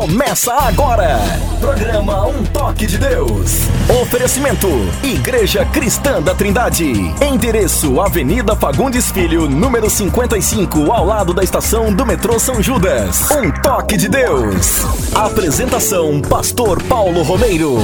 Começa 0.00 0.54
agora. 0.54 1.18
Programa 1.60 2.26
Um 2.26 2.42
Toque 2.44 2.86
de 2.86 2.96
Deus. 2.96 3.68
Oferecimento: 4.00 4.66
Igreja 5.04 5.62
Cristã 5.66 6.22
da 6.22 6.34
Trindade. 6.34 6.90
Endereço: 7.22 8.00
Avenida 8.00 8.56
Fagundes 8.56 9.12
Filho, 9.12 9.46
número 9.46 9.90
55, 9.90 10.90
ao 10.90 11.04
lado 11.04 11.34
da 11.34 11.44
estação 11.44 11.92
do 11.92 12.06
metrô 12.06 12.38
São 12.38 12.62
Judas. 12.62 13.30
Um 13.30 13.50
Toque 13.60 13.98
de 13.98 14.08
Deus. 14.08 14.86
Apresentação: 15.14 16.22
Pastor 16.22 16.82
Paulo 16.84 17.22
Romeiro. 17.22 17.76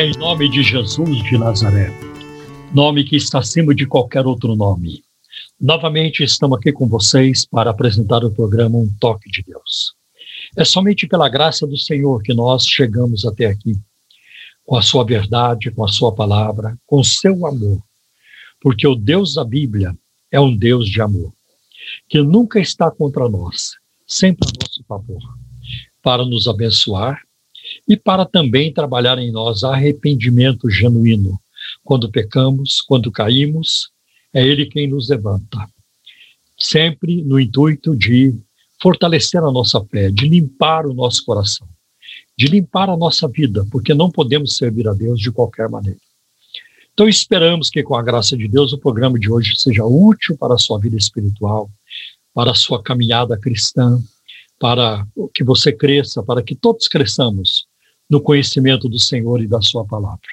Em 0.00 0.18
nome 0.18 0.50
de 0.50 0.64
Jesus 0.64 1.22
de 1.22 1.38
Nazaré, 1.38 1.92
nome 2.74 3.04
que 3.04 3.14
está 3.14 3.38
acima 3.38 3.72
de 3.72 3.86
qualquer 3.86 4.26
outro 4.26 4.56
nome. 4.56 5.05
Novamente 5.58 6.22
estamos 6.22 6.58
aqui 6.58 6.70
com 6.70 6.86
vocês 6.86 7.46
para 7.46 7.70
apresentar 7.70 8.22
o 8.22 8.30
programa 8.30 8.76
Um 8.76 8.94
Toque 9.00 9.30
de 9.30 9.42
Deus. 9.42 9.94
É 10.54 10.66
somente 10.66 11.06
pela 11.06 11.30
graça 11.30 11.66
do 11.66 11.78
Senhor 11.78 12.22
que 12.22 12.34
nós 12.34 12.66
chegamos 12.66 13.24
até 13.24 13.46
aqui, 13.46 13.74
com 14.66 14.76
a 14.76 14.82
sua 14.82 15.02
verdade, 15.02 15.70
com 15.70 15.82
a 15.82 15.88
sua 15.88 16.14
palavra, 16.14 16.76
com 16.86 17.00
o 17.00 17.04
seu 17.04 17.46
amor. 17.46 17.82
Porque 18.60 18.86
o 18.86 18.94
Deus 18.94 19.32
da 19.32 19.44
Bíblia 19.44 19.96
é 20.30 20.38
um 20.38 20.54
Deus 20.54 20.90
de 20.90 21.00
amor, 21.00 21.32
que 22.06 22.20
nunca 22.20 22.60
está 22.60 22.90
contra 22.90 23.26
nós, 23.26 23.76
sempre 24.06 24.46
a 24.46 24.52
nosso 24.62 24.84
favor, 24.86 25.22
para 26.02 26.22
nos 26.22 26.46
abençoar 26.46 27.18
e 27.88 27.96
para 27.96 28.26
também 28.26 28.74
trabalhar 28.74 29.18
em 29.18 29.32
nós 29.32 29.64
arrependimento 29.64 30.68
genuíno. 30.68 31.40
Quando 31.82 32.10
pecamos, 32.10 32.82
quando 32.82 33.10
caímos, 33.10 33.90
é 34.36 34.46
Ele 34.46 34.66
quem 34.66 34.86
nos 34.86 35.08
levanta. 35.08 35.66
Sempre 36.58 37.22
no 37.22 37.40
intuito 37.40 37.96
de 37.96 38.34
fortalecer 38.78 39.42
a 39.42 39.50
nossa 39.50 39.82
fé, 39.86 40.10
de 40.10 40.28
limpar 40.28 40.84
o 40.84 40.92
nosso 40.92 41.24
coração, 41.24 41.66
de 42.36 42.46
limpar 42.46 42.90
a 42.90 42.96
nossa 42.98 43.26
vida, 43.26 43.66
porque 43.70 43.94
não 43.94 44.10
podemos 44.10 44.54
servir 44.54 44.86
a 44.88 44.92
Deus 44.92 45.18
de 45.18 45.32
qualquer 45.32 45.70
maneira. 45.70 45.98
Então 46.92 47.08
esperamos 47.08 47.70
que 47.70 47.82
com 47.82 47.94
a 47.94 48.02
graça 48.02 48.36
de 48.36 48.46
Deus 48.46 48.74
o 48.74 48.78
programa 48.78 49.18
de 49.18 49.30
hoje 49.30 49.54
seja 49.56 49.86
útil 49.86 50.36
para 50.36 50.54
a 50.54 50.58
sua 50.58 50.78
vida 50.78 50.96
espiritual, 50.96 51.70
para 52.34 52.50
a 52.50 52.54
sua 52.54 52.82
caminhada 52.82 53.38
cristã, 53.38 53.98
para 54.58 55.06
que 55.32 55.42
você 55.42 55.72
cresça, 55.72 56.22
para 56.22 56.42
que 56.42 56.54
todos 56.54 56.88
cresçamos 56.88 57.66
no 58.08 58.20
conhecimento 58.20 58.86
do 58.86 58.98
Senhor 58.98 59.42
e 59.42 59.46
da 59.46 59.62
Sua 59.62 59.84
palavra. 59.84 60.28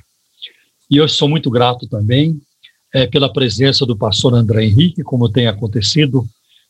E 0.90 0.98
eu 0.98 1.08
sou 1.08 1.30
muito 1.30 1.50
grato 1.50 1.88
também 1.88 2.40
é, 2.94 3.08
pela 3.08 3.32
presença 3.32 3.86
do 3.86 3.98
pastor 3.98 4.36
André 4.36 4.66
Henrique, 4.66 5.04
como 5.04 5.28
tem 5.28 5.48
acontecido 5.48 6.28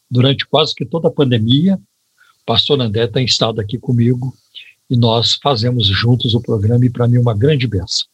durante 0.09 0.47
quase 0.47 0.73
que 0.73 0.85
toda 0.85 1.09
a 1.09 1.11
pandemia. 1.11 1.75
O 2.41 2.45
pastor 2.45 2.79
André 2.79 3.07
tem 3.07 3.25
estado 3.25 3.59
aqui 3.59 3.77
comigo 3.77 4.33
e 4.89 4.95
nós 4.95 5.37
fazemos 5.43 5.85
juntos 5.87 6.33
o 6.33 6.41
programa 6.41 6.85
e 6.85 6.89
para 6.89 7.07
mim 7.07 7.17
uma 7.17 7.33
grande 7.33 7.67
benção. 7.67 8.07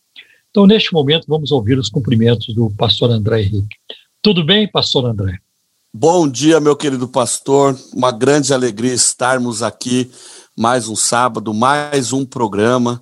Então, 0.49 0.65
neste 0.65 0.91
momento, 0.91 1.25
vamos 1.27 1.52
ouvir 1.52 1.77
os 1.77 1.89
cumprimentos 1.89 2.53
do 2.55 2.71
pastor 2.71 3.11
André 3.11 3.41
Henrique. 3.43 3.77
Tudo 4.21 4.43
bem, 4.43 4.67
pastor 4.67 5.05
André? 5.05 5.37
Bom 5.93 6.27
dia, 6.27 6.59
meu 6.59 6.75
querido 6.75 7.07
pastor. 7.07 7.77
Uma 7.93 8.11
grande 8.11 8.53
alegria 8.53 8.93
estarmos 8.93 9.61
aqui 9.61 10.09
mais 10.57 10.87
um 10.87 10.95
sábado, 10.95 11.53
mais 11.53 12.11
um 12.11 12.25
programa 12.25 13.02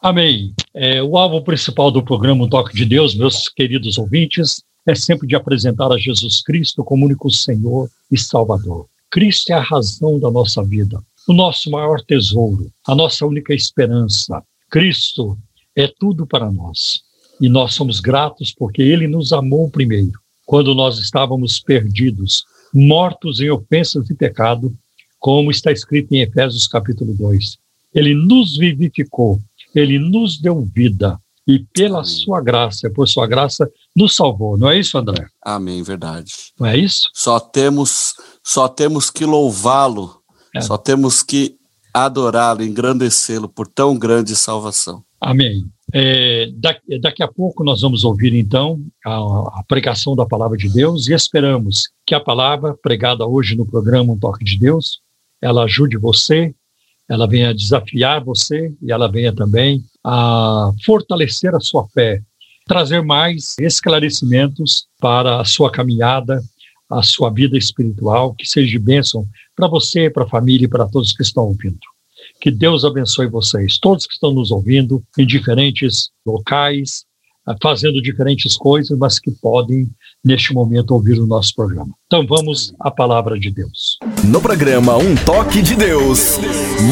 Amém. 0.00 0.52
É, 0.74 1.02
o 1.02 1.16
alvo 1.16 1.42
principal 1.42 1.90
do 1.90 2.02
programa 2.02 2.48
Toque 2.48 2.74
de 2.74 2.84
Deus, 2.84 3.14
meus 3.14 3.48
queridos 3.48 3.96
ouvintes, 3.96 4.62
é 4.86 4.94
sempre 4.94 5.26
de 5.26 5.34
apresentar 5.34 5.90
a 5.90 5.98
Jesus 5.98 6.42
Cristo 6.42 6.84
como 6.84 7.06
único 7.06 7.30
Senhor 7.30 7.88
e 8.10 8.18
Salvador. 8.18 8.86
Cristo 9.10 9.50
é 9.50 9.54
a 9.54 9.62
razão 9.62 10.18
da 10.18 10.30
nossa 10.30 10.62
vida, 10.62 11.02
o 11.26 11.32
nosso 11.32 11.70
maior 11.70 12.02
tesouro, 12.02 12.70
a 12.86 12.94
nossa 12.94 13.24
única 13.24 13.54
esperança. 13.54 14.42
Cristo 14.70 15.38
é 15.76 15.92
tudo 15.98 16.26
para 16.26 16.50
nós. 16.50 17.02
E 17.40 17.48
nós 17.48 17.74
somos 17.74 18.00
gratos 18.00 18.54
porque 18.56 18.82
Ele 18.82 19.06
nos 19.06 19.32
amou 19.32 19.68
primeiro, 19.70 20.18
quando 20.46 20.74
nós 20.74 20.98
estávamos 20.98 21.58
perdidos, 21.58 22.44
mortos 22.72 23.40
em 23.40 23.50
ofensas 23.50 24.08
e 24.10 24.14
pecado, 24.14 24.72
como 25.18 25.50
está 25.50 25.72
escrito 25.72 26.12
em 26.12 26.20
Efésios 26.20 26.66
capítulo 26.66 27.14
2. 27.14 27.58
Ele 27.94 28.14
nos 28.14 28.56
vivificou, 28.56 29.40
Ele 29.74 29.98
nos 29.98 30.38
deu 30.38 30.62
vida, 30.62 31.18
e 31.46 31.58
pela 31.58 31.98
Amém. 31.98 32.10
sua 32.10 32.40
graça, 32.40 32.90
por 32.90 33.06
sua 33.06 33.26
graça, 33.26 33.70
nos 33.94 34.16
salvou. 34.16 34.56
Não 34.56 34.70
é 34.70 34.78
isso, 34.78 34.96
André? 34.96 35.26
Amém, 35.42 35.82
verdade. 35.82 36.32
Não 36.58 36.66
é 36.66 36.76
isso? 36.76 37.10
Só 37.12 37.38
temos, 37.38 38.14
só 38.42 38.66
temos 38.66 39.10
que 39.10 39.24
louvá-lo, 39.24 40.22
é. 40.54 40.60
só 40.60 40.78
temos 40.78 41.22
que 41.22 41.56
adorá-lo, 41.94 42.64
engrandecê-lo 42.64 43.48
por 43.48 43.68
tão 43.68 43.96
grande 43.96 44.34
salvação. 44.34 45.04
Amém. 45.20 45.64
É, 45.92 46.50
daqui, 46.56 46.98
daqui, 46.98 47.22
a 47.22 47.28
pouco 47.28 47.62
nós 47.62 47.82
vamos 47.82 48.02
ouvir 48.02 48.34
então 48.34 48.80
a, 49.06 49.60
a, 49.60 49.64
pregação 49.68 50.16
da 50.16 50.26
palavra 50.26 50.56
de 50.56 50.68
Deus 50.68 51.06
e 51.06 51.14
esperamos 51.14 51.88
que 52.04 52.14
a 52.14 52.20
palavra 52.20 52.74
pregada 52.82 53.24
hoje 53.24 53.54
no 53.54 53.64
programa 53.64 54.12
Um 54.12 54.18
Toque 54.18 54.44
de 54.44 54.58
Deus, 54.58 55.00
ela 55.40 55.64
ajude 55.64 55.96
você, 55.96 56.52
ela 57.08 57.28
venha 57.28 57.54
desafiar 57.54 58.24
você 58.24 58.72
e 58.82 58.90
ela 58.90 59.08
venha 59.08 59.32
também 59.32 59.84
a 60.02 60.72
fortalecer 60.84 61.54
a 61.54 61.60
sua 61.60 61.86
fé, 61.88 62.20
trazer 62.66 63.02
mais 63.02 63.54
esclarecimentos 63.58 64.86
para 65.00 65.40
a 65.40 65.44
sua 65.44 65.70
caminhada, 65.70 66.42
a 66.90 67.02
sua 67.02 67.30
vida 67.30 67.56
espiritual, 67.56 68.34
que 68.34 68.46
seja 68.46 68.68
de 68.68 68.78
bênção 68.78 69.26
para 69.54 69.68
você, 69.68 70.10
para 70.10 70.24
a 70.24 70.28
família 70.28 70.66
e 70.66 70.68
para 70.68 70.88
todos 70.88 71.12
que 71.12 71.22
estão 71.22 71.44
ouvindo. 71.44 71.78
Que 72.40 72.50
Deus 72.50 72.84
abençoe 72.84 73.26
vocês, 73.26 73.78
todos 73.78 74.06
que 74.06 74.14
estão 74.14 74.32
nos 74.32 74.50
ouvindo 74.50 75.02
em 75.18 75.26
diferentes 75.26 76.10
locais, 76.26 77.04
fazendo 77.62 78.00
diferentes 78.00 78.56
coisas, 78.56 78.96
mas 78.98 79.18
que 79.18 79.30
podem, 79.30 79.90
neste 80.24 80.54
momento, 80.54 80.92
ouvir 80.92 81.18
o 81.18 81.26
nosso 81.26 81.54
programa. 81.54 81.94
Então 82.06 82.26
vamos 82.26 82.74
à 82.80 82.90
palavra 82.90 83.38
de 83.38 83.50
Deus. 83.50 83.98
No 84.24 84.40
programa 84.40 84.96
Um 84.96 85.14
Toque 85.24 85.60
de 85.60 85.76
Deus, 85.76 86.38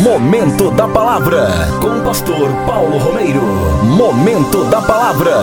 Momento 0.02 0.70
da 0.70 0.86
Palavra, 0.86 1.46
com 1.80 2.00
o 2.00 2.04
pastor 2.04 2.50
Paulo 2.66 2.98
Romeiro. 2.98 3.40
Momento 3.96 4.68
da 4.70 4.82
Palavra. 4.82 5.40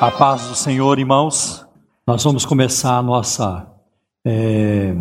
A 0.00 0.10
paz 0.10 0.48
do 0.48 0.54
Senhor, 0.54 0.98
irmãos. 0.98 1.66
Nós 2.06 2.24
vamos 2.24 2.44
começar 2.46 2.96
a 2.96 3.02
nossa, 3.02 3.66
é, 4.24 4.94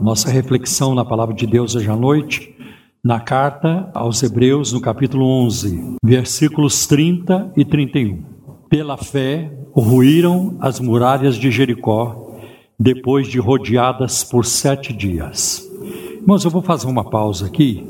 nossa 0.00 0.30
reflexão 0.30 0.94
na 0.94 1.04
palavra 1.04 1.34
de 1.34 1.46
Deus 1.46 1.74
hoje 1.74 1.90
à 1.90 1.96
noite 1.96 2.56
na 3.02 3.18
carta 3.18 3.90
aos 3.94 4.22
Hebreus, 4.22 4.72
no 4.72 4.80
capítulo 4.80 5.26
11, 5.26 5.96
versículos 6.04 6.86
30 6.86 7.52
e 7.56 7.64
31. 7.64 8.22
Pela 8.68 8.96
fé, 8.98 9.50
ruíram 9.72 10.56
as 10.60 10.78
muralhas 10.78 11.36
de 11.36 11.50
Jericó, 11.50 12.38
depois 12.78 13.26
de 13.26 13.38
rodeadas 13.38 14.22
por 14.22 14.44
sete 14.44 14.92
dias. 14.92 15.66
Irmãos, 16.20 16.44
eu 16.44 16.50
vou 16.50 16.60
fazer 16.60 16.86
uma 16.86 17.08
pausa 17.08 17.46
aqui 17.46 17.82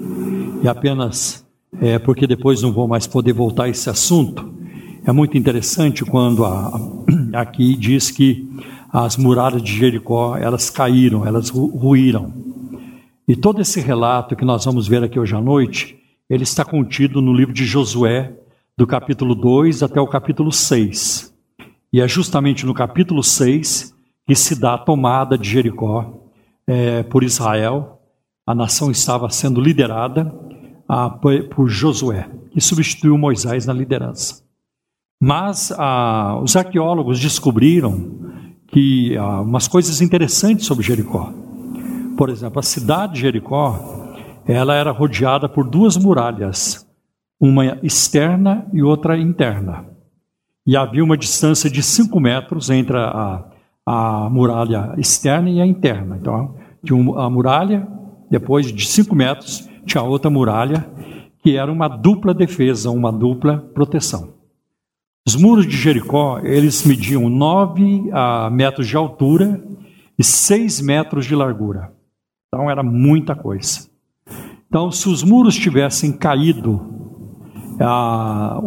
e 0.62 0.68
apenas 0.68 1.44
é, 1.80 1.98
porque 1.98 2.26
depois 2.26 2.62
não 2.62 2.72
vou 2.72 2.86
mais 2.86 3.06
poder 3.06 3.32
voltar 3.32 3.64
a 3.64 3.68
esse 3.68 3.90
assunto. 3.90 4.48
É 5.04 5.10
muito 5.10 5.36
interessante 5.36 6.04
quando 6.04 6.44
a, 6.44 6.72
aqui 7.34 7.74
diz 7.74 8.10
que 8.10 8.48
as 8.92 9.16
muralhas 9.16 9.62
de 9.62 9.72
Jericó, 9.72 10.36
elas 10.36 10.68
caíram, 10.68 11.26
elas 11.26 11.48
ruíram. 11.50 12.32
E 13.26 13.36
todo 13.36 13.60
esse 13.60 13.80
relato 13.80 14.34
que 14.34 14.44
nós 14.44 14.64
vamos 14.64 14.88
ver 14.88 15.04
aqui 15.04 15.18
hoje 15.18 15.34
à 15.34 15.40
noite, 15.40 15.96
ele 16.28 16.42
está 16.42 16.64
contido 16.64 17.22
no 17.22 17.32
livro 17.32 17.54
de 17.54 17.64
Josué, 17.64 18.34
do 18.76 18.86
capítulo 18.86 19.34
2 19.34 19.82
até 19.82 20.00
o 20.00 20.08
capítulo 20.08 20.50
6. 20.50 21.32
E 21.92 22.00
é 22.00 22.08
justamente 22.08 22.66
no 22.66 22.74
capítulo 22.74 23.22
6 23.22 23.94
que 24.26 24.34
se 24.34 24.58
dá 24.58 24.74
a 24.74 24.78
tomada 24.78 25.36
de 25.36 25.48
Jericó 25.48 26.24
é, 26.66 27.02
por 27.04 27.22
Israel. 27.22 28.00
A 28.46 28.54
nação 28.54 28.90
estava 28.90 29.28
sendo 29.30 29.60
liderada 29.60 30.32
a, 30.88 31.10
por 31.10 31.68
Josué, 31.68 32.28
que 32.52 32.60
substituiu 32.60 33.16
Moisés 33.16 33.66
na 33.66 33.72
liderança. 33.72 34.42
Mas 35.20 35.72
a, 35.76 36.40
os 36.42 36.56
arqueólogos 36.56 37.20
descobriram 37.20 38.29
que 38.70 39.16
há 39.16 39.40
umas 39.40 39.66
coisas 39.66 40.00
interessantes 40.00 40.66
sobre 40.66 40.84
Jericó. 40.84 41.32
Por 42.16 42.28
exemplo, 42.28 42.60
a 42.60 42.62
cidade 42.62 43.14
de 43.14 43.20
Jericó, 43.20 44.14
ela 44.46 44.74
era 44.74 44.90
rodeada 44.90 45.48
por 45.48 45.68
duas 45.68 45.96
muralhas, 45.96 46.86
uma 47.40 47.78
externa 47.82 48.66
e 48.72 48.82
outra 48.82 49.18
interna. 49.18 49.86
E 50.66 50.76
havia 50.76 51.02
uma 51.02 51.16
distância 51.16 51.70
de 51.70 51.82
5 51.82 52.20
metros 52.20 52.70
entre 52.70 52.96
a, 52.96 53.44
a 53.84 54.28
muralha 54.30 54.94
externa 54.98 55.50
e 55.50 55.60
a 55.60 55.66
interna. 55.66 56.16
Então, 56.20 56.54
tinha 56.84 57.18
a 57.18 57.28
muralha, 57.28 57.88
depois 58.30 58.72
de 58.72 58.86
5 58.86 59.14
metros, 59.14 59.68
tinha 59.84 60.02
outra 60.02 60.30
muralha, 60.30 60.86
que 61.42 61.56
era 61.56 61.72
uma 61.72 61.88
dupla 61.88 62.34
defesa, 62.34 62.90
uma 62.90 63.10
dupla 63.10 63.58
proteção. 63.74 64.39
Os 65.30 65.36
muros 65.36 65.64
de 65.64 65.76
Jericó, 65.76 66.40
eles 66.42 66.84
mediam 66.84 67.30
9 67.30 68.10
metros 68.50 68.88
de 68.88 68.96
altura 68.96 69.62
e 70.18 70.24
6 70.24 70.80
metros 70.80 71.24
de 71.24 71.36
largura. 71.36 71.92
Então 72.48 72.68
era 72.68 72.82
muita 72.82 73.36
coisa. 73.36 73.88
Então, 74.66 74.90
se 74.90 75.08
os 75.08 75.22
muros 75.22 75.54
tivessem 75.54 76.10
caído, 76.10 76.84
a, 77.80 78.58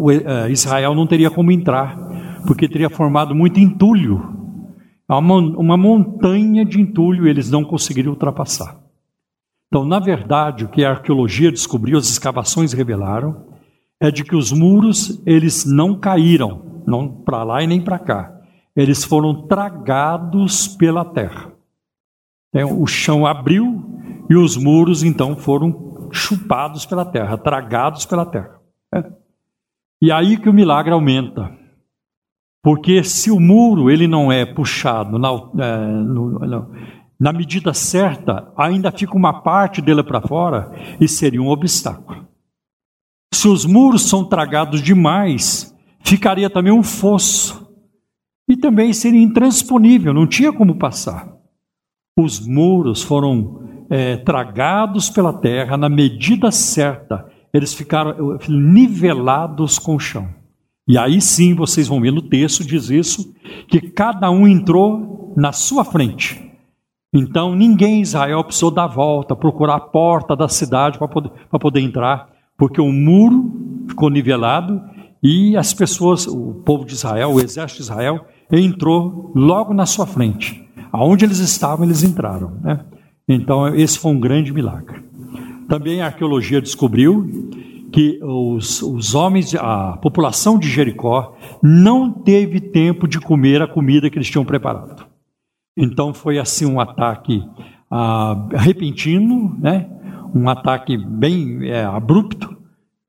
a 0.46 0.50
Israel 0.50 0.96
não 0.96 1.06
teria 1.06 1.30
como 1.30 1.52
entrar, 1.52 1.98
porque 2.48 2.70
teria 2.70 2.90
formado 2.90 3.36
muito 3.36 3.60
entulho. 3.60 4.24
Uma, 5.10 5.36
uma 5.36 5.76
montanha 5.76 6.64
de 6.64 6.80
entulho 6.80 7.28
eles 7.28 7.52
não 7.52 7.66
conseguiriam 7.66 8.14
ultrapassar. 8.14 8.80
Então, 9.68 9.84
na 9.84 10.00
verdade, 10.00 10.64
o 10.64 10.70
que 10.70 10.86
a 10.86 10.92
arqueologia 10.92 11.52
descobriu, 11.52 11.98
as 11.98 12.08
escavações 12.08 12.72
revelaram, 12.72 13.53
é 14.04 14.12
de 14.12 14.22
que 14.26 14.36
os 14.36 14.52
muros 14.52 15.22
eles 15.26 15.64
não 15.64 15.98
caíram, 15.98 16.82
não 16.86 17.08
para 17.08 17.42
lá 17.42 17.64
e 17.64 17.68
nem 17.68 17.80
para 17.80 17.98
cá. 17.98 18.38
Eles 18.76 19.06
foram 19.06 19.48
tragados 19.48 20.68
pela 20.68 21.06
terra. 21.06 21.54
Então, 22.54 22.82
o 22.82 22.86
chão 22.86 23.26
abriu 23.26 23.82
e 24.30 24.36
os 24.36 24.58
muros 24.58 25.04
então 25.04 25.38
foram 25.38 26.10
chupados 26.12 26.86
pela 26.86 27.06
terra, 27.06 27.38
tragados 27.38 28.06
pela 28.06 28.26
terra. 28.26 28.60
É. 28.94 29.10
E 30.02 30.12
aí 30.12 30.36
que 30.36 30.50
o 30.50 30.54
milagre 30.54 30.92
aumenta. 30.92 31.50
Porque 32.62 33.06
se 33.06 33.32
o 33.32 33.40
muro 33.40 33.90
ele 33.90 34.06
não 34.06 34.30
é 34.30 34.46
puxado 34.46 35.18
na, 35.18 35.30
é, 35.30 35.88
no, 35.88 36.72
na 37.18 37.32
medida 37.32 37.74
certa, 37.74 38.52
ainda 38.58 38.92
fica 38.92 39.16
uma 39.16 39.42
parte 39.42 39.82
dele 39.82 40.04
para 40.04 40.20
fora 40.20 40.74
e 41.00 41.08
seria 41.08 41.42
um 41.42 41.48
obstáculo. 41.48 42.33
Se 43.34 43.48
os 43.48 43.66
muros 43.66 44.08
são 44.08 44.24
tragados 44.24 44.82
demais, 44.82 45.76
ficaria 46.04 46.50
também 46.50 46.72
um 46.72 46.84
fosso. 46.84 47.68
E 48.48 48.56
também 48.56 48.94
seria 48.94 49.22
intransponível, 49.22 50.14
não 50.14 50.28
tinha 50.28 50.54
como 50.54 50.76
passar. 50.76 51.34
Os 52.18 52.46
muros 52.46 53.02
foram 53.02 53.86
é, 53.90 54.18
tragados 54.18 55.10
pela 55.10 55.34
terra 55.34 55.76
na 55.76 55.90
medida 55.90 56.52
certa, 56.52 57.26
eles 57.52 57.74
ficaram 57.74 58.38
nivelados 58.48 59.80
com 59.80 59.96
o 59.96 60.00
chão. 60.00 60.30
E 60.88 60.98
aí 60.98 61.20
sim 61.20 61.56
vocês 61.56 61.88
vão 61.88 62.02
ver 62.02 62.12
no 62.12 62.22
texto, 62.22 62.64
diz 62.64 62.90
isso, 62.90 63.34
que 63.68 63.82
cada 63.82 64.30
um 64.30 64.48
entrou 64.48 65.34
na 65.36 65.52
sua 65.52 65.84
frente. 65.84 66.52
Então 67.12 67.56
ninguém 67.56 68.00
em 68.00 68.02
Israel 68.02 68.44
precisou 68.44 68.70
dar 68.70 68.88
volta, 68.88 69.36
procurar 69.36 69.76
a 69.76 69.80
porta 69.80 70.36
da 70.36 70.48
cidade 70.48 71.00
para 71.00 71.08
poder, 71.08 71.32
poder 71.60 71.80
entrar 71.80 72.33
porque 72.58 72.80
o 72.80 72.92
muro 72.92 73.86
ficou 73.88 74.10
nivelado 74.10 74.82
e 75.22 75.56
as 75.56 75.74
pessoas, 75.74 76.28
o 76.28 76.62
povo 76.66 76.86
de 76.86 76.94
Israel, 76.94 77.32
o 77.32 77.40
exército 77.40 77.82
de 77.82 77.84
Israel, 77.84 78.26
entrou 78.52 79.32
logo 79.34 79.74
na 79.74 79.86
sua 79.86 80.06
frente. 80.06 80.62
Aonde 80.92 81.26
eles 81.26 81.40
estavam, 81.40 81.86
eles 81.86 82.04
entraram. 82.04 82.60
Né? 82.62 82.82
Então, 83.28 83.74
esse 83.74 83.98
foi 83.98 84.12
um 84.12 84.20
grande 84.20 84.54
milagre. 84.54 85.02
Também 85.68 86.02
a 86.02 86.08
arqueologia 86.08 86.62
descobriu 86.62 87.50
que 87.92 88.20
os, 88.22 88.82
os 88.82 89.16
homens, 89.16 89.56
a 89.56 89.98
população 89.98 90.60
de 90.60 90.68
Jericó, 90.68 91.36
não 91.62 92.12
teve 92.12 92.60
tempo 92.60 93.08
de 93.08 93.20
comer 93.20 93.62
a 93.62 93.68
comida 93.68 94.10
que 94.10 94.18
eles 94.18 94.30
tinham 94.30 94.44
preparado. 94.44 95.06
Então, 95.78 96.14
foi 96.14 96.38
assim 96.38 96.66
um 96.66 96.80
ataque 96.80 97.42
ah, 97.90 98.48
repentino, 98.52 99.56
né? 99.60 99.90
Um 100.34 100.50
ataque 100.50 100.98
bem 100.98 101.70
é, 101.70 101.84
abrupto, 101.84 102.56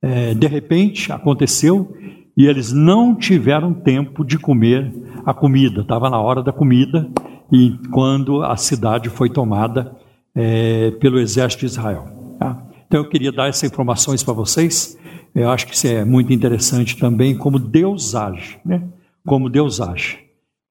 é, 0.03 0.35
de 0.35 0.47
repente 0.47 1.11
aconteceu 1.11 1.97
e 2.37 2.47
eles 2.47 2.73
não 2.73 3.15
tiveram 3.15 3.73
tempo 3.73 4.25
de 4.25 4.39
comer 4.39 4.93
a 5.25 5.33
comida, 5.33 5.81
estava 5.81 6.11
na 6.11 6.21
hora 6.21 6.43
da 6.43 6.53
comida 6.53 7.09
e 7.53 7.79
quando 7.91 8.43
a 8.43 8.57
cidade 8.57 9.09
foi 9.09 9.31
tomada 9.31 9.97
é, 10.35 10.91
pelo 10.93 11.19
exército 11.19 11.61
de 11.61 11.67
Israel. 11.67 12.09
Tá? 12.39 12.63
Então 12.87 13.01
eu 13.01 13.09
queria 13.09 13.33
dar 13.33 13.49
essas 13.49 13.71
informações 13.71 14.23
para 14.23 14.35
vocês. 14.35 14.99
Eu 15.35 15.51
acho 15.51 15.67
que 15.67 15.75
isso 15.75 15.87
é 15.87 16.05
muito 16.05 16.33
interessante 16.33 16.97
também 16.97 17.37
como 17.37 17.59
Deus 17.59 18.15
age, 18.15 18.59
né? 18.65 18.83
Como 19.27 19.49
Deus 19.49 19.81
age. 19.81 20.19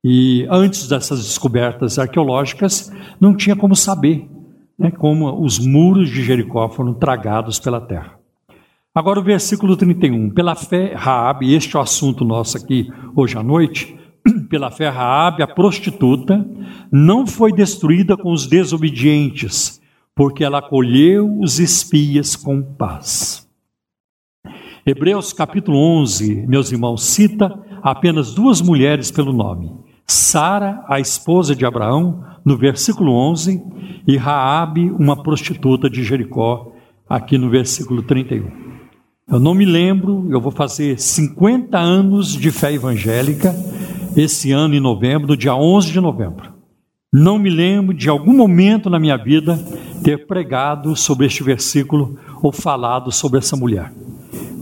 E 0.04 0.46
antes 0.50 0.88
dessas 0.88 1.24
descobertas 1.24 1.98
arqueológicas, 1.98 2.92
não 3.20 3.36
tinha 3.36 3.56
como 3.56 3.76
saber 3.76 4.28
né, 4.78 4.92
como 4.92 5.44
os 5.44 5.60
muros 5.60 6.10
de 6.10 6.24
Jericó 6.24 6.70
foram 6.70 6.94
tragados 6.94 7.60
pela 7.60 7.82
terra. 7.82 8.20
Agora 8.96 9.20
o 9.20 9.24
versículo 9.24 9.76
31. 9.76 10.30
Pela 10.30 10.56
fé, 10.56 10.94
Raabe, 10.94 11.54
este 11.54 11.76
é 11.76 11.80
o 11.80 11.82
assunto 11.82 12.24
nosso 12.24 12.58
aqui 12.58 12.88
hoje 13.16 13.38
à 13.38 13.42
noite, 13.42 13.98
pela 14.50 14.70
fé 14.70 14.90
Raabe, 14.90 15.42
a 15.42 15.48
prostituta, 15.48 16.46
não 16.92 17.26
foi 17.26 17.52
destruída 17.52 18.16
com 18.16 18.32
os 18.32 18.46
desobedientes, 18.46 19.82
porque 20.16 20.44
ela 20.44 20.60
acolheu 20.60 21.40
os 21.40 21.60
espias 21.60 22.36
com 22.36 22.62
paz. 22.62 23.50
Hebreus 24.86 25.34
capítulo 25.34 25.78
11, 25.78 26.46
meus 26.46 26.72
irmãos, 26.72 27.04
cita 27.04 27.58
apenas 27.82 28.34
duas 28.34 28.62
mulheres 28.62 29.10
pelo 29.10 29.34
nome. 29.34 29.72
Sara, 30.14 30.84
a 30.88 31.00
esposa 31.00 31.56
de 31.56 31.66
Abraão, 31.66 32.24
no 32.46 32.56
versículo 32.56 33.14
11, 33.14 33.64
e 34.08 34.16
Raabe, 34.16 34.92
uma 34.92 35.22
prostituta 35.22 35.90
de 35.90 36.04
Jericó, 36.04 36.72
aqui 37.10 37.38
no 37.38 37.50
versículo 37.50 38.04
31. 38.04 38.48
Eu 39.28 39.40
não 39.40 39.54
me 39.54 39.66
lembro, 39.66 40.28
eu 40.30 40.40
vou 40.40 40.52
fazer 40.52 41.00
50 41.00 41.78
anos 41.78 42.34
de 42.34 42.52
fé 42.52 42.74
evangélica 42.74 43.56
esse 44.16 44.52
ano 44.52 44.76
em 44.76 44.80
novembro, 44.80 45.30
no 45.30 45.38
dia 45.38 45.56
11 45.56 45.92
de 45.92 46.00
novembro. 46.00 46.54
Não 47.12 47.40
me 47.40 47.50
lembro 47.50 47.96
de 47.96 48.10
algum 48.10 48.34
momento 48.34 48.90
na 48.90 49.00
minha 49.00 49.18
vida 49.18 49.58
ter 50.04 50.28
pregado 50.28 50.96
sobre 50.96 51.26
este 51.26 51.42
versículo 51.42 52.20
ou 52.42 52.52
falado 52.52 53.12
sobre 53.12 53.40
essa 53.40 53.56
mulher. 53.56 53.92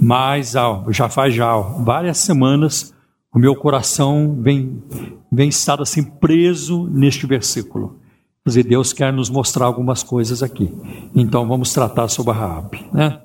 Mas 0.01 0.53
já 0.91 1.09
faz 1.09 1.33
já 1.33 1.57
várias 1.57 2.19
semanas 2.19 2.93
o 3.33 3.39
meu 3.39 3.55
coração 3.55 4.37
vem, 4.39 4.83
vem 5.31 5.49
estado 5.49 5.83
assim 5.83 6.03
preso 6.03 6.87
neste 6.87 7.25
versículo. 7.25 7.99
Quer 8.43 8.49
dizer, 8.49 8.63
Deus 8.63 8.91
quer 8.91 9.13
nos 9.13 9.29
mostrar 9.29 9.65
algumas 9.65 10.03
coisas 10.03 10.41
aqui. 10.43 10.73
Então 11.15 11.47
vamos 11.47 11.73
tratar 11.73 12.07
sobre 12.07 12.33
Raabe, 12.33 12.85
né? 12.91 13.21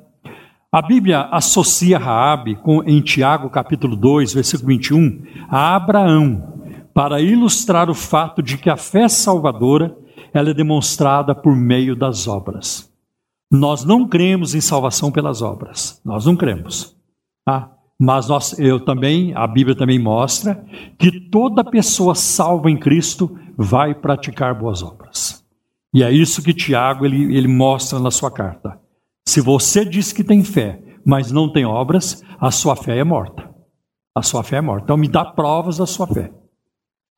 A 0.71 0.83
Bíblia 0.83 1.23
associa 1.31 1.99
Raabe 1.99 2.57
com 2.57 2.83
em 2.85 3.01
Tiago 3.01 3.49
capítulo 3.49 3.97
2, 3.97 4.35
versículo 4.35 4.69
21, 4.69 5.23
a 5.49 5.75
Abraão, 5.75 6.61
para 6.93 7.21
ilustrar 7.21 7.89
o 7.89 7.95
fato 7.95 8.43
de 8.43 8.59
que 8.59 8.69
a 8.69 8.77
fé 8.77 9.09
salvadora 9.09 9.97
ela 10.35 10.51
é 10.51 10.55
demonstrada 10.55 11.35
por 11.35 11.57
meio 11.57 11.97
das 11.97 12.29
obras. 12.29 12.93
Nós 13.51 13.85
não 13.85 14.07
cremos 14.07 14.55
em 14.55 14.61
salvação 14.61 15.11
pelas 15.11 15.41
obras. 15.41 16.01
Nós 16.05 16.27
não 16.27 16.37
cremos. 16.37 16.97
Tá? 17.45 17.76
Mas 17.99 18.29
nós, 18.29 18.59
eu 18.59 18.79
também, 18.79 19.33
a 19.35 19.47
Bíblia 19.47 19.75
também 19.75 19.99
mostra 19.99 20.63
que 20.99 21.21
toda 21.31 21.65
pessoa 21.65 22.15
salva 22.15 22.71
em 22.71 22.77
Cristo 22.77 23.39
vai 23.57 23.95
praticar 23.95 24.55
boas 24.55 24.83
obras. 24.83 25.45
E 25.95 26.03
é 26.03 26.13
isso 26.13 26.43
que 26.43 26.53
Tiago 26.53 27.07
ele, 27.07 27.35
ele 27.37 27.49
mostra 27.49 27.99
na 27.99 28.11
sua 28.11 28.31
carta. 28.31 28.79
Se 29.27 29.41
você 29.41 29.85
diz 29.85 30.13
que 30.13 30.23
tem 30.23 30.45
fé, 30.45 30.83
mas 31.05 31.33
não 31.33 31.51
tem 31.51 31.65
obras, 31.65 32.23
a 32.39 32.51
sua 32.51 32.77
fé 32.77 32.99
é 32.99 33.05
morta. 33.05 33.49
A 34.15 34.23
sua 34.23 34.43
fé 34.43 34.57
é 34.57 34.61
morta. 34.61 34.85
Então 34.85 34.97
me 34.97 35.09
dá 35.09 35.25
provas 35.25 35.79
da 35.79 35.87
sua 35.87 36.07
fé. 36.07 36.31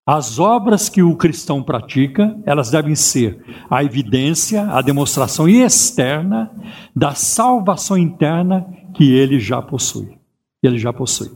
As 0.06 0.38
obras 0.38 0.88
que 0.88 1.02
o 1.02 1.16
cristão 1.16 1.62
pratica, 1.62 2.34
elas 2.46 2.70
devem 2.70 2.94
ser 2.94 3.44
a 3.68 3.84
evidência, 3.84 4.62
a 4.70 4.80
demonstração 4.80 5.48
externa 5.48 6.50
da 6.94 7.14
salvação 7.14 7.98
interna 7.98 8.66
que 8.94 9.12
ele 9.12 9.38
já 9.38 9.60
possui. 9.60 10.17
Ele 10.62 10.78
já 10.78 10.92
possui. 10.92 11.30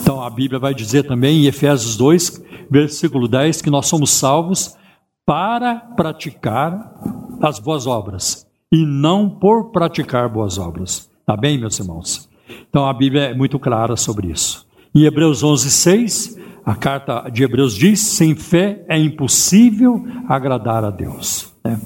Então 0.00 0.22
a 0.22 0.30
Bíblia 0.30 0.58
vai 0.58 0.74
dizer 0.74 1.04
também 1.04 1.44
em 1.44 1.46
Efésios 1.46 1.96
2, 1.96 2.42
versículo 2.70 3.28
10, 3.28 3.62
que 3.62 3.70
nós 3.70 3.86
somos 3.86 4.10
salvos 4.10 4.76
para 5.24 5.74
praticar 5.96 6.94
as 7.40 7.58
boas 7.58 7.86
obras 7.86 8.46
e 8.72 8.84
não 8.84 9.28
por 9.28 9.70
praticar 9.70 10.28
boas 10.28 10.58
obras. 10.58 11.10
Tá 11.24 11.36
bem, 11.36 11.58
meus 11.58 11.78
irmãos? 11.78 12.28
Então 12.68 12.86
a 12.86 12.92
Bíblia 12.92 13.22
é 13.24 13.34
muito 13.34 13.58
clara 13.58 13.96
sobre 13.96 14.30
isso. 14.30 14.66
Em 14.94 15.04
Hebreus 15.04 15.42
11, 15.42 15.70
6, 15.70 16.38
a 16.64 16.74
carta 16.74 17.28
de 17.30 17.44
Hebreus 17.44 17.74
diz: 17.74 18.00
sem 18.00 18.34
fé 18.34 18.84
é 18.88 18.98
impossível 18.98 20.04
agradar 20.28 20.84
a 20.84 20.90
Deus. 20.90 21.52
Né? 21.64 21.78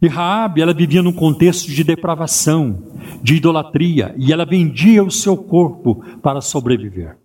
E 0.00 0.08
Raabe, 0.08 0.60
ela 0.60 0.74
vivia 0.74 1.02
num 1.02 1.12
contexto 1.12 1.70
de 1.70 1.82
depravação, 1.82 2.82
de 3.22 3.36
idolatria, 3.36 4.14
e 4.18 4.32
ela 4.32 4.44
vendia 4.44 5.02
o 5.02 5.10
seu 5.10 5.36
corpo 5.36 6.04
para 6.22 6.40
sobreviver. 6.40 7.16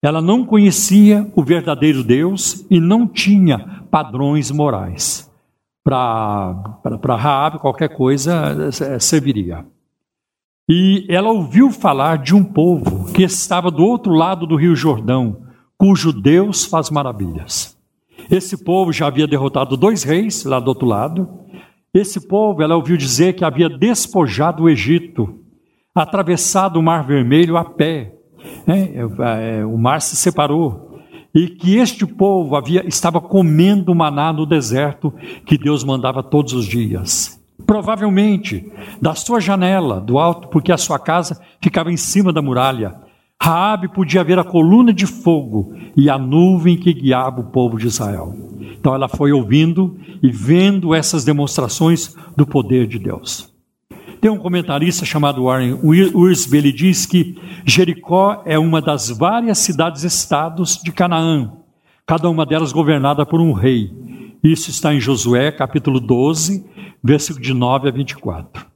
Ela 0.00 0.22
não 0.22 0.44
conhecia 0.44 1.30
o 1.34 1.42
verdadeiro 1.42 2.04
Deus 2.04 2.64
e 2.70 2.78
não 2.78 3.06
tinha 3.06 3.84
padrões 3.90 4.50
morais. 4.50 5.28
Para 5.82 7.16
Raabe, 7.16 7.58
qualquer 7.58 7.88
coisa 7.88 8.54
eh, 8.80 8.98
serviria. 9.00 9.66
E 10.68 11.06
ela 11.08 11.30
ouviu 11.30 11.72
falar 11.72 12.18
de 12.18 12.34
um 12.34 12.44
povo 12.44 13.10
que 13.12 13.22
estava 13.22 13.70
do 13.70 13.82
outro 13.82 14.12
lado 14.12 14.46
do 14.46 14.54
Rio 14.54 14.76
Jordão, 14.76 15.38
cujo 15.78 16.12
Deus 16.12 16.64
faz 16.66 16.90
maravilhas. 16.90 17.76
Esse 18.30 18.62
povo 18.62 18.92
já 18.92 19.06
havia 19.06 19.26
derrotado 19.26 19.76
dois 19.76 20.02
reis 20.02 20.44
lá 20.44 20.60
do 20.60 20.68
outro 20.68 20.86
lado. 20.86 21.26
Esse 21.92 22.26
povo, 22.28 22.62
ela 22.62 22.76
ouviu 22.76 22.96
dizer 22.96 23.34
que 23.34 23.44
havia 23.44 23.68
despojado 23.68 24.64
o 24.64 24.68
Egito, 24.68 25.38
atravessado 25.94 26.78
o 26.78 26.82
Mar 26.82 27.04
Vermelho 27.06 27.56
a 27.56 27.64
pé. 27.64 28.14
É, 28.66 29.58
é, 29.60 29.64
o 29.64 29.76
mar 29.76 30.00
se 30.00 30.14
separou. 30.16 31.00
E 31.34 31.48
que 31.48 31.76
este 31.76 32.06
povo 32.06 32.56
havia, 32.56 32.86
estava 32.86 33.20
comendo 33.20 33.94
maná 33.94 34.32
no 34.32 34.46
deserto 34.46 35.12
que 35.44 35.58
Deus 35.58 35.84
mandava 35.84 36.22
todos 36.22 36.52
os 36.52 36.66
dias. 36.66 37.38
Provavelmente 37.66 38.70
da 39.00 39.14
sua 39.14 39.40
janela, 39.40 40.00
do 40.00 40.18
alto, 40.18 40.48
porque 40.48 40.72
a 40.72 40.78
sua 40.78 40.98
casa 40.98 41.40
ficava 41.60 41.92
em 41.92 41.96
cima 41.96 42.32
da 42.32 42.40
muralha 42.40 43.07
Raabe 43.42 43.88
podia 43.88 44.24
ver 44.24 44.38
a 44.38 44.44
coluna 44.44 44.92
de 44.92 45.06
fogo 45.06 45.74
e 45.96 46.10
a 46.10 46.18
nuvem 46.18 46.76
que 46.76 46.92
guiava 46.92 47.40
o 47.40 47.50
povo 47.50 47.78
de 47.78 47.86
Israel. 47.86 48.34
Então 48.78 48.94
ela 48.94 49.08
foi 49.08 49.32
ouvindo 49.32 49.96
e 50.22 50.30
vendo 50.30 50.94
essas 50.94 51.24
demonstrações 51.24 52.14
do 52.36 52.46
poder 52.46 52.86
de 52.86 52.98
Deus. 52.98 53.52
Tem 54.20 54.30
um 54.30 54.38
comentarista 54.38 55.04
chamado 55.04 55.44
Warren 55.44 55.78
Wiersbe, 55.84 56.58
ele 56.58 56.72
diz 56.72 57.06
que 57.06 57.36
Jericó 57.64 58.42
é 58.44 58.58
uma 58.58 58.82
das 58.82 59.08
várias 59.10 59.58
cidades-estados 59.58 60.80
de 60.82 60.90
Canaã, 60.90 61.52
cada 62.04 62.28
uma 62.28 62.44
delas 62.44 62.72
governada 62.72 63.24
por 63.24 63.40
um 63.40 63.52
rei. 63.52 63.92
Isso 64.42 64.70
está 64.70 64.92
em 64.92 65.00
Josué, 65.00 65.52
capítulo 65.52 66.00
12, 66.00 66.64
versículo 67.02 67.44
de 67.44 67.54
9 67.54 67.88
a 67.88 67.92
24. 67.92 68.66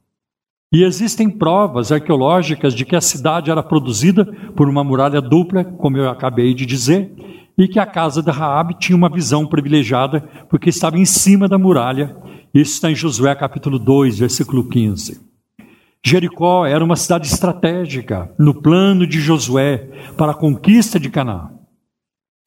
E 0.73 0.83
existem 0.85 1.29
provas 1.29 1.93
arqueológicas 1.93 2.73
de 2.73 2.87
que 2.87 2.97
a 2.97 3.01
cidade 3.01 3.51
era 3.51 3.63
produzida 3.63 4.25
por 4.57 4.71
uma 4.71 4.83
muralha 4.83 5.21
dupla, 5.21 5.65
como 5.65 5.99
eu 5.99 6.09
acabei 6.09 6.55
de 6.55 6.65
dizer, 6.65 7.13
e 7.59 7.69
que 7.69 7.79
a 7.79 7.85
casa 7.85 8.23
de 8.23 8.31
Raabe 8.31 8.79
tinha 8.79 8.97
uma 8.97 9.11
visão 9.11 9.47
privilegiada 9.47 10.21
porque 10.49 10.71
estava 10.71 10.99
em 10.99 11.05
cima 11.05 11.47
da 11.47 11.59
muralha. 11.59 12.17
Isso 12.55 12.73
está 12.73 12.91
em 12.91 12.95
Josué 12.95 13.35
capítulo 13.35 13.79
2, 13.79 14.21
versículo 14.21 14.67
15. 14.67 15.21
Jericó 16.05 16.65
era 16.65 16.83
uma 16.83 16.97
cidade 16.97 17.29
estratégica 17.29 18.35
no 18.39 18.55
plano 18.55 19.07
de 19.07 19.21
Josué 19.21 19.89
para 20.17 20.33
a 20.33 20.35
conquista 20.35 20.99
de 20.99 21.11
Canaã. 21.11 21.51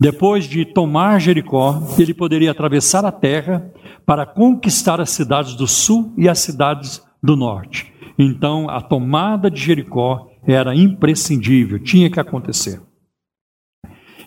Depois 0.01 0.45
de 0.45 0.65
tomar 0.65 1.19
Jericó, 1.19 1.81
ele 1.97 2.13
poderia 2.13 2.51
atravessar 2.51 3.05
a 3.05 3.11
terra 3.11 3.71
para 4.03 4.25
conquistar 4.25 4.99
as 4.99 5.11
cidades 5.11 5.55
do 5.55 5.67
sul 5.67 6.11
e 6.17 6.27
as 6.27 6.39
cidades 6.39 7.04
do 7.25 7.35
norte. 7.35 7.91
Então, 8.17 8.69
a 8.69 8.79
tomada 8.79 9.49
de 9.49 9.59
Jericó 9.59 10.29
era 10.47 10.75
imprescindível, 10.75 11.79
tinha 11.79 12.09
que 12.09 12.19
acontecer. 12.19 12.79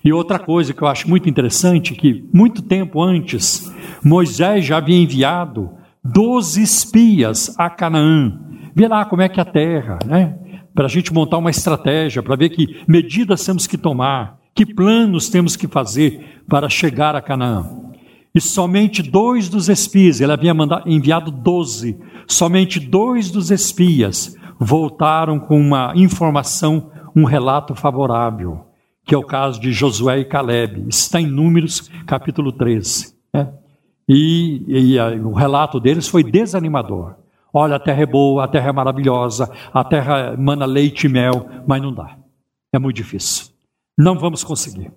E 0.04 0.12
outra 0.12 0.38
coisa 0.38 0.72
que 0.72 0.82
eu 0.82 0.88
acho 0.88 1.08
muito 1.08 1.28
interessante, 1.28 1.94
que 1.94 2.28
muito 2.32 2.62
tempo 2.62 3.02
antes, 3.02 3.72
Moisés 4.04 4.64
já 4.64 4.76
havia 4.76 4.96
enviado 4.96 5.70
12 6.04 6.62
espias 6.62 7.54
a 7.58 7.68
Canaã. 7.68 8.40
Vê 8.74 8.86
lá 8.86 9.04
como 9.04 9.22
é 9.22 9.28
que 9.28 9.40
é 9.40 9.42
a 9.42 9.46
terra, 9.46 9.98
né? 10.06 10.38
Para 10.74 10.86
a 10.86 10.88
gente 10.88 11.12
montar 11.12 11.38
uma 11.38 11.50
estratégia, 11.50 12.22
para 12.22 12.36
ver 12.36 12.50
que 12.50 12.82
medidas 12.86 13.44
temos 13.44 13.66
que 13.66 13.76
tomar, 13.76 14.38
que 14.54 14.64
planos 14.64 15.28
temos 15.28 15.56
que 15.56 15.66
fazer 15.66 16.42
para 16.48 16.68
chegar 16.68 17.16
a 17.16 17.20
Canaã. 17.20 17.87
E 18.34 18.40
somente 18.40 19.02
dois 19.02 19.48
dos 19.48 19.68
espias, 19.68 20.20
ele 20.20 20.32
havia 20.32 20.52
mandado, 20.54 20.88
enviado 20.88 21.30
doze, 21.30 21.98
somente 22.26 22.78
dois 22.78 23.30
dos 23.30 23.50
espias 23.50 24.36
voltaram 24.58 25.38
com 25.38 25.58
uma 25.58 25.92
informação, 25.94 26.90
um 27.14 27.24
relato 27.24 27.74
favorável, 27.74 28.66
que 29.04 29.14
é 29.14 29.18
o 29.18 29.24
caso 29.24 29.60
de 29.60 29.72
Josué 29.72 30.18
e 30.18 30.24
Caleb. 30.24 30.86
Está 30.88 31.20
em 31.20 31.26
Números, 31.26 31.88
capítulo 32.06 32.52
13. 32.52 33.14
Né? 33.32 33.52
E, 34.08 34.64
e 34.66 34.98
a, 34.98 35.08
o 35.08 35.32
relato 35.32 35.78
deles 35.78 36.08
foi 36.08 36.24
desanimador. 36.24 37.14
Olha, 37.52 37.76
a 37.76 37.80
terra 37.80 38.02
é 38.02 38.06
boa, 38.06 38.44
a 38.44 38.48
terra 38.48 38.68
é 38.68 38.72
maravilhosa, 38.72 39.50
a 39.72 39.82
terra 39.82 40.36
mana 40.36 40.66
leite 40.66 41.06
e 41.06 41.08
mel, 41.08 41.48
mas 41.66 41.80
não 41.80 41.92
dá. 41.92 42.16
É 42.72 42.78
muito 42.78 42.96
difícil. 42.96 43.46
Não 43.96 44.18
vamos 44.18 44.44
conseguir. 44.44 44.92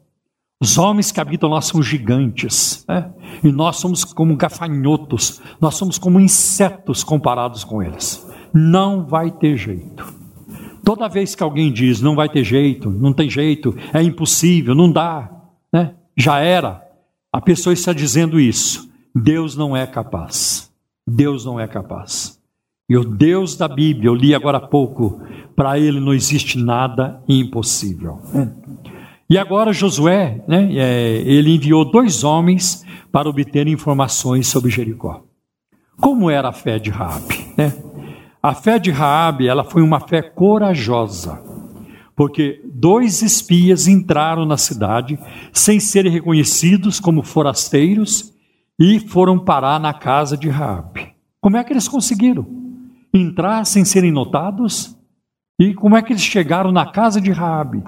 Os 0.61 0.77
homens 0.77 1.11
que 1.11 1.19
habitam 1.19 1.49
lá 1.49 1.59
são 1.61 1.81
gigantes, 1.81 2.85
né? 2.87 3.11
E 3.43 3.51
nós 3.51 3.77
somos 3.77 4.03
como 4.03 4.35
gafanhotos, 4.35 5.41
nós 5.59 5.75
somos 5.75 5.97
como 5.97 6.19
insetos 6.19 7.03
comparados 7.03 7.63
com 7.63 7.81
eles. 7.81 8.25
Não 8.53 9.05
vai 9.05 9.31
ter 9.31 9.57
jeito. 9.57 10.13
Toda 10.83 11.07
vez 11.07 11.35
que 11.35 11.43
alguém 11.43 11.71
diz 11.71 12.01
não 12.01 12.15
vai 12.15 12.27
ter 12.27 12.43
jeito, 12.43 12.89
não 12.89 13.13
tem 13.13 13.29
jeito, 13.29 13.75
é 13.93 14.01
impossível, 14.01 14.73
não 14.73 14.91
dá, 14.91 15.29
né? 15.71 15.95
já 16.17 16.39
era, 16.39 16.81
a 17.31 17.39
pessoa 17.39 17.73
está 17.73 17.93
dizendo 17.93 18.39
isso. 18.39 18.89
Deus 19.15 19.55
não 19.55 19.75
é 19.75 19.85
capaz. 19.85 20.71
Deus 21.07 21.45
não 21.45 21.59
é 21.59 21.67
capaz. 21.67 22.39
E 22.89 22.97
o 22.97 23.05
Deus 23.05 23.55
da 23.55 23.67
Bíblia, 23.67 24.09
eu 24.09 24.15
li 24.15 24.35
agora 24.35 24.57
há 24.57 24.67
pouco, 24.67 25.21
para 25.55 25.79
ele 25.79 25.99
não 25.99 26.13
existe 26.13 26.57
nada 26.57 27.23
impossível. 27.27 28.19
Né? 28.33 28.53
E 29.31 29.37
agora 29.37 29.71
Josué, 29.71 30.43
né, 30.45 30.69
é, 30.73 31.21
ele 31.25 31.55
enviou 31.55 31.89
dois 31.89 32.21
homens 32.21 32.85
para 33.13 33.29
obter 33.29 33.65
informações 33.65 34.45
sobre 34.47 34.69
Jericó. 34.69 35.23
Como 36.01 36.29
era 36.29 36.49
a 36.49 36.51
fé 36.51 36.77
de 36.77 36.89
Raabe? 36.89 37.47
Né? 37.57 37.73
A 38.43 38.53
fé 38.53 38.77
de 38.77 38.91
Raabe, 38.91 39.47
ela 39.47 39.63
foi 39.63 39.81
uma 39.81 40.01
fé 40.01 40.21
corajosa, 40.21 41.41
porque 42.13 42.61
dois 42.73 43.21
espias 43.21 43.87
entraram 43.87 44.45
na 44.45 44.57
cidade 44.57 45.17
sem 45.53 45.79
serem 45.79 46.11
reconhecidos 46.11 46.99
como 46.99 47.23
forasteiros 47.23 48.33
e 48.77 48.99
foram 48.99 49.39
parar 49.39 49.79
na 49.79 49.93
casa 49.93 50.35
de 50.35 50.49
Raabe. 50.49 51.07
Como 51.39 51.55
é 51.55 51.63
que 51.63 51.71
eles 51.71 51.87
conseguiram 51.87 52.45
entrar 53.13 53.65
sem 53.65 53.85
serem 53.85 54.11
notados? 54.11 54.93
E 55.57 55.73
como 55.73 55.95
é 55.95 56.01
que 56.01 56.11
eles 56.11 56.21
chegaram 56.21 56.69
na 56.69 56.85
casa 56.85 57.21
de 57.21 57.31
Raabe? 57.31 57.81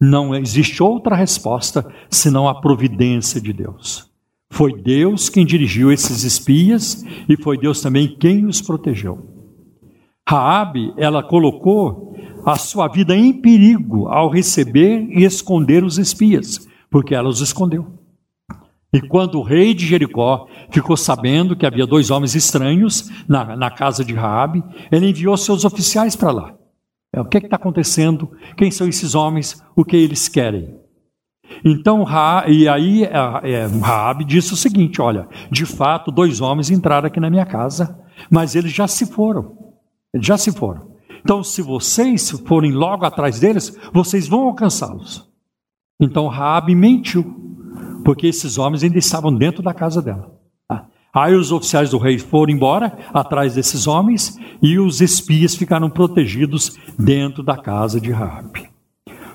Não 0.00 0.34
existe 0.34 0.82
outra 0.82 1.16
resposta 1.16 1.86
senão 2.10 2.48
a 2.48 2.60
providência 2.60 3.40
de 3.40 3.52
Deus. 3.52 4.10
Foi 4.50 4.80
Deus 4.80 5.28
quem 5.28 5.44
dirigiu 5.44 5.90
esses 5.90 6.22
espias 6.22 7.04
e 7.28 7.36
foi 7.36 7.58
Deus 7.58 7.80
também 7.80 8.16
quem 8.18 8.46
os 8.46 8.60
protegeu. 8.60 9.26
Raabe, 10.28 10.92
ela 10.96 11.22
colocou 11.22 12.14
a 12.44 12.56
sua 12.56 12.88
vida 12.88 13.16
em 13.16 13.32
perigo 13.32 14.08
ao 14.08 14.28
receber 14.28 15.08
e 15.10 15.24
esconder 15.24 15.82
os 15.82 15.98
espias, 15.98 16.66
porque 16.90 17.14
ela 17.14 17.28
os 17.28 17.40
escondeu. 17.40 17.86
E 18.92 19.00
quando 19.00 19.38
o 19.38 19.42
rei 19.42 19.74
de 19.74 19.86
Jericó 19.86 20.46
ficou 20.70 20.96
sabendo 20.96 21.56
que 21.56 21.66
havia 21.66 21.86
dois 21.86 22.10
homens 22.10 22.34
estranhos 22.34 23.10
na, 23.28 23.56
na 23.56 23.70
casa 23.70 24.04
de 24.04 24.14
Raabe, 24.14 24.62
ele 24.90 25.10
enviou 25.10 25.36
seus 25.36 25.64
oficiais 25.64 26.14
para 26.16 26.30
lá. 26.30 26.54
É, 27.16 27.20
o 27.20 27.24
que 27.24 27.38
está 27.38 27.56
acontecendo? 27.56 28.30
Quem 28.58 28.70
são 28.70 28.86
esses 28.86 29.14
homens? 29.14 29.62
O 29.74 29.84
que 29.84 29.96
eles 29.96 30.28
querem? 30.28 30.78
Então, 31.64 32.02
Ra, 32.02 32.44
e 32.46 32.68
aí 32.68 33.04
é, 33.04 33.66
Raab 33.82 34.22
disse 34.24 34.52
o 34.52 34.56
seguinte: 34.56 35.00
olha, 35.00 35.26
de 35.50 35.64
fato, 35.64 36.12
dois 36.12 36.42
homens 36.42 36.70
entraram 36.70 37.06
aqui 37.06 37.18
na 37.18 37.30
minha 37.30 37.46
casa, 37.46 37.98
mas 38.30 38.54
eles 38.54 38.72
já 38.72 38.86
se 38.86 39.06
foram. 39.06 39.56
Eles 40.12 40.26
já 40.26 40.36
se 40.36 40.52
foram. 40.52 40.94
Então, 41.20 41.42
se 41.42 41.62
vocês 41.62 42.30
forem 42.46 42.72
logo 42.72 43.06
atrás 43.06 43.40
deles, 43.40 43.74
vocês 43.92 44.28
vão 44.28 44.42
alcançá-los. 44.42 45.26
Então 45.98 46.28
Raabe 46.28 46.74
mentiu, 46.74 47.24
porque 48.04 48.26
esses 48.26 48.58
homens 48.58 48.84
ainda 48.84 48.98
estavam 48.98 49.34
dentro 49.34 49.62
da 49.62 49.72
casa 49.72 50.02
dela. 50.02 50.35
Aí 51.16 51.34
os 51.34 51.50
oficiais 51.50 51.88
do 51.88 51.96
rei 51.96 52.18
foram 52.18 52.52
embora 52.52 52.92
atrás 53.14 53.54
desses 53.54 53.86
homens 53.86 54.38
e 54.60 54.78
os 54.78 55.00
espias 55.00 55.56
ficaram 55.56 55.88
protegidos 55.88 56.76
dentro 56.98 57.42
da 57.42 57.56
casa 57.56 57.98
de 57.98 58.12
Raabe. 58.12 58.68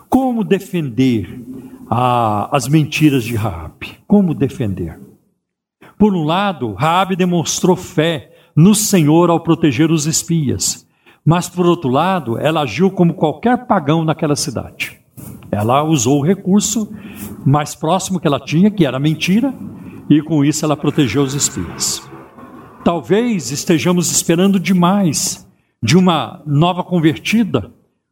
Como 0.07 0.43
defender 0.43 1.43
a, 1.89 2.55
as 2.55 2.67
mentiras 2.67 3.23
de 3.23 3.35
Raabe? 3.35 3.97
Como 4.05 4.35
defender? 4.35 4.99
Por 5.97 6.13
um 6.13 6.23
lado, 6.23 6.71
Raabe 6.73 7.15
demonstrou 7.15 7.75
fé 7.75 8.31
no 8.55 8.75
Senhor 8.75 9.31
ao 9.31 9.39
proteger 9.39 9.89
os 9.89 10.05
espias, 10.05 10.87
mas 11.25 11.49
por 11.49 11.65
outro 11.65 11.89
lado, 11.89 12.37
ela 12.37 12.61
agiu 12.61 12.91
como 12.91 13.15
qualquer 13.15 13.65
pagão 13.65 14.05
naquela 14.05 14.35
cidade. 14.35 14.99
Ela 15.51 15.83
usou 15.83 16.19
o 16.19 16.23
recurso 16.23 16.93
mais 17.43 17.73
próximo 17.73 18.19
que 18.19 18.27
ela 18.27 18.39
tinha, 18.39 18.69
que 18.69 18.85
era 18.85 18.99
mentira, 18.99 19.51
e 20.11 20.21
com 20.21 20.43
isso 20.43 20.65
ela 20.65 20.75
protegeu 20.75 21.23
os 21.23 21.33
espias. 21.33 22.03
Talvez 22.83 23.49
estejamos 23.49 24.11
esperando 24.11 24.59
demais 24.59 25.47
de 25.81 25.97
uma 25.97 26.43
nova 26.45 26.83
convertida 26.83 27.71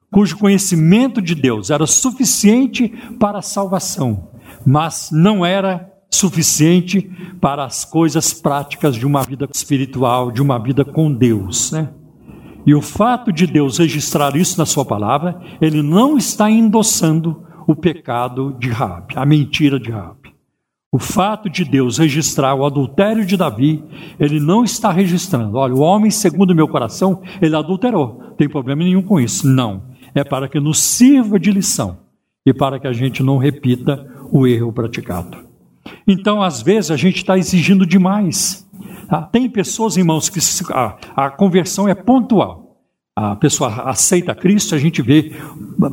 cujo 0.10 0.38
conhecimento 0.38 1.22
de 1.22 1.36
Deus 1.36 1.70
era 1.70 1.86
suficiente 1.86 2.88
para 3.20 3.39
a 3.39 3.44
salvação, 3.44 4.29
mas 4.65 5.10
não 5.12 5.46
era 5.46 5.91
suficiente 6.10 7.12
para 7.39 7.65
as 7.65 7.86
coisas 7.86 8.34
práticas 8.34 8.96
de 8.96 9.06
uma 9.06 9.22
vida 9.22 9.48
espiritual, 9.53 10.32
de 10.32 10.41
uma 10.41 10.58
vida 10.58 10.84
com 10.84 11.13
Deus, 11.13 11.72
né? 11.72 11.89
E 12.65 12.74
o 12.74 12.82
fato 12.82 13.32
de 13.32 13.46
Deus 13.46 13.77
registrar 13.77 14.36
isso 14.36 14.58
na 14.58 14.65
sua 14.65 14.86
palavra, 14.86 15.39
ele 15.62 15.82
não 15.82 16.18
está 16.18 16.50
endossando 16.50 17.44
o 17.68 17.75
pecado 17.75 18.56
de 18.60 18.70
Rabi, 18.70 19.13
a 19.15 19.25
mentira 19.25 19.79
de 19.79 19.91
Rabi. 19.91 20.18
O 20.91 20.98
fato 20.98 21.50
de 21.50 21.63
Deus 21.63 21.98
registrar 21.98 22.55
o 22.55 22.65
adultério 22.65 23.25
de 23.25 23.38
Davi, 23.38 23.84
ele 24.19 24.39
não 24.39 24.63
está 24.63 24.91
registrando. 24.91 25.58
Olha, 25.58 25.75
o 25.75 25.81
homem, 25.81 26.10
segundo 26.10 26.51
o 26.51 26.55
meu 26.55 26.67
coração, 26.67 27.22
ele 27.39 27.55
adulterou. 27.55 28.17
Não 28.22 28.36
tem 28.36 28.50
problema 28.50 28.84
nenhum 28.84 29.03
com 29.03 29.19
isso. 29.19 29.48
Não 29.48 29.89
é 30.13 30.24
para 30.24 30.48
que 30.48 30.60
nos 30.60 30.79
sirva 30.79 31.39
de 31.39 31.51
lição 31.51 32.00
e 32.46 32.53
para 32.53 32.79
que 32.79 32.88
a 32.88 32.93
gente 32.93 33.22
não 33.22 33.38
repita 33.38 34.08
o 34.31 34.48
erro 34.48 34.74
praticado. 34.74 35.38
Então, 36.08 36.41
às 36.41 36.62
vezes, 36.62 36.91
a 36.91 36.98
gente 36.98 37.17
está 37.17 37.38
exigindo 37.38 37.86
demais. 37.86 38.67
Tá? 39.08 39.22
Tem 39.22 39.50
pessoas, 39.50 39.98
irmãos, 39.98 40.29
que 40.29 40.39
a, 40.72 40.98
a 41.15 41.29
conversão 41.29 41.88
é 41.88 41.96
pontual. 41.96 42.77
A 43.15 43.36
pessoa 43.36 43.84
aceita 43.84 44.34
Cristo, 44.34 44.75
a 44.75 44.77
gente 44.77 45.01
vê 45.01 45.36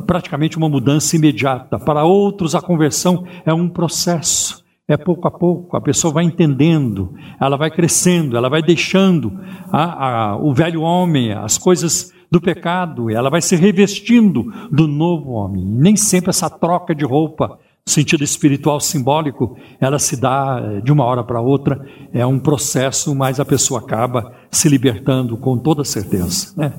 praticamente 0.05 0.57
uma 0.57 0.69
mudança 0.69 1.15
imediata. 1.15 1.77
Para 1.77 2.05
outros, 2.05 2.55
a 2.55 2.61
conversão 2.61 3.25
é 3.45 3.53
um 3.53 3.67
processo. 3.67 4.63
É 4.89 4.95
pouco 4.95 5.27
a 5.27 5.31
pouco, 5.31 5.75
a 5.75 5.81
pessoa 5.81 6.13
vai 6.13 6.23
entendendo, 6.23 7.13
ela 7.41 7.57
vai 7.57 7.69
crescendo, 7.69 8.37
ela 8.37 8.47
vai 8.47 8.61
deixando 8.61 9.37
a, 9.69 10.07
a, 10.29 10.37
o 10.37 10.53
velho 10.53 10.81
homem, 10.81 11.33
as 11.33 11.57
coisas 11.57 12.13
do 12.31 12.39
pecado, 12.39 13.09
ela 13.09 13.29
vai 13.29 13.41
se 13.41 13.55
revestindo 13.57 14.45
do 14.71 14.87
novo 14.87 15.31
homem. 15.31 15.65
Nem 15.65 15.97
sempre 15.97 16.29
essa 16.29 16.49
troca 16.49 16.95
de 16.95 17.03
roupa, 17.03 17.59
sentido 17.85 18.23
espiritual 18.23 18.79
simbólico, 18.79 19.57
ela 19.79 19.99
se 19.99 20.15
dá 20.19 20.61
eh, 20.61 20.81
de 20.81 20.91
uma 20.91 21.03
hora 21.03 21.23
para 21.23 21.41
outra, 21.41 21.85
é 22.13 22.25
um 22.25 22.39
processo, 22.39 23.13
mas 23.13 23.41
a 23.41 23.45
pessoa 23.45 23.81
acaba 23.81 24.33
se 24.49 24.69
libertando 24.69 25.37
com 25.37 25.57
toda 25.57 25.83
certeza. 25.83 26.53
Né? 26.55 26.73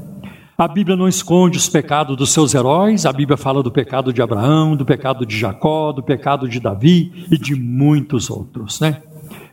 A 0.60 0.66
Bíblia 0.66 0.96
não 0.96 1.06
esconde 1.06 1.56
os 1.56 1.68
pecados 1.68 2.16
dos 2.16 2.32
seus 2.32 2.52
heróis, 2.52 3.06
a 3.06 3.12
Bíblia 3.12 3.36
fala 3.36 3.62
do 3.62 3.70
pecado 3.70 4.12
de 4.12 4.20
Abraão, 4.20 4.74
do 4.74 4.84
pecado 4.84 5.24
de 5.24 5.38
Jacó, 5.38 5.92
do 5.92 6.02
pecado 6.02 6.48
de 6.48 6.58
Davi 6.58 7.12
e 7.30 7.38
de 7.38 7.54
muitos 7.54 8.28
outros, 8.28 8.80
né? 8.80 9.00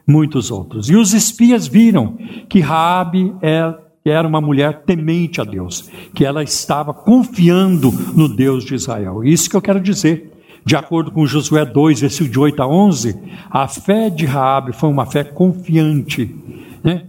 Muitos 0.08 0.50
outros. 0.50 0.90
E 0.90 0.96
os 0.96 1.14
espias 1.14 1.68
viram 1.68 2.18
que 2.50 2.60
Raabe 2.60 3.36
é 3.40 3.72
era 4.04 4.28
uma 4.28 4.42
mulher 4.42 4.82
temente 4.84 5.40
a 5.40 5.44
Deus, 5.44 5.88
que 6.14 6.26
ela 6.26 6.42
estava 6.42 6.92
confiando 6.92 7.92
no 8.16 8.28
Deus 8.28 8.66
de 8.66 8.74
Israel. 8.74 9.24
Isso 9.24 9.48
que 9.48 9.56
eu 9.56 9.62
quero 9.62 9.80
dizer. 9.80 10.32
De 10.66 10.76
acordo 10.76 11.12
com 11.12 11.28
Josué 11.28 11.66
2, 11.66 12.02
versículo 12.02 12.32
de 12.32 12.40
8 12.40 12.64
a 12.64 12.68
11, 12.68 13.20
a 13.52 13.68
fé 13.68 14.10
de 14.10 14.26
Raabe 14.26 14.74
foi 14.74 14.90
uma 14.90 15.06
fé 15.06 15.24
confiante, 15.24 16.36
né? 16.84 17.06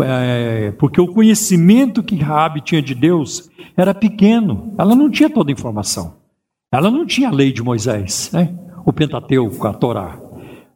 É, 0.00 0.72
porque 0.78 1.00
o 1.00 1.12
conhecimento 1.12 2.02
que 2.02 2.16
Raabe 2.16 2.60
tinha 2.60 2.80
de 2.80 2.94
Deus 2.94 3.50
era 3.76 3.94
pequeno, 3.94 4.74
ela 4.78 4.94
não 4.94 5.10
tinha 5.10 5.28
toda 5.28 5.50
a 5.50 5.52
informação. 5.52 6.14
Ela 6.72 6.90
não 6.90 7.04
tinha 7.04 7.28
a 7.28 7.32
lei 7.32 7.52
de 7.52 7.62
Moisés, 7.62 8.30
né? 8.32 8.54
o 8.84 8.92
Pentateuco, 8.92 9.66
a 9.66 9.74
Torá. 9.74 10.18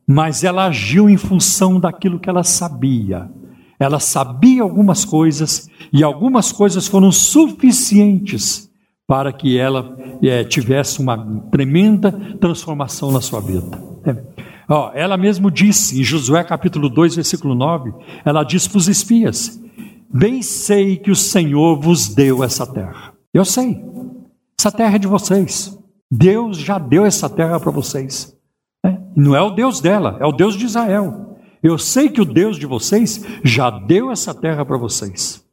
Mas 0.06 0.44
ela 0.44 0.66
agiu 0.66 1.08
em 1.08 1.16
função 1.16 1.80
daquilo 1.80 2.20
que 2.20 2.28
ela 2.28 2.44
sabia. 2.44 3.30
Ela 3.78 3.98
sabia 3.98 4.62
algumas 4.62 5.04
coisas 5.04 5.68
e 5.92 6.02
algumas 6.02 6.52
coisas 6.52 6.86
foram 6.86 7.10
suficientes 7.10 8.70
para 9.06 9.32
que 9.32 9.56
ela 9.56 9.96
é, 10.22 10.44
tivesse 10.44 11.00
uma 11.00 11.16
tremenda 11.50 12.12
transformação 12.40 13.12
na 13.12 13.20
sua 13.20 13.40
vida. 13.40 13.78
É. 14.04 14.45
Ó, 14.68 14.90
ela 14.94 15.16
mesmo 15.16 15.50
disse 15.50 16.00
em 16.00 16.04
Josué 16.04 16.42
capítulo 16.42 16.88
2, 16.88 17.16
versículo 17.16 17.54
9, 17.54 17.92
ela 18.24 18.42
disse 18.42 18.68
para 18.68 18.78
os 18.78 18.88
espias: 18.88 19.60
Bem 20.12 20.42
sei 20.42 20.96
que 20.96 21.10
o 21.10 21.16
Senhor 21.16 21.80
vos 21.80 22.08
deu 22.08 22.42
essa 22.42 22.66
terra. 22.66 23.14
Eu 23.32 23.44
sei, 23.44 23.80
essa 24.58 24.72
terra 24.72 24.96
é 24.96 24.98
de 24.98 25.06
vocês. 25.06 25.78
Deus 26.10 26.58
já 26.58 26.78
deu 26.78 27.04
essa 27.04 27.28
terra 27.28 27.60
para 27.60 27.70
vocês. 27.70 28.36
É. 28.84 28.96
Não 29.14 29.34
é 29.34 29.40
o 29.40 29.50
Deus 29.50 29.80
dela, 29.80 30.16
é 30.20 30.26
o 30.26 30.32
Deus 30.32 30.56
de 30.56 30.64
Israel. 30.64 31.38
Eu 31.62 31.78
sei 31.78 32.08
que 32.08 32.20
o 32.20 32.24
Deus 32.24 32.58
de 32.58 32.66
vocês 32.66 33.24
já 33.44 33.70
deu 33.70 34.10
essa 34.10 34.34
terra 34.34 34.64
para 34.64 34.76
vocês. 34.76 35.45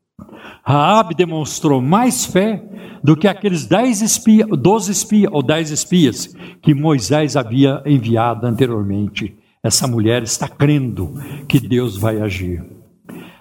Raabe 0.65 1.13
demonstrou 1.13 1.81
mais 1.81 2.25
fé 2.25 2.63
do 3.03 3.17
que 3.17 3.27
aqueles 3.27 3.65
dez 3.65 4.01
espias, 4.01 4.47
doze 4.57 4.91
espias 4.93 5.29
ou 5.33 5.43
dez 5.43 5.69
espias 5.69 6.33
que 6.61 6.73
Moisés 6.73 7.35
havia 7.35 7.83
enviado 7.85 8.47
anteriormente. 8.47 9.37
Essa 9.61 9.87
mulher 9.87 10.23
está 10.23 10.47
crendo 10.47 11.13
que 11.47 11.59
Deus 11.59 11.97
vai 11.97 12.21
agir. 12.21 12.63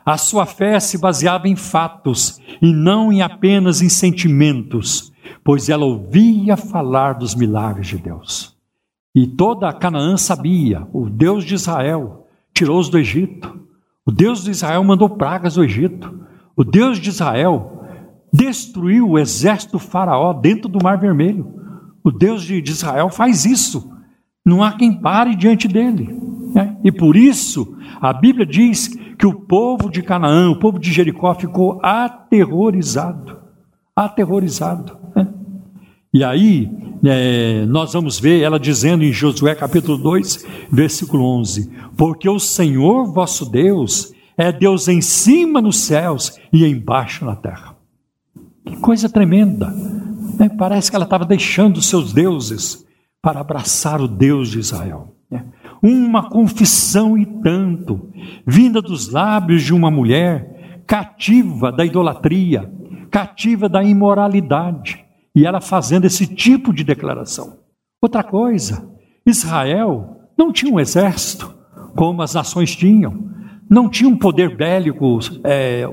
A 0.05 0.19
sua 0.19 0.47
fé 0.47 0.81
se 0.81 0.99
baseava 0.99 1.49
em 1.49 1.55
fatos 1.55 2.41
e 2.61 2.73
não 2.73 3.13
em 3.13 3.23
apenas 3.23 3.81
em 3.81 3.89
sentimentos, 3.89 5.13
pois 5.45 5.69
ela 5.69 5.85
ouvia 5.85 6.57
falar 6.57 7.13
dos 7.13 7.37
milagres 7.37 7.87
de 7.87 7.99
Deus. 7.99 8.57
E 9.15 9.29
toda 9.29 9.73
Canaã 9.73 10.17
sabia, 10.17 10.89
o 10.93 11.09
Deus 11.09 11.45
de 11.45 11.55
Israel, 11.55 12.27
tirou-os 12.53 12.89
do 12.89 12.99
Egito. 12.99 13.61
O 14.05 14.11
Deus 14.11 14.43
de 14.43 14.51
Israel 14.51 14.83
mandou 14.83 15.09
pragas 15.09 15.55
do 15.55 15.63
Egito. 15.63 16.21
O 16.57 16.65
Deus 16.65 16.99
de 16.99 17.09
Israel 17.09 17.83
destruiu 18.33 19.11
o 19.11 19.19
exército 19.19 19.79
Faraó 19.79 20.33
dentro 20.33 20.69
do 20.69 20.83
Mar 20.83 20.99
Vermelho. 20.99 21.55
O 22.03 22.11
Deus 22.11 22.43
de 22.43 22.62
Israel 22.62 23.11
faz 23.11 23.45
isso. 23.45 23.91
Não 24.45 24.62
há 24.62 24.73
quem 24.73 24.93
pare 25.01 25.37
diante 25.37 25.69
dele. 25.69 26.19
Né? 26.55 26.77
E 26.83 26.91
por 26.91 27.17
isso, 27.17 27.77
a 28.01 28.12
Bíblia 28.12 28.45
diz 28.45 28.88
que 29.19 29.27
o 29.27 29.35
povo 29.35 29.91
de 29.91 30.03
Canaã, 30.03 30.51
o 30.51 30.59
povo 30.59 30.79
de 30.79 30.93
Jericó, 30.93 31.35
ficou 31.35 31.79
aterrorizado. 31.83 33.38
Aterrorizado. 33.95 34.97
Né? 35.15 35.29
E 36.12 36.25
aí, 36.25 36.71
é, 37.05 37.65
nós 37.67 37.93
vamos 37.93 38.19
ver 38.19 38.43
ela 38.43 38.59
dizendo 38.59 39.05
em 39.05 39.12
Josué 39.12 39.55
capítulo 39.55 39.97
2, 39.97 40.47
versículo 40.71 41.25
11: 41.25 41.71
Porque 41.97 42.29
o 42.29 42.38
Senhor 42.38 43.12
vosso 43.12 43.51
Deus 43.51 44.12
é 44.42 44.52
Deus 44.52 44.88
em 44.88 45.00
cima 45.00 45.61
nos 45.61 45.81
céus 45.85 46.38
e 46.52 46.66
embaixo 46.66 47.24
na 47.24 47.37
terra. 47.37 47.76
Que 48.66 48.76
coisa 48.76 49.09
tremenda! 49.09 49.68
Né? 50.38 50.48
Parece 50.48 50.90
que 50.90 50.96
ela 50.96 51.05
estava 51.05 51.24
deixando 51.24 51.81
seus 51.81 52.12
deuses 52.12 52.85
para 53.20 53.40
abraçar 53.40 54.00
o 54.00 54.09
Deus 54.09 54.50
de 54.50 54.59
Israel. 54.59 55.14
Né? 55.31 55.44
Uma 55.81 56.28
confissão 56.28 57.16
e 57.16 57.24
tanto, 57.24 58.11
vinda 58.46 58.83
dos 58.83 59.09
lábios 59.09 59.62
de 59.62 59.72
uma 59.72 59.90
mulher 59.90 60.83
cativa 60.87 61.70
da 61.70 61.85
idolatria, 61.85 62.70
cativa 63.11 63.68
da 63.68 63.83
imoralidade 63.83 65.05
e 65.35 65.46
ela 65.46 65.61
fazendo 65.61 66.05
esse 66.05 66.26
tipo 66.26 66.72
de 66.72 66.83
declaração. 66.83 67.59
Outra 68.00 68.24
coisa, 68.24 68.90
Israel 69.24 70.28
não 70.37 70.52
tinha 70.52 70.72
um 70.72 70.81
exército 70.81 71.55
como 71.94 72.22
as 72.22 72.35
nações 72.35 72.74
tinham, 72.74 73.32
não 73.73 73.89
tinha 73.89 74.11
um 74.11 74.17
poder 74.19 74.55
bélico 74.55 75.19
é, 75.43 75.89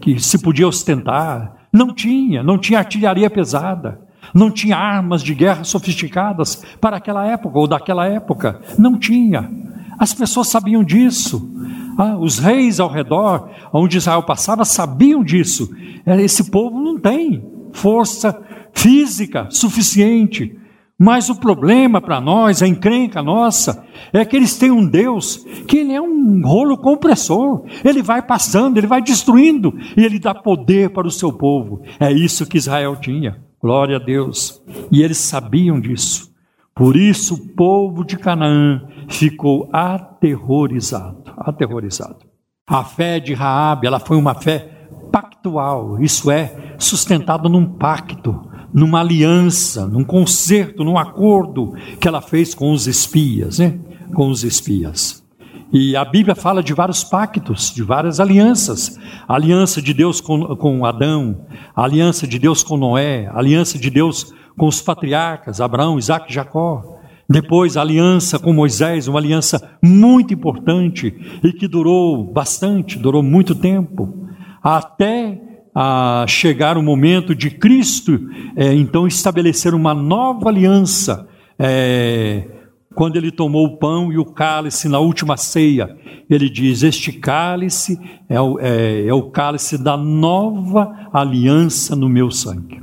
que 0.00 0.18
se 0.18 0.36
podia 0.36 0.66
ostentar, 0.66 1.68
não 1.72 1.94
tinha, 1.94 2.42
não 2.42 2.58
tinha 2.58 2.80
artilharia 2.80 3.30
pesada, 3.30 4.00
não 4.34 4.50
tinha 4.50 4.76
armas 4.76 5.22
de 5.22 5.32
guerra 5.32 5.62
sofisticadas 5.62 6.64
para 6.80 6.96
aquela 6.96 7.24
época 7.24 7.56
ou 7.56 7.68
daquela 7.68 8.04
época, 8.08 8.60
não 8.76 8.98
tinha. 8.98 9.48
As 9.96 10.12
pessoas 10.12 10.48
sabiam 10.48 10.82
disso. 10.82 11.48
Ah, 11.96 12.16
os 12.18 12.40
reis 12.40 12.80
ao 12.80 12.90
redor, 12.90 13.48
onde 13.72 13.98
Israel 13.98 14.24
passava, 14.24 14.64
sabiam 14.64 15.22
disso. 15.22 15.70
É, 16.04 16.20
esse 16.20 16.50
povo 16.50 16.80
não 16.80 16.98
tem 16.98 17.48
força 17.72 18.36
física 18.72 19.46
suficiente. 19.52 20.58
Mas 20.98 21.28
o 21.28 21.34
problema 21.34 22.00
para 22.00 22.20
nós, 22.20 22.62
a 22.62 22.68
encrenca 22.68 23.22
nossa, 23.22 23.84
é 24.12 24.24
que 24.24 24.36
eles 24.36 24.56
têm 24.56 24.70
um 24.70 24.86
Deus 24.86 25.44
que 25.66 25.78
ele 25.78 25.92
é 25.92 26.00
um 26.00 26.40
rolo 26.44 26.78
compressor. 26.78 27.64
Ele 27.84 28.02
vai 28.02 28.22
passando, 28.22 28.78
ele 28.78 28.86
vai 28.86 29.02
destruindo 29.02 29.74
e 29.96 30.04
ele 30.04 30.20
dá 30.20 30.34
poder 30.34 30.90
para 30.90 31.06
o 31.06 31.10
seu 31.10 31.32
povo. 31.32 31.82
É 31.98 32.12
isso 32.12 32.46
que 32.46 32.58
Israel 32.58 32.96
tinha. 32.96 33.42
Glória 33.60 33.96
a 33.96 33.98
Deus. 33.98 34.62
E 34.92 35.02
eles 35.02 35.18
sabiam 35.18 35.80
disso. 35.80 36.32
Por 36.74 36.96
isso 36.96 37.34
o 37.34 37.54
povo 37.54 38.04
de 38.04 38.16
Canaã 38.16 38.82
ficou 39.08 39.68
aterrorizado, 39.72 41.22
aterrorizado. 41.38 42.18
A 42.66 42.82
fé 42.82 43.20
de 43.20 43.34
Raabe, 43.34 43.86
ela 43.86 44.00
foi 44.00 44.16
uma 44.16 44.34
fé 44.34 44.88
pactual, 45.12 46.02
isso 46.02 46.30
é, 46.30 46.74
sustentada 46.78 47.48
num 47.48 47.64
pacto, 47.64 48.50
numa 48.74 49.00
aliança, 49.00 49.86
num 49.86 50.02
concerto, 50.02 50.82
num 50.82 50.98
acordo 50.98 51.74
que 52.00 52.08
ela 52.08 52.20
fez 52.20 52.54
com 52.54 52.72
os 52.72 52.88
espias, 52.88 53.60
né? 53.60 53.78
Com 54.12 54.28
os 54.28 54.42
espias. 54.42 55.24
E 55.72 55.96
a 55.96 56.04
Bíblia 56.04 56.34
fala 56.34 56.62
de 56.62 56.74
vários 56.74 57.04
pactos, 57.04 57.72
de 57.72 57.82
várias 57.82 58.18
alianças. 58.18 58.98
A 59.28 59.34
aliança 59.34 59.80
de 59.80 59.94
Deus 59.94 60.20
com, 60.20 60.56
com 60.56 60.84
Adão, 60.84 61.46
aliança 61.74 62.26
de 62.26 62.38
Deus 62.38 62.64
com 62.64 62.76
Noé, 62.76 63.30
aliança 63.32 63.78
de 63.78 63.90
Deus 63.90 64.34
com 64.56 64.66
os 64.66 64.80
patriarcas, 64.82 65.60
Abraão, 65.60 65.98
Isaac 65.98 66.30
e 66.30 66.34
Jacó. 66.34 66.98
Depois, 67.28 67.76
a 67.76 67.80
aliança 67.80 68.38
com 68.38 68.52
Moisés, 68.52 69.08
uma 69.08 69.18
aliança 69.18 69.78
muito 69.82 70.34
importante 70.34 71.14
e 71.42 71.52
que 71.52 71.66
durou 71.66 72.24
bastante, 72.24 72.98
durou 72.98 73.22
muito 73.22 73.54
tempo, 73.54 74.28
até 74.62 75.40
a 75.74 76.24
chegar 76.28 76.78
o 76.78 76.82
momento 76.82 77.34
de 77.34 77.50
Cristo, 77.50 78.20
é, 78.54 78.72
então 78.72 79.06
estabelecer 79.06 79.74
uma 79.74 79.92
nova 79.92 80.48
aliança. 80.48 81.26
É, 81.58 82.48
quando 82.94 83.16
ele 83.16 83.32
tomou 83.32 83.66
o 83.66 83.76
pão 83.76 84.12
e 84.12 84.18
o 84.18 84.24
cálice 84.24 84.88
na 84.88 85.00
última 85.00 85.36
ceia, 85.36 85.96
ele 86.30 86.48
diz: 86.48 86.82
Este 86.82 87.12
cálice 87.12 87.98
é 88.28 88.40
o, 88.40 88.58
é, 88.60 89.06
é 89.06 89.12
o 89.12 89.30
cálice 89.30 89.76
da 89.76 89.96
nova 89.96 91.08
aliança 91.12 91.96
no 91.96 92.08
meu 92.08 92.30
sangue. 92.30 92.82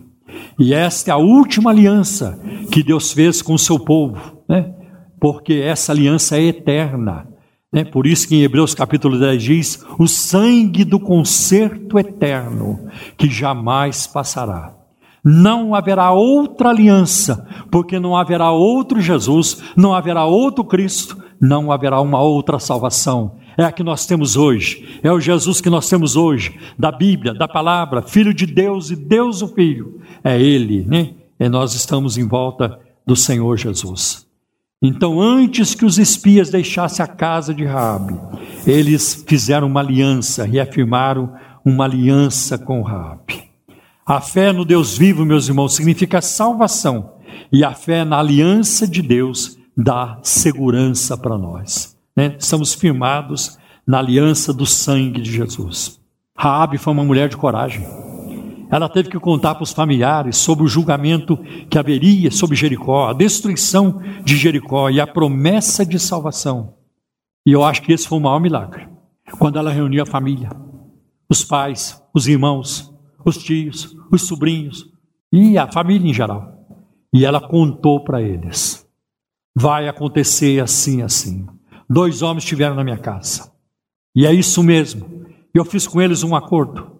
E 0.60 0.73
esta 0.73 1.12
é 1.12 1.13
a 1.13 1.17
última 1.17 1.71
aliança 1.71 2.39
que 2.71 2.84
Deus 2.84 3.12
fez 3.12 3.41
com 3.41 3.54
o 3.54 3.60
seu 3.60 3.80
povo, 3.80 4.43
né? 4.47 4.73
porque 5.19 5.54
essa 5.54 5.91
aliança 5.91 6.38
é 6.38 6.43
eterna. 6.43 7.27
Né? 7.71 7.84
Por 7.84 8.05
isso 8.05 8.27
que 8.27 8.36
em 8.36 8.43
Hebreus 8.43 8.73
capítulo 8.73 9.19
10 9.19 9.43
diz: 9.43 9.86
o 9.97 10.07
sangue 10.07 10.84
do 10.84 10.99
concerto 10.99 11.97
eterno, 11.97 12.88
que 13.17 13.29
jamais 13.29 14.07
passará. 14.07 14.75
Não 15.23 15.75
haverá 15.75 16.12
outra 16.12 16.69
aliança, 16.69 17.47
porque 17.71 17.99
não 17.99 18.17
haverá 18.17 18.51
outro 18.51 18.99
Jesus, 18.99 19.62
não 19.75 19.93
haverá 19.93 20.25
outro 20.25 20.63
Cristo, 20.63 21.15
não 21.39 21.71
haverá 21.71 22.01
uma 22.01 22.21
outra 22.21 22.57
salvação 22.57 23.39
é 23.57 23.63
a 23.63 23.71
que 23.71 23.84
nós 23.84 24.05
temos 24.05 24.36
hoje, 24.36 24.99
é 25.03 25.12
o 25.12 25.19
Jesus 25.19 25.62
que 25.62 25.69
nós 25.69 25.89
temos 25.89 26.15
hoje, 26.15 26.57
da 26.77 26.91
Bíblia, 26.91 27.34
da 27.34 27.47
palavra, 27.47 28.01
Filho 28.01 28.34
de 28.34 28.45
Deus 28.45 28.91
e 28.91 28.95
Deus 28.95 29.41
o 29.41 29.47
Filho, 29.47 30.01
é 30.23 30.39
Ele, 30.39 30.84
né? 30.86 31.13
E 31.39 31.49
nós 31.49 31.73
estamos 31.73 32.17
em 32.17 32.27
volta 32.27 32.79
do 33.05 33.15
Senhor 33.15 33.57
Jesus. 33.57 34.27
Então, 34.82 35.22
antes 35.22 35.76
que 35.76 35.86
os 35.86 35.98
espias 35.98 36.50
deixassem 36.50 37.04
a 37.04 37.08
casa 37.08 37.54
de 37.54 37.63
Raabe, 37.63 38.20
eles 38.65 39.24
fizeram 39.28 39.67
uma 39.67 39.80
aliança, 39.80 40.44
reafirmaram 40.44 41.34
uma 41.63 41.86
aliança 41.86 42.58
com 42.58 42.82
Raabe. 42.82 43.52
A 44.06 44.20
fé 44.20 44.52
no 44.52 44.65
Deus 44.65 44.98
vivo, 44.98 45.24
meus 45.24 45.48
irmãos, 45.48 45.76
significa 45.76 46.22
salvação, 46.22 47.13
e 47.52 47.63
a 47.63 47.74
fé 47.74 48.04
na 48.04 48.17
aliança 48.17 48.88
de 48.88 49.02
Deus 49.02 49.58
dá 49.78 50.20
segurança 50.24 51.15
para 51.15 51.38
nós 51.38 51.96
né? 52.15 52.36
estamos 52.38 52.74
firmados 52.74 53.58
na 53.86 54.00
aliança 54.00 54.54
do 54.54 54.65
sangue 54.65 55.22
de 55.22 55.32
Jesus. 55.32 56.00
Raabe 56.38 56.78
foi 56.78 56.94
uma 56.94 57.04
mulher 57.04 57.30
de 57.30 57.38
coragem. 57.38 57.86
Ela 58.71 58.88
teve 58.88 59.10
que 59.10 59.19
contar 59.19 59.55
para 59.55 59.63
os 59.63 59.73
familiares 59.73 60.38
sobre 60.38 60.63
o 60.63 60.67
julgamento 60.67 61.38
que 61.69 61.77
haveria 61.77 62.31
sobre 62.31 62.55
Jericó, 62.55 63.10
a 63.10 63.13
destruição 63.13 64.01
de 64.23 64.38
Jericó 64.38 64.89
e 64.89 65.01
a 65.01 65.05
promessa 65.05 65.86
de 65.86 65.99
salvação. 65.99 66.75
E 67.45 67.51
eu 67.51 67.63
acho 67.63 67.81
que 67.81 67.91
esse 67.91 68.07
foi 68.07 68.17
o 68.17 68.21
maior 68.21 68.39
milagre. 68.39 68.88
Quando 69.38 69.60
ela 69.60 69.71
reuniu 69.71 70.03
a 70.03 70.05
família, 70.05 70.49
os 71.29 71.43
pais, 71.43 72.01
os 72.13 72.27
irmãos, 72.27 72.93
os 73.25 73.38
tios, 73.38 73.95
os 74.12 74.25
sobrinhos 74.25 74.89
e 75.31 75.57
a 75.57 75.69
família 75.69 76.10
em 76.10 76.13
geral. 76.13 76.51
E 77.13 77.25
ela 77.25 77.41
contou 77.41 78.03
para 78.03 78.21
eles: 78.21 78.88
vai 79.53 79.88
acontecer 79.88 80.62
assim, 80.62 81.01
assim 81.01 81.45
dois 81.91 82.21
homens 82.21 82.43
estiveram 82.45 82.73
na 82.73 82.86
minha 82.86 82.97
casa. 82.97 83.51
E 84.15 84.25
é 84.25 84.34
isso 84.34 84.63
mesmo. 84.63 85.25
Eu 85.53 85.65
fiz 85.65 85.86
com 85.86 86.01
eles 86.01 86.23
um 86.23 86.34
acordo. 86.34 86.90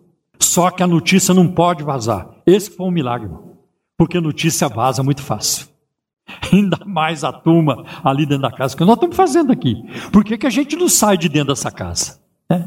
Só 0.42 0.72
que 0.72 0.84
a 0.84 0.88
notícia 0.88 1.34
não 1.34 1.48
pode 1.48 1.84
vazar. 1.84 2.28
Esse 2.46 2.70
foi 2.72 2.88
um 2.88 2.92
milagre, 2.92 3.28
irmão. 3.28 3.52
Porque 3.98 4.20
notícia 4.20 4.68
vaza 4.68 5.04
muito 5.04 5.22
fácil. 5.22 5.68
Ainda 6.52 6.80
mais 6.86 7.24
a 7.24 7.32
turma 7.32 7.86
ali 8.04 8.26
dentro 8.26 8.42
da 8.42 8.52
casa. 8.52 8.76
Que 8.76 8.84
nós 8.84 8.96
estamos 8.96 9.16
fazendo 9.16 9.52
aqui? 9.52 9.76
Por 10.12 10.24
que, 10.24 10.38
que 10.38 10.48
a 10.48 10.50
gente 10.50 10.76
não 10.76 10.90
sai 10.90 11.18
de 11.18 11.30
dentro 11.30 11.50
dessa 11.50 11.72
casa? 11.72 12.20
É? 12.50 12.64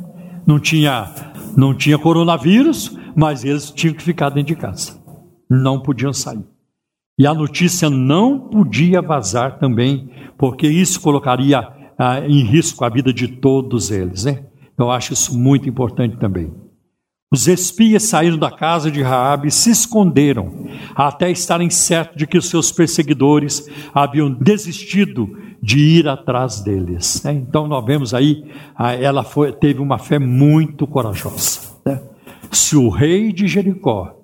Não, 0.47 0.61
tinha, 0.61 1.13
não 1.57 1.75
tinha 1.75 1.99
coronavírus, 1.99 2.97
mas 3.17 3.45
eles 3.45 3.71
tinham 3.71 3.95
que 3.95 4.03
ficar 4.03 4.31
dentro 4.31 4.55
de 4.55 4.61
casa. 4.61 4.99
Não 5.51 5.81
podiam 5.81 6.13
sair. 6.13 6.45
E 7.19 7.27
a 7.27 7.35
notícia 7.35 7.91
não 7.91 8.39
podia 8.39 9.03
vazar 9.03 9.59
também, 9.59 10.11
porque 10.39 10.67
isso 10.67 11.01
colocaria 11.01 11.61
ah, 11.99 12.21
em 12.21 12.43
risco 12.45 12.85
a 12.85 12.89
vida 12.89 13.13
de 13.13 13.29
todos 13.29 13.91
eles, 13.91 14.25
né? 14.25 14.45
Eu 14.77 14.91
acho 14.91 15.13
isso 15.13 15.39
muito 15.39 15.69
importante 15.69 16.17
também. 16.17 16.53
Os 17.35 17.49
espias 17.49 18.05
saíram 18.05 18.39
da 18.39 18.49
casa 18.49 18.93
de 18.93 19.03
Raabe 19.03 19.49
e 19.49 19.51
se 19.51 19.69
esconderam, 19.69 20.69
até 20.95 21.33
estarem 21.33 21.69
certos 21.69 22.17
de 22.17 22.29
que 22.29 22.39
os 22.39 22.49
seus 22.49 22.71
perseguidores 22.71 23.69
haviam 23.93 24.31
desistido 24.31 25.37
de 25.61 25.81
ir 25.81 26.07
atrás 26.07 26.61
deles. 26.61 27.25
Né? 27.25 27.33
Então 27.33 27.67
nós 27.67 27.85
vemos 27.85 28.15
aí, 28.15 28.45
ah, 28.77 28.95
ela 28.95 29.25
foi, 29.25 29.51
teve 29.51 29.81
uma 29.81 29.99
fé 29.99 30.17
muito 30.17 30.87
corajosa. 30.87 31.59
Né? 31.85 32.01
Se 32.53 32.77
o 32.77 32.89
rei 32.89 33.33
de 33.33 33.49
Jericó 33.49 34.15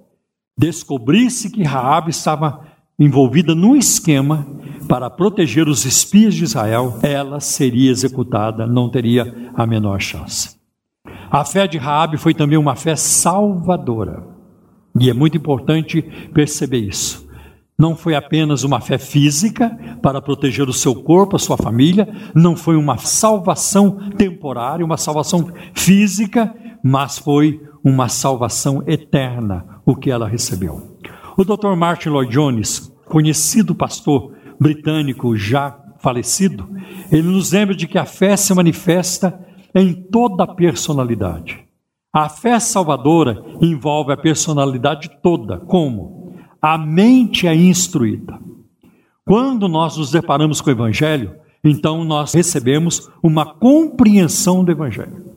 descobrisse 0.57 1.51
que 1.51 1.65
Raabe 1.65 2.11
estava 2.11 2.65
envolvida 2.97 3.57
num 3.57 3.75
esquema 3.75 4.47
para 4.87 5.11
proteger 5.11 5.67
os 5.67 5.85
espias 5.85 6.33
de 6.33 6.45
Israel, 6.45 6.97
ela 7.03 7.41
seria 7.41 7.91
executada, 7.91 8.69
não 8.69 8.89
teria 8.89 9.51
a 9.53 9.67
menor 9.67 10.01
chance. 10.01 10.60
A 11.31 11.45
fé 11.45 11.69
de 11.69 11.79
Raabe 11.79 12.17
foi 12.17 12.35
também 12.35 12.59
uma 12.59 12.75
fé 12.75 12.97
salvadora. 12.97 14.25
E 14.99 15.09
é 15.09 15.15
muito 15.15 15.37
importante 15.37 16.03
perceber 16.35 16.81
isso. 16.81 17.29
Não 17.79 17.97
foi 17.97 18.17
apenas 18.17 18.65
uma 18.65 18.81
fé 18.81 18.99
física 18.99 19.71
para 20.03 20.21
proteger 20.21 20.69
o 20.69 20.73
seu 20.73 20.95
corpo, 20.95 21.37
a 21.37 21.39
sua 21.39 21.57
família, 21.57 22.09
não 22.35 22.57
foi 22.57 22.77
uma 22.77 22.99
salvação 22.99 24.11
temporária, 24.19 24.85
uma 24.85 24.97
salvação 24.97 25.51
física, 25.73 26.53
mas 26.83 27.19
foi 27.19 27.63
uma 27.83 28.09
salvação 28.09 28.83
eterna 28.87 29.81
o 29.87 29.95
que 29.95 30.11
ela 30.11 30.29
recebeu. 30.29 30.99
O 31.39 31.45
Dr. 31.45 31.75
Martin 31.77 32.11
Lloyd 32.11 32.33
Jones, 32.33 32.93
conhecido 33.07 33.75
pastor 33.75 34.35
britânico 34.61 35.37
já 35.37 35.79
falecido, 36.01 36.69
ele 37.11 37.29
nos 37.29 37.53
lembra 37.53 37.75
de 37.75 37.87
que 37.87 37.99
a 37.99 38.05
fé 38.05 38.37
se 38.37 38.53
manifesta 38.53 39.39
em 39.75 39.93
toda 39.93 40.45
a 40.45 40.55
personalidade. 40.55 41.59
A 42.13 42.29
fé 42.29 42.59
salvadora 42.59 43.43
envolve 43.61 44.13
a 44.13 44.17
personalidade 44.17 45.11
toda, 45.23 45.59
como 45.59 46.35
a 46.61 46.77
mente 46.77 47.47
é 47.47 47.55
instruída. 47.55 48.39
Quando 49.25 49.69
nós 49.69 49.97
nos 49.97 50.11
deparamos 50.11 50.61
com 50.61 50.71
o 50.71 50.73
Evangelho, 50.73 51.37
então 51.63 52.05
nós 52.05 52.35
recebemos 52.35 53.09
uma 53.23 53.47
compreensão 53.47 54.65
do 54.65 54.73
Evangelho. 54.73 55.37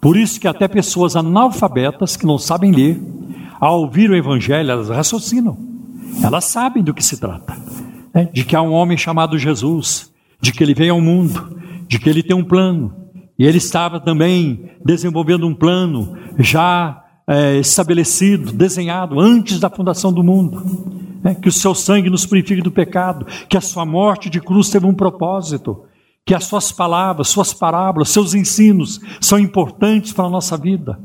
Por 0.00 0.16
isso 0.16 0.40
que 0.40 0.48
até 0.48 0.66
pessoas 0.66 1.16
analfabetas 1.16 2.16
que 2.16 2.26
não 2.26 2.38
sabem 2.38 2.72
ler, 2.72 3.00
ao 3.60 3.80
ouvir 3.82 4.10
o 4.10 4.16
Evangelho, 4.16 4.70
elas 4.70 4.88
raciocinam. 4.88 5.56
Elas 6.22 6.44
sabem 6.44 6.82
do 6.82 6.94
que 6.94 7.04
se 7.04 7.18
trata. 7.18 7.56
Né? 8.14 8.28
De 8.32 8.44
que 8.44 8.56
há 8.56 8.62
um 8.62 8.72
homem 8.72 8.96
chamado 8.96 9.38
Jesus, 9.38 10.12
de 10.40 10.52
que 10.52 10.62
ele 10.62 10.74
veio 10.74 10.94
ao 10.94 11.00
mundo, 11.00 11.56
de 11.86 11.98
que 11.98 12.08
ele 12.08 12.22
tem 12.22 12.36
um 12.36 12.44
plano. 12.44 12.92
E 13.38 13.44
ele 13.46 13.58
estava 13.58 14.00
também 14.00 14.70
desenvolvendo 14.84 15.46
um 15.46 15.54
plano 15.54 16.16
já 16.38 17.04
é, 17.26 17.58
estabelecido, 17.58 18.52
desenhado 18.52 19.20
antes 19.20 19.60
da 19.60 19.70
fundação 19.70 20.12
do 20.12 20.24
mundo. 20.24 21.20
Né? 21.22 21.34
Que 21.34 21.48
o 21.48 21.52
seu 21.52 21.74
sangue 21.74 22.10
nos 22.10 22.26
purifique 22.26 22.62
do 22.62 22.70
pecado, 22.70 23.26
que 23.48 23.56
a 23.56 23.60
sua 23.60 23.86
morte 23.86 24.28
de 24.28 24.40
cruz 24.40 24.70
teve 24.70 24.86
um 24.86 24.94
propósito, 24.94 25.84
que 26.26 26.34
as 26.34 26.44
suas 26.44 26.72
palavras, 26.72 27.28
suas 27.28 27.52
parábolas, 27.54 28.08
seus 28.08 28.34
ensinos 28.34 29.00
são 29.20 29.38
importantes 29.38 30.12
para 30.12 30.24
a 30.24 30.30
nossa 30.30 30.56
vida. 30.56 30.98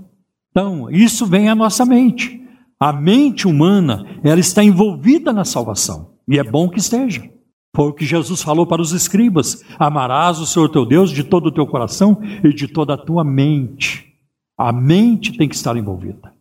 Então, 0.49 0.89
isso 0.89 1.25
vem 1.25 1.49
à 1.49 1.55
nossa 1.55 1.85
mente. 1.85 2.41
A 2.79 2.91
mente 2.91 3.47
humana, 3.47 4.05
ela 4.23 4.39
está 4.39 4.63
envolvida 4.63 5.31
na 5.31 5.45
salvação. 5.45 6.13
E 6.27 6.39
é 6.39 6.43
bom 6.43 6.69
que 6.69 6.79
esteja. 6.79 7.32
Foi 7.75 7.87
o 7.87 7.93
que 7.93 8.05
Jesus 8.05 8.41
falou 8.41 8.67
para 8.67 8.81
os 8.81 8.91
escribas: 8.91 9.63
amarás 9.79 10.39
o 10.39 10.45
Senhor 10.45 10.69
teu 10.69 10.85
Deus 10.85 11.11
de 11.11 11.23
todo 11.23 11.47
o 11.47 11.51
teu 11.51 11.65
coração 11.65 12.19
e 12.43 12.53
de 12.53 12.67
toda 12.67 12.93
a 12.93 12.97
tua 12.97 13.23
mente. 13.23 14.13
A 14.57 14.71
mente 14.71 15.35
tem 15.37 15.49
que 15.49 15.55
estar 15.55 15.75
envolvida. 15.75 16.31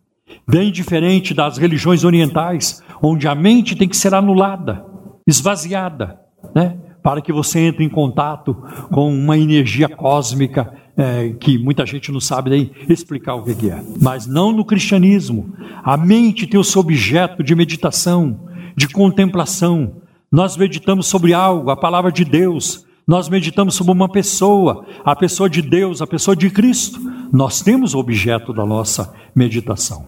Bem 0.49 0.71
diferente 0.71 1.33
das 1.35 1.57
religiões 1.57 2.05
orientais, 2.05 2.83
onde 3.03 3.27
a 3.27 3.35
mente 3.35 3.75
tem 3.75 3.89
que 3.89 3.97
ser 3.97 4.15
anulada, 4.15 4.85
esvaziada, 5.27 6.21
né? 6.55 6.79
para 7.03 7.21
que 7.21 7.33
você 7.33 7.61
entre 7.61 7.85
em 7.85 7.89
contato 7.89 8.55
com 8.91 9.13
uma 9.13 9.37
energia 9.37 9.89
cósmica 9.89 10.73
é, 10.97 11.31
que 11.31 11.59
muita 11.59 11.85
gente 11.87 12.13
não 12.13 12.21
sabe 12.21 12.51
nem 12.51 12.71
explicar 12.89 13.35
o 13.35 13.43
que 13.43 13.71
é. 13.71 13.83
Mas 14.01 14.27
não 14.27 14.53
no 14.53 14.65
cristianismo. 14.65 15.53
A 15.83 15.97
mente 15.97 16.47
tem 16.47 16.61
o 16.61 16.65
seu 16.65 16.81
objeto 16.81 17.43
de 17.43 17.55
meditação, 17.55 18.49
de 18.77 18.89
contemplação. 18.89 20.02
Nós 20.33 20.57
meditamos 20.57 21.07
sobre 21.09 21.35
algo, 21.35 21.69
a 21.69 21.77
palavra 21.77 22.11
de 22.11 22.25
Deus. 22.25 22.87
Nós 23.07 23.29
meditamos 23.29 23.75
sobre 23.75 23.93
uma 23.93 24.09
pessoa, 24.09 24.87
a 25.05 25.15
pessoa 25.15 25.51
de 25.51 25.61
Deus, 25.61 26.01
a 26.01 26.07
pessoa 26.07 26.35
de 26.35 26.49
Cristo. 26.49 26.99
Nós 27.31 27.61
temos 27.61 27.93
o 27.93 27.99
objeto 27.99 28.51
da 28.55 28.65
nossa 28.65 29.13
meditação. 29.37 30.07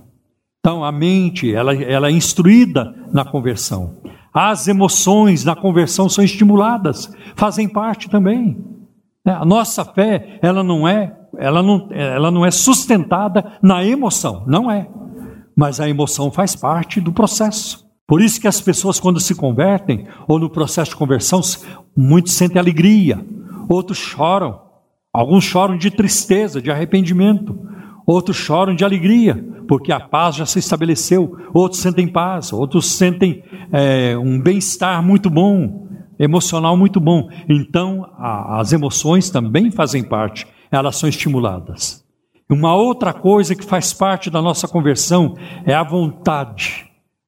Então, 0.60 0.82
a 0.82 0.90
mente, 0.90 1.54
ela, 1.54 1.74
ela 1.74 2.08
é 2.08 2.10
instruída 2.10 2.94
na 3.12 3.22
conversão. 3.22 3.98
As 4.32 4.66
emoções 4.66 5.44
na 5.44 5.54
conversão 5.54 6.08
são 6.08 6.24
estimuladas, 6.24 7.12
fazem 7.36 7.68
parte 7.68 8.08
também. 8.08 8.64
É, 9.26 9.30
a 9.30 9.44
nossa 9.44 9.84
fé, 9.84 10.38
ela 10.42 10.64
não 10.64 10.88
é, 10.88 11.14
ela 11.36 11.62
não, 11.62 11.88
ela 11.90 12.30
não 12.30 12.46
é 12.46 12.50
sustentada 12.50 13.58
na 13.62 13.84
emoção, 13.84 14.42
não 14.46 14.70
é. 14.70 14.88
Mas 15.54 15.80
a 15.80 15.88
emoção 15.88 16.30
faz 16.30 16.56
parte 16.56 16.98
do 16.98 17.12
processo. 17.12 17.83
Por 18.06 18.20
isso 18.20 18.40
que 18.40 18.48
as 18.48 18.60
pessoas 18.60 19.00
quando 19.00 19.18
se 19.18 19.34
convertem 19.34 20.06
ou 20.28 20.38
no 20.38 20.50
processo 20.50 20.90
de 20.90 20.96
conversão, 20.96 21.40
muitos 21.96 22.34
sentem 22.34 22.58
alegria, 22.58 23.24
outros 23.68 23.98
choram. 23.98 24.60
Alguns 25.12 25.44
choram 25.44 25.78
de 25.78 25.90
tristeza, 25.90 26.60
de 26.60 26.70
arrependimento, 26.70 27.58
outros 28.06 28.36
choram 28.36 28.74
de 28.74 28.84
alegria, 28.84 29.42
porque 29.66 29.92
a 29.92 30.00
paz 30.00 30.36
já 30.36 30.44
se 30.44 30.58
estabeleceu. 30.58 31.36
Outros 31.54 31.80
sentem 31.80 32.06
paz, 32.06 32.52
outros 32.52 32.92
sentem 32.92 33.42
é, 33.72 34.18
um 34.18 34.40
bem-estar 34.40 35.02
muito 35.02 35.30
bom, 35.30 35.88
emocional 36.18 36.76
muito 36.76 37.00
bom. 37.00 37.28
Então, 37.48 38.04
a, 38.18 38.60
as 38.60 38.72
emoções 38.72 39.30
também 39.30 39.70
fazem 39.70 40.04
parte, 40.04 40.46
elas 40.70 40.96
são 40.96 41.08
estimuladas. 41.08 42.04
Uma 42.50 42.74
outra 42.74 43.14
coisa 43.14 43.54
que 43.54 43.64
faz 43.64 43.94
parte 43.94 44.28
da 44.28 44.42
nossa 44.42 44.68
conversão 44.68 45.34
é 45.64 45.72
a 45.72 45.82
vontade. 45.82 46.83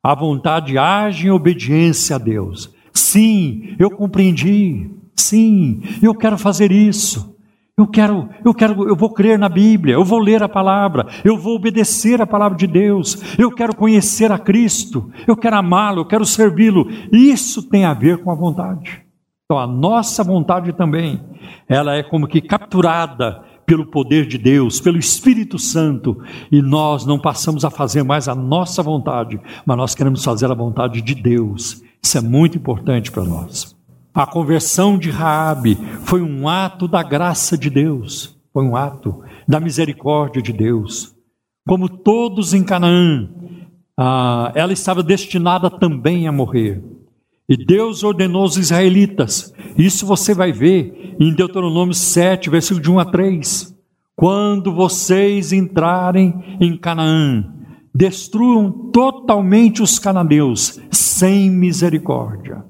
A 0.06 0.14
vontade 0.14 0.78
age 0.78 1.26
em 1.26 1.32
obediência 1.32 2.14
a 2.14 2.18
Deus. 2.20 2.72
Sim, 2.94 3.74
eu 3.76 3.90
compreendi. 3.90 4.88
Sim, 5.16 5.82
eu 6.00 6.14
quero 6.14 6.38
fazer 6.38 6.70
isso. 6.70 7.36
Eu 7.76 7.88
quero, 7.88 8.28
eu 8.44 8.54
quero, 8.54 8.88
eu 8.88 8.94
vou 8.94 9.12
crer 9.12 9.36
na 9.36 9.48
Bíblia, 9.48 9.94
eu 9.94 10.04
vou 10.04 10.20
ler 10.20 10.44
a 10.44 10.48
palavra, 10.48 11.08
eu 11.24 11.36
vou 11.36 11.56
obedecer 11.56 12.22
a 12.22 12.26
palavra 12.26 12.56
de 12.56 12.68
Deus, 12.68 13.36
eu 13.36 13.50
quero 13.50 13.74
conhecer 13.74 14.30
a 14.30 14.38
Cristo, 14.38 15.10
eu 15.26 15.36
quero 15.36 15.56
amá-lo, 15.56 16.02
eu 16.02 16.06
quero 16.06 16.24
servi-lo. 16.24 16.86
Isso 17.10 17.68
tem 17.68 17.84
a 17.84 17.92
ver 17.92 18.22
com 18.22 18.30
a 18.30 18.34
vontade. 18.36 19.04
Então 19.44 19.58
a 19.58 19.66
nossa 19.66 20.22
vontade 20.22 20.72
também, 20.72 21.20
ela 21.68 21.96
é 21.96 22.04
como 22.04 22.28
que 22.28 22.40
capturada 22.40 23.42
pelo 23.66 23.84
poder 23.84 24.26
de 24.26 24.38
Deus, 24.38 24.80
pelo 24.80 24.96
Espírito 24.96 25.58
Santo, 25.58 26.16
e 26.50 26.62
nós 26.62 27.04
não 27.04 27.18
passamos 27.18 27.64
a 27.64 27.70
fazer 27.70 28.04
mais 28.04 28.28
a 28.28 28.34
nossa 28.34 28.82
vontade, 28.82 29.40
mas 29.66 29.76
nós 29.76 29.94
queremos 29.94 30.24
fazer 30.24 30.50
a 30.50 30.54
vontade 30.54 31.02
de 31.02 31.14
Deus. 31.14 31.82
Isso 32.02 32.16
é 32.16 32.20
muito 32.20 32.56
importante 32.56 33.10
para 33.10 33.24
nós. 33.24 33.74
A 34.14 34.24
conversão 34.24 34.96
de 34.96 35.10
Raabe 35.10 35.76
foi 36.04 36.22
um 36.22 36.48
ato 36.48 36.86
da 36.86 37.02
graça 37.02 37.58
de 37.58 37.68
Deus, 37.68 38.38
foi 38.52 38.64
um 38.64 38.76
ato 38.76 39.22
da 39.46 39.60
misericórdia 39.60 40.40
de 40.40 40.52
Deus. 40.52 41.14
Como 41.68 41.88
todos 41.88 42.54
em 42.54 42.62
Canaã, 42.62 43.28
ah, 43.98 44.52
ela 44.54 44.72
estava 44.72 45.02
destinada 45.02 45.68
também 45.68 46.28
a 46.28 46.32
morrer. 46.32 46.82
E 47.48 47.56
Deus 47.56 48.02
ordenou 48.02 48.42
aos 48.42 48.56
israelitas, 48.56 49.52
isso 49.78 50.04
você 50.04 50.34
vai 50.34 50.52
ver 50.52 51.16
em 51.20 51.32
Deuteronômio 51.32 51.94
7, 51.94 52.50
versículo 52.50 52.80
de 52.80 52.90
1 52.90 52.98
a 52.98 53.04
3. 53.04 53.76
Quando 54.16 54.72
vocês 54.72 55.52
entrarem 55.52 56.56
em 56.60 56.76
Canaã, 56.76 57.44
destruam 57.94 58.90
totalmente 58.90 59.82
os 59.82 59.98
cananeus, 59.98 60.80
sem 60.90 61.50
misericórdia. 61.50 62.64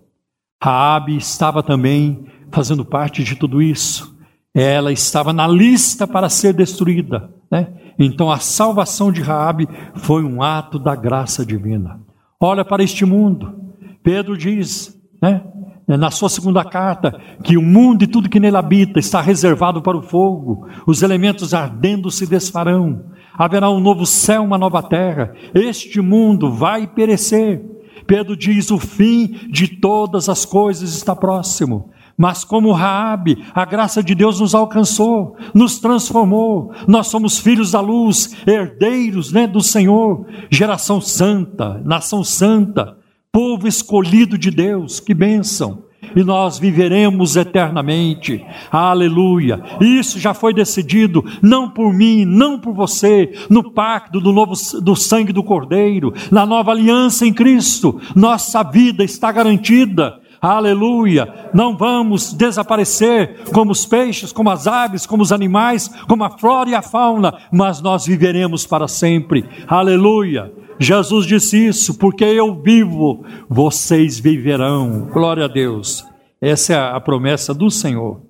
Raabe 0.63 1.17
estava 1.17 1.63
também 1.63 2.27
fazendo 2.53 2.85
parte 2.85 3.25
de 3.25 3.35
tudo 3.37 3.63
isso. 3.63 4.17
Ela 4.55 4.93
estava 4.93 5.33
na 5.33 5.47
lista 5.47 6.07
para 6.07 6.29
ser 6.29 6.53
destruída, 6.53 7.31
né? 7.51 7.69
Então 7.99 8.31
a 8.31 8.39
salvação 8.39 9.11
de 9.11 9.21
Raabe 9.21 9.69
foi 9.97 10.23
um 10.23 10.43
ato 10.43 10.79
da 10.79 10.95
graça 10.95 11.45
divina. 11.47 12.01
Olha 12.41 12.65
para 12.65 12.83
este 12.83 13.05
mundo. 13.05 13.66
Pedro 14.07 14.39
diz, 14.39 14.97
né? 15.21 15.43
Na 15.89 16.13
sua 16.13 16.29
segunda 16.29 16.65
carta, 16.65 17.21
que 17.43 17.57
o 17.57 17.63
mundo 17.63 18.05
e 18.05 18.07
tudo 18.07 18.29
que 18.29 18.39
nele 18.39 18.57
habita 18.57 19.01
está 19.01 19.21
reservado 19.21 19.83
para 19.83 19.97
o 19.97 20.03
fogo, 20.03 20.69
os 20.87 21.03
elementos 21.03 21.53
ardendo 21.53 22.09
se 22.09 22.25
desfarão, 22.25 23.07
haverá 23.37 23.69
um 23.69 23.81
novo 23.81 24.07
céu, 24.07 24.45
uma 24.45 24.57
nova 24.57 24.81
terra, 24.81 25.35
este 25.53 26.01
mundo 26.01 26.53
vai 26.53 26.87
perecer, 26.87 27.61
Pedro 28.07 28.37
diz: 28.37 28.71
o 28.71 28.79
fim 28.79 29.41
de 29.51 29.67
todas 29.67 30.29
as 30.29 30.45
coisas 30.45 30.95
está 30.95 31.17
próximo. 31.17 31.91
Mas 32.17 32.45
como 32.45 32.71
Raabe, 32.71 33.45
a 33.53 33.65
graça 33.65 34.05
de 34.05 34.15
Deus 34.15 34.39
nos 34.39 34.55
alcançou, 34.55 35.37
nos 35.53 35.81
transformou. 35.81 36.73
Nós 36.87 37.09
somos 37.09 37.39
filhos 37.41 37.73
da 37.73 37.81
luz, 37.81 38.37
herdeiros, 38.47 39.33
né, 39.33 39.49
do 39.49 39.61
Senhor, 39.61 40.27
geração 40.49 41.01
santa, 41.01 41.83
nação 41.85 42.23
santa, 42.23 42.97
povo 43.37 43.69
escolhido 43.69 44.39
de 44.39 44.51
Deus. 44.51 44.99
Que 44.99 45.13
bênção! 45.13 45.85
e 46.15 46.25
nós 46.25 46.59
viveremos 46.59 47.37
eternamente. 47.37 48.43
Aleluia. 48.71 49.61
Isso 49.79 50.19
já 50.19 50.33
foi 50.33 50.55
decidido 50.55 51.23
não 51.43 51.69
por 51.69 51.93
mim, 51.93 52.25
não 52.25 52.59
por 52.59 52.73
você, 52.73 53.35
no 53.51 53.73
pacto 53.73 54.19
do 54.21 54.33
novo 54.33 54.55
do 54.81 54.97
sangue 54.97 55.33
do 55.33 55.43
Cordeiro, 55.43 56.15
na 56.31 56.47
nova 56.47 56.71
aliança 56.71 57.27
em 57.27 57.35
Cristo. 57.35 58.01
Nossa 58.15 58.63
vida 58.63 59.05
está 59.05 59.31
garantida. 59.31 60.19
Aleluia! 60.41 61.51
Não 61.53 61.77
vamos 61.77 62.33
desaparecer 62.33 63.43
como 63.53 63.73
os 63.73 63.85
peixes, 63.85 64.33
como 64.33 64.49
as 64.49 64.67
aves, 64.67 65.05
como 65.05 65.23
os 65.23 65.33
animais, 65.33 65.91
como 66.09 66.25
a 66.25 66.31
flora 66.31 66.71
e 66.71 66.75
a 66.75 66.81
fauna, 66.81 67.37
mas 67.53 67.83
nós 67.83 68.07
viveremos 68.07 68.65
para 68.65 68.89
sempre. 68.89 69.45
Aleluia! 69.67 70.53
Jesus 70.79 71.27
disse 71.27 71.67
isso, 71.67 71.99
porque 71.99 72.25
eu 72.25 72.61
vivo, 72.61 73.25
vocês 73.49 74.19
viverão. 74.19 75.09
Glória 75.13 75.47
a 75.47 75.49
Deus. 75.49 76.05
Essa 76.41 76.75
é 76.75 76.77
a 76.77 77.01
promessa 77.01 77.55
do 77.55 77.71
Senhor. 77.71 78.21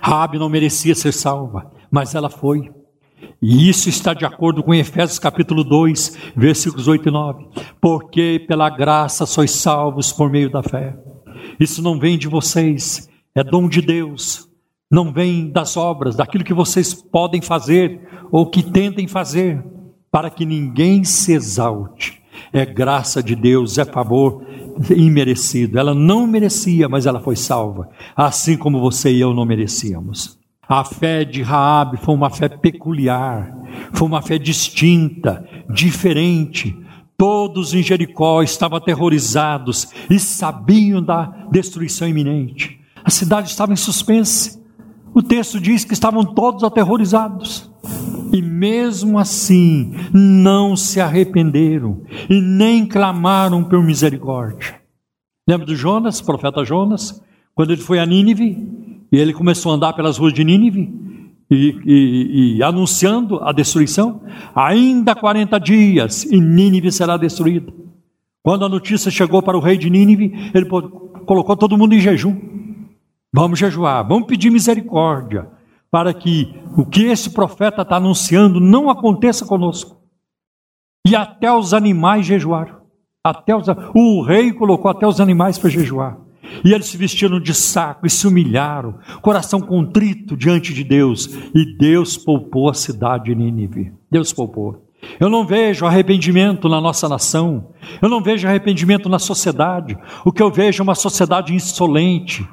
Rabi 0.00 0.38
não 0.38 0.48
merecia 0.48 0.94
ser 0.94 1.12
salva, 1.12 1.70
mas 1.90 2.14
ela 2.14 2.28
foi. 2.28 2.70
E 3.40 3.68
isso 3.68 3.88
está 3.88 4.14
de 4.14 4.24
acordo 4.24 4.62
com 4.62 4.74
Efésios 4.74 5.18
capítulo 5.18 5.62
2, 5.62 6.16
versículos 6.36 6.88
8 6.88 7.08
e 7.08 7.12
9. 7.12 7.46
Porque 7.80 8.44
pela 8.48 8.68
graça 8.68 9.24
sois 9.24 9.52
salvos 9.52 10.12
por 10.12 10.30
meio 10.30 10.50
da 10.50 10.62
fé. 10.62 10.96
Isso 11.58 11.82
não 11.82 11.98
vem 11.98 12.18
de 12.18 12.26
vocês, 12.26 13.08
é 13.34 13.44
dom 13.44 13.68
de 13.68 13.80
Deus. 13.80 14.48
Não 14.90 15.12
vem 15.12 15.50
das 15.50 15.76
obras, 15.76 16.16
daquilo 16.16 16.44
que 16.44 16.52
vocês 16.52 16.92
podem 16.92 17.40
fazer 17.40 18.00
ou 18.30 18.46
que 18.46 18.62
tentem 18.62 19.06
fazer 19.06 19.64
para 20.12 20.28
que 20.28 20.44
ninguém 20.44 21.02
se 21.04 21.32
exalte. 21.32 22.22
É 22.52 22.66
graça 22.66 23.22
de 23.22 23.34
Deus, 23.34 23.78
é 23.78 23.84
favor 23.86 24.44
imerecido. 24.94 25.78
Ela 25.78 25.94
não 25.94 26.26
merecia, 26.26 26.86
mas 26.86 27.06
ela 27.06 27.18
foi 27.18 27.34
salva, 27.34 27.88
assim 28.14 28.58
como 28.58 28.78
você 28.78 29.10
e 29.10 29.20
eu 29.22 29.32
não 29.32 29.46
merecíamos. 29.46 30.38
A 30.68 30.84
fé 30.84 31.24
de 31.24 31.42
Raabe 31.42 31.96
foi 31.96 32.14
uma 32.14 32.28
fé 32.28 32.48
peculiar, 32.48 33.56
foi 33.92 34.06
uma 34.06 34.20
fé 34.20 34.38
distinta, 34.38 35.48
diferente. 35.68 36.76
Todos 37.16 37.72
em 37.72 37.82
Jericó 37.82 38.42
estavam 38.42 38.76
aterrorizados 38.76 39.88
e 40.10 40.18
sabiam 40.18 41.02
da 41.02 41.46
destruição 41.50 42.06
iminente. 42.06 42.78
A 43.02 43.10
cidade 43.10 43.48
estava 43.48 43.72
em 43.72 43.76
suspense. 43.76 44.60
O 45.14 45.22
texto 45.22 45.60
diz 45.60 45.84
que 45.84 45.94
estavam 45.94 46.24
todos 46.24 46.64
aterrorizados. 46.64 47.70
E 48.32 48.40
mesmo 48.40 49.18
assim, 49.18 49.92
não 50.12 50.74
se 50.74 51.00
arrependeram 51.00 52.00
e 52.30 52.40
nem 52.40 52.86
clamaram 52.86 53.62
por 53.62 53.82
misericórdia. 53.82 54.80
Lembra 55.46 55.66
do 55.66 55.76
Jonas, 55.76 56.20
profeta 56.20 56.64
Jonas, 56.64 57.22
quando 57.54 57.72
ele 57.72 57.82
foi 57.82 57.98
a 57.98 58.06
Nínive? 58.06 58.56
E 59.12 59.18
ele 59.18 59.34
começou 59.34 59.72
a 59.72 59.74
andar 59.74 59.92
pelas 59.92 60.16
ruas 60.16 60.32
de 60.32 60.42
Nínive 60.42 60.90
e, 61.50 61.78
e, 61.84 62.56
e 62.56 62.62
anunciando 62.62 63.42
a 63.42 63.52
destruição. 63.52 64.22
Ainda 64.54 65.14
40 65.14 65.58
dias 65.60 66.24
e 66.24 66.40
Nínive 66.40 66.90
será 66.90 67.18
destruída. 67.18 67.70
Quando 68.42 68.64
a 68.64 68.68
notícia 68.68 69.10
chegou 69.10 69.42
para 69.42 69.56
o 69.56 69.60
rei 69.60 69.76
de 69.76 69.90
Nínive, 69.90 70.50
ele 70.54 70.66
colocou 70.66 71.56
todo 71.56 71.76
mundo 71.76 71.94
em 71.94 72.00
jejum. 72.00 72.36
Vamos 73.32 73.58
jejuar, 73.58 74.06
vamos 74.06 74.26
pedir 74.26 74.50
misericórdia, 74.50 75.48
para 75.92 76.14
que 76.14 76.54
o 76.74 76.86
que 76.86 77.04
esse 77.04 77.28
profeta 77.28 77.82
está 77.82 77.96
anunciando 77.96 78.58
não 78.58 78.88
aconteça 78.88 79.44
conosco. 79.44 80.00
E 81.06 81.14
até 81.14 81.52
os 81.52 81.74
animais 81.74 82.24
jejuaram. 82.24 82.80
Até 83.22 83.54
os, 83.54 83.66
o 83.94 84.22
rei 84.22 84.52
colocou 84.52 84.90
até 84.90 85.06
os 85.06 85.20
animais 85.20 85.58
para 85.58 85.68
jejuar. 85.68 86.18
E 86.64 86.72
eles 86.72 86.86
se 86.86 86.96
vestiram 86.96 87.38
de 87.38 87.54
saco 87.54 88.06
e 88.06 88.10
se 88.10 88.26
humilharam, 88.26 88.98
coração 89.20 89.60
contrito 89.60 90.36
diante 90.36 90.72
de 90.72 90.82
Deus. 90.82 91.26
E 91.54 91.76
Deus 91.76 92.16
poupou 92.16 92.70
a 92.70 92.74
cidade 92.74 93.24
de 93.24 93.34
Nínive. 93.34 93.92
Deus 94.10 94.32
poupou. 94.32 94.88
Eu 95.18 95.28
não 95.28 95.44
vejo 95.44 95.84
arrependimento 95.84 96.68
na 96.68 96.80
nossa 96.80 97.08
nação. 97.08 97.72
Eu 98.00 98.08
não 98.08 98.22
vejo 98.22 98.46
arrependimento 98.46 99.08
na 99.08 99.18
sociedade. 99.18 99.96
O 100.24 100.32
que 100.32 100.42
eu 100.42 100.50
vejo 100.50 100.82
é 100.82 100.84
uma 100.84 100.94
sociedade 100.94 101.54
insolente, 101.54 102.48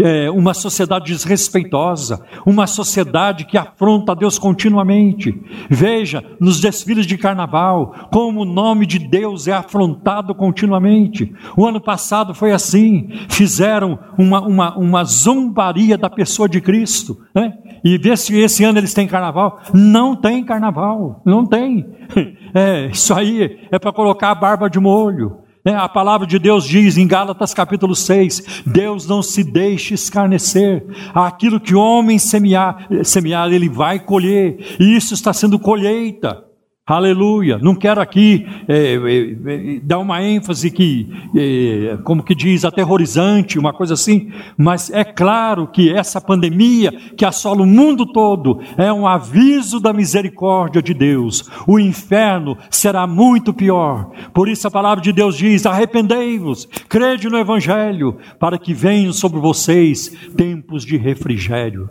é, 0.00 0.30
uma 0.30 0.54
sociedade 0.54 1.12
desrespeitosa, 1.12 2.24
uma 2.46 2.66
sociedade 2.66 3.44
que 3.44 3.58
afronta 3.58 4.12
a 4.12 4.14
Deus 4.14 4.38
continuamente. 4.38 5.34
Veja 5.68 6.24
nos 6.40 6.60
desfiles 6.60 7.06
de 7.06 7.18
carnaval 7.18 7.94
como 8.10 8.40
o 8.40 8.44
nome 8.44 8.86
de 8.86 8.98
Deus 8.98 9.46
é 9.48 9.52
afrontado 9.52 10.34
continuamente. 10.34 11.32
O 11.56 11.66
ano 11.66 11.80
passado 11.80 12.34
foi 12.34 12.52
assim: 12.52 13.10
fizeram 13.28 13.98
uma, 14.16 14.40
uma, 14.40 14.76
uma 14.76 15.04
zombaria 15.04 15.98
da 15.98 16.08
pessoa 16.08 16.48
de 16.48 16.60
Cristo. 16.60 17.18
Né? 17.34 17.52
E 17.84 17.98
vê 17.98 18.16
se 18.16 18.34
esse 18.38 18.64
ano 18.64 18.78
eles 18.78 18.94
têm 18.94 19.06
carnaval. 19.06 19.60
Não 19.74 20.16
tem 20.16 20.44
carnaval, 20.44 21.20
não 21.24 21.46
tem. 21.46 21.86
É, 22.54 22.88
isso 22.88 23.14
aí 23.14 23.60
é 23.70 23.78
para 23.78 23.94
colocar 23.94 24.30
a 24.30 24.34
barba 24.34 24.68
de 24.68 24.78
molho. 24.78 25.38
Né? 25.64 25.76
A 25.76 25.88
palavra 25.88 26.26
de 26.26 26.38
Deus 26.38 26.64
diz 26.64 26.96
em 26.96 27.06
Gálatas 27.06 27.54
capítulo 27.54 27.94
6: 27.94 28.62
Deus 28.66 29.06
não 29.06 29.22
se 29.22 29.44
deixe 29.44 29.94
escarnecer. 29.94 30.84
Aquilo 31.14 31.60
que 31.60 31.74
o 31.74 31.80
homem 31.80 32.18
semear, 32.18 32.88
semear, 33.04 33.52
ele 33.52 33.68
vai 33.68 34.00
colher, 34.00 34.76
e 34.80 34.96
isso 34.96 35.14
está 35.14 35.32
sendo 35.32 35.58
colheita. 35.58 36.51
Aleluia. 36.84 37.58
Não 37.58 37.76
quero 37.76 38.00
aqui 38.00 38.44
é, 38.66 38.94
é, 38.94 39.80
dar 39.84 40.00
uma 40.00 40.20
ênfase 40.20 40.68
que, 40.68 41.08
é, 41.36 41.96
como 42.02 42.24
que 42.24 42.34
diz, 42.34 42.64
aterrorizante, 42.64 43.56
uma 43.56 43.72
coisa 43.72 43.94
assim, 43.94 44.32
mas 44.58 44.90
é 44.90 45.04
claro 45.04 45.68
que 45.68 45.92
essa 45.92 46.20
pandemia 46.20 46.90
que 47.16 47.24
assola 47.24 47.62
o 47.62 47.66
mundo 47.66 48.04
todo 48.04 48.60
é 48.76 48.92
um 48.92 49.06
aviso 49.06 49.78
da 49.78 49.92
misericórdia 49.92 50.82
de 50.82 50.92
Deus. 50.92 51.48
O 51.68 51.78
inferno 51.78 52.58
será 52.68 53.06
muito 53.06 53.54
pior. 53.54 54.10
Por 54.34 54.48
isso 54.48 54.66
a 54.66 54.70
palavra 54.70 55.04
de 55.04 55.12
Deus 55.12 55.36
diz: 55.36 55.64
arrependei-vos, 55.64 56.66
crede 56.88 57.28
no 57.28 57.38
Evangelho, 57.38 58.18
para 58.40 58.58
que 58.58 58.74
venham 58.74 59.12
sobre 59.12 59.38
vocês 59.38 60.08
tempos 60.36 60.84
de 60.84 60.96
refrigério. 60.96 61.88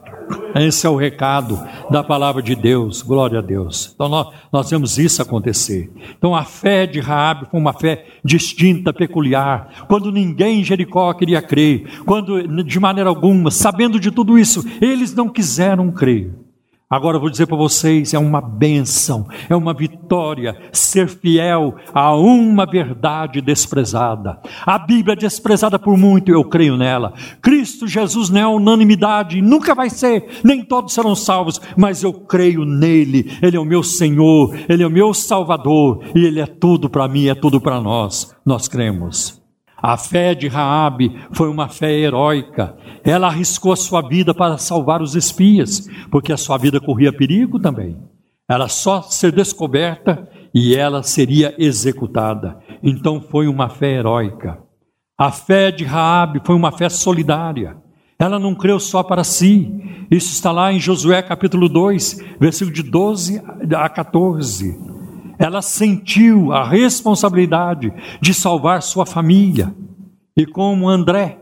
Esse 0.55 0.85
é 0.85 0.89
o 0.89 0.97
recado 0.97 1.59
da 1.89 2.03
palavra 2.03 2.41
de 2.41 2.55
Deus. 2.55 3.01
Glória 3.01 3.39
a 3.39 3.41
Deus. 3.41 3.91
Então 3.93 4.09
nós, 4.09 4.27
nós 4.51 4.69
vemos 4.81 4.97
isso 4.97 5.21
acontecer. 5.21 5.91
Então 6.17 6.33
a 6.33 6.43
fé 6.43 6.87
de 6.87 6.99
Raabe 6.99 7.47
foi 7.49 7.59
uma 7.59 7.73
fé 7.73 8.05
distinta, 8.23 8.91
peculiar. 8.91 9.85
Quando 9.87 10.11
ninguém 10.11 10.61
em 10.61 10.63
Jericó 10.63 11.13
queria 11.13 11.41
crer, 11.41 11.85
quando 12.05 12.63
de 12.63 12.79
maneira 12.79 13.09
alguma, 13.09 13.51
sabendo 13.51 13.99
de 13.99 14.09
tudo 14.09 14.39
isso, 14.39 14.65
eles 14.81 15.13
não 15.13 15.29
quiseram 15.29 15.91
crer. 15.91 16.31
Agora 16.91 17.15
eu 17.15 17.21
vou 17.21 17.29
dizer 17.29 17.47
para 17.47 17.55
vocês: 17.55 18.13
é 18.13 18.19
uma 18.19 18.41
benção, 18.41 19.25
é 19.49 19.55
uma 19.55 19.73
vitória 19.73 20.57
ser 20.73 21.07
fiel 21.07 21.75
a 21.93 22.13
uma 22.13 22.65
verdade 22.65 23.39
desprezada. 23.39 24.37
A 24.65 24.77
Bíblia 24.77 25.13
é 25.13 25.15
desprezada 25.15 25.79
por 25.79 25.97
muito, 25.97 26.29
eu 26.29 26.43
creio 26.43 26.75
nela. 26.75 27.13
Cristo 27.41 27.87
Jesus 27.87 28.29
não 28.29 28.41
é 28.41 28.47
unanimidade, 28.47 29.41
nunca 29.41 29.73
vai 29.73 29.89
ser, 29.89 30.41
nem 30.43 30.65
todos 30.65 30.93
serão 30.93 31.15
salvos, 31.15 31.61
mas 31.77 32.03
eu 32.03 32.11
creio 32.11 32.65
nele. 32.65 33.31
Ele 33.41 33.55
é 33.55 33.59
o 33.59 33.65
meu 33.65 33.83
Senhor, 33.83 34.53
ele 34.67 34.83
é 34.83 34.87
o 34.87 34.91
meu 34.91 35.13
Salvador 35.13 36.03
e 36.13 36.25
ele 36.25 36.41
é 36.41 36.45
tudo 36.45 36.89
para 36.89 37.07
mim, 37.07 37.29
é 37.29 37.35
tudo 37.35 37.61
para 37.61 37.79
nós. 37.79 38.35
Nós 38.45 38.67
cremos. 38.67 39.40
A 39.81 39.97
fé 39.97 40.35
de 40.35 40.47
Raabe 40.47 41.11
foi 41.31 41.49
uma 41.49 41.67
fé 41.67 41.91
heróica. 41.91 42.77
Ela 43.03 43.27
arriscou 43.27 43.73
a 43.73 43.75
sua 43.75 44.01
vida 44.01 44.33
para 44.33 44.57
salvar 44.57 45.01
os 45.01 45.15
espias, 45.15 45.87
porque 46.11 46.31
a 46.31 46.37
sua 46.37 46.57
vida 46.57 46.79
corria 46.79 47.11
perigo 47.11 47.59
também. 47.59 47.97
Era 48.47 48.67
só 48.67 49.01
ser 49.01 49.31
descoberta 49.31 50.29
e 50.53 50.75
ela 50.75 51.01
seria 51.01 51.55
executada. 51.57 52.59
Então 52.83 53.19
foi 53.21 53.47
uma 53.47 53.69
fé 53.69 53.93
heróica. 53.93 54.59
A 55.17 55.31
fé 55.31 55.71
de 55.71 55.83
Raabe 55.83 56.41
foi 56.45 56.55
uma 56.55 56.71
fé 56.71 56.87
solidária. 56.87 57.77
Ela 58.19 58.37
não 58.37 58.53
creu 58.53 58.79
só 58.79 59.01
para 59.01 59.23
si. 59.23 60.05
Isso 60.11 60.31
está 60.31 60.51
lá 60.51 60.71
em 60.71 60.79
Josué 60.79 61.23
capítulo 61.23 61.67
2, 61.67 62.37
versículo 62.39 62.75
de 62.75 62.83
12 62.83 63.41
a 63.75 63.89
14 63.89 64.90
ela 65.41 65.61
sentiu 65.63 66.53
a 66.53 66.63
responsabilidade 66.63 67.91
de 68.21 68.31
salvar 68.31 68.83
sua 68.83 69.07
família. 69.07 69.73
E 70.37 70.45
como 70.45 70.87
André, 70.87 71.39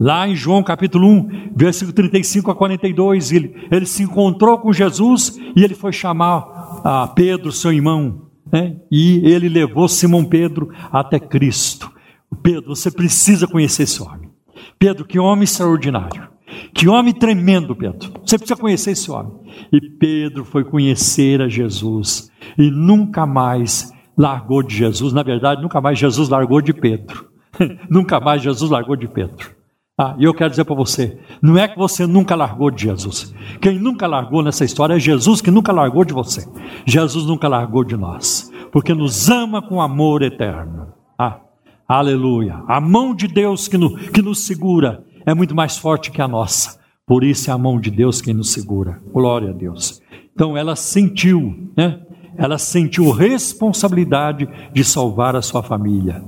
lá 0.00 0.26
em 0.26 0.34
João 0.34 0.64
capítulo 0.64 1.06
1, 1.06 1.52
versículo 1.54 1.94
35 1.94 2.50
a 2.50 2.56
42, 2.56 3.30
ele, 3.30 3.68
ele 3.70 3.86
se 3.86 4.02
encontrou 4.02 4.58
com 4.58 4.72
Jesus 4.72 5.38
e 5.54 5.62
ele 5.62 5.76
foi 5.76 5.92
chamar 5.92 6.80
a 6.82 7.06
Pedro, 7.06 7.52
seu 7.52 7.72
irmão, 7.72 8.22
né? 8.52 8.78
e 8.90 9.20
ele 9.24 9.48
levou 9.48 9.86
Simão 9.86 10.24
Pedro 10.24 10.70
até 10.90 11.20
Cristo. 11.20 11.88
Pedro, 12.42 12.74
você 12.74 12.90
precisa 12.90 13.46
conhecer 13.46 13.84
esse 13.84 14.02
homem. 14.02 14.28
Pedro, 14.76 15.04
que 15.04 15.20
homem 15.20 15.44
extraordinário. 15.44 16.33
Que 16.72 16.88
homem 16.88 17.12
tremendo, 17.12 17.74
Pedro. 17.74 18.12
Você 18.24 18.38
precisa 18.38 18.60
conhecer 18.60 18.92
esse 18.92 19.10
homem. 19.10 19.32
E 19.72 19.80
Pedro 19.80 20.44
foi 20.44 20.64
conhecer 20.64 21.40
a 21.40 21.48
Jesus 21.48 22.30
e 22.58 22.70
nunca 22.70 23.26
mais 23.26 23.92
largou 24.16 24.62
de 24.62 24.76
Jesus. 24.76 25.12
Na 25.12 25.22
verdade, 25.22 25.62
nunca 25.62 25.80
mais 25.80 25.98
Jesus 25.98 26.28
largou 26.28 26.60
de 26.60 26.72
Pedro. 26.72 27.28
nunca 27.90 28.20
mais 28.20 28.42
Jesus 28.42 28.70
largou 28.70 28.96
de 28.96 29.08
Pedro. 29.08 29.54
Ah, 29.96 30.16
e 30.18 30.24
eu 30.24 30.34
quero 30.34 30.50
dizer 30.50 30.64
para 30.64 30.74
você, 30.74 31.20
não 31.40 31.56
é 31.56 31.68
que 31.68 31.78
você 31.78 32.04
nunca 32.04 32.34
largou 32.34 32.68
de 32.68 32.82
Jesus. 32.82 33.32
Quem 33.60 33.78
nunca 33.78 34.08
largou 34.08 34.42
nessa 34.42 34.64
história 34.64 34.94
é 34.94 34.98
Jesus 34.98 35.40
que 35.40 35.52
nunca 35.52 35.70
largou 35.70 36.04
de 36.04 36.12
você. 36.12 36.44
Jesus 36.84 37.24
nunca 37.26 37.46
largou 37.46 37.84
de 37.84 37.96
nós, 37.96 38.50
porque 38.72 38.92
nos 38.92 39.30
ama 39.30 39.62
com 39.62 39.80
amor 39.80 40.22
eterno. 40.22 40.88
Ah, 41.16 41.38
aleluia. 41.86 42.60
A 42.66 42.80
mão 42.80 43.14
de 43.14 43.28
Deus 43.28 43.68
que, 43.68 43.78
no, 43.78 43.94
que 43.96 44.20
nos 44.20 44.44
segura 44.44 45.04
é 45.26 45.34
muito 45.34 45.54
mais 45.54 45.76
forte 45.76 46.10
que 46.10 46.20
a 46.20 46.28
nossa. 46.28 46.78
Por 47.06 47.22
isso 47.22 47.50
é 47.50 47.52
a 47.52 47.58
mão 47.58 47.78
de 47.78 47.90
Deus 47.90 48.20
quem 48.20 48.32
nos 48.32 48.52
segura. 48.52 49.00
Glória 49.12 49.50
a 49.50 49.52
Deus. 49.52 50.00
Então 50.34 50.56
ela 50.56 50.74
sentiu, 50.74 51.70
né? 51.76 52.00
Ela 52.36 52.58
sentiu 52.58 53.10
responsabilidade 53.10 54.48
de 54.72 54.82
salvar 54.82 55.36
a 55.36 55.42
sua 55.42 55.62
família. 55.62 56.22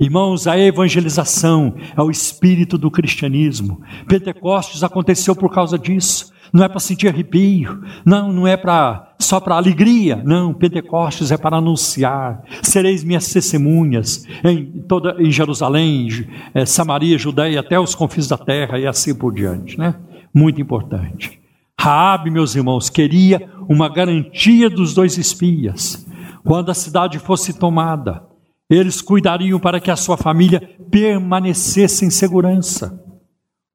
Irmãos, 0.00 0.48
a 0.48 0.58
evangelização 0.58 1.74
é 1.96 2.02
o 2.02 2.10
espírito 2.10 2.76
do 2.76 2.90
cristianismo. 2.90 3.80
Pentecostes 4.08 4.82
aconteceu 4.82 5.36
por 5.36 5.52
causa 5.52 5.78
disso. 5.78 6.31
Não 6.52 6.62
é 6.62 6.68
para 6.68 6.80
sentir 6.80 7.08
arrepio, 7.08 7.82
não, 8.04 8.30
não 8.30 8.46
é 8.46 8.56
para 8.56 9.14
só 9.18 9.40
para 9.40 9.56
alegria, 9.56 10.20
não. 10.24 10.52
Pentecostes 10.52 11.30
é 11.30 11.38
para 11.38 11.56
anunciar. 11.56 12.42
Sereis 12.62 13.02
minhas 13.02 13.32
testemunhas 13.32 14.26
em 14.44 14.82
toda 14.82 15.16
em 15.18 15.30
Jerusalém, 15.30 16.08
é, 16.52 16.66
Samaria, 16.66 17.16
Judéia, 17.16 17.60
até 17.60 17.78
os 17.78 17.94
confins 17.94 18.28
da 18.28 18.36
terra 18.36 18.78
e 18.78 18.86
assim 18.86 19.14
por 19.14 19.32
diante, 19.32 19.78
né? 19.78 19.94
Muito 20.34 20.60
importante. 20.60 21.40
Raabe, 21.80 22.30
meus 22.30 22.54
irmãos, 22.54 22.90
queria 22.90 23.48
uma 23.68 23.88
garantia 23.88 24.68
dos 24.68 24.92
dois 24.94 25.16
espias. 25.16 26.06
Quando 26.44 26.70
a 26.70 26.74
cidade 26.74 27.18
fosse 27.18 27.58
tomada, 27.58 28.22
eles 28.68 29.00
cuidariam 29.00 29.58
para 29.58 29.80
que 29.80 29.90
a 29.90 29.96
sua 29.96 30.16
família 30.16 30.60
permanecesse 30.90 32.04
em 32.04 32.10
segurança. 32.10 33.01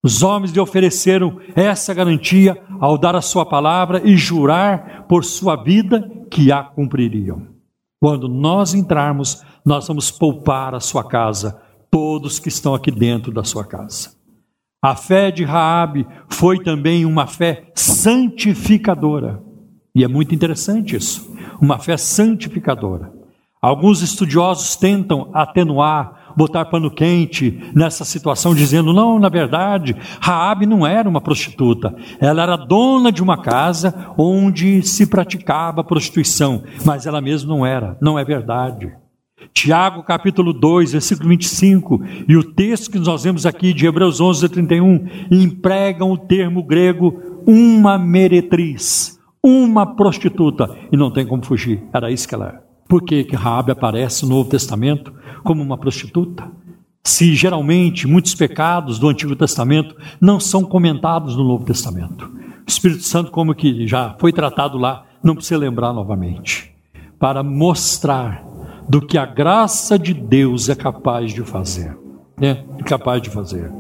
Os 0.08 0.24
homens 0.24 0.54
lhe 0.54 0.60
ofereceram 0.62 1.38
essa 1.54 1.94
garantia 1.94 2.58
ao 2.80 2.98
dar 2.98 3.14
a 3.14 3.22
sua 3.22 3.46
palavra 3.46 4.02
e 4.06 4.16
jurar 4.16 5.06
por 5.06 5.26
sua 5.26 5.58
vida 5.58 6.10
que 6.32 6.50
a 6.50 6.64
cumpririam. 6.64 7.48
Quando 8.00 8.30
nós 8.30 8.74
entrarmos, 8.74 9.44
nós 9.66 9.86
vamos 9.86 10.10
poupar 10.10 10.74
a 10.74 10.80
sua 10.80 11.04
casa, 11.04 11.62
todos 11.92 12.40
que 12.40 12.48
estão 12.48 12.74
aqui 12.74 12.90
dentro 12.90 13.34
da 13.34 13.44
sua 13.44 13.66
casa. 13.66 14.12
A 14.82 14.96
fé 14.96 15.30
de 15.30 15.44
Raabe 15.44 16.08
foi 16.30 16.64
também 16.64 17.06
uma 17.06 17.28
fé 17.28 17.70
santificadora. 17.76 19.44
E 19.94 20.06
é 20.06 20.08
muito 20.08 20.34
interessante 20.34 20.96
isso, 20.96 21.36
uma 21.60 21.80
fé 21.80 21.98
santificadora. 21.98 23.12
Alguns 23.62 24.02
estudiosos 24.02 24.78
tentam 24.78 25.30
atenuar 25.34 26.27
botar 26.38 26.66
pano 26.66 26.92
quente 26.92 27.60
nessa 27.74 28.06
situação, 28.06 28.54
dizendo: 28.54 28.94
não, 28.94 29.18
na 29.18 29.28
verdade, 29.28 29.96
Raabe 30.22 30.68
não 30.68 30.86
era 30.86 31.10
uma 31.10 31.20
prostituta, 31.20 31.96
ela 32.20 32.44
era 32.44 32.56
dona 32.56 33.12
de 33.12 33.24
uma 33.24 33.42
casa 33.42 34.14
onde 34.16 34.84
se 34.84 35.08
praticava 35.08 35.84
prostituição, 35.84 36.64
mas 36.86 37.08
ela 37.08 37.20
mesma 37.20 37.50
não 37.50 37.66
era, 37.66 37.98
não 38.00 38.20
é 38.20 38.24
verdade. 38.24 38.94
Tiago 39.54 40.04
capítulo 40.04 40.54
2, 40.54 40.92
versículo 40.92 41.30
25, 41.30 42.02
e 42.28 42.36
o 42.36 42.44
texto 42.44 42.92
que 42.92 43.00
nós 43.00 43.24
vemos 43.24 43.46
aqui 43.46 43.74
de 43.74 43.88
Hebreus 43.88 44.22
11, 44.22 44.50
31, 44.50 45.08
empregam 45.32 46.12
o 46.12 46.18
termo 46.18 46.64
grego 46.64 47.42
uma 47.48 47.98
meretriz, 47.98 49.18
uma 49.44 49.96
prostituta, 49.96 50.76
e 50.92 50.98
não 50.98 51.12
tem 51.12 51.26
como 51.26 51.46
fugir, 51.46 51.84
era 51.94 52.12
isso 52.12 52.28
que 52.28 52.36
ela 52.36 52.48
era. 52.48 52.67
Por 52.88 53.04
que, 53.04 53.24
que 53.24 53.36
Raabe 53.36 53.72
aparece 53.72 54.24
no 54.24 54.36
Novo 54.36 54.50
Testamento 54.50 55.14
como 55.44 55.62
uma 55.62 55.78
prostituta? 55.78 56.50
Se 57.04 57.36
geralmente 57.36 58.08
muitos 58.08 58.34
pecados 58.36 59.00
do 59.00 59.10
Antigo 59.10 59.36
Testamento 59.36 59.96
não 60.20 60.40
são 60.40 60.64
comentados 60.64 61.36
no 61.36 61.44
Novo 61.44 61.66
Testamento. 61.66 62.26
O 62.26 62.70
Espírito 62.70 63.04
Santo, 63.04 63.32
como 63.32 63.56
que 63.56 63.88
já 63.88 64.16
foi 64.20 64.34
tratado 64.34 64.78
lá, 64.78 65.06
não 65.24 65.36
precisa 65.36 65.58
lembrar 65.58 65.94
novamente. 65.94 66.74
Para 67.20 67.44
mostrar 67.44 68.46
do 68.88 69.02
que 69.02 69.18
a 69.18 69.26
graça 69.26 69.98
de 69.98 70.14
Deus 70.14 70.70
é 70.70 70.76
capaz 70.76 71.34
de 71.34 71.44
fazer. 71.44 71.98
É, 72.42 72.56
capaz 72.86 73.22
de 73.22 73.30
fazer. 73.30 73.72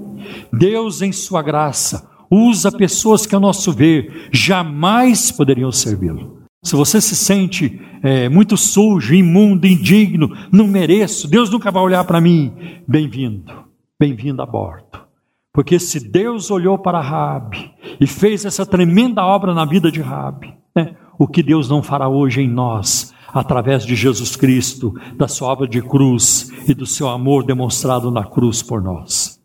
Deus, 0.51 1.01
em 1.01 1.11
sua 1.11 1.41
graça, 1.41 2.09
usa 2.29 2.71
pessoas 2.71 3.25
que, 3.25 3.35
a 3.35 3.39
nosso 3.39 3.71
ver, 3.71 4.29
jamais 4.31 5.31
poderiam 5.31 5.71
servi-lo. 5.71 6.36
Se 6.63 6.75
você 6.75 6.99
se 6.99 7.15
sente 7.15 7.79
é, 8.03 8.27
muito 8.27 8.57
sujo, 8.57 9.13
imundo, 9.13 9.67
indigno, 9.67 10.35
não 10.51 10.67
mereço, 10.67 11.27
Deus 11.27 11.49
nunca 11.49 11.71
vai 11.71 11.83
olhar 11.83 12.03
para 12.03 12.19
mim. 12.19 12.53
Bem-vindo, 12.87 13.51
bem-vindo 13.99 14.41
a 14.41 14.45
bordo. 14.45 15.05
Porque 15.53 15.79
se 15.79 15.99
Deus 16.09 16.51
olhou 16.51 16.77
para 16.77 16.99
Rabi 17.01 17.71
e 17.99 18.05
fez 18.05 18.43
essa 18.45 18.65
tremenda 18.65 19.23
obra 19.23 19.53
na 19.53 19.65
vida 19.65 19.91
de 19.91 20.01
Rabi, 20.01 20.53
né, 20.75 20.95
o 21.17 21.27
que 21.27 21.41
Deus 21.41 21.69
não 21.69 21.81
fará 21.81 22.07
hoje 22.07 22.41
em 22.41 22.49
nós, 22.49 23.13
através 23.29 23.85
de 23.85 23.95
Jesus 23.95 24.35
Cristo, 24.35 24.93
da 25.15 25.27
sua 25.27 25.49
obra 25.49 25.67
de 25.67 25.81
cruz 25.81 26.51
e 26.67 26.73
do 26.73 26.85
seu 26.85 27.07
amor 27.07 27.43
demonstrado 27.43 28.11
na 28.11 28.23
cruz 28.23 28.61
por 28.61 28.81
nós. 28.81 29.36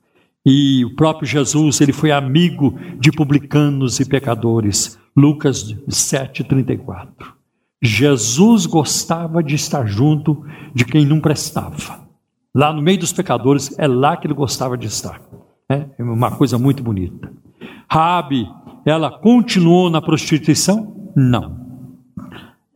E 0.45 0.85
o 0.85 0.95
próprio 0.97 1.27
Jesus, 1.27 1.81
ele 1.81 1.93
foi 1.93 2.11
amigo 2.11 2.79
de 2.99 3.13
publicanos 3.13 4.01
e 4.01 4.05
pecadores. 4.05 4.99
Lucas 5.17 5.75
7,34. 5.89 7.07
Jesus 7.81 8.67
gostava 8.67 9.43
de 9.43 9.55
estar 9.55 9.87
junto 9.87 10.45
de 10.75 10.85
quem 10.85 11.05
não 11.05 11.21
prestava. 11.21 12.03
Lá 12.55 12.73
no 12.73 12.83
meio 12.83 12.99
dos 12.99 13.13
pecadores, 13.13 13.77
é 13.79 13.87
lá 13.87 14.17
que 14.17 14.27
ele 14.27 14.35
gostava 14.35 14.77
de 14.77 14.87
estar. 14.87 15.21
É, 15.71 15.87
é 15.99 16.03
uma 16.03 16.31
coisa 16.31 16.59
muito 16.59 16.83
bonita. 16.83 17.33
Rabi, 17.91 18.49
ela 18.85 19.11
continuou 19.11 19.91
na 19.91 20.03
prostituição? 20.03 21.13
Não. 21.17 21.61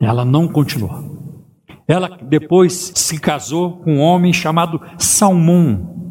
Ela 0.01 0.25
não 0.25 0.49
continuou. 0.49 1.17
Ela 1.89 2.19
depois 2.23 2.93
se 2.95 3.21
casou 3.21 3.79
com 3.79 3.97
um 3.97 4.01
homem 4.01 4.33
chamado 4.33 4.81
Salmão. 4.99 6.06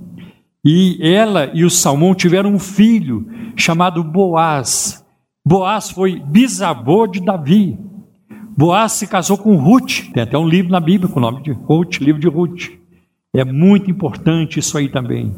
E 0.65 0.97
ela 0.99 1.51
e 1.53 1.63
o 1.63 1.69
Salmão 1.69 2.15
tiveram 2.15 2.51
um 2.51 2.57
filho 2.57 3.27
chamado 3.55 4.03
Boaz. 4.03 5.05
Boaz 5.45 5.91
foi 5.91 6.19
bisavô 6.19 7.05
de 7.05 7.19
Davi. 7.19 7.77
Boaz 8.57 8.93
se 8.93 9.05
casou 9.05 9.37
com 9.37 9.55
Ruth. 9.57 10.11
Tem 10.11 10.23
até 10.23 10.35
um 10.35 10.47
livro 10.47 10.71
na 10.71 10.79
Bíblia 10.79 11.07
com 11.07 11.19
o 11.19 11.21
nome 11.21 11.43
de 11.43 11.51
Ruth, 11.51 11.97
livro 11.97 12.19
de 12.19 12.27
Ruth. 12.27 12.71
É 13.31 13.45
muito 13.45 13.91
importante 13.91 14.57
isso 14.57 14.75
aí 14.75 14.89
também. 14.89 15.35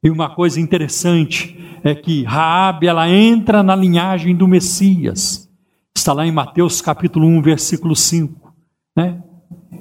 E 0.00 0.10
uma 0.10 0.32
coisa 0.32 0.60
interessante 0.60 1.58
é 1.82 1.92
que 1.92 2.22
Raabe 2.22 2.86
ela 2.86 3.08
entra 3.10 3.64
na 3.64 3.74
linhagem 3.74 4.36
do 4.36 4.46
Messias. 4.46 5.50
Está 5.96 6.12
lá 6.12 6.24
em 6.24 6.30
Mateus 6.30 6.80
capítulo 6.80 7.26
1, 7.26 7.42
versículo 7.42 7.96
5, 7.96 8.54
né? 8.96 9.24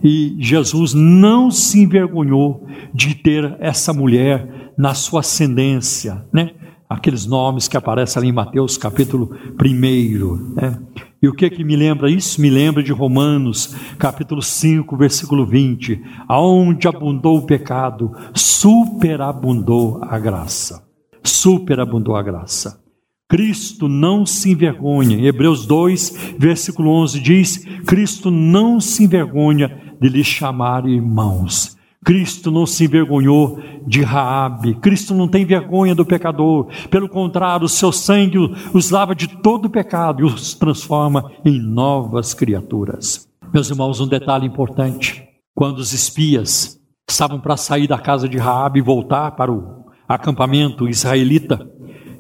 E 0.04 0.36
Jesus 0.40 0.94
não 0.94 1.50
se 1.50 1.80
envergonhou 1.82 2.68
de 2.94 3.16
ter 3.16 3.58
essa 3.60 3.92
mulher 3.92 4.74
na 4.78 4.94
sua 4.94 5.22
ascendência, 5.22 6.26
né? 6.32 6.52
aqueles 6.90 7.26
nomes 7.26 7.68
que 7.68 7.76
aparecem 7.76 8.20
ali 8.20 8.30
em 8.30 8.34
Mateus 8.34 8.78
capítulo 8.78 9.36
1. 9.60 10.54
Né? 10.56 10.80
E 11.22 11.28
o 11.28 11.34
que 11.34 11.50
que 11.50 11.64
me 11.64 11.76
lembra 11.76 12.10
isso? 12.10 12.40
Me 12.40 12.50
lembra 12.50 12.82
de 12.84 12.94
Romanos 12.94 13.76
capítulo 13.98 14.42
5, 14.42 14.96
versículo 14.96 15.46
20, 15.46 16.02
aonde 16.28 16.88
abundou 16.88 17.38
o 17.38 17.46
pecado, 17.46 18.12
superabundou 18.34 20.00
a 20.04 20.18
graça. 20.20 20.88
Superabundou 21.24 22.16
a 22.16 22.24
graça. 22.24 22.87
Cristo 23.30 23.90
não 23.90 24.26
se 24.26 24.52
envergonha. 24.52 25.18
Em 25.18 25.26
Hebreus 25.26 25.66
2, 25.66 26.36
versículo 26.38 26.92
11 26.92 27.20
diz: 27.20 27.58
Cristo 27.86 28.32
não 28.32 28.80
se 28.80 29.04
envergonha 29.04 29.96
de 30.00 30.08
lhe 30.08 30.24
chamar 30.24 30.88
irmãos. 30.88 31.76
Cristo 32.06 32.50
não 32.50 32.66
se 32.66 32.86
envergonhou 32.86 33.60
de 33.86 34.02
Raabe. 34.02 34.76
Cristo 34.76 35.14
não 35.14 35.28
tem 35.28 35.46
vergonha 35.46 35.94
do 35.94 36.06
pecador. 36.06 36.68
Pelo 36.90 37.10
contrário, 37.10 37.66
o 37.66 37.70
seu 37.70 37.92
sangue 37.92 38.38
os 38.74 38.92
lava 38.92 39.14
de 39.14 39.28
todo 39.28 39.70
pecado 39.70 40.22
e 40.22 40.26
os 40.26 40.54
transforma 40.54 41.30
em 41.44 41.60
novas 41.60 42.34
criaturas. 42.34 43.28
Meus 43.54 43.70
irmãos, 43.70 44.00
um 44.00 44.08
detalhe 44.08 44.48
importante: 44.48 45.22
quando 45.54 45.80
os 45.80 45.92
espias 45.92 46.80
estavam 47.10 47.42
para 47.42 47.58
sair 47.58 47.88
da 47.88 47.98
casa 47.98 48.30
de 48.30 48.38
Raabe 48.38 48.80
e 48.80 48.84
voltar 48.84 49.32
para 49.32 49.52
o 49.52 49.86
acampamento 50.08 50.88
israelita, 50.88 51.70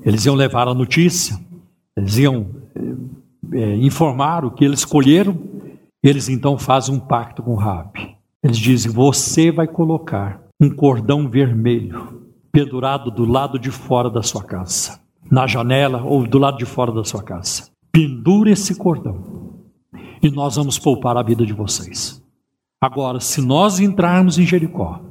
eles 0.08 0.26
iam 0.26 0.36
levar 0.36 0.70
a 0.70 0.74
notícia, 0.74 1.38
eles 1.98 2.18
iam 2.18 2.48
é, 3.52 3.76
informar 3.76 4.46
o 4.46 4.52
que 4.52 4.64
eles 4.64 4.80
escolheram. 4.80 5.38
Eles 6.02 6.30
então 6.30 6.58
fazem 6.58 6.96
um 6.96 7.00
pacto 7.00 7.44
com 7.44 7.56
Raabe. 7.56 8.16
Eles 8.42 8.58
dizem: 8.58 8.90
Você 8.90 9.52
vai 9.52 9.68
colocar 9.68 10.42
um 10.62 10.70
cordão 10.70 11.30
vermelho 11.30 12.22
pendurado 12.54 13.12
do 13.12 13.26
lado 13.26 13.60
de 13.60 13.70
fora 13.70 14.10
da 14.10 14.24
sua 14.24 14.42
casa, 14.42 14.98
na 15.30 15.46
janela 15.46 16.02
ou 16.02 16.26
do 16.26 16.38
lado 16.38 16.58
de 16.58 16.66
fora 16.66 16.94
da 16.94 17.04
sua 17.04 17.22
casa. 17.22 17.70
Pendure 17.92 18.52
esse 18.52 18.76
cordão 18.76 19.58
e 20.24 20.32
nós 20.32 20.56
vamos 20.56 20.80
poupar 20.80 21.18
a 21.18 21.22
vida 21.22 21.46
de 21.46 21.52
vocês. 21.52 22.24
Agora, 22.80 23.20
se 23.20 23.42
nós 23.42 23.82
entrarmos 23.82 24.40
em 24.40 24.46
Jericó 24.46 25.02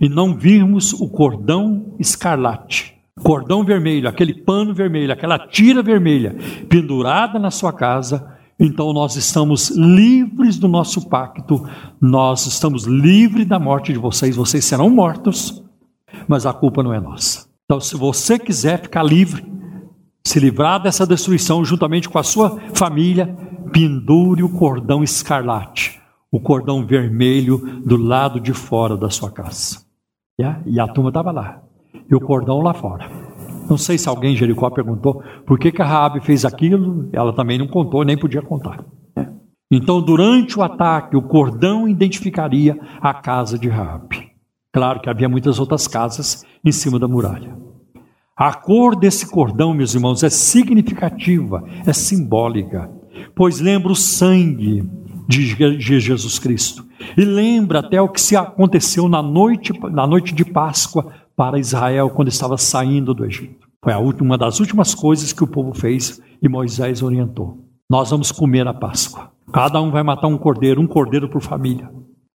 e 0.00 0.08
não 0.08 0.34
virmos 0.34 0.94
o 0.94 1.10
cordão 1.10 1.94
escarlate, 1.98 2.93
cordão 3.22 3.64
vermelho, 3.64 4.08
aquele 4.08 4.34
pano 4.34 4.74
vermelho, 4.74 5.12
aquela 5.12 5.38
tira 5.38 5.82
vermelha 5.82 6.36
pendurada 6.68 7.38
na 7.38 7.50
sua 7.50 7.72
casa, 7.72 8.34
então 8.58 8.92
nós 8.92 9.16
estamos 9.16 9.70
livres 9.70 10.58
do 10.58 10.68
nosso 10.68 11.08
pacto, 11.08 11.66
nós 12.00 12.46
estamos 12.46 12.84
livres 12.84 13.46
da 13.46 13.58
morte 13.58 13.92
de 13.92 13.98
vocês, 13.98 14.36
vocês 14.36 14.64
serão 14.64 14.90
mortos, 14.90 15.62
mas 16.28 16.46
a 16.46 16.52
culpa 16.52 16.82
não 16.82 16.92
é 16.92 17.00
nossa. 17.00 17.48
Então, 17.64 17.80
se 17.80 17.96
você 17.96 18.38
quiser 18.38 18.82
ficar 18.82 19.02
livre, 19.02 19.44
se 20.26 20.38
livrar 20.38 20.82
dessa 20.82 21.06
destruição 21.06 21.64
juntamente 21.64 22.08
com 22.08 22.18
a 22.18 22.22
sua 22.22 22.60
família, 22.74 23.34
pendure 23.72 24.42
o 24.42 24.48
cordão 24.48 25.02
escarlate, 25.02 26.00
o 26.30 26.40
cordão 26.40 26.86
vermelho 26.86 27.58
do 27.84 27.96
lado 27.96 28.38
de 28.38 28.52
fora 28.52 28.96
da 28.96 29.10
sua 29.10 29.30
casa. 29.30 29.84
Yeah? 30.38 30.62
E 30.66 30.78
a 30.78 30.86
turma 30.86 31.10
estava 31.10 31.30
lá, 31.30 31.63
e 32.10 32.14
o 32.14 32.20
cordão 32.20 32.60
lá 32.60 32.74
fora. 32.74 33.08
Não 33.68 33.78
sei 33.78 33.96
se 33.96 34.08
alguém 34.08 34.34
em 34.34 34.36
Jericó 34.36 34.68
perguntou 34.70 35.22
por 35.46 35.58
que, 35.58 35.72
que 35.72 35.80
a 35.80 35.86
Raabe 35.86 36.20
fez 36.20 36.44
aquilo, 36.44 37.08
ela 37.12 37.32
também 37.32 37.58
não 37.58 37.66
contou, 37.66 38.04
nem 38.04 38.16
podia 38.16 38.42
contar. 38.42 38.84
Então, 39.70 40.00
durante 40.00 40.58
o 40.58 40.62
ataque, 40.62 41.16
o 41.16 41.22
cordão 41.22 41.88
identificaria 41.88 42.78
a 43.00 43.14
casa 43.14 43.58
de 43.58 43.68
Raabe. 43.68 44.30
Claro 44.72 45.00
que 45.00 45.08
havia 45.08 45.28
muitas 45.28 45.58
outras 45.58 45.88
casas 45.88 46.44
em 46.64 46.70
cima 46.70 46.98
da 46.98 47.08
muralha. 47.08 47.56
A 48.36 48.52
cor 48.52 48.96
desse 48.96 49.30
cordão, 49.30 49.72
meus 49.72 49.94
irmãos, 49.94 50.22
é 50.22 50.30
significativa, 50.30 51.64
é 51.86 51.92
simbólica, 51.92 52.90
pois 53.34 53.60
lembra 53.60 53.92
o 53.92 53.96
sangue 53.96 54.84
de 55.28 56.00
Jesus 56.00 56.38
Cristo. 56.38 56.84
E 57.16 57.24
lembra 57.24 57.80
até 57.80 58.00
o 58.00 58.08
que 58.08 58.20
se 58.20 58.36
aconteceu 58.36 59.08
na 59.08 59.22
noite, 59.22 59.72
na 59.90 60.06
noite 60.06 60.34
de 60.34 60.44
Páscoa 60.44 61.12
para 61.36 61.58
Israel 61.58 62.10
quando 62.10 62.28
estava 62.28 62.56
saindo 62.56 63.12
do 63.12 63.24
Egito. 63.24 63.66
Foi 63.82 63.92
última, 63.94 64.30
uma 64.30 64.38
das 64.38 64.60
últimas 64.60 64.94
coisas 64.94 65.32
que 65.32 65.44
o 65.44 65.46
povo 65.46 65.74
fez 65.74 66.20
e 66.40 66.48
Moisés 66.48 67.02
orientou. 67.02 67.58
Nós 67.88 68.10
vamos 68.10 68.32
comer 68.32 68.66
a 68.66 68.72
Páscoa. 68.72 69.30
Cada 69.52 69.80
um 69.80 69.90
vai 69.90 70.02
matar 70.02 70.26
um 70.26 70.38
cordeiro, 70.38 70.80
um 70.80 70.86
cordeiro 70.86 71.28
por 71.28 71.42
família. 71.42 71.90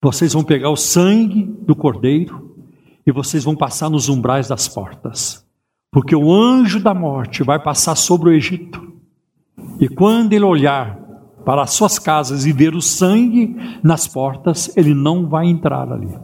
Vocês 0.01 0.33
vão 0.33 0.43
pegar 0.43 0.69
o 0.69 0.75
sangue 0.75 1.43
do 1.43 1.75
cordeiro 1.75 2.55
e 3.05 3.11
vocês 3.11 3.43
vão 3.43 3.55
passar 3.55 3.89
nos 3.89 4.09
umbrais 4.09 4.47
das 4.47 4.67
portas. 4.67 5.45
Porque 5.91 6.15
o 6.15 6.33
anjo 6.33 6.79
da 6.79 6.93
morte 6.93 7.43
vai 7.43 7.61
passar 7.61 7.95
sobre 7.95 8.29
o 8.29 8.33
Egito. 8.33 8.93
E 9.79 9.87
quando 9.87 10.33
ele 10.33 10.43
olhar 10.43 10.99
para 11.45 11.61
as 11.61 11.73
suas 11.73 11.99
casas 11.99 12.45
e 12.45 12.51
ver 12.51 12.75
o 12.75 12.81
sangue 12.81 13.55
nas 13.83 14.07
portas, 14.07 14.75
ele 14.75 14.93
não 14.95 15.27
vai 15.27 15.45
entrar 15.45 15.91
ali 15.91 16.17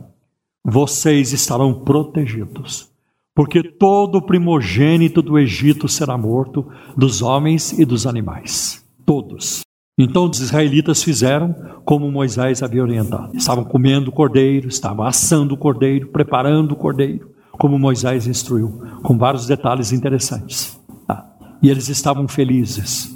vocês 0.64 1.34
estarão 1.34 1.74
protegidos, 1.74 2.90
porque 3.36 3.64
todo 3.64 4.22
primogênito 4.22 5.22
do 5.22 5.38
Egito 5.38 5.88
será 5.88 6.18
morto, 6.18 6.68
dos 6.96 7.22
homens 7.22 7.78
e 7.78 7.86
dos 7.86 8.06
animais, 8.06 8.86
todos. 9.06 9.62
Então 9.98 10.30
os 10.30 10.40
israelitas 10.40 11.04
fizeram 11.04 11.54
como 11.86 12.12
Moisés 12.12 12.64
havia 12.64 12.82
orientado. 12.82 13.36
Estavam 13.36 13.64
comendo 13.64 14.10
o 14.10 14.14
cordeiro, 14.14 14.68
estavam 14.68 15.06
assando 15.06 15.54
o 15.54 15.58
cordeiro, 15.58 16.08
preparando 16.08 16.72
o 16.72 16.76
cordeiro, 16.76 17.30
como 17.52 17.78
Moisés 17.78 18.26
instruiu, 18.28 18.82
com 19.04 19.18
vários 19.18 19.46
detalhes 19.46 19.92
interessantes. 19.92 20.80
Ah, 21.08 21.26
e 21.62 21.70
eles 21.70 21.90
estavam 21.90 22.28
felizes. 22.28 23.16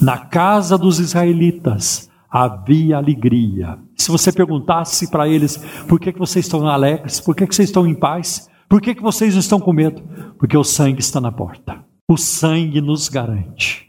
Na 0.00 0.18
casa 0.18 0.76
dos 0.76 0.98
israelitas 0.98 2.10
havia 2.30 2.98
alegria. 2.98 3.78
Se 3.96 4.10
você 4.10 4.30
perguntasse 4.30 5.10
para 5.10 5.28
eles 5.28 5.56
por 5.88 5.98
que, 5.98 6.12
que 6.12 6.18
vocês 6.18 6.44
estão 6.44 6.66
alegres, 6.68 7.20
por 7.20 7.34
que, 7.34 7.46
que 7.46 7.54
vocês 7.54 7.68
estão 7.68 7.86
em 7.86 7.94
paz, 7.94 8.48
por 8.68 8.80
que, 8.80 8.94
que 8.94 9.02
vocês 9.02 9.34
estão 9.34 9.58
com 9.58 9.72
medo? 9.72 10.02
Porque 10.38 10.56
o 10.56 10.64
sangue 10.64 11.00
está 11.00 11.20
na 11.20 11.32
porta. 11.32 11.84
O 12.08 12.16
sangue 12.16 12.80
nos 12.80 13.08
garante. 13.08 13.86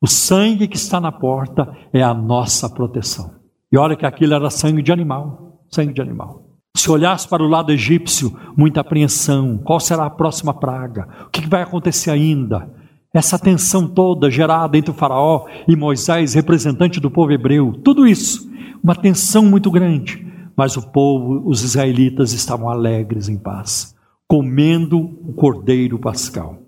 O 0.00 0.06
sangue 0.06 0.68
que 0.68 0.76
está 0.76 1.00
na 1.00 1.10
porta 1.10 1.74
é 1.92 2.02
a 2.02 2.12
nossa 2.12 2.68
proteção. 2.68 3.34
E 3.72 3.78
olha 3.78 3.96
que 3.96 4.06
aquilo 4.06 4.34
era 4.34 4.50
sangue 4.50 4.82
de 4.82 4.92
animal, 4.92 5.62
sangue 5.70 5.92
de 5.92 6.00
animal. 6.00 6.46
Se 6.76 6.90
olhasse 6.90 7.26
para 7.26 7.42
o 7.42 7.48
lado 7.48 7.72
egípcio, 7.72 8.36
muita 8.56 8.82
apreensão. 8.82 9.58
Qual 9.58 9.80
será 9.80 10.06
a 10.06 10.10
próxima 10.10 10.52
praga? 10.52 11.08
O 11.26 11.30
que 11.30 11.48
vai 11.48 11.62
acontecer 11.62 12.10
ainda? 12.10 12.70
Essa 13.14 13.38
tensão 13.38 13.88
toda 13.88 14.30
gerada 14.30 14.76
entre 14.76 14.90
o 14.90 14.94
Faraó 14.94 15.46
e 15.66 15.74
Moisés, 15.74 16.34
representante 16.34 17.00
do 17.00 17.10
povo 17.10 17.32
hebreu, 17.32 17.72
tudo 17.82 18.06
isso, 18.06 18.46
uma 18.82 18.94
tensão 18.94 19.44
muito 19.44 19.70
grande. 19.70 20.26
Mas 20.56 20.76
o 20.76 20.90
povo, 20.90 21.42
os 21.48 21.62
israelitas, 21.62 22.32
estavam 22.32 22.70
alegres 22.70 23.28
em 23.28 23.36
paz, 23.36 23.94
comendo 24.26 24.98
o 24.98 25.32
cordeiro 25.34 25.98
pascal. 25.98 26.58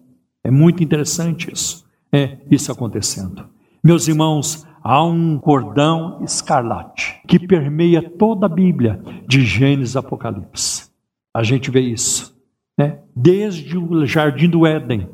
É 0.44 0.50
muito 0.50 0.82
interessante 0.82 1.52
isso 1.52 1.88
é 2.12 2.38
isso 2.50 2.72
acontecendo. 2.72 3.46
Meus 3.82 4.08
irmãos, 4.08 4.66
há 4.82 5.04
um 5.04 5.38
cordão 5.38 6.20
escarlate 6.22 7.20
que 7.26 7.38
permeia 7.38 8.02
toda 8.02 8.46
a 8.46 8.48
Bíblia, 8.48 9.00
de 9.26 9.44
Gênesis 9.44 9.96
a 9.96 10.00
Apocalipse. 10.00 10.88
A 11.34 11.42
gente 11.42 11.70
vê 11.70 11.80
isso, 11.80 12.36
né? 12.76 13.00
Desde 13.14 13.76
o 13.76 14.06
jardim 14.06 14.48
do 14.48 14.66
Éden, 14.66 15.08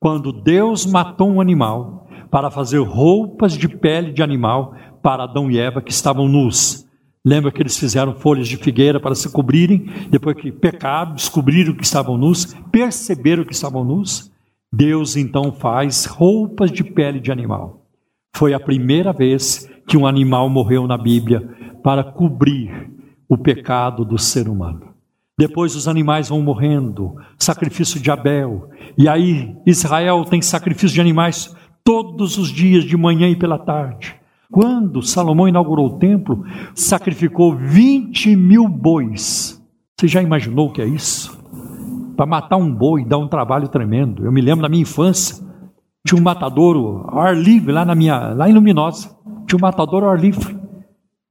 quando 0.00 0.32
Deus 0.32 0.84
matou 0.84 1.30
um 1.30 1.40
animal 1.40 2.06
para 2.30 2.50
fazer 2.50 2.78
roupas 2.78 3.56
de 3.56 3.68
pele 3.68 4.12
de 4.12 4.22
animal 4.22 4.74
para 5.04 5.24
Adão 5.24 5.50
e 5.50 5.58
Eva 5.58 5.82
que 5.82 5.92
estavam 5.92 6.26
nus. 6.26 6.86
Lembra 7.22 7.52
que 7.52 7.60
eles 7.60 7.76
fizeram 7.76 8.14
folhas 8.14 8.48
de 8.48 8.56
figueira 8.56 8.98
para 8.98 9.14
se 9.14 9.30
cobrirem, 9.30 9.86
depois 10.08 10.34
que 10.34 10.50
pecaram, 10.50 11.12
descobriram 11.12 11.74
que 11.74 11.84
estavam 11.84 12.16
nus, 12.16 12.54
perceberam 12.72 13.44
que 13.44 13.52
estavam 13.52 13.84
nus, 13.84 14.32
Deus 14.72 15.14
então 15.14 15.52
faz 15.52 16.06
roupas 16.06 16.72
de 16.72 16.82
pele 16.82 17.20
de 17.20 17.30
animal. 17.30 17.84
Foi 18.34 18.54
a 18.54 18.60
primeira 18.60 19.12
vez 19.12 19.70
que 19.86 19.96
um 19.98 20.06
animal 20.06 20.48
morreu 20.48 20.86
na 20.86 20.96
Bíblia 20.96 21.50
para 21.82 22.02
cobrir 22.02 22.90
o 23.28 23.36
pecado 23.36 24.06
do 24.06 24.18
ser 24.18 24.48
humano. 24.48 24.94
Depois 25.38 25.76
os 25.76 25.86
animais 25.86 26.30
vão 26.30 26.40
morrendo, 26.40 27.14
sacrifício 27.38 28.00
de 28.00 28.10
Abel. 28.10 28.70
E 28.96 29.06
aí 29.06 29.54
Israel 29.66 30.24
tem 30.24 30.40
sacrifício 30.40 30.94
de 30.94 31.00
animais 31.00 31.54
todos 31.84 32.38
os 32.38 32.48
dias, 32.48 32.84
de 32.84 32.96
manhã 32.96 33.28
e 33.28 33.36
pela 33.36 33.58
tarde. 33.58 34.23
Quando 34.50 35.02
Salomão 35.02 35.48
inaugurou 35.48 35.86
o 35.86 35.98
templo, 35.98 36.44
sacrificou 36.74 37.56
20 37.56 38.36
mil 38.36 38.68
bois. 38.68 39.60
Você 39.98 40.08
já 40.08 40.22
imaginou 40.22 40.68
o 40.68 40.72
que 40.72 40.82
é 40.82 40.86
isso? 40.86 41.38
Para 42.16 42.26
matar 42.26 42.56
um 42.56 42.72
boi 42.72 43.04
dá 43.04 43.18
um 43.18 43.28
trabalho 43.28 43.68
tremendo. 43.68 44.24
Eu 44.24 44.32
me 44.32 44.40
lembro 44.40 44.62
da 44.62 44.68
minha 44.68 44.82
infância, 44.82 45.44
tinha 46.06 46.20
um 46.20 46.22
matadouro 46.22 47.04
ao 47.08 47.20
ar 47.20 47.36
livre 47.36 47.72
lá, 47.72 47.84
na 47.84 47.94
minha, 47.94 48.34
lá 48.34 48.48
em 48.48 48.52
Luminosa. 48.52 49.16
Tinha 49.46 49.58
um 49.58 49.62
matadouro 49.62 50.06
ao 50.06 50.12
ar 50.12 50.20
livre. 50.20 50.56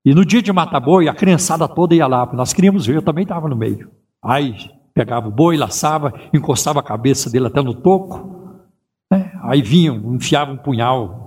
E 0.05 0.13
no 0.13 0.25
dia 0.25 0.41
de 0.41 0.51
matar 0.51 0.81
boi, 0.81 1.07
a 1.07 1.13
criançada 1.13 1.67
toda 1.67 1.95
ia 1.95 2.07
lá, 2.07 2.29
nós 2.33 2.51
queríamos 2.51 2.85
ver, 2.85 2.95
eu 2.95 3.01
também 3.01 3.23
estava 3.23 3.47
no 3.47 3.55
meio. 3.55 3.89
Aí 4.21 4.53
pegava 4.93 5.27
o 5.27 5.31
boi, 5.31 5.55
laçava, 5.55 6.13
encostava 6.33 6.79
a 6.79 6.83
cabeça 6.83 7.29
dele 7.29 7.47
até 7.47 7.61
no 7.61 7.73
toco. 7.73 8.59
Né? 9.09 9.31
Aí 9.43 9.61
vinha, 9.61 9.91
enfiava 9.91 10.51
um 10.51 10.57
punhal 10.57 11.22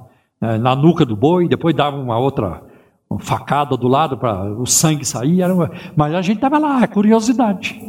na 0.59 0.75
nuca 0.75 1.05
do 1.05 1.17
boi, 1.17 1.49
depois 1.49 1.75
dava 1.75 1.97
uma 1.97 2.19
outra 2.19 2.63
uma 3.09 3.21
facada 3.21 3.77
do 3.77 3.87
lado 3.87 4.19
para 4.19 4.53
o 4.53 4.67
sangue 4.67 5.05
sair. 5.05 5.45
Uma... 5.51 5.71
Mas 5.95 6.15
a 6.15 6.23
gente 6.23 6.37
estava 6.37 6.59
lá, 6.59 6.87
curiosidade. 6.87 7.81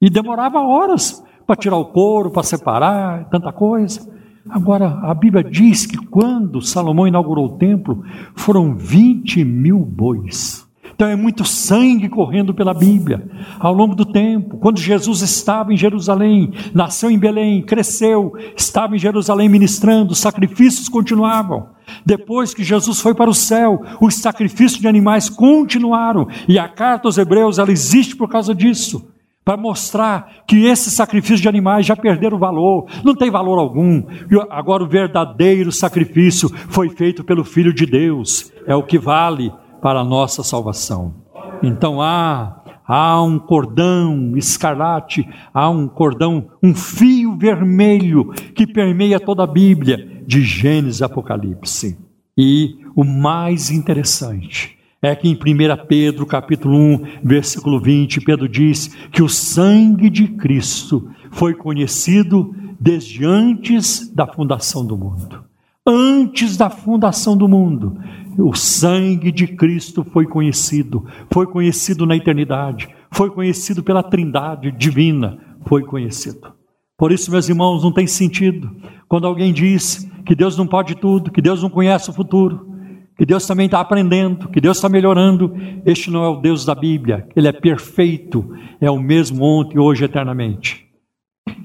E 0.00 0.08
demorava 0.10 0.60
horas 0.60 1.22
para 1.46 1.56
tirar 1.56 1.76
o 1.76 1.86
couro, 1.86 2.30
para 2.30 2.42
separar, 2.42 3.28
tanta 3.28 3.52
coisa. 3.52 4.10
Agora, 4.48 5.00
a 5.02 5.14
Bíblia 5.14 5.42
diz 5.42 5.86
que 5.86 5.96
quando 5.96 6.60
Salomão 6.60 7.06
inaugurou 7.06 7.46
o 7.46 7.58
templo, 7.58 8.02
foram 8.34 8.74
20 8.74 9.44
mil 9.44 9.80
bois. 9.80 10.64
Então 10.94 11.08
é 11.08 11.16
muito 11.16 11.44
sangue 11.44 12.08
correndo 12.08 12.54
pela 12.54 12.72
Bíblia 12.72 13.28
ao 13.58 13.72
longo 13.72 13.94
do 13.94 14.04
tempo. 14.04 14.58
Quando 14.58 14.78
Jesus 14.78 15.22
estava 15.22 15.72
em 15.72 15.76
Jerusalém, 15.76 16.52
nasceu 16.72 17.10
em 17.10 17.18
Belém, 17.18 17.62
cresceu, 17.62 18.32
estava 18.56 18.94
em 18.94 18.98
Jerusalém 18.98 19.48
ministrando, 19.48 20.12
os 20.12 20.18
sacrifícios 20.18 20.88
continuavam. 20.88 21.73
Depois 22.04 22.52
que 22.52 22.62
Jesus 22.62 23.00
foi 23.00 23.14
para 23.14 23.30
o 23.30 23.34
céu, 23.34 23.82
os 24.00 24.16
sacrifícios 24.16 24.80
de 24.80 24.88
animais 24.88 25.28
continuaram. 25.28 26.28
E 26.46 26.58
a 26.58 26.68
carta 26.68 27.08
aos 27.08 27.18
Hebreus 27.18 27.58
ela 27.58 27.72
existe 27.72 28.14
por 28.16 28.28
causa 28.28 28.54
disso 28.54 29.10
para 29.44 29.56
mostrar 29.58 30.44
que 30.46 30.64
esses 30.64 30.94
sacrifícios 30.94 31.40
de 31.40 31.48
animais 31.48 31.84
já 31.84 31.94
perderam 31.94 32.38
valor, 32.38 32.86
não 33.04 33.14
tem 33.14 33.30
valor 33.30 33.58
algum. 33.58 34.02
Agora 34.48 34.82
o 34.82 34.88
verdadeiro 34.88 35.70
sacrifício 35.70 36.48
foi 36.48 36.88
feito 36.88 37.22
pelo 37.22 37.44
Filho 37.44 37.72
de 37.72 37.84
Deus, 37.84 38.50
é 38.66 38.74
o 38.74 38.82
que 38.82 38.98
vale 38.98 39.52
para 39.82 40.00
a 40.00 40.04
nossa 40.04 40.42
salvação. 40.42 41.14
Então 41.62 42.00
há 42.00 42.62
há 42.86 43.22
um 43.22 43.38
cordão 43.38 44.36
escarlate, 44.36 45.26
há 45.52 45.70
um 45.70 45.88
cordão, 45.88 46.48
um 46.62 46.74
fio 46.74 47.36
vermelho 47.36 48.32
que 48.54 48.66
permeia 48.66 49.18
toda 49.18 49.42
a 49.42 49.46
Bíblia, 49.46 50.13
de 50.26 50.42
Gênesis 50.42 51.02
a 51.02 51.06
Apocalipse. 51.06 51.96
E 52.36 52.76
o 52.96 53.04
mais 53.04 53.70
interessante 53.70 54.76
é 55.00 55.14
que 55.14 55.28
em 55.28 55.34
1 55.34 55.86
Pedro, 55.86 56.24
capítulo 56.24 56.76
1, 56.76 57.00
versículo 57.22 57.78
20, 57.78 58.22
Pedro 58.22 58.48
diz 58.48 58.88
que 59.12 59.22
o 59.22 59.28
sangue 59.28 60.08
de 60.08 60.28
Cristo 60.28 61.10
foi 61.30 61.54
conhecido 61.54 62.54
desde 62.80 63.24
antes 63.24 64.08
da 64.12 64.26
fundação 64.26 64.84
do 64.84 64.96
mundo. 64.96 65.44
Antes 65.86 66.56
da 66.56 66.70
fundação 66.70 67.36
do 67.36 67.46
mundo, 67.46 67.98
o 68.38 68.54
sangue 68.54 69.30
de 69.30 69.46
Cristo 69.46 70.02
foi 70.02 70.26
conhecido, 70.26 71.04
foi 71.30 71.46
conhecido 71.46 72.06
na 72.06 72.16
eternidade, 72.16 72.88
foi 73.10 73.30
conhecido 73.30 73.82
pela 73.82 74.02
Trindade 74.02 74.72
divina, 74.72 75.38
foi 75.66 75.82
conhecido. 75.82 76.52
Por 76.96 77.12
isso, 77.12 77.30
meus 77.30 77.48
irmãos, 77.48 77.82
não 77.82 77.92
tem 77.92 78.06
sentido 78.06 78.70
quando 79.08 79.26
alguém 79.26 79.52
diz 79.52 80.08
que 80.24 80.34
Deus 80.34 80.56
não 80.56 80.66
pode 80.66 80.94
tudo, 80.94 81.30
que 81.30 81.42
Deus 81.42 81.62
não 81.62 81.70
conhece 81.70 82.08
o 82.10 82.12
futuro 82.12 82.74
que 83.16 83.24
Deus 83.24 83.46
também 83.46 83.66
está 83.66 83.80
aprendendo, 83.80 84.48
que 84.48 84.60
Deus 84.60 84.76
está 84.76 84.88
melhorando. 84.88 85.54
Este 85.86 86.10
não 86.10 86.24
é 86.24 86.28
o 86.28 86.40
Deus 86.40 86.64
da 86.64 86.74
Bíblia, 86.74 87.28
ele 87.34 87.48
é 87.48 87.52
perfeito, 87.52 88.52
é 88.80 88.90
o 88.90 88.98
mesmo 88.98 89.44
ontem, 89.44 89.78
hoje, 89.78 90.04
eternamente. 90.04 90.84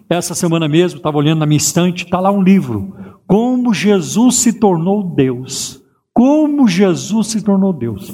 Essa 0.10 0.34
semana 0.36 0.68
mesmo, 0.68 0.98
estava 0.98 1.18
olhando 1.18 1.40
na 1.40 1.46
minha 1.46 1.58
estante, 1.58 2.06
está 2.06 2.20
lá 2.20 2.32
um 2.32 2.42
livro, 2.42 2.96
Como 3.28 3.74
Jesus 3.74 4.38
se 4.38 4.60
tornou 4.60 5.04
Deus. 5.04 5.80
Como 6.12 6.68
Jesus 6.68 7.28
se 7.28 7.44
tornou 7.44 7.72
Deus. 7.72 8.12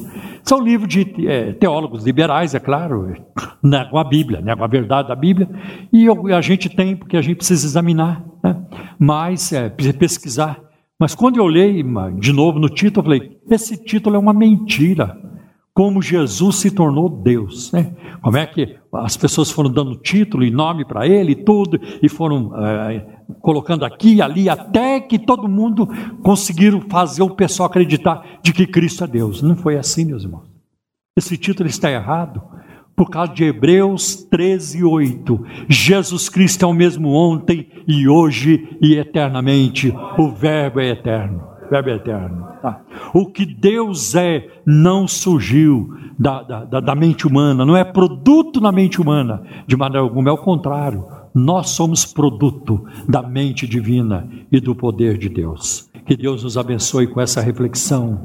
São 0.48 0.60
livros 0.62 0.88
de 0.88 1.28
é, 1.28 1.54
teólogos 1.54 2.06
liberais, 2.06 2.54
é 2.54 2.60
claro, 2.60 3.16
negam 3.64 3.98
a 3.98 4.04
Bíblia, 4.04 4.42
negam 4.42 4.64
a 4.64 4.68
verdade 4.68 5.08
da 5.08 5.16
Bíblia, 5.16 5.50
e 5.92 6.08
a 6.32 6.42
gente 6.42 6.70
tem, 6.70 6.96
porque 6.96 7.18
a 7.18 7.22
gente 7.22 7.38
precisa 7.38 7.66
examinar, 7.66 8.24
né? 8.44 8.56
mas 9.00 9.52
é, 9.52 9.70
pesquisar. 9.70 10.60
Mas 11.00 11.16
quando 11.16 11.38
eu 11.38 11.44
olhei 11.44 11.84
de 12.20 12.32
novo 12.32 12.60
no 12.60 12.70
título, 12.70 13.08
eu 13.08 13.18
falei: 13.18 13.38
esse 13.50 13.76
título 13.84 14.16
é 14.16 14.20
uma 14.20 14.34
mentira. 14.34 15.20
Como 15.74 16.02
Jesus 16.02 16.58
se 16.58 16.72
tornou 16.72 17.10
Deus. 17.10 17.72
Né? 17.74 17.94
Como 18.22 18.38
é 18.38 18.46
que 18.46 18.78
as 18.98 19.18
pessoas 19.18 19.52
foram 19.52 19.72
dando 19.72 19.96
título 19.96 20.44
e 20.44 20.52
nome 20.52 20.86
para 20.86 21.08
ele 21.08 21.32
e 21.32 21.36
tudo, 21.36 21.80
e 22.02 22.08
foram 22.08 22.54
é, 22.56 23.06
colocando 23.42 23.86
aqui 23.86 24.16
e 24.16 24.22
ali, 24.22 24.50
até 24.50 25.00
que 25.00 25.18
todo 25.18 25.48
mundo 25.48 25.88
conseguiram 26.22 26.82
fazer 26.90 27.24
o 27.24 27.36
pessoal 27.36 27.68
acreditar 27.68 28.40
de 28.44 28.54
que 28.54 28.68
Cristo 28.68 29.04
é 29.04 29.08
Deus. 29.08 29.42
Não 29.42 29.56
foi 29.56 29.78
assim, 29.78 30.06
meus 30.06 30.24
irmãos. 30.24 30.50
Esse 31.18 31.38
título 31.38 31.70
está 31.70 31.90
errado 31.90 32.42
por 32.96 33.10
causa 33.10 33.34
de 33.34 33.44
Hebreus 33.44 34.16
13, 34.30 34.84
8. 34.84 35.46
Jesus 35.68 36.30
Cristo 36.30 36.64
é 36.64 36.68
o 36.68 36.74
mesmo 36.74 37.10
ontem 37.10 37.68
e 37.88 38.08
hoje 38.08 38.78
e 38.82 38.96
eternamente. 38.96 39.94
O 40.18 40.32
Verbo 40.32 40.80
é 40.80 40.90
eterno. 40.90 41.55
Verbo 41.70 41.90
eterno. 41.90 42.48
Tá. 42.62 42.82
O 43.14 43.26
que 43.26 43.46
Deus 43.46 44.16
é 44.16 44.48
não 44.66 45.08
surgiu 45.08 45.94
da, 46.18 46.42
da, 46.44 46.80
da 46.80 46.96
mente 46.96 47.28
humana, 47.28 47.66
não 47.66 47.76
é 47.76 47.84
produto 47.84 48.62
na 48.62 48.72
mente 48.72 49.02
humana, 49.02 49.44
de 49.68 49.76
maneira 49.76 50.04
alguma, 50.04 50.30
é 50.30 50.34
o 50.34 50.38
contrário. 50.38 51.06
Nós 51.34 51.72
somos 51.72 52.06
produto 52.06 52.86
da 53.08 53.22
mente 53.22 53.68
divina 53.68 54.28
e 54.52 54.60
do 54.60 54.74
poder 54.74 55.18
de 55.18 55.28
Deus. 55.28 55.90
Que 56.06 56.16
Deus 56.16 56.44
nos 56.44 56.58
abençoe 56.58 57.08
com 57.08 57.20
essa 57.20 57.42
reflexão. 57.42 58.20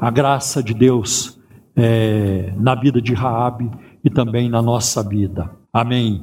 A 0.00 0.10
graça 0.10 0.62
de 0.62 0.74
Deus 0.74 1.40
é, 1.74 2.52
na 2.58 2.74
vida 2.74 3.00
de 3.00 3.14
Raabe 3.14 3.70
e 4.04 4.10
também 4.10 4.48
na 4.50 4.60
nossa 4.60 5.02
vida. 5.02 5.50
Amém. 5.72 6.22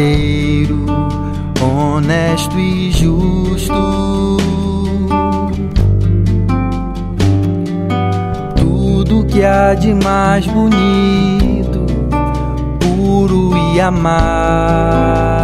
Verdadeiro, 0.00 0.86
honesto 1.60 2.58
e 2.58 2.90
justo. 2.90 3.74
Tudo 8.56 9.24
que 9.26 9.44
há 9.44 9.74
de 9.74 9.94
mais 9.94 10.46
bonito, 10.46 11.86
puro 12.80 13.56
e 13.74 13.80
amável. 13.80 15.39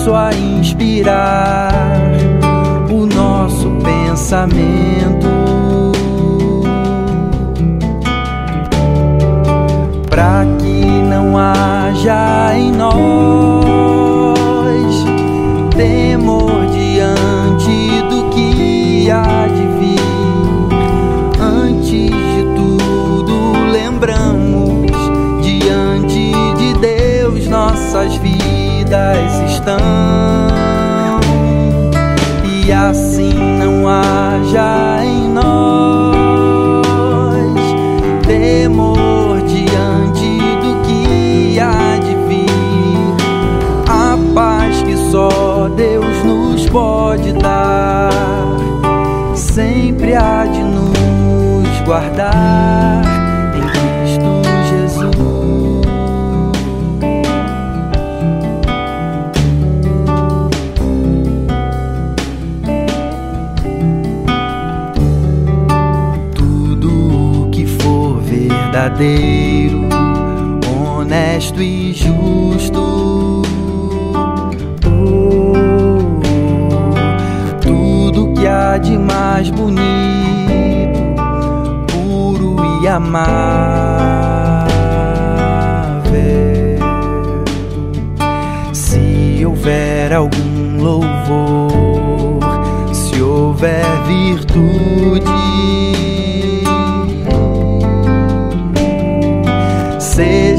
Isso 0.00 0.14
a 0.14 0.30
inspirar 0.32 1.70
o 2.90 3.04
nosso 3.04 3.70
pensamento. 3.84 5.28
Para 10.08 10.46
que 10.58 10.84
não 11.02 11.36
haja 11.36 12.56
em 12.56 12.72
nós 12.72 13.54
temor 15.76 16.66
diante 16.72 18.02
do 18.08 18.30
que 18.30 19.10
há 19.10 19.48
de 19.48 19.66
vir. 19.78 20.00
Antes 21.38 22.08
de 22.08 22.42
tudo, 22.56 23.52
lembramos 23.70 24.90
diante 25.42 26.32
de 26.56 26.72
Deus 26.78 27.46
nossas 27.48 28.16
vidas 28.16 28.29
vidas 28.90 29.52
estão 29.52 29.78
e 32.44 32.72
assim 32.72 33.32
não 33.32 33.88
haja 33.88 35.04
em 35.04 35.28
nós 35.28 36.50
temor 38.26 39.40
diante 39.42 40.38
do 40.60 40.82
que 40.82 41.60
há 41.60 41.98
de 41.98 42.16
vir, 42.26 42.50
a 43.88 44.18
paz 44.34 44.82
que 44.82 44.96
só 44.96 45.68
Deus 45.76 46.24
nos 46.24 46.68
pode 46.68 47.32
dar, 47.34 48.10
sempre 49.36 50.16
há 50.16 50.46
de 50.46 50.62
nos 50.64 51.80
guardar. 51.84 53.09
Verdadeiro, 68.80 69.82
honesto 70.96 71.60
e 71.60 71.92
justo. 71.92 73.42
Oh, 74.86 75.52
tudo 77.60 78.32
que 78.32 78.46
há 78.46 78.78
de 78.78 78.96
mais 78.96 79.50
bonito, 79.50 79.80
puro 81.92 82.56
e 82.82 82.88
amável. 82.88 83.20
Se 88.72 89.44
houver 89.44 90.14
algum 90.14 90.82
louvor, 90.82 92.40
se 92.94 93.20
houver 93.20 93.84
virtude 94.06 95.30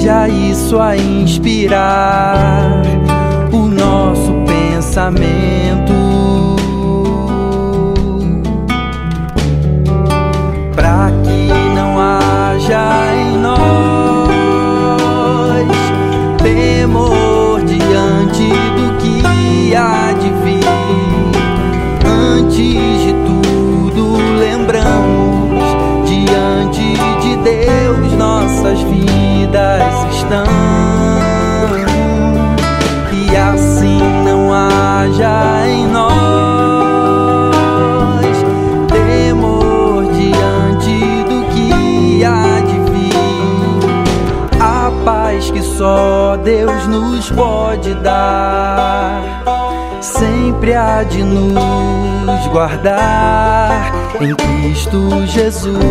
seja 0.02 0.28
isso 0.28 0.80
a 0.80 0.98
inspirar 0.98 2.82
o 3.54 3.68
nosso 3.68 4.34
pensamento. 4.48 5.94
Para 10.76 11.12
que 11.24 11.54
não 11.76 12.00
haja 12.00 13.14
em 13.14 13.38
nós 13.38 13.62
temor 16.42 17.62
diante 17.62 18.50
do 18.50 18.98
que 18.98 19.76
há 19.76 20.14
de 20.14 20.30
vir. 20.44 20.66
Antes 22.08 23.04
de 23.04 23.14
tudo, 23.28 24.18
lembramos 24.40 25.62
diante 26.10 26.98
de 27.22 27.36
Deus 27.44 28.14
nossas 28.18 28.82
vidas 28.82 29.81
estão. 30.32 30.46
E 33.12 33.36
assim 33.36 34.02
não 34.24 34.54
haja 34.54 35.68
em 35.68 35.88
nós 35.88 36.08
temor 38.88 40.06
diante 40.14 41.24
do 41.26 41.44
que 41.50 42.24
há 42.24 42.62
de 42.62 42.80
vir. 42.92 43.14
A 44.60 44.92
paz 45.04 45.52
que 45.52 45.62
só 45.62 46.38
Deus 46.38 46.88
nos 46.88 47.30
pode 47.32 47.94
dar. 47.96 49.44
Sempre 50.00 50.74
há 50.74 51.04
de 51.04 51.24
nos 51.24 52.48
guardar 52.48 53.92
em 54.22 54.34
Cristo 54.36 55.26
Jesus. 55.28 55.82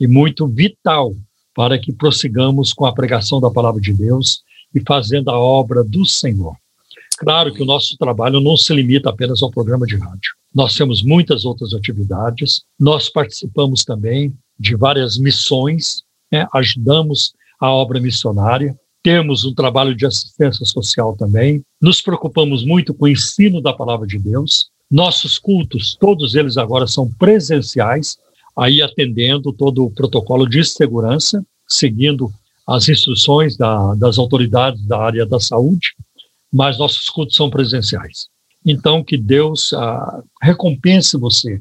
e 0.00 0.06
muito 0.06 0.46
vital 0.46 1.14
para 1.54 1.78
que 1.78 1.92
prossigamos 1.92 2.72
com 2.72 2.84
a 2.84 2.92
pregação 2.92 3.40
da 3.40 3.50
palavra 3.50 3.80
de 3.80 3.92
Deus 3.92 4.42
e 4.74 4.80
fazendo 4.80 5.30
a 5.30 5.38
obra 5.38 5.82
do 5.82 6.04
Senhor. 6.04 6.54
Claro 7.18 7.52
que 7.52 7.62
o 7.62 7.66
nosso 7.66 7.96
trabalho 7.96 8.40
não 8.40 8.56
se 8.56 8.74
limita 8.74 9.08
apenas 9.08 9.42
ao 9.42 9.50
programa 9.50 9.86
de 9.86 9.96
rádio. 9.96 10.32
Nós 10.54 10.74
temos 10.74 11.02
muitas 11.02 11.44
outras 11.46 11.72
atividades, 11.72 12.62
nós 12.78 13.08
participamos 13.08 13.84
também 13.84 14.34
de 14.58 14.76
várias 14.76 15.16
missões, 15.16 16.02
né? 16.30 16.46
ajudamos 16.54 17.32
a 17.58 17.70
obra 17.70 18.00
missionária, 18.00 18.78
temos 19.06 19.44
um 19.44 19.54
trabalho 19.54 19.94
de 19.94 20.04
assistência 20.04 20.66
social 20.66 21.16
também, 21.16 21.62
nos 21.80 22.00
preocupamos 22.00 22.64
muito 22.64 22.92
com 22.92 23.04
o 23.04 23.08
ensino 23.08 23.60
da 23.60 23.72
palavra 23.72 24.04
de 24.04 24.18
Deus. 24.18 24.68
Nossos 24.90 25.38
cultos, 25.38 25.94
todos 25.94 26.34
eles 26.34 26.56
agora 26.56 26.88
são 26.88 27.08
presenciais, 27.08 28.16
aí 28.56 28.82
atendendo 28.82 29.52
todo 29.52 29.84
o 29.84 29.90
protocolo 29.90 30.48
de 30.48 30.64
segurança, 30.64 31.44
seguindo 31.68 32.32
as 32.66 32.88
instruções 32.88 33.56
da, 33.56 33.94
das 33.94 34.18
autoridades 34.18 34.84
da 34.86 34.98
área 34.98 35.24
da 35.24 35.38
saúde 35.38 35.92
mas 36.52 36.78
nossos 36.78 37.10
cultos 37.10 37.36
são 37.36 37.50
presenciais. 37.50 38.28
Então, 38.64 39.04
que 39.04 39.18
Deus 39.18 39.74
ah, 39.74 40.22
recompense 40.42 41.16
você 41.18 41.60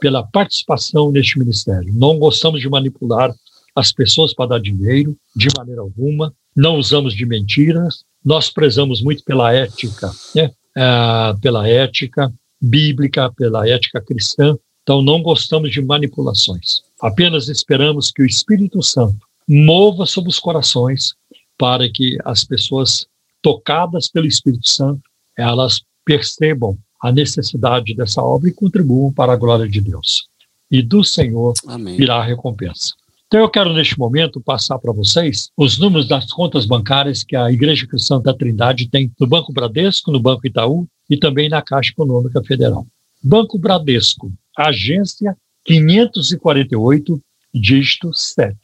pela 0.00 0.22
participação 0.22 1.10
neste 1.10 1.38
ministério. 1.38 1.92
Não 1.92 2.18
gostamos 2.18 2.60
de 2.60 2.68
manipular 2.68 3.34
as 3.74 3.92
pessoas 3.92 4.32
para 4.32 4.50
dar 4.50 4.60
dinheiro, 4.60 5.16
de 5.34 5.48
maneira 5.56 5.80
alguma. 5.80 6.32
Não 6.58 6.76
usamos 6.76 7.14
de 7.14 7.24
mentiras. 7.24 8.04
Nós 8.24 8.50
prezamos 8.50 9.00
muito 9.00 9.22
pela 9.22 9.52
ética, 9.52 10.10
né? 10.34 10.50
Ah, 10.76 11.36
pela 11.40 11.68
ética 11.68 12.32
bíblica, 12.60 13.32
pela 13.32 13.68
ética 13.68 14.00
cristã. 14.00 14.58
Então, 14.82 15.00
não 15.00 15.22
gostamos 15.22 15.70
de 15.70 15.80
manipulações. 15.80 16.80
Apenas 17.00 17.48
esperamos 17.48 18.10
que 18.10 18.22
o 18.22 18.26
Espírito 18.26 18.82
Santo 18.82 19.24
mova 19.46 20.04
sobre 20.04 20.30
os 20.30 20.40
corações 20.40 21.14
para 21.56 21.88
que 21.88 22.18
as 22.24 22.42
pessoas 22.42 23.06
tocadas 23.40 24.08
pelo 24.08 24.26
Espírito 24.26 24.68
Santo, 24.68 25.00
elas 25.36 25.80
percebam 26.04 26.76
a 27.00 27.12
necessidade 27.12 27.94
dessa 27.94 28.20
obra 28.20 28.48
e 28.48 28.52
contribuam 28.52 29.12
para 29.12 29.32
a 29.32 29.36
glória 29.36 29.68
de 29.68 29.80
Deus. 29.80 30.26
E 30.68 30.82
do 30.82 31.04
Senhor 31.04 31.54
Amém. 31.68 31.96
virá 31.96 32.16
a 32.16 32.24
recompensa. 32.24 32.94
Então 33.28 33.40
eu 33.40 33.50
quero 33.50 33.74
neste 33.74 33.98
momento 33.98 34.40
passar 34.40 34.78
para 34.78 34.90
vocês 34.90 35.50
os 35.54 35.78
números 35.78 36.08
das 36.08 36.32
contas 36.32 36.64
bancárias 36.64 37.22
que 37.22 37.36
a 37.36 37.52
Igreja 37.52 37.86
Cristã 37.86 38.18
da 38.18 38.32
Trindade 38.32 38.88
tem 38.88 39.12
no 39.20 39.26
Banco 39.26 39.52
Bradesco, 39.52 40.10
no 40.10 40.18
Banco 40.18 40.46
Itaú 40.46 40.88
e 41.10 41.16
também 41.18 41.46
na 41.46 41.60
Caixa 41.60 41.90
Econômica 41.90 42.42
Federal. 42.42 42.86
Banco 43.22 43.58
Bradesco, 43.58 44.32
agência 44.56 45.36
548, 45.66 47.20
dígito 47.52 48.14
7. 48.14 48.56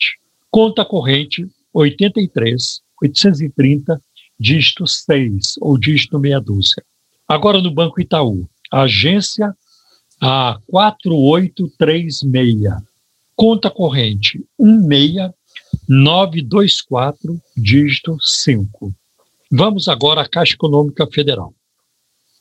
Conta 0.51 0.83
corrente 0.83 1.47
83 1.75 2.81
830 3.03 4.01
dígito 4.41 4.87
6 4.87 5.57
ou 5.61 5.77
dígito 5.77 6.19
meia 6.19 6.41
dúzia. 6.41 6.83
Agora 7.29 7.61
no 7.61 7.71
Banco 7.71 8.01
Itaú, 8.01 8.49
agência 8.73 9.55
a 10.19 10.59
4836, 10.67 12.94
conta 13.37 13.71
corrente 13.71 14.45
16924, 14.59 17.41
dígito 17.57 18.19
5. 18.21 18.93
Vamos 19.51 19.89
agora 19.89 20.21
à 20.23 20.29
Caixa 20.29 20.55
Econômica 20.55 21.07
Federal. 21.07 21.53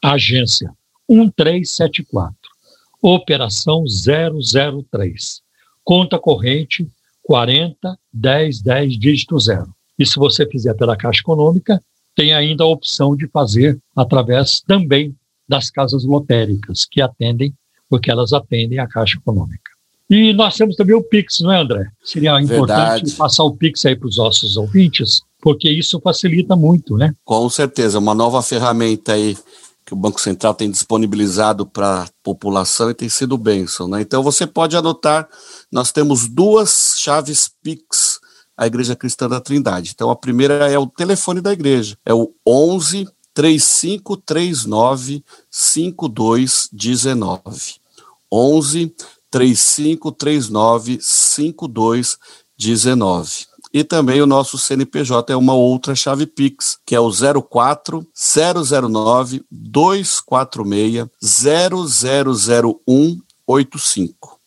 Agência 0.02 0.72
1374, 1.10 2.36
operação 3.02 3.84
003, 3.86 5.42
conta 5.84 6.18
corrente 6.20 6.88
40 7.24 7.98
10 8.12 8.62
10 8.62 9.00
dígito 9.00 9.40
0. 9.40 9.74
E 9.98 10.06
se 10.06 10.16
você 10.16 10.46
fizer 10.48 10.74
pela 10.76 10.98
Caixa 10.98 11.22
Econômica, 11.22 11.82
tem 12.16 12.34
ainda 12.34 12.64
a 12.64 12.68
opção 12.68 13.16
de 13.16 13.28
fazer 13.28 13.80
através 13.96 14.62
também 14.62 15.16
das 15.48 15.70
casas 15.70 16.04
lotéricas, 16.04 16.86
que 16.86 17.02
atendem, 17.02 17.54
porque 17.90 18.12
elas 18.12 18.34
atendem 18.34 18.80
a 18.80 18.88
Caixa 18.88 19.18
Econômica. 19.18 19.73
E 20.14 20.32
nós 20.32 20.56
temos 20.56 20.76
também 20.76 20.96
o 20.96 21.02
Pix, 21.02 21.40
não 21.40 21.52
é, 21.52 21.60
André? 21.60 21.88
Seria 22.04 22.40
importante 22.40 22.78
Verdade. 22.78 23.12
passar 23.14 23.44
o 23.44 23.56
Pix 23.56 23.84
aí 23.84 23.96
para 23.96 24.08
os 24.08 24.18
nossos 24.18 24.58
ouvintes, 24.58 25.24
porque 25.42 25.68
isso 25.68 26.00
facilita 26.00 26.56
muito, 26.56 26.96
né? 26.96 27.16
Com 27.26 27.50
certeza, 27.50 27.98
uma 27.98 28.14
nova 28.14 28.44
ferramenta 28.44 29.14
aí 29.14 29.36
que 29.84 29.94
o 29.94 29.98
Banco 29.98 30.22
Central 30.22 30.54
tem 30.54 30.70
disponibilizado 30.70 31.66
para 31.66 32.04
a 32.04 32.08
população 32.22 32.92
e 32.92 32.94
tem 32.94 33.10
sido 33.10 33.40
bênção, 33.40 33.88
né? 33.88 34.02
Então 34.02 34.22
você 34.22 34.46
pode 34.46 34.78
anotar, 34.78 35.28
nós 35.72 35.92
temos 35.92 36.28
duas 36.28 36.94
chaves 36.98 37.50
Pix 37.64 38.20
a 38.56 38.68
Igreja 38.68 38.96
Cristã 38.96 39.28
da 39.28 39.42
Trindade. 39.42 39.94
Então, 39.96 40.12
a 40.12 40.16
primeira 40.16 40.72
é 40.72 40.78
o 40.78 40.86
telefone 40.86 41.42
da 41.42 41.52
igreja, 41.52 41.98
é 42.06 42.14
o 42.14 42.32
11 42.48 43.08
3539 43.34 45.24
5219. 45.50 47.82
11 48.32 48.94
3539 49.34 51.00
5219. 51.02 53.48
E 53.74 53.84
também 53.84 54.22
o 54.22 54.28
nosso 54.28 54.60
CNPJ 54.60 55.34
é 55.34 55.36
uma 55.36 55.56
outra 55.56 55.96
chave 55.96 56.28
Pix, 56.28 56.78
que 56.86 56.94
é 56.94 57.00
o 57.00 57.10
04 57.12 58.06
009 58.14 59.44
246 59.50 61.08
0001 62.88 63.20
85. 63.48 64.40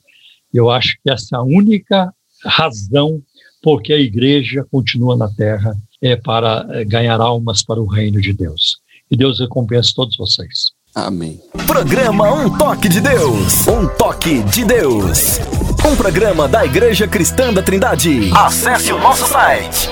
Eu 0.54 0.70
acho 0.70 0.98
que 1.04 1.10
essa 1.10 1.36
é 1.36 1.40
a 1.40 1.44
única 1.44 2.14
razão 2.44 3.22
porque 3.62 3.94
a 3.94 4.00
igreja 4.00 4.64
continua 4.70 5.16
na 5.16 5.28
terra 5.28 5.76
é 6.02 6.16
para 6.16 6.68
é, 6.70 6.86
ganhar 6.86 7.20
almas 7.20 7.64
para 7.64 7.82
o 7.82 7.88
reino 7.88 8.22
de 8.22 8.32
Deus. 8.32 8.78
E 9.10 9.18
Deus 9.18 9.40
recompense 9.40 9.94
todos 9.96 10.16
vocês. 10.18 10.66
Amém. 10.94 11.40
Programa 11.66 12.32
Um 12.32 12.58
Toque 12.58 12.88
de 12.88 13.02
Deus. 13.02 13.68
Um 13.68 13.88
Toque 13.98 14.44
de 14.44 14.64
Deus. 14.64 15.40
Um 15.86 15.96
programa 15.96 16.48
da 16.48 16.66
Igreja 16.66 17.08
Cristã 17.08 17.54
da 17.54 17.62
Trindade. 17.62 18.32
Acesse 18.34 18.92
o 18.92 19.00
nosso 19.00 19.28
site 19.28 19.88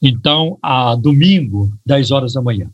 Então, 0.02 0.58
a 0.62 0.96
domingo, 0.96 1.72
10 1.86 2.12
horas 2.12 2.34
da 2.34 2.42
manhã. 2.42 2.70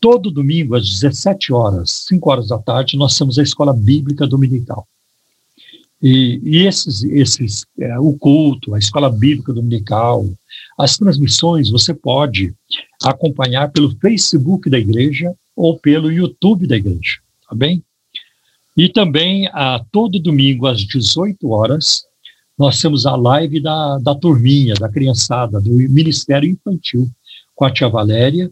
Todo 0.00 0.30
domingo, 0.30 0.74
às 0.74 0.88
17 1.00 1.52
horas, 1.52 2.04
5 2.08 2.30
horas 2.30 2.48
da 2.48 2.58
tarde, 2.58 2.96
nós 2.96 3.16
temos 3.16 3.38
a 3.38 3.42
escola 3.42 3.72
bíblica 3.72 4.26
dominical. 4.26 4.86
E, 6.02 6.38
e 6.44 6.66
esses, 6.66 7.02
esses 7.04 7.64
é, 7.78 7.98
o 7.98 8.12
culto, 8.12 8.74
a 8.74 8.78
escola 8.78 9.08
bíblica 9.10 9.52
dominical, 9.52 10.28
as 10.78 10.98
transmissões 10.98 11.70
você 11.70 11.94
pode 11.94 12.54
acompanhar 13.02 13.70
pelo 13.70 13.96
Facebook 13.98 14.68
da 14.68 14.78
igreja 14.78 15.34
ou 15.56 15.78
pelo 15.78 16.12
YouTube 16.12 16.66
da 16.66 16.76
igreja, 16.76 17.20
tá 17.48 17.54
bem? 17.54 17.82
E 18.76 18.88
também, 18.88 19.46
a, 19.48 19.82
todo 19.90 20.18
domingo, 20.18 20.66
às 20.66 20.80
18 20.80 21.48
horas, 21.48 22.04
nós 22.58 22.80
temos 22.80 23.04
a 23.06 23.16
live 23.16 23.60
da, 23.60 23.98
da 23.98 24.14
turminha, 24.14 24.74
da 24.74 24.88
criançada, 24.88 25.60
do 25.60 25.70
Ministério 25.70 26.48
Infantil, 26.48 27.10
com 27.54 27.64
a 27.64 27.70
tia 27.70 27.88
Valéria, 27.88 28.50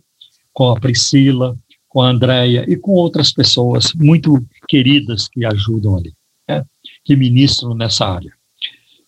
com 0.52 0.70
a 0.70 0.78
Priscila, 0.78 1.56
com 1.88 2.00
a 2.00 2.10
Andréia 2.10 2.64
e 2.68 2.76
com 2.76 2.92
outras 2.92 3.32
pessoas 3.32 3.92
muito 3.94 4.44
queridas 4.68 5.28
que 5.28 5.44
ajudam 5.44 5.96
ali, 5.96 6.12
né, 6.48 6.64
que 7.04 7.14
ministram 7.14 7.74
nessa 7.74 8.06
área. 8.06 8.32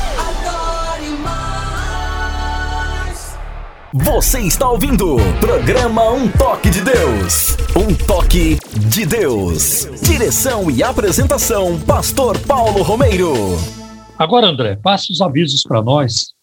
Você 3.96 4.40
está 4.40 4.68
ouvindo 4.68 5.18
programa 5.38 6.10
Um 6.10 6.28
Toque 6.28 6.68
de 6.68 6.80
Deus. 6.80 7.56
Um 7.76 7.94
toque 7.94 8.58
de 8.90 9.06
Deus. 9.06 9.88
Direção 10.02 10.68
e 10.68 10.82
apresentação, 10.82 11.80
Pastor 11.82 12.36
Paulo 12.40 12.82
Romeiro. 12.82 13.32
Agora, 14.18 14.48
André, 14.48 14.74
passe 14.74 15.12
os 15.12 15.20
avisos 15.20 15.62
para 15.62 15.80
nós 15.80 16.34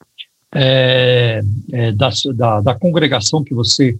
é, 0.55 1.41
é, 1.73 1.91
da, 1.91 2.09
da, 2.33 2.61
da 2.61 2.73
congregação 2.73 3.43
que 3.43 3.53
você 3.53 3.99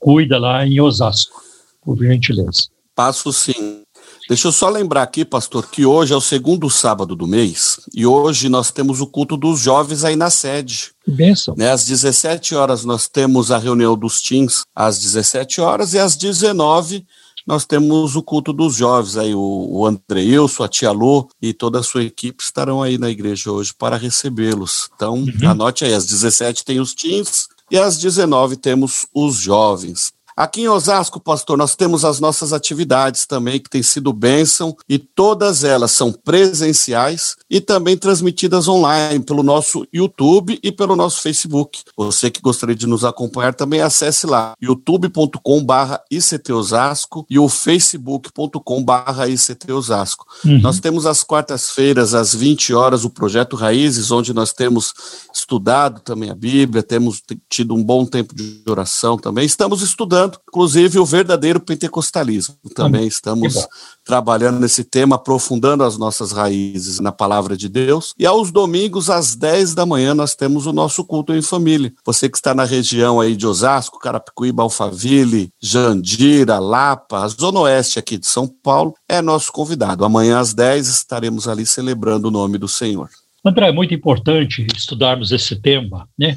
cuida 0.00 0.36
lá 0.36 0.66
em 0.66 0.80
Osasco, 0.80 1.40
por 1.84 1.96
gentileza. 1.98 2.66
Passo 2.96 3.32
sim. 3.32 3.84
Deixa 4.28 4.48
eu 4.48 4.52
só 4.52 4.68
lembrar 4.68 5.02
aqui, 5.02 5.24
pastor, 5.24 5.70
que 5.70 5.86
hoje 5.86 6.12
é 6.12 6.16
o 6.16 6.20
segundo 6.20 6.68
sábado 6.68 7.16
do 7.16 7.26
mês 7.26 7.80
e 7.94 8.04
hoje 8.04 8.50
nós 8.50 8.70
temos 8.70 9.00
o 9.00 9.06
culto 9.06 9.38
dos 9.38 9.58
jovens 9.58 10.04
aí 10.04 10.16
na 10.16 10.28
sede. 10.28 10.92
Que 11.02 11.10
bênção. 11.10 11.54
Né, 11.56 11.70
às 11.70 11.86
17 11.86 12.54
horas 12.54 12.84
nós 12.84 13.08
temos 13.08 13.50
a 13.50 13.56
reunião 13.56 13.96
dos 13.96 14.20
teens 14.20 14.64
às 14.76 14.98
17 14.98 15.62
horas 15.62 15.94
e 15.94 15.98
às 15.98 16.14
19 16.14 17.06
nós 17.46 17.64
temos 17.64 18.14
o 18.14 18.22
culto 18.22 18.52
dos 18.52 18.74
jovens 18.74 19.16
aí, 19.16 19.34
o, 19.34 19.68
o 19.70 19.86
Andreilson, 19.86 20.64
a 20.64 20.68
Tia 20.68 20.90
Lu 20.90 21.26
e 21.40 21.54
toda 21.54 21.78
a 21.80 21.82
sua 21.82 22.04
equipe 22.04 22.42
estarão 22.44 22.82
aí 22.82 22.98
na 22.98 23.08
igreja 23.08 23.50
hoje 23.50 23.72
para 23.72 23.96
recebê-los. 23.96 24.90
Então, 24.94 25.14
uhum. 25.14 25.48
anote 25.48 25.86
aí, 25.86 25.94
às 25.94 26.04
17 26.04 26.66
tem 26.66 26.78
os 26.78 26.92
teens 26.92 27.48
e 27.70 27.78
às 27.78 27.96
19 27.96 28.56
temos 28.56 29.06
os 29.14 29.36
jovens. 29.36 30.12
Aqui 30.38 30.60
em 30.60 30.68
Osasco, 30.68 31.18
pastor, 31.18 31.58
nós 31.58 31.74
temos 31.74 32.04
as 32.04 32.20
nossas 32.20 32.52
atividades 32.52 33.26
também, 33.26 33.58
que 33.58 33.68
têm 33.68 33.82
sido 33.82 34.12
bênção, 34.12 34.76
e 34.88 34.96
todas 34.96 35.64
elas 35.64 35.90
são 35.90 36.12
presenciais 36.12 37.34
e 37.50 37.60
também 37.60 37.96
transmitidas 37.96 38.68
online 38.68 39.18
pelo 39.18 39.42
nosso 39.42 39.84
YouTube 39.92 40.56
e 40.62 40.70
pelo 40.70 40.94
nosso 40.94 41.20
Facebook. 41.22 41.80
Você 41.96 42.30
que 42.30 42.40
gostaria 42.40 42.76
de 42.76 42.86
nos 42.86 43.04
acompanhar 43.04 43.52
também 43.52 43.80
acesse 43.80 44.28
lá 44.28 44.52
youtube.com/barra 44.62 46.04
Osasco 46.52 47.26
e 47.28 47.36
o 47.36 47.48
facebook.com/barra 47.48 49.24
Osasco. 49.72 50.24
Uhum. 50.44 50.60
Nós 50.60 50.78
temos 50.78 51.04
às 51.04 51.24
quartas-feiras 51.24 52.14
às 52.14 52.32
20 52.32 52.72
horas 52.72 53.04
o 53.04 53.10
projeto 53.10 53.56
Raízes, 53.56 54.12
onde 54.12 54.32
nós 54.32 54.52
temos 54.52 54.94
estudado 55.34 56.00
também 56.00 56.30
a 56.30 56.34
Bíblia, 56.36 56.80
temos 56.80 57.20
tido 57.50 57.74
um 57.74 57.82
bom 57.82 58.06
tempo 58.06 58.32
de 58.32 58.62
oração 58.68 59.18
também. 59.18 59.44
Estamos 59.44 59.82
estudando 59.82 60.27
inclusive, 60.48 60.98
o 60.98 61.04
verdadeiro 61.04 61.60
pentecostalismo. 61.60 62.56
Também 62.74 63.06
estamos 63.06 63.66
trabalhando 64.04 64.58
nesse 64.58 64.84
tema, 64.84 65.16
aprofundando 65.16 65.84
as 65.84 65.96
nossas 65.98 66.32
raízes 66.32 67.00
na 67.00 67.12
palavra 67.12 67.56
de 67.56 67.68
Deus. 67.68 68.12
E 68.18 68.26
aos 68.26 68.50
domingos, 68.50 69.10
às 69.10 69.34
10 69.34 69.74
da 69.74 69.86
manhã, 69.86 70.14
nós 70.14 70.34
temos 70.34 70.66
o 70.66 70.72
nosso 70.72 71.04
culto 71.04 71.34
em 71.34 71.42
família. 71.42 71.92
Você 72.04 72.28
que 72.28 72.36
está 72.36 72.54
na 72.54 72.64
região 72.64 73.20
aí 73.20 73.36
de 73.36 73.46
Osasco, 73.46 73.98
Carapicuíba, 73.98 74.62
Alphaville, 74.62 75.50
Jandira, 75.60 76.58
Lapa, 76.58 77.24
a 77.24 77.28
zona 77.28 77.60
oeste 77.60 77.98
aqui 77.98 78.18
de 78.18 78.26
São 78.26 78.46
Paulo, 78.46 78.94
é 79.08 79.20
nosso 79.20 79.52
convidado. 79.52 80.04
Amanhã 80.04 80.38
às 80.38 80.54
10 80.54 80.88
estaremos 80.88 81.48
ali 81.48 81.66
celebrando 81.66 82.28
o 82.28 82.30
nome 82.30 82.58
do 82.58 82.68
Senhor. 82.68 83.08
André, 83.44 83.68
é 83.68 83.72
muito 83.72 83.94
importante 83.94 84.66
estudarmos 84.76 85.30
esse 85.32 85.56
tema, 85.56 86.08
né? 86.18 86.36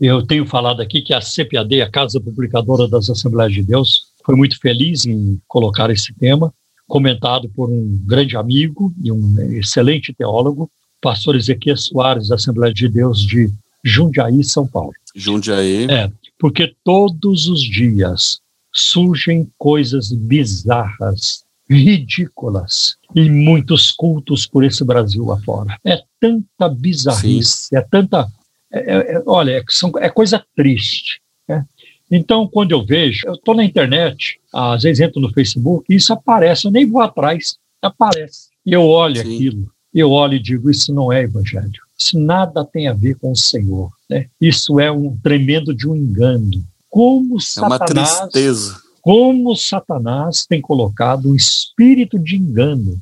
Eu 0.00 0.26
tenho 0.26 0.46
falado 0.46 0.80
aqui 0.80 1.02
que 1.02 1.12
a 1.12 1.20
CPAD, 1.20 1.82
a 1.82 1.90
Casa 1.90 2.20
Publicadora 2.20 2.88
das 2.88 3.10
Assembleias 3.10 3.52
de 3.52 3.62
Deus, 3.62 4.06
foi 4.24 4.34
muito 4.34 4.58
feliz 4.58 5.04
em 5.04 5.38
colocar 5.46 5.90
esse 5.90 6.14
tema, 6.14 6.52
comentado 6.88 7.48
por 7.50 7.68
um 7.68 8.00
grande 8.06 8.36
amigo 8.36 8.92
e 9.02 9.12
um 9.12 9.38
excelente 9.52 10.14
teólogo, 10.14 10.70
pastor 11.02 11.36
Ezequiel 11.36 11.76
Soares, 11.76 12.28
da 12.28 12.36
Assembleia 12.36 12.72
de 12.72 12.88
Deus 12.88 13.20
de 13.20 13.50
Jundiaí, 13.84 14.42
São 14.42 14.66
Paulo. 14.66 14.92
Jundiaí. 15.14 15.86
É, 15.90 16.10
porque 16.38 16.74
todos 16.82 17.46
os 17.46 17.62
dias 17.62 18.40
surgem 18.72 19.50
coisas 19.58 20.12
bizarras, 20.12 21.44
ridículas 21.68 22.96
em 23.14 23.30
muitos 23.30 23.92
cultos 23.92 24.46
por 24.46 24.64
esse 24.64 24.84
Brasil 24.84 25.30
afora. 25.30 25.76
É 25.84 26.00
tanta 26.20 26.68
bizarrice, 26.68 27.68
Sim. 27.68 27.76
é 27.76 27.80
tanta. 27.80 28.28
É, 28.72 29.14
é, 29.14 29.22
olha, 29.26 29.58
é, 29.58 29.64
são, 29.68 29.92
é 29.98 30.08
coisa 30.08 30.44
triste. 30.56 31.20
Né? 31.48 31.64
Então, 32.10 32.46
quando 32.46 32.72
eu 32.72 32.84
vejo, 32.84 33.26
eu 33.26 33.34
estou 33.34 33.54
na 33.54 33.64
internet, 33.64 34.40
às 34.52 34.82
vezes 34.82 35.00
entro 35.00 35.20
no 35.20 35.32
Facebook, 35.32 35.84
e 35.88 35.96
isso 35.96 36.12
aparece, 36.12 36.66
eu 36.66 36.70
nem 36.70 36.86
vou 36.86 37.00
atrás, 37.00 37.56
aparece. 37.80 38.48
E 38.64 38.72
eu 38.72 38.82
olho 38.82 39.16
Sim. 39.16 39.34
aquilo, 39.34 39.70
eu 39.92 40.10
olho 40.10 40.34
e 40.34 40.40
digo: 40.40 40.70
isso 40.70 40.92
não 40.92 41.12
é 41.12 41.22
evangelho. 41.22 41.80
Isso 41.98 42.18
nada 42.18 42.64
tem 42.64 42.88
a 42.88 42.92
ver 42.92 43.16
com 43.16 43.32
o 43.32 43.36
Senhor. 43.36 43.90
Né? 44.08 44.26
Isso 44.40 44.80
é 44.80 44.90
um 44.90 45.16
tremendo 45.22 45.74
de 45.74 45.88
um 45.88 45.96
engano. 45.96 46.64
Como 46.88 47.36
é 47.36 47.40
Satanás. 47.40 47.80
uma 47.80 48.28
tristeza 48.28 48.90
como 49.00 49.56
Satanás 49.56 50.46
tem 50.46 50.60
colocado 50.60 51.30
um 51.30 51.34
espírito 51.34 52.18
de 52.18 52.36
engano 52.36 53.00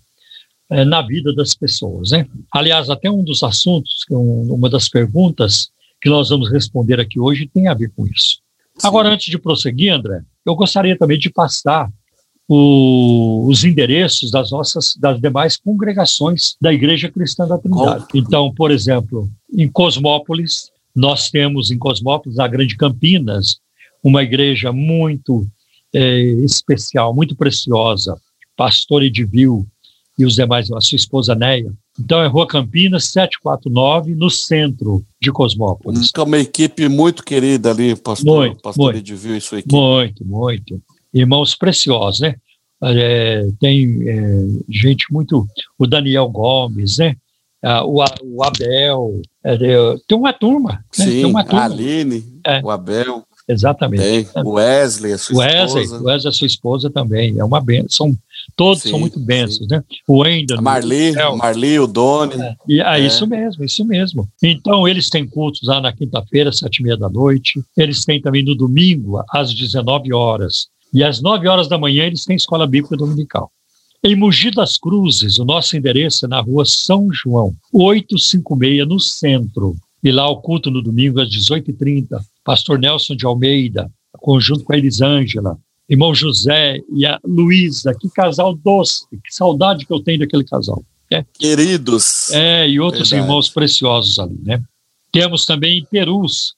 é, 0.71 0.85
na 0.85 1.03
vida 1.03 1.35
das 1.35 1.55
pessoas. 1.55 2.11
Né? 2.11 2.27
Aliás, 2.53 2.91
até 2.91 3.11
um 3.11 3.25
dos 3.25 3.43
assuntos, 3.43 4.05
um, 4.11 4.55
uma 4.55 4.69
das 4.69 4.89
perguntas 4.89 5.71
que 6.01 6.09
nós 6.09 6.29
vamos 6.29 6.51
responder 6.51 7.01
aqui 7.01 7.19
hoje 7.19 7.51
tem 7.53 7.69
a 7.69 7.75
ver 7.75 7.93
com 7.95 8.07
isso. 8.07 8.41
Sim. 8.77 8.87
Agora, 8.87 9.09
antes 9.09 9.27
de 9.27 9.39
prosseguir, 9.39 9.93
André, 9.93 10.23
eu 10.47 10.55
gostaria 10.55 10.97
também 10.97 11.19
de 11.19 11.31
passar 11.31 11.91
o, 12.49 13.47
os 13.47 13.62
endereços 13.64 14.31
das 14.31 14.51
nossas 14.51 14.95
das 14.99 15.21
demais 15.21 15.57
congregações 15.57 16.57
da 16.61 16.73
Igreja 16.73 17.11
Cristã 17.11 17.47
da 17.47 17.59
Trindade. 17.59 18.07
Então, 18.14 18.53
por 18.55 18.71
exemplo, 18.71 19.29
em 19.53 19.69
Cosmópolis, 19.69 20.71
nós 20.95 21.31
temos 21.31 21.71
em 21.71 21.79
Cosmópolis, 21.79 22.39
a 22.39 22.49
Grande 22.49 22.77
Campinas, 22.77 23.59
uma 24.03 24.23
igreja 24.23 24.73
muito 24.73 25.47
é, 25.95 26.21
especial, 26.45 27.14
muito 27.14 27.37
preciosa, 27.37 28.16
pastor 28.57 29.03
Edivil 29.03 29.66
e 30.19 30.25
os 30.25 30.35
demais, 30.35 30.71
a 30.73 30.81
sua 30.81 30.97
esposa 30.97 31.35
Neia. 31.35 31.73
Então 31.99 32.21
é 32.21 32.27
Rua 32.27 32.47
Campinas, 32.47 33.05
749, 33.05 34.14
no 34.14 34.29
centro 34.29 35.05
de 35.21 35.31
Cosmópolis. 35.31 36.09
Então, 36.11 36.25
uma 36.25 36.39
equipe 36.39 36.89
muito 36.89 37.23
querida 37.23 37.71
ali, 37.71 37.95
pastor, 37.95 38.47
muito, 38.47 38.61
pastor 38.61 38.85
muito, 38.87 38.99
Edivil 38.99 39.37
e 39.37 39.41
sua 39.41 39.61
equipe. 39.61 39.75
Muito, 39.75 40.25
muito. 40.27 40.83
Irmãos 41.14 41.55
preciosos, 41.55 42.21
né? 42.21 42.35
É, 42.83 43.47
tem 43.61 44.09
é, 44.09 44.47
gente 44.69 45.07
muito. 45.12 45.47
O 45.79 45.87
Daniel 45.87 46.29
Gomes, 46.29 46.99
né? 46.99 47.16
Ah, 47.62 47.85
o, 47.85 48.05
o, 48.23 48.45
Abel. 48.45 49.21
É, 49.45 49.57
tem 50.07 50.16
uma 50.16 50.33
turma. 50.33 50.73
Né? 50.73 50.81
Sim, 50.93 51.11
tem 51.11 51.25
uma 51.25 51.45
turma. 51.45 51.61
a 51.61 51.64
Aline, 51.64 52.25
é. 52.47 52.61
o 52.62 52.71
Abel. 52.71 53.25
Exatamente. 53.49 54.03
Tem. 54.03 54.45
O 54.45 54.53
Wesley, 54.53 55.12
a 55.12 55.19
sua 55.19 55.39
Wesley, 55.39 55.85
esposa. 55.85 56.05
Wesley, 56.05 56.29
a 56.29 56.33
sua 56.33 56.47
esposa 56.47 56.91
também. 56.91 57.39
É 57.39 57.45
uma 57.45 57.61
benção. 57.61 58.16
Todos 58.57 58.82
sim, 58.82 58.90
são 58.90 58.99
muito 58.99 59.20
bênçãos, 59.20 59.68
né? 59.68 59.82
O 60.07 60.18
Wendel. 60.18 60.59
A 60.59 60.62
Marli, 60.62 61.16
o 61.16 61.36
Marli, 61.36 61.78
o 61.78 61.86
Doni. 61.86 62.40
É. 62.40 62.57
E, 62.68 62.80
ah, 62.80 62.99
é. 62.99 63.07
Isso 63.07 63.26
mesmo, 63.26 63.64
isso 63.64 63.84
mesmo. 63.84 64.28
Então, 64.42 64.86
eles 64.86 65.09
têm 65.09 65.26
cultos 65.26 65.62
lá 65.66 65.80
na 65.80 65.92
quinta-feira, 65.92 66.53
sete 66.53 66.78
e 66.78 66.82
meia 66.82 66.96
da 66.96 67.09
noite. 67.09 67.62
Eles 67.76 68.05
têm 68.05 68.20
também 68.20 68.44
no 68.44 68.55
domingo, 68.55 69.22
às 69.30 69.55
19 69.55 70.12
horas. 70.12 70.66
E 70.92 71.05
às 71.05 71.20
9 71.20 71.46
horas 71.46 71.68
da 71.68 71.78
manhã, 71.78 72.05
eles 72.05 72.24
têm 72.24 72.36
escola 72.36 72.66
bíblica 72.66 72.96
dominical. 72.96 73.51
Em 74.03 74.16
Mogi 74.16 74.51
das 74.51 74.76
Cruzes, 74.76 75.38
o 75.38 75.44
nosso 75.44 75.76
endereço 75.76 76.24
é 76.24 76.28
na 76.28 76.40
rua 76.40 76.64
São 76.64 77.09
João, 77.12 77.55
856, 77.72 78.86
no 78.86 78.99
centro. 78.99 79.76
E 80.03 80.11
lá 80.12 80.28
o 80.30 80.40
culto 80.40 80.70
no 80.70 80.80
domingo 80.80 81.20
às 81.20 81.28
18h30 81.28 82.18
pastor 82.49 82.78
Nelson 82.78 83.14
de 83.14 83.26
Almeida, 83.26 83.90
conjunto 84.20 84.64
com 84.64 84.72
a 84.72 84.78
Elisângela, 84.78 85.59
irmão 85.89 86.14
José 86.14 86.78
e 86.93 87.07
a 87.07 87.18
Luísa, 87.24 87.95
que 87.99 88.11
casal 88.11 88.55
doce, 88.55 89.07
que 89.11 89.34
saudade 89.34 89.86
que 89.86 89.93
eu 89.93 90.01
tenho 90.01 90.20
daquele 90.20 90.45
casal. 90.45 90.82
Né? 91.11 91.24
Queridos. 91.39 92.30
É, 92.32 92.68
e 92.68 92.78
outros 92.78 93.11
Verdade. 93.11 93.28
irmãos 93.28 93.49
preciosos 93.49 94.18
ali, 94.18 94.39
né? 94.43 94.62
Temos 95.11 95.47
também 95.47 95.78
em 95.78 95.84
Perus, 95.86 96.55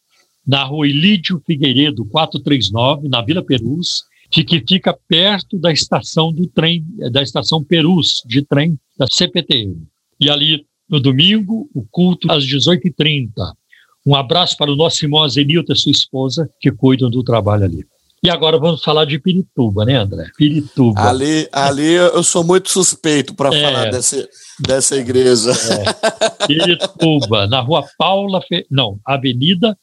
na 0.47 0.65
rua 0.65 0.89
Ilídio 0.89 1.41
Figueiredo, 1.47 2.05
439, 2.07 3.09
na 3.09 3.23
Vila 3.23 3.45
Perus, 3.45 4.05
que 4.31 4.45
fica 4.67 4.97
perto 5.09 5.59
da 5.59 5.73
estação 5.73 6.33
do 6.33 6.47
trem, 6.47 6.85
da 7.13 7.23
estação 7.23 7.63
Perus, 7.63 8.23
de 8.27 8.43
trem 8.43 8.79
da 8.99 9.07
CPTM. 9.09 9.77
E 10.19 10.29
ali, 10.29 10.65
no 10.89 11.01
domingo, 11.01 11.69
o 11.75 11.85
culto 11.91 12.31
às 12.31 12.45
18h30. 12.45 13.31
Um 14.05 14.15
abraço 14.15 14.57
para 14.57 14.71
o 14.71 14.77
nosso 14.77 15.05
irmão 15.05 15.23
Azenilton 15.23 15.73
e 15.73 15.77
sua 15.77 15.93
esposa, 15.93 16.51
que 16.61 16.71
cuidam 16.73 17.11
do 17.11 17.23
trabalho 17.23 17.65
ali. 17.65 17.85
E 18.23 18.29
agora 18.29 18.59
vamos 18.59 18.85
falar 18.85 19.07
de 19.07 19.19
Pirituba, 19.19 19.87
né, 19.87 19.97
André? 19.97 20.27
Pirituba. 20.37 21.01
Ali, 21.01 21.49
ali 21.51 21.93
eu 21.93 22.23
sou 22.23 22.45
muito 22.45 22.69
suspeito 22.69 23.35
para 23.35 23.49
é, 23.55 23.63
falar 23.63 23.91
dessa, 23.91 24.29
dessa 24.59 24.97
igreja. 24.97 25.53
É. 25.53 26.47
Pirituba, 26.47 27.47
na 27.47 27.61
rua 27.61 27.83
Paula, 27.97 28.43
Fe... 28.43 28.67
não, 28.71 29.01
Avenida 29.07 29.75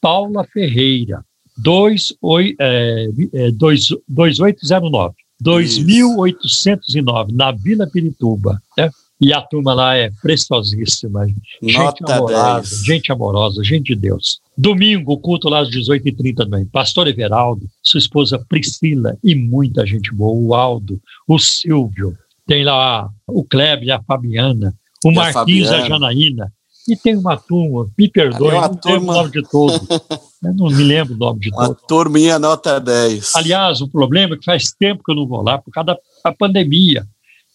Paula 0.00 0.44
Ferreira, 0.52 1.24
28, 1.56 2.56
é, 2.60 3.06
é, 3.32 3.50
2809, 3.52 5.14
2809, 5.40 7.32
na 7.32 7.52
Vila 7.52 7.86
Pirituba. 7.86 8.60
Né? 8.76 8.90
E 9.20 9.32
a 9.32 9.40
turma 9.40 9.74
lá 9.74 9.96
é 9.96 10.10
preciosíssima. 10.22 11.26
Gente 11.62 11.78
Nota 11.78 12.14
amorosa, 12.14 12.70
10. 12.70 12.84
gente 12.84 13.12
amorosa, 13.12 13.64
gente 13.64 13.94
de 13.94 14.00
Deus. 14.00 14.40
Domingo, 14.56 15.18
culto 15.18 15.48
lá 15.48 15.60
às 15.60 15.70
18h30 15.70 16.36
também. 16.36 16.66
Pastor 16.66 17.06
Everaldo, 17.06 17.66
sua 17.82 17.98
esposa 17.98 18.44
Priscila 18.48 19.16
e 19.22 19.34
muita 19.34 19.86
gente 19.86 20.12
boa. 20.12 20.34
O 20.34 20.54
Aldo, 20.54 21.00
o 21.28 21.38
Silvio, 21.38 22.16
tem 22.46 22.64
lá 22.64 23.08
o 23.26 23.44
Kleber 23.44 23.84
e 23.86 23.90
a 23.90 24.02
Fabiana, 24.02 24.74
o 25.04 25.10
e 25.10 25.14
Marquinhos 25.14 25.70
e 25.70 25.74
a 25.74 25.86
Janaína. 25.86 26.52
E 26.86 26.94
tem 26.94 27.16
uma 27.16 27.36
turma, 27.36 27.90
me 27.96 28.08
perdoe, 28.10 28.48
é 28.48 28.60
não 28.60 28.74
turma... 28.74 28.98
lembro 28.98 29.10
o 29.10 29.14
nome 29.14 29.30
de 29.30 29.42
todo. 29.42 29.88
Eu 30.44 30.54
não 30.54 30.66
me 30.66 30.84
lembro 30.84 31.14
o 31.14 31.16
nome 31.16 31.40
de 31.40 31.50
uma 31.50 31.68
todo. 31.68 31.80
turminha 31.88 32.38
nota 32.38 32.78
10. 32.78 33.34
Aliás, 33.36 33.80
o 33.80 33.88
problema 33.88 34.34
é 34.34 34.38
que 34.38 34.44
faz 34.44 34.72
tempo 34.78 35.02
que 35.02 35.10
eu 35.10 35.16
não 35.16 35.26
vou 35.26 35.40
lá, 35.42 35.56
por 35.56 35.70
causa 35.70 35.96
da 36.22 36.32
pandemia. 36.34 37.06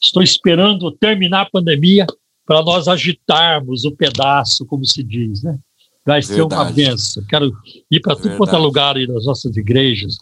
Estou 0.02 0.24
esperando 0.24 0.92
terminar 0.92 1.42
a 1.42 1.50
pandemia 1.50 2.08
para 2.46 2.64
nós 2.64 2.88
agitarmos 2.88 3.86
o 3.86 3.92
pedaço, 3.92 4.66
como 4.66 4.86
se 4.86 5.04
diz, 5.04 5.44
né? 5.44 5.58
Vai 6.06 6.22
ser 6.22 6.38
Verdade. 6.38 6.62
uma 6.62 6.72
benção. 6.72 7.24
Quero 7.30 7.52
ir 7.92 8.00
para 8.00 8.16
tudo 8.16 8.36
quanto 8.38 8.56
é 8.56 8.58
lugar 8.58 8.96
aí 8.96 9.06
das 9.06 9.26
nossas 9.26 9.56
igrejas, 9.56 10.18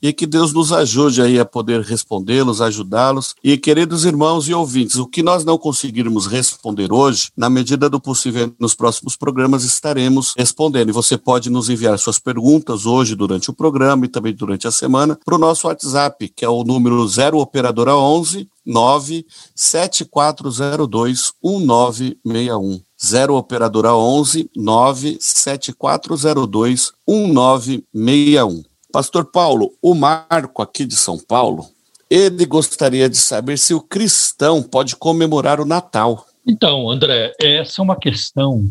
e 0.00 0.12
que 0.12 0.26
Deus 0.26 0.52
nos 0.52 0.72
ajude 0.72 1.20
aí 1.20 1.38
a 1.38 1.44
poder 1.44 1.82
respondê-los, 1.82 2.60
ajudá-los. 2.60 3.34
E 3.42 3.56
queridos 3.56 4.04
irmãos 4.04 4.48
e 4.48 4.54
ouvintes, 4.54 4.94
o 4.96 5.06
que 5.06 5.22
nós 5.22 5.44
não 5.44 5.58
conseguirmos 5.58 6.26
responder 6.26 6.92
hoje, 6.92 7.30
na 7.36 7.50
medida 7.50 7.90
do 7.90 8.00
possível 8.00 8.54
nos 8.58 8.74
próximos 8.74 9.16
programas 9.16 9.64
estaremos 9.64 10.34
respondendo. 10.36 10.90
E 10.90 10.92
você 10.92 11.16
pode 11.18 11.50
nos 11.50 11.68
enviar 11.68 11.98
suas 11.98 12.18
perguntas 12.18 12.86
hoje 12.86 13.14
durante 13.14 13.50
o 13.50 13.54
programa 13.54 14.06
e 14.06 14.08
também 14.08 14.34
durante 14.34 14.68
a 14.68 14.72
semana 14.72 15.18
para 15.24 15.34
o 15.34 15.38
nosso 15.38 15.66
WhatsApp, 15.66 16.28
que 16.28 16.44
é 16.44 16.48
o 16.48 16.62
número 16.64 17.06
0 17.06 17.38
operadora 17.38 17.96
11 17.96 18.48
97402 18.64 21.32
1961. 21.42 22.80
0 23.00 23.36
operadora 23.36 23.94
11 23.94 24.50
97402 24.56 26.92
1961. 27.06 28.67
Pastor 28.90 29.26
Paulo, 29.26 29.72
o 29.82 29.94
Marco 29.94 30.62
aqui 30.62 30.86
de 30.86 30.96
São 30.96 31.18
Paulo, 31.18 31.66
ele 32.08 32.46
gostaria 32.46 33.08
de 33.08 33.18
saber 33.18 33.58
se 33.58 33.74
o 33.74 33.82
cristão 33.82 34.62
pode 34.62 34.96
comemorar 34.96 35.60
o 35.60 35.66
Natal. 35.66 36.26
Então, 36.46 36.90
André, 36.90 37.34
essa 37.40 37.82
é 37.82 37.84
uma 37.84 37.96
questão 37.96 38.64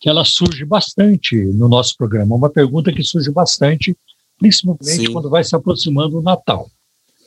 que 0.00 0.08
ela 0.08 0.24
surge 0.24 0.64
bastante 0.64 1.34
no 1.36 1.68
nosso 1.68 1.96
programa, 1.96 2.36
uma 2.36 2.48
pergunta 2.48 2.92
que 2.92 3.02
surge 3.02 3.30
bastante, 3.32 3.96
principalmente 4.38 5.06
Sim. 5.06 5.12
quando 5.12 5.28
vai 5.28 5.42
se 5.42 5.56
aproximando 5.56 6.18
o 6.18 6.22
Natal. 6.22 6.70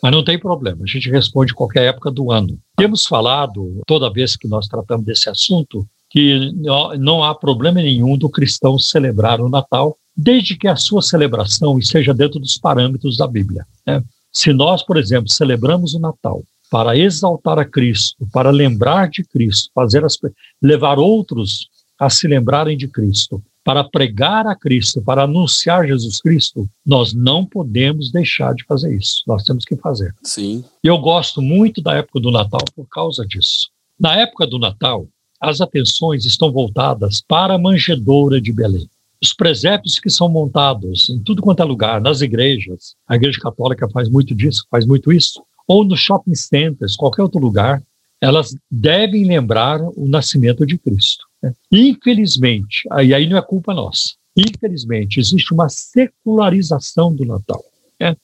Mas 0.02 0.14
não 0.14 0.24
tem 0.24 0.40
problema, 0.40 0.84
a 0.84 0.88
gente 0.88 1.10
responde 1.10 1.54
qualquer 1.54 1.84
época 1.90 2.10
do 2.10 2.32
ano. 2.32 2.58
Temos 2.78 3.06
falado, 3.06 3.82
toda 3.86 4.12
vez 4.12 4.38
que 4.38 4.48
nós 4.48 4.66
tratamos 4.68 5.06
desse 5.06 5.30
assunto, 5.30 5.86
que 6.10 6.54
não 6.98 7.22
há 7.22 7.36
problema 7.36 7.82
nenhum 7.82 8.18
do 8.18 8.30
cristão 8.30 8.80
celebrar 8.80 9.42
o 9.42 9.50
Natal, 9.50 9.98
desde 10.22 10.58
que 10.58 10.68
a 10.68 10.76
sua 10.76 11.02
celebração 11.02 11.80
esteja 11.80 12.14
dentro 12.14 12.42
dos 12.42 12.58
parâmetros 12.58 13.16
da 13.16 13.26
Bíblia. 13.26 13.66
Né? 13.88 14.04
Se 14.34 14.52
nós, 14.52 14.84
por 14.84 14.98
exemplo, 14.98 15.32
celebramos 15.32 15.94
o 15.94 16.00
Natal 16.00 16.44
para 16.70 16.98
exaltar 16.98 17.58
a 17.58 17.64
Cristo, 17.64 18.28
para 18.34 18.52
lembrar 18.52 19.10
de 19.10 19.24
Cristo, 19.24 19.72
fazer 19.74 20.04
as, 20.04 20.18
levar 20.62 21.00
outros 21.00 21.70
a 21.98 22.10
se 22.10 22.28
lembrarem 22.28 22.78
de 22.78 22.88
Cristo, 22.88 23.42
para 23.64 23.84
pregar 23.84 24.46
a 24.46 24.56
Cristo, 24.56 25.02
para 25.02 25.24
anunciar 25.24 25.88
Jesus 25.88 26.22
Cristo, 26.22 26.70
nós 26.86 27.14
não 27.14 27.46
podemos 27.46 28.12
deixar 28.12 28.54
de 28.54 28.66
fazer 28.66 28.94
isso. 28.94 29.24
Nós 29.26 29.44
temos 29.44 29.64
que 29.64 29.78
fazer. 29.78 30.14
Sim. 30.22 30.66
Eu 30.84 30.98
gosto 30.98 31.42
muito 31.42 31.82
da 31.82 31.96
época 31.96 32.20
do 32.20 32.30
Natal 32.32 32.64
por 32.76 32.88
causa 32.90 33.26
disso. 33.26 33.70
Na 33.98 34.16
época 34.16 34.46
do 34.46 34.60
Natal, 34.60 35.08
as 35.40 35.62
atenções 35.62 36.26
estão 36.26 36.52
voltadas 36.52 37.24
para 37.26 37.56
a 37.56 37.60
manjedoura 37.60 38.42
de 38.42 38.52
Belém 38.52 38.90
os 39.22 39.34
presépios 39.34 40.00
que 40.00 40.10
são 40.10 40.30
montados 40.30 41.10
em 41.10 41.22
tudo 41.22 41.42
quanto 41.42 41.62
é 41.62 41.66
lugar, 41.66 42.00
nas 42.00 42.22
igrejas, 42.22 42.96
a 43.08 43.16
igreja 43.16 43.40
católica 43.40 43.90
faz 43.90 44.10
muito 44.10 44.34
disso, 44.34 44.66
faz 44.72 44.86
muito 44.86 45.12
isso, 45.12 45.44
ou 45.68 45.84
nos 45.84 46.00
shopping 46.00 46.36
centers, 46.36 46.96
qualquer 46.96 47.22
outro 47.22 47.40
lugar, 47.40 47.82
elas 48.22 48.56
devem 48.70 49.26
lembrar 49.26 49.82
o 49.82 50.08
nascimento 50.08 50.66
de 50.66 50.78
Cristo. 50.78 51.26
Né? 51.42 51.54
Infelizmente, 51.72 52.88
e 53.04 53.14
aí 53.14 53.28
não 53.28 53.38
é 53.38 53.42
culpa 53.42 53.74
nossa, 53.74 54.14
infelizmente, 54.36 55.20
existe 55.20 55.54
uma 55.54 55.70
secularização 55.70 57.14
do 57.14 57.26
Natal. 57.26 57.62
Né? 58.00 58.16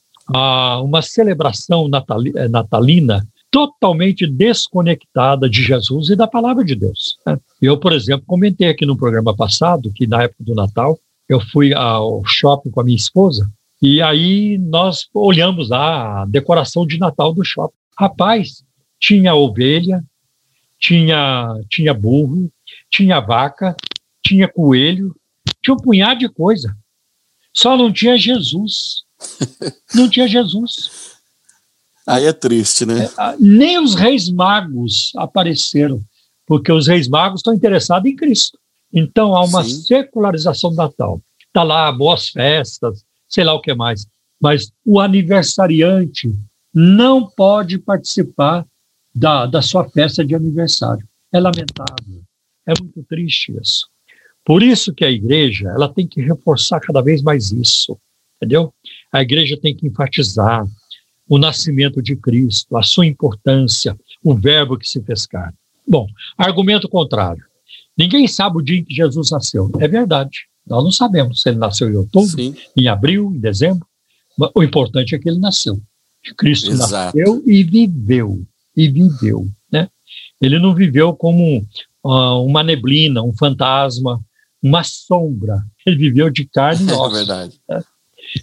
uma 0.82 1.02
celebração 1.02 1.88
eh, 2.34 2.48
natalina 2.48 3.26
totalmente 3.56 4.26
desconectada 4.26 5.48
de 5.48 5.62
Jesus 5.62 6.10
e 6.10 6.14
da 6.14 6.26
palavra 6.26 6.62
de 6.62 6.74
Deus. 6.74 7.16
Né? 7.24 7.40
Eu, 7.62 7.80
por 7.80 7.90
exemplo, 7.90 8.26
comentei 8.26 8.68
aqui 8.68 8.84
no 8.84 8.98
programa 8.98 9.34
passado 9.34 9.90
que 9.94 10.06
na 10.06 10.24
época 10.24 10.44
do 10.44 10.54
Natal 10.54 10.98
eu 11.26 11.40
fui 11.40 11.72
ao 11.72 12.22
shopping 12.26 12.70
com 12.70 12.82
a 12.82 12.84
minha 12.84 12.98
esposa 12.98 13.50
e 13.80 14.02
aí 14.02 14.58
nós 14.58 15.08
olhamos 15.14 15.70
lá 15.70 16.20
a 16.20 16.26
decoração 16.26 16.86
de 16.86 16.98
Natal 16.98 17.32
do 17.32 17.42
shopping. 17.42 17.74
Rapaz, 17.98 18.62
tinha 19.00 19.34
ovelha, 19.34 20.04
tinha, 20.78 21.58
tinha 21.70 21.94
burro, 21.94 22.52
tinha 22.90 23.20
vaca, 23.20 23.74
tinha 24.22 24.46
coelho, 24.46 25.16
tinha 25.62 25.72
um 25.72 25.80
punhado 25.80 26.20
de 26.20 26.28
coisa. 26.28 26.76
Só 27.54 27.74
não 27.74 27.90
tinha 27.90 28.18
Jesus. 28.18 29.06
Não 29.94 30.10
tinha 30.10 30.28
Jesus. 30.28 31.05
Aí 32.06 32.24
é 32.24 32.32
triste, 32.32 32.86
né? 32.86 33.04
É, 33.06 33.36
nem 33.40 33.78
os 33.78 33.94
reis 33.94 34.30
magos 34.30 35.12
apareceram, 35.16 36.00
porque 36.46 36.70
os 36.70 36.86
reis 36.86 37.08
magos 37.08 37.40
estão 37.40 37.52
interessados 37.52 38.08
em 38.08 38.14
Cristo. 38.14 38.58
Então 38.92 39.34
há 39.34 39.44
uma 39.44 39.64
Sim. 39.64 39.82
secularização 39.82 40.70
do 40.70 40.76
Natal. 40.76 41.20
Está 41.46 41.62
lá, 41.62 41.90
boas 41.90 42.28
festas, 42.28 43.04
sei 43.28 43.44
lá 43.44 43.54
o 43.54 43.60
que 43.60 43.74
mais. 43.74 44.06
Mas 44.40 44.70
o 44.84 45.00
aniversariante 45.00 46.32
não 46.72 47.26
pode 47.26 47.78
participar 47.78 48.64
da, 49.14 49.46
da 49.46 49.62
sua 49.62 49.88
festa 49.88 50.24
de 50.24 50.34
aniversário. 50.34 51.06
É 51.32 51.40
lamentável. 51.40 52.22
É 52.66 52.72
muito 52.80 53.02
triste 53.08 53.56
isso. 53.60 53.88
Por 54.44 54.62
isso 54.62 54.94
que 54.94 55.04
a 55.04 55.10
igreja 55.10 55.68
ela 55.70 55.92
tem 55.92 56.06
que 56.06 56.20
reforçar 56.20 56.78
cada 56.80 57.00
vez 57.00 57.20
mais 57.22 57.50
isso, 57.50 57.98
entendeu? 58.36 58.72
A 59.10 59.22
igreja 59.22 59.58
tem 59.60 59.74
que 59.74 59.86
enfatizar, 59.86 60.64
o 61.28 61.38
nascimento 61.38 62.02
de 62.02 62.16
Cristo, 62.16 62.76
a 62.76 62.82
sua 62.82 63.06
importância, 63.06 63.98
o 64.22 64.34
verbo 64.34 64.78
que 64.78 64.88
se 64.88 65.02
fez 65.02 65.26
carne. 65.26 65.56
Bom, 65.86 66.06
argumento 66.36 66.88
contrário. 66.88 67.44
Ninguém 67.96 68.26
sabe 68.28 68.58
o 68.58 68.62
dia 68.62 68.78
em 68.78 68.84
que 68.84 68.94
Jesus 68.94 69.30
nasceu. 69.30 69.70
É 69.78 69.88
verdade. 69.88 70.46
Nós 70.66 70.82
não 70.82 70.90
sabemos 70.90 71.42
se 71.42 71.48
ele 71.48 71.58
nasceu 71.58 71.88
em 71.88 71.96
outubro, 71.96 72.36
Sim. 72.36 72.54
em 72.76 72.88
abril, 72.88 73.32
em 73.34 73.38
dezembro. 73.38 73.86
O 74.54 74.62
importante 74.62 75.14
é 75.14 75.18
que 75.18 75.28
ele 75.28 75.38
nasceu. 75.38 75.80
Cristo 76.36 76.70
Exato. 76.70 77.16
nasceu 77.16 77.42
e 77.46 77.62
viveu. 77.62 78.44
E 78.76 78.88
viveu. 78.88 79.46
Né? 79.72 79.88
Ele 80.40 80.58
não 80.58 80.74
viveu 80.74 81.14
como 81.14 81.64
uh, 82.04 82.44
uma 82.44 82.62
neblina, 82.62 83.22
um 83.22 83.32
fantasma, 83.32 84.20
uma 84.62 84.82
sombra. 84.82 85.64
Ele 85.86 85.96
viveu 85.96 86.28
de 86.28 86.44
carne 86.44 86.84
e. 86.84 86.92
É 86.92 87.08
verdade. 87.10 87.60
Né? 87.68 87.82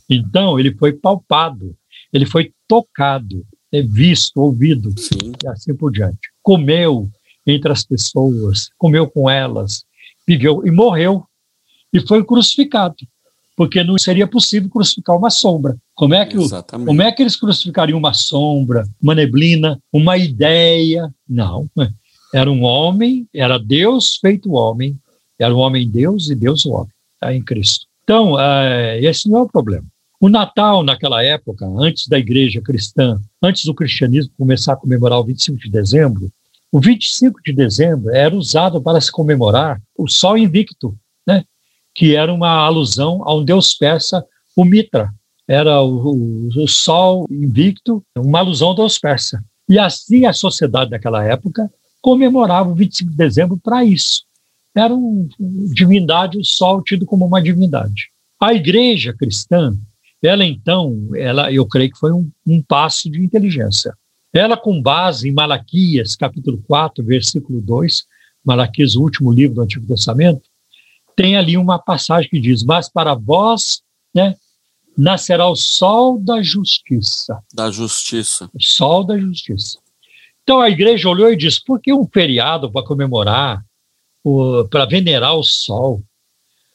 Então, 0.09 0.57
ele 0.57 0.73
foi 0.75 0.93
palpado 0.93 1.75
ele 2.13 2.25
foi 2.25 2.53
tocado, 2.67 3.43
é 3.71 3.81
visto, 3.81 4.39
ouvido, 4.39 4.93
Sim. 4.97 5.33
e 5.43 5.47
assim 5.47 5.75
por 5.75 5.91
diante. 5.91 6.19
Comeu 6.41 7.09
entre 7.45 7.71
as 7.71 7.83
pessoas, 7.83 8.69
comeu 8.77 9.07
com 9.07 9.29
elas, 9.29 9.83
viveu 10.27 10.65
e 10.65 10.71
morreu 10.71 11.25
e 11.91 11.99
foi 11.99 12.23
crucificado, 12.23 12.95
porque 13.55 13.83
não 13.83 13.97
seria 13.97 14.27
possível 14.27 14.69
crucificar 14.69 15.17
uma 15.17 15.29
sombra. 15.29 15.75
Como 15.95 16.13
é 16.13 16.25
que, 16.25 16.37
o, 16.37 16.47
como 16.85 17.01
é 17.01 17.11
que 17.11 17.23
eles 17.23 17.35
crucificariam 17.35 17.97
uma 17.97 18.13
sombra, 18.13 18.87
uma 19.01 19.15
neblina, 19.15 19.79
uma 19.91 20.17
ideia? 20.17 21.13
Não. 21.27 21.69
Era 22.33 22.49
um 22.51 22.63
homem, 22.63 23.27
era 23.33 23.59
Deus 23.59 24.17
feito 24.17 24.53
homem, 24.53 24.97
era 25.37 25.53
um 25.53 25.59
homem 25.59 25.87
Deus 25.87 26.29
e 26.29 26.35
Deus 26.35 26.65
o 26.65 26.71
homem, 26.71 26.91
tá, 27.19 27.33
em 27.33 27.43
Cristo. 27.43 27.85
Então, 28.03 28.39
é, 28.39 28.99
esse 29.03 29.29
não 29.29 29.39
é 29.39 29.41
o 29.43 29.47
problema. 29.47 29.85
O 30.23 30.29
Natal, 30.29 30.83
naquela 30.83 31.21
época, 31.21 31.65
antes 31.65 32.07
da 32.07 32.17
igreja 32.17 32.61
cristã, 32.61 33.19
antes 33.41 33.65
do 33.65 33.75
cristianismo 33.75 34.31
começar 34.37 34.71
a 34.71 34.77
comemorar 34.77 35.19
o 35.19 35.23
25 35.25 35.59
de 35.59 35.69
dezembro, 35.69 36.31
o 36.71 36.79
25 36.79 37.41
de 37.43 37.51
dezembro 37.51 38.09
era 38.09 38.33
usado 38.33 38.81
para 38.81 39.01
se 39.01 39.11
comemorar 39.11 39.81
o 39.97 40.07
Sol 40.07 40.37
Invicto, 40.37 40.97
né? 41.27 41.43
que 41.93 42.15
era 42.15 42.33
uma 42.33 42.51
alusão 42.51 43.21
a 43.25 43.35
um 43.35 43.43
deus 43.43 43.73
persa, 43.73 44.25
o 44.55 44.63
Mitra. 44.63 45.13
Era 45.45 45.81
o, 45.81 46.13
o, 46.13 46.47
o 46.63 46.67
Sol 46.69 47.27
Invicto, 47.29 48.01
uma 48.17 48.39
alusão 48.39 48.69
ao 48.69 48.75
deus 48.75 48.97
persa. 48.97 49.43
E 49.67 49.77
assim 49.77 50.25
a 50.25 50.31
sociedade 50.31 50.91
daquela 50.91 51.21
época 51.25 51.69
comemorava 52.01 52.69
o 52.69 52.75
25 52.75 53.11
de 53.11 53.17
dezembro 53.17 53.59
para 53.61 53.83
isso. 53.83 54.23
Era 54.73 54.95
uma 54.95 55.27
divindade, 55.73 56.37
o 56.37 56.45
sol 56.45 56.81
tido 56.81 57.05
como 57.05 57.25
uma 57.25 57.41
divindade. 57.41 58.07
A 58.41 58.53
igreja 58.53 59.13
cristã, 59.13 59.75
ela 60.23 60.45
então, 60.45 61.09
ela, 61.15 61.51
eu 61.51 61.65
creio 61.65 61.91
que 61.91 61.99
foi 61.99 62.11
um, 62.11 62.31
um 62.47 62.61
passo 62.61 63.09
de 63.09 63.19
inteligência. 63.19 63.93
Ela, 64.31 64.57
com 64.57 64.81
base 64.81 65.27
em 65.29 65.33
Malaquias, 65.33 66.15
capítulo 66.15 66.63
4, 66.65 67.03
versículo 67.03 67.61
2, 67.61 68.05
Malaquias, 68.43 68.95
o 68.95 69.01
último 69.01 69.31
livro 69.31 69.55
do 69.55 69.61
Antigo 69.61 69.85
Testamento, 69.85 70.41
tem 71.15 71.37
ali 71.37 71.57
uma 71.57 71.77
passagem 71.77 72.29
que 72.29 72.39
diz: 72.39 72.63
Mas 72.63 72.89
para 72.89 73.13
vós, 73.13 73.81
né, 74.13 74.35
nascerá 74.97 75.47
o 75.47 75.55
sol 75.55 76.19
da 76.19 76.41
justiça. 76.41 77.39
Da 77.53 77.69
justiça. 77.69 78.49
O 78.53 78.63
sol 78.63 79.03
da 79.03 79.17
justiça. 79.17 79.77
Então 80.43 80.59
a 80.59 80.69
igreja 80.69 81.09
olhou 81.09 81.31
e 81.31 81.37
disse: 81.37 81.63
por 81.63 81.79
que 81.79 81.93
um 81.93 82.07
feriado 82.07 82.71
para 82.71 82.85
comemorar, 82.85 83.63
para 84.69 84.85
venerar 84.85 85.35
o 85.35 85.43
sol? 85.43 86.03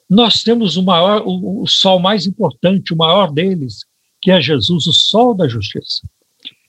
Nós 0.09 0.43
temos 0.43 0.76
o 0.76 0.82
maior, 0.82 1.22
o, 1.26 1.62
o 1.62 1.66
sol 1.66 1.98
mais 1.98 2.26
importante, 2.26 2.94
o 2.94 2.97
maior 2.97 3.30
deles, 3.30 3.85
que 4.20 4.30
é 4.30 4.40
Jesus, 4.40 4.86
o 4.86 4.93
sol 4.93 5.35
da 5.35 5.47
justiça. 5.47 6.01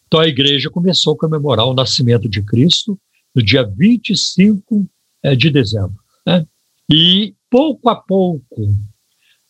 Então 0.07 0.19
a 0.19 0.27
igreja 0.27 0.69
começou 0.69 1.13
a 1.13 1.17
comemorar 1.17 1.65
o 1.65 1.73
nascimento 1.73 2.27
de 2.27 2.41
Cristo 2.41 2.99
no 3.33 3.43
dia 3.43 3.63
25 3.63 4.85
eh, 5.23 5.35
de 5.35 5.49
dezembro. 5.49 5.97
Né? 6.25 6.45
E 6.91 7.35
pouco 7.49 7.89
a 7.89 7.95
pouco, 7.95 8.75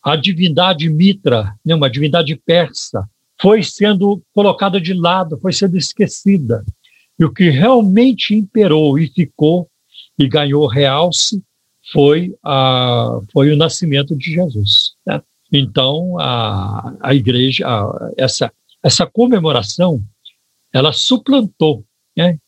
a 0.02 0.16
divindade 0.16 0.88
Mitra, 0.88 1.54
né, 1.64 1.74
uma 1.74 1.90
divindade 1.90 2.36
persa, 2.36 3.08
foi 3.40 3.62
sendo 3.62 4.22
colocada 4.32 4.80
de 4.80 4.92
lado, 4.92 5.38
foi 5.38 5.52
sendo 5.52 5.76
esquecida. 5.76 6.64
E 7.18 7.24
o 7.24 7.32
que 7.32 7.48
realmente 7.50 8.34
imperou 8.34 8.98
e 8.98 9.08
ficou 9.08 9.68
e 10.18 10.28
ganhou 10.28 10.66
realce 10.66 11.42
foi, 11.92 12.34
a, 12.44 13.20
foi 13.32 13.52
o 13.52 13.56
nascimento 13.56 14.16
de 14.16 14.32
Jesus. 14.32 14.92
Né? 15.06 15.20
Então, 15.52 16.18
a, 16.18 16.94
a 17.00 17.14
igreja, 17.14 17.66
a, 17.66 18.12
essa, 18.16 18.52
essa 18.82 19.06
comemoração, 19.06 20.02
ela 20.72 20.92
suplantou, 20.92 21.84
né? 22.16 22.38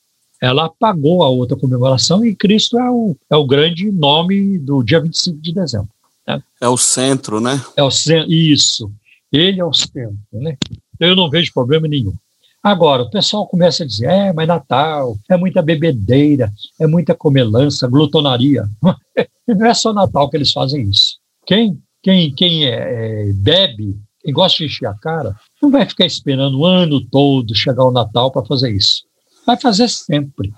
ela 0.41 0.67
apagou 0.67 1.23
a 1.23 1.29
outra 1.29 1.57
comemoração 1.57 2.25
e 2.25 2.35
Cristo 2.35 2.79
é 2.79 2.91
o, 2.91 3.17
é 3.31 3.37
o 3.37 3.47
grande 3.47 3.91
nome 3.91 4.59
do 4.59 4.83
dia 4.83 5.01
25 5.01 5.41
de 5.41 5.53
dezembro. 5.53 5.89
Né? 6.27 6.43
É 6.61 6.69
o 6.69 6.77
centro, 6.77 7.41
né? 7.41 7.61
É 7.77 7.83
o 7.83 7.91
centro, 7.91 8.33
isso. 8.33 8.93
Ele 9.31 9.61
é 9.61 9.65
o 9.65 9.73
centro, 9.73 10.19
né? 10.33 10.57
Então 10.95 11.09
eu 11.09 11.17
não 11.17 11.31
vejo 11.31 11.53
problema 11.53 11.89
nenhum. 11.89 12.15
Agora, 12.63 13.03
o 13.03 13.11
pessoal 13.11 13.47
começa 13.47 13.83
a 13.83 13.87
dizer, 13.87 14.07
é, 14.07 14.33
mas 14.33 14.47
Natal, 14.47 15.17
é 15.29 15.37
muita 15.37 15.61
bebedeira, 15.61 16.53
é 16.81 16.87
muita 16.87 17.13
comelança, 17.13 17.89
glutonaria. 17.89 18.65
não 19.49 19.67
é 19.67 19.75
só 19.75 19.93
Natal 19.93 20.31
que 20.31 20.37
eles 20.37 20.53
fazem 20.53 20.89
isso. 20.89 21.17
Quem, 21.45 21.83
quem, 22.01 22.33
quem 22.33 22.67
é, 22.67 22.71
é, 22.71 23.33
bebe, 23.33 23.97
quem 24.21 24.33
gosta 24.33 24.59
de 24.59 24.67
encher 24.67 24.87
a 24.87 24.95
cara, 24.95 25.35
não 25.61 25.73
vai 25.73 25.85
ficar 25.89 26.07
esperando 26.07 26.61
o 26.61 26.65
ano 26.65 27.01
todo 27.01 27.53
chegar 27.53 27.85
o 27.85 27.91
Natal 27.91 28.31
para 28.31 28.47
fazer 28.47 28.71
isso. 28.71 29.03
Vai 29.45 29.59
fazer 29.59 29.89
sempre. 29.89 30.53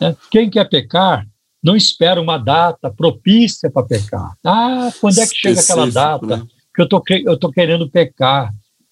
Né? 0.00 0.16
Quem 0.30 0.48
quer 0.48 0.66
pecar, 0.66 1.26
não 1.62 1.76
espera 1.76 2.18
uma 2.18 2.38
data 2.38 2.90
propícia 2.90 3.70
para 3.70 3.86
pecar. 3.86 4.32
Ah, 4.42 4.90
quando 4.98 5.18
é 5.18 5.26
que 5.26 5.34
chega 5.34 5.60
aquela 5.60 5.90
data 5.90 6.38
né? 6.38 6.42
que 6.74 6.80
eu 6.80 6.88
tô, 6.88 7.02
eu 7.06 7.38
tô 7.38 7.50
querendo 7.50 7.90
pecar? 7.90 8.50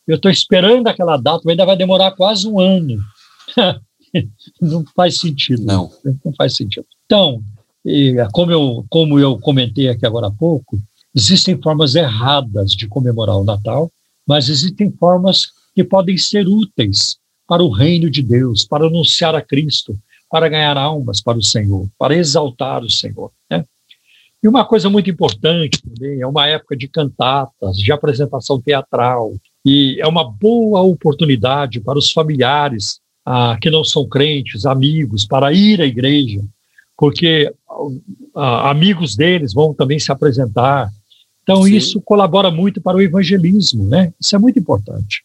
Eu 0.09 0.17
estou 0.17 0.31
esperando 0.31 0.89
aquela 0.89 1.19
data, 1.19 1.43
ainda 1.49 1.67
vai 1.67 1.77
demorar 1.77 2.13
quase 2.13 2.49
um 2.49 2.59
ano. 2.59 2.97
não 4.59 4.83
faz 4.97 5.19
sentido. 5.19 5.63
Não. 5.63 5.93
Não 6.25 6.33
faz 6.33 6.57
sentido. 6.57 6.87
Então, 7.05 7.43
como 8.33 8.51
eu, 8.51 8.87
como 8.89 9.19
eu 9.19 9.39
comentei 9.39 9.91
aqui 9.91 10.07
agora 10.07 10.29
há 10.29 10.31
pouco, 10.31 10.79
existem 11.15 11.61
formas 11.61 11.95
erradas 11.95 12.71
de 12.71 12.89
comemorar 12.89 13.37
o 13.37 13.45
Natal, 13.45 13.93
mas 14.27 14.49
existem 14.49 14.91
formas 14.91 15.49
que 15.75 15.85
podem 15.85 16.17
ser 16.17 16.49
úteis 16.49 17.19
para 17.47 17.63
o 17.63 17.71
reino 17.71 18.11
de 18.11 18.23
Deus, 18.23 18.65
para 18.65 18.87
anunciar 18.87 19.35
a 19.35 19.43
Cristo, 19.43 19.95
para 20.31 20.49
ganhar 20.49 20.77
almas 20.77 21.21
para 21.21 21.39
o 21.39 21.43
Senhor, 21.43 21.87
para 21.99 22.17
exaltar 22.17 22.83
o 22.83 22.91
Senhor. 22.91 23.31
Né? 23.51 23.65
E 24.43 24.49
uma 24.49 24.65
coisa 24.65 24.89
muito 24.89 25.11
importante 25.11 25.83
também 25.83 26.21
é 26.21 26.27
uma 26.27 26.47
época 26.47 26.77
de 26.77 26.89
cantatas, 26.89 27.77
de 27.77 27.91
apresentação 27.91 28.61
teatral, 28.61 29.35
e 29.69 30.01
é 30.01 30.07
uma 30.07 30.25
boa 30.25 30.81
oportunidade 30.81 31.79
para 31.79 31.99
os 31.99 32.11
familiares 32.11 33.01
ah, 33.23 33.59
que 33.61 33.69
não 33.69 33.85
são 33.85 34.09
crentes, 34.09 34.65
amigos, 34.65 35.27
para 35.27 35.53
ir 35.53 35.83
à 35.83 35.85
igreja, 35.85 36.41
porque 36.97 37.53
ah, 38.35 38.71
amigos 38.71 39.15
deles 39.15 39.53
vão 39.53 39.75
também 39.75 39.99
se 39.99 40.11
apresentar. 40.11 40.91
Então, 41.43 41.65
Sim. 41.65 41.77
isso 41.77 42.01
colabora 42.01 42.51
muito 42.51 42.81
para 42.81 42.97
o 42.97 43.03
evangelismo, 43.03 43.85
né? 43.85 44.11
Isso 44.19 44.35
é 44.35 44.39
muito 44.39 44.59
importante. 44.59 45.23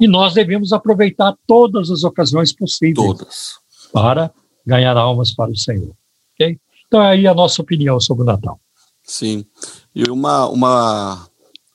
E 0.00 0.06
nós 0.06 0.34
devemos 0.34 0.72
aproveitar 0.72 1.34
todas 1.44 1.90
as 1.90 2.04
ocasiões 2.04 2.52
possíveis 2.52 2.94
todas. 2.94 3.54
para 3.92 4.30
ganhar 4.64 4.96
almas 4.96 5.34
para 5.34 5.50
o 5.50 5.56
Senhor. 5.56 5.90
Okay? 6.34 6.58
Então, 6.86 7.02
é 7.02 7.08
aí 7.08 7.26
a 7.26 7.34
nossa 7.34 7.60
opinião 7.60 7.98
sobre 7.98 8.22
o 8.22 8.26
Natal. 8.26 8.60
Sim. 9.02 9.44
E 9.92 10.08
uma, 10.08 10.46
uma 10.46 11.28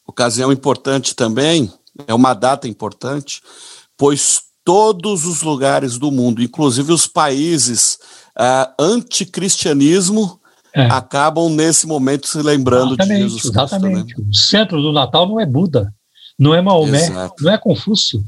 ocasião 0.08 0.50
importante 0.52 1.14
também, 1.14 1.70
é 2.08 2.14
uma 2.14 2.34
data 2.34 2.68
importante, 2.68 3.42
pois 3.98 4.42
todos 4.64 5.26
os 5.26 5.42
lugares 5.42 5.98
do 5.98 6.12
mundo, 6.12 6.42
inclusive 6.42 6.92
os 6.92 7.08
países 7.08 8.00
uh, 8.38 8.74
anticristianismo, 8.80 10.40
é. 10.74 10.86
acabam 10.86 11.50
nesse 11.50 11.88
momento 11.88 12.28
se 12.28 12.42
lembrando 12.42 12.96
exatamente, 12.96 13.24
de 13.24 13.30
Jesus 13.30 13.46
exatamente. 13.46 14.14
Cristo. 14.14 14.22
Né? 14.22 14.28
O 14.30 14.36
centro 14.36 14.82
do 14.82 14.92
Natal 14.92 15.28
não 15.28 15.40
é 15.40 15.46
Buda, 15.46 15.94
não 16.38 16.54
é 16.54 16.62
Maomé, 16.62 17.06
Exato. 17.06 17.44
não 17.44 17.52
é 17.52 17.58
Confúcio. 17.58 18.20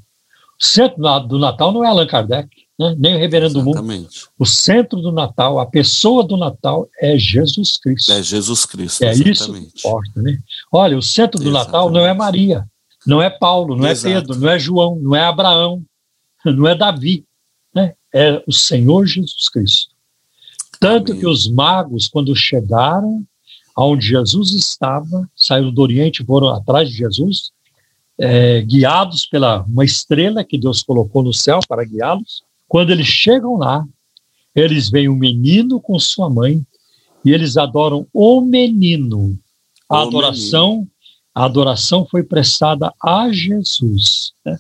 O 0.60 0.64
centro 0.64 0.98
do 1.27 1.39
Natal 1.39 1.72
não 1.72 1.84
é 1.84 1.88
Allan 1.88 2.07
Kardec 2.07 2.48
né? 2.80 2.95
nem 2.98 3.15
o 3.15 3.19
reverendo 3.19 3.60
Exatamente. 3.60 4.02
mundo. 4.02 4.10
O 4.38 4.45
centro 4.45 5.02
do 5.02 5.11
Natal, 5.11 5.60
a 5.60 5.65
pessoa 5.65 6.23
do 6.23 6.38
Natal 6.38 6.88
é 6.99 7.18
Jesus 7.18 7.77
Cristo. 7.77 8.11
É 8.14 8.22
Jesus 8.22 8.65
Cristo. 8.65 9.03
É 9.03 9.11
exatamente. 9.11 9.31
isso 9.31 9.52
que 9.52 9.80
importa, 9.80 10.22
né? 10.22 10.38
Olha, 10.72 10.98
o 10.98 11.02
centro 11.02 11.39
do 11.39 11.49
exatamente. 11.49 11.72
Natal 11.72 11.89
não 11.89 12.06
é 12.06 12.14
Maria, 12.14 12.65
não 13.08 13.22
é 13.22 13.30
Paulo, 13.30 13.76
não 13.76 13.88
Exato. 13.88 14.08
é 14.08 14.20
Pedro, 14.20 14.40
não 14.40 14.50
é 14.50 14.60
João, 14.60 15.00
não 15.00 15.16
é 15.16 15.24
Abraão, 15.24 15.82
não 16.46 16.68
é 16.68 16.76
Davi, 16.76 17.26
né? 17.74 17.94
É 18.14 18.44
o 18.46 18.52
Senhor 18.52 19.06
Jesus 19.06 19.50
Cristo. 19.50 19.96
Tanto 20.80 21.12
Amém. 21.14 21.22
que 21.22 21.28
os 21.28 21.50
magos, 21.50 22.08
quando 22.08 22.36
chegaram 22.36 23.26
aonde 23.76 24.08
Jesus 24.08 24.54
estava, 24.54 25.30
saíram 25.36 25.72
do 25.72 25.82
Oriente 25.82 26.24
foram 26.26 26.50
atrás 26.50 26.90
de 26.90 26.98
Jesus, 26.98 27.52
é, 28.18 28.62
guiados 28.62 29.26
pela 29.26 29.62
uma 29.64 29.86
estrela 29.86 30.44
que 30.44 30.58
Deus 30.58 30.84
colocou 30.84 31.24
no 31.24 31.34
céu 31.34 31.60
para 31.68 31.86
guiá-los. 31.86 32.44
Quando 32.68 32.90
eles 32.90 33.08
chegam 33.08 33.56
lá, 33.56 33.86
eles 34.56 34.90
veem 34.90 35.08
o 35.08 35.14
um 35.14 35.16
menino 35.16 35.80
com 35.80 35.98
sua 36.00 36.30
mãe 36.30 36.62
e 37.24 37.32
eles 37.32 37.56
adoram 37.56 38.08
o 38.12 38.42
menino. 38.42 39.38
A 39.88 40.00
o 40.00 40.08
adoração, 40.08 40.72
menino. 40.72 40.92
A 41.38 41.46
adoração 41.46 42.04
foi 42.04 42.24
prestada 42.24 42.92
a 43.00 43.32
Jesus. 43.32 44.34
Né? 44.44 44.58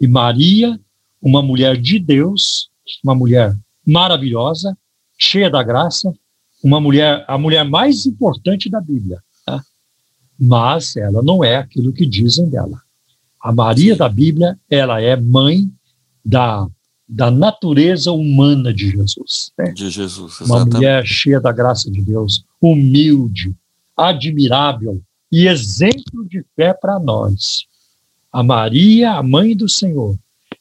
E 0.00 0.08
Maria, 0.08 0.80
uma 1.20 1.42
mulher 1.42 1.76
de 1.76 1.98
Deus, 1.98 2.70
uma 3.04 3.14
mulher 3.14 3.54
maravilhosa, 3.86 4.74
cheia 5.18 5.50
da 5.50 5.62
graça, 5.62 6.10
uma 6.64 6.80
mulher, 6.80 7.26
a 7.28 7.36
mulher 7.36 7.62
mais 7.62 8.06
importante 8.06 8.70
da 8.70 8.80
Bíblia. 8.80 9.22
Tá? 9.44 9.62
Mas 10.40 10.96
ela 10.96 11.22
não 11.22 11.44
é 11.44 11.56
aquilo 11.56 11.92
que 11.92 12.06
dizem 12.06 12.48
dela. 12.48 12.80
A 13.38 13.52
Maria 13.52 13.94
da 13.94 14.08
Bíblia, 14.08 14.58
ela 14.70 15.02
é 15.02 15.14
mãe 15.14 15.70
da 16.24 16.66
da 17.10 17.30
natureza 17.30 18.12
humana 18.12 18.72
de 18.72 18.90
Jesus. 18.90 19.50
Né? 19.58 19.72
De 19.72 19.88
Jesus, 19.88 20.40
exatamente. 20.40 20.50
Uma 20.50 20.64
mulher 20.64 21.06
cheia 21.06 21.40
da 21.40 21.50
graça 21.50 21.90
de 21.90 22.02
Deus, 22.02 22.44
humilde, 22.60 23.54
admirável 23.96 25.02
e 25.30 25.46
exemplo 25.46 26.26
de 26.28 26.44
fé 26.56 26.72
para 26.72 26.98
nós. 26.98 27.66
A 28.32 28.42
Maria, 28.42 29.12
a 29.12 29.22
mãe 29.22 29.56
do 29.56 29.68
Senhor, 29.68 30.16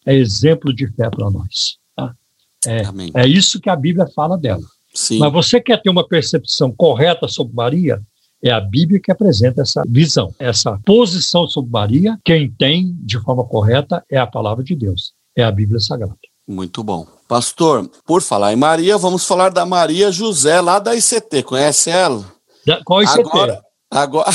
é 0.05 0.15
exemplo 0.15 0.73
de 0.73 0.87
fé 0.87 1.09
para 1.09 1.29
nós. 1.29 1.77
Tá? 1.95 2.15
É, 2.65 3.21
é 3.21 3.27
isso 3.27 3.59
que 3.59 3.69
a 3.69 3.75
Bíblia 3.75 4.07
fala 4.15 4.37
dela. 4.37 4.63
Sim. 4.93 5.19
Mas 5.19 5.31
você 5.31 5.61
quer 5.61 5.81
ter 5.81 5.89
uma 5.89 6.07
percepção 6.07 6.71
correta 6.71 7.27
sobre 7.27 7.53
Maria? 7.53 8.01
É 8.43 8.51
a 8.51 8.59
Bíblia 8.59 8.99
que 8.99 9.11
apresenta 9.11 9.61
essa 9.61 9.83
visão, 9.87 10.33
essa 10.39 10.79
posição 10.85 11.47
sobre 11.47 11.71
Maria. 11.71 12.17
Quem 12.23 12.49
tem 12.49 12.95
de 13.01 13.19
forma 13.21 13.43
correta 13.43 14.03
é 14.09 14.17
a 14.17 14.27
palavra 14.27 14.63
de 14.63 14.75
Deus, 14.75 15.13
é 15.35 15.43
a 15.43 15.51
Bíblia 15.51 15.79
Sagrada. 15.79 16.15
Muito 16.47 16.83
bom. 16.83 17.05
Pastor, 17.27 17.89
por 18.05 18.21
falar 18.21 18.53
em 18.53 18.55
Maria, 18.55 18.97
vamos 18.97 19.25
falar 19.25 19.49
da 19.49 19.65
Maria 19.65 20.11
José, 20.11 20.61
lá 20.61 20.79
da 20.79 20.95
ICT. 20.95 21.43
Conhece 21.43 21.89
ela? 21.89 22.25
Da, 22.65 22.81
qual 22.85 23.03
ICT? 23.03 23.19
Agora, 23.19 23.61
Agora, 23.89 24.29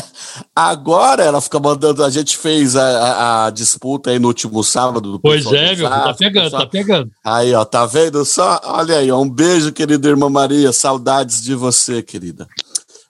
agora 0.56 1.22
ela 1.22 1.40
fica 1.40 1.60
mandando. 1.60 2.02
A 2.02 2.10
gente 2.10 2.36
fez 2.36 2.74
a, 2.74 2.82
a, 2.82 3.46
a 3.46 3.50
disputa 3.50 4.10
aí 4.10 4.18
no 4.18 4.28
último 4.28 4.64
sábado. 4.64 5.20
pois 5.20 5.44
é, 5.46 5.76
meu, 5.76 5.88
tá 5.88 6.14
pegando, 6.14 6.44
pessoal. 6.44 6.62
tá 6.62 6.68
pegando. 6.68 7.10
Aí, 7.22 7.54
ó, 7.54 7.64
tá 7.64 7.84
vendo 7.84 8.24
só? 8.24 8.60
Olha 8.64 8.98
aí, 8.98 9.10
ó, 9.10 9.20
um 9.20 9.28
beijo, 9.28 9.72
querida 9.72 10.08
irmã 10.08 10.30
Maria. 10.30 10.72
Saudades 10.72 11.42
de 11.42 11.54
você, 11.54 12.02
querida. 12.02 12.48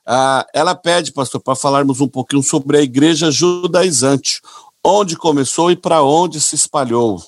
Ah, 0.07 0.47
ela 0.53 0.75
pede, 0.75 1.13
pastor, 1.13 1.41
para 1.41 1.55
falarmos 1.55 2.01
um 2.01 2.09
pouquinho 2.09 2.43
sobre 2.43 2.77
a 2.77 2.83
igreja 2.83 3.31
judaizante, 3.31 4.41
onde 4.85 5.17
começou 5.17 5.71
e 5.71 5.77
para 5.77 6.03
onde 6.03 6.41
se 6.41 6.57
espalhou. 6.57 7.23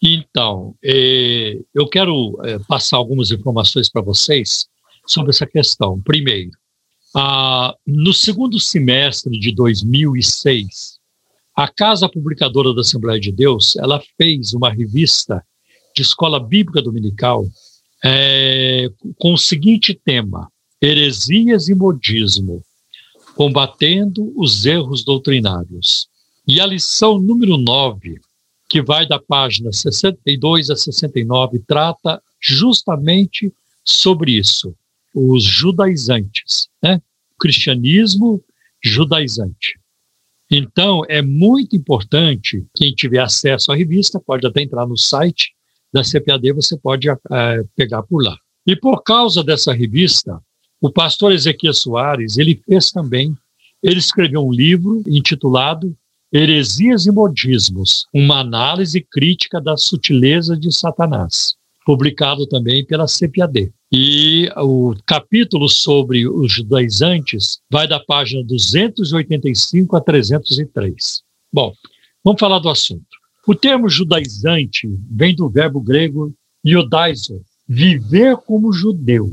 Então, 0.00 0.74
eh, 0.82 1.58
eu 1.74 1.88
quero 1.88 2.38
eh, 2.44 2.58
passar 2.68 2.96
algumas 2.96 3.30
informações 3.30 3.90
para 3.90 4.02
vocês 4.02 4.66
sobre 5.06 5.30
essa 5.30 5.46
questão. 5.46 6.00
Primeiro, 6.00 6.50
ah, 7.18 7.74
no 7.86 8.12
segundo 8.12 8.60
semestre 8.60 9.40
de 9.40 9.50
2006, 9.50 10.98
a 11.56 11.66
Casa 11.66 12.10
Publicadora 12.10 12.74
da 12.74 12.82
Assembleia 12.82 13.18
de 13.18 13.32
Deus 13.32 13.74
ela 13.76 14.02
fez 14.18 14.52
uma 14.52 14.68
revista 14.68 15.42
de 15.96 16.02
escola 16.02 16.38
bíblica 16.38 16.82
dominical 16.82 17.46
é, 18.04 18.90
com 19.18 19.32
o 19.32 19.38
seguinte 19.38 19.94
tema: 19.94 20.52
heresias 20.78 21.68
e 21.68 21.74
modismo, 21.74 22.62
combatendo 23.34 24.30
os 24.36 24.66
erros 24.66 25.02
doutrinários. 25.02 26.08
E 26.46 26.60
a 26.60 26.66
lição 26.66 27.18
número 27.18 27.56
9, 27.56 28.20
que 28.68 28.82
vai 28.82 29.08
da 29.08 29.18
página 29.18 29.72
62 29.72 30.68
a 30.68 30.76
69, 30.76 31.60
trata 31.66 32.22
justamente 32.38 33.50
sobre 33.82 34.32
isso 34.32 34.76
os 35.16 35.42
judaizantes, 35.42 36.68
né? 36.82 37.00
cristianismo 37.40 38.44
judaizante. 38.84 39.80
Então, 40.50 41.02
é 41.08 41.22
muito 41.22 41.74
importante, 41.74 42.64
quem 42.76 42.94
tiver 42.94 43.20
acesso 43.20 43.72
à 43.72 43.76
revista, 43.76 44.20
pode 44.20 44.46
até 44.46 44.62
entrar 44.62 44.86
no 44.86 44.96
site 44.96 45.54
da 45.92 46.02
CPAD, 46.02 46.52
você 46.52 46.76
pode 46.76 47.08
é, 47.08 47.14
pegar 47.74 48.02
por 48.02 48.22
lá. 48.22 48.36
E 48.66 48.76
por 48.76 49.02
causa 49.02 49.42
dessa 49.42 49.72
revista, 49.72 50.38
o 50.80 50.92
pastor 50.92 51.32
Ezequiel 51.32 51.72
Soares, 51.72 52.36
ele 52.36 52.62
fez 52.68 52.90
também, 52.90 53.34
ele 53.82 53.98
escreveu 53.98 54.46
um 54.46 54.52
livro 54.52 55.02
intitulado 55.06 55.96
Heresias 56.30 57.06
e 57.06 57.10
Modismos, 57.10 58.06
uma 58.12 58.40
análise 58.40 59.00
crítica 59.00 59.60
da 59.60 59.76
sutileza 59.76 60.56
de 60.56 60.70
Satanás 60.70 61.56
publicado 61.86 62.44
também 62.48 62.84
pela 62.84 63.06
CPAD. 63.06 63.72
E 63.98 64.50
o 64.58 64.94
capítulo 65.06 65.70
sobre 65.70 66.28
os 66.28 66.52
judaizantes 66.52 67.60
vai 67.70 67.88
da 67.88 67.98
página 67.98 68.44
285 68.44 69.96
a 69.96 70.02
303. 70.02 71.22
Bom, 71.50 71.72
vamos 72.22 72.38
falar 72.38 72.58
do 72.58 72.68
assunto. 72.68 73.06
O 73.48 73.54
termo 73.54 73.88
judaizante 73.88 74.86
vem 75.10 75.34
do 75.34 75.48
verbo 75.48 75.80
grego 75.80 76.30
iodaizo, 76.62 77.40
viver 77.66 78.36
como 78.36 78.70
judeu. 78.70 79.32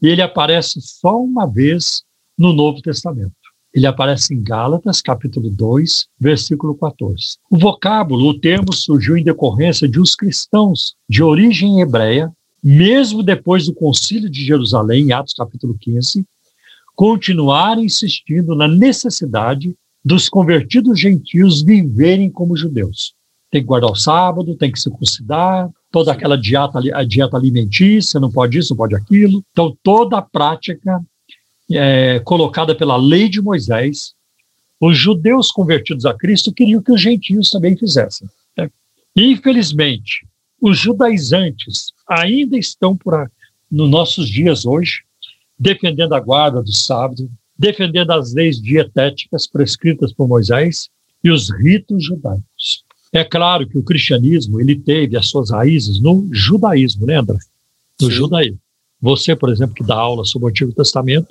E 0.00 0.06
ele 0.06 0.22
aparece 0.22 0.80
só 0.80 1.20
uma 1.20 1.44
vez 1.44 2.04
no 2.38 2.52
Novo 2.52 2.80
Testamento. 2.80 3.34
Ele 3.74 3.88
aparece 3.88 4.32
em 4.32 4.40
Gálatas, 4.40 5.02
capítulo 5.02 5.50
2, 5.50 6.06
versículo 6.20 6.76
14. 6.76 7.38
O 7.50 7.58
vocábulo, 7.58 8.28
o 8.28 8.38
termo, 8.38 8.72
surgiu 8.72 9.16
em 9.16 9.24
decorrência 9.24 9.88
de 9.88 9.98
os 9.98 10.14
cristãos 10.14 10.94
de 11.08 11.24
origem 11.24 11.80
hebreia, 11.80 12.32
mesmo 12.68 13.22
depois 13.22 13.66
do 13.66 13.72
concílio 13.72 14.28
de 14.28 14.44
Jerusalém, 14.44 15.04
em 15.04 15.12
Atos 15.12 15.34
capítulo 15.34 15.78
15, 15.80 16.26
continuarem 16.96 17.84
insistindo 17.84 18.56
na 18.56 18.66
necessidade 18.66 19.72
dos 20.04 20.28
convertidos 20.28 20.98
gentios 20.98 21.62
viverem 21.62 22.28
como 22.28 22.56
judeus. 22.56 23.14
Tem 23.52 23.60
que 23.60 23.68
guardar 23.68 23.92
o 23.92 23.94
sábado, 23.94 24.56
tem 24.56 24.72
que 24.72 24.80
circuncidar, 24.80 25.70
toda 25.92 26.10
aquela 26.10 26.36
dieta, 26.36 26.80
a 26.92 27.04
dieta 27.04 27.36
alimentícia, 27.36 28.18
não 28.18 28.32
pode 28.32 28.58
isso, 28.58 28.70
não 28.70 28.78
pode 28.78 28.96
aquilo. 28.96 29.44
Então, 29.52 29.76
toda 29.80 30.18
a 30.18 30.22
prática 30.22 31.00
é, 31.70 32.18
colocada 32.24 32.74
pela 32.74 32.96
lei 32.96 33.28
de 33.28 33.40
Moisés, 33.40 34.12
os 34.80 34.98
judeus 34.98 35.52
convertidos 35.52 36.04
a 36.04 36.12
Cristo 36.12 36.52
queriam 36.52 36.82
que 36.82 36.90
os 36.90 37.00
gentios 37.00 37.48
também 37.48 37.76
fizessem. 37.76 38.28
Né? 38.58 38.68
Infelizmente, 39.14 40.26
os 40.60 40.78
judaizantes 40.78 41.92
ainda 42.08 42.56
estão 42.56 42.96
por 42.96 43.30
nos 43.70 43.90
nossos 43.90 44.28
dias 44.28 44.64
hoje, 44.64 45.02
defendendo 45.58 46.14
a 46.14 46.20
guarda 46.20 46.62
do 46.62 46.72
sábado, 46.72 47.30
defendendo 47.58 48.12
as 48.12 48.32
leis 48.32 48.60
dietéticas 48.60 49.46
prescritas 49.46 50.12
por 50.12 50.28
Moisés 50.28 50.88
e 51.24 51.30
os 51.30 51.50
ritos 51.50 52.04
judaicos. 52.04 52.84
É 53.12 53.24
claro 53.24 53.66
que 53.68 53.78
o 53.78 53.82
cristianismo 53.82 54.60
ele 54.60 54.76
teve 54.76 55.16
as 55.16 55.28
suas 55.28 55.50
raízes 55.50 56.00
no 56.00 56.28
judaísmo, 56.32 57.06
né, 57.06 57.16
André? 57.16 57.38
No 58.00 58.08
Sim. 58.08 58.12
judaísmo. 58.14 58.60
Você, 59.00 59.34
por 59.34 59.50
exemplo, 59.50 59.74
que 59.74 59.84
dá 59.84 59.96
aula 59.96 60.24
sobre 60.24 60.46
o 60.46 60.48
Antigo 60.50 60.72
Testamento, 60.72 61.28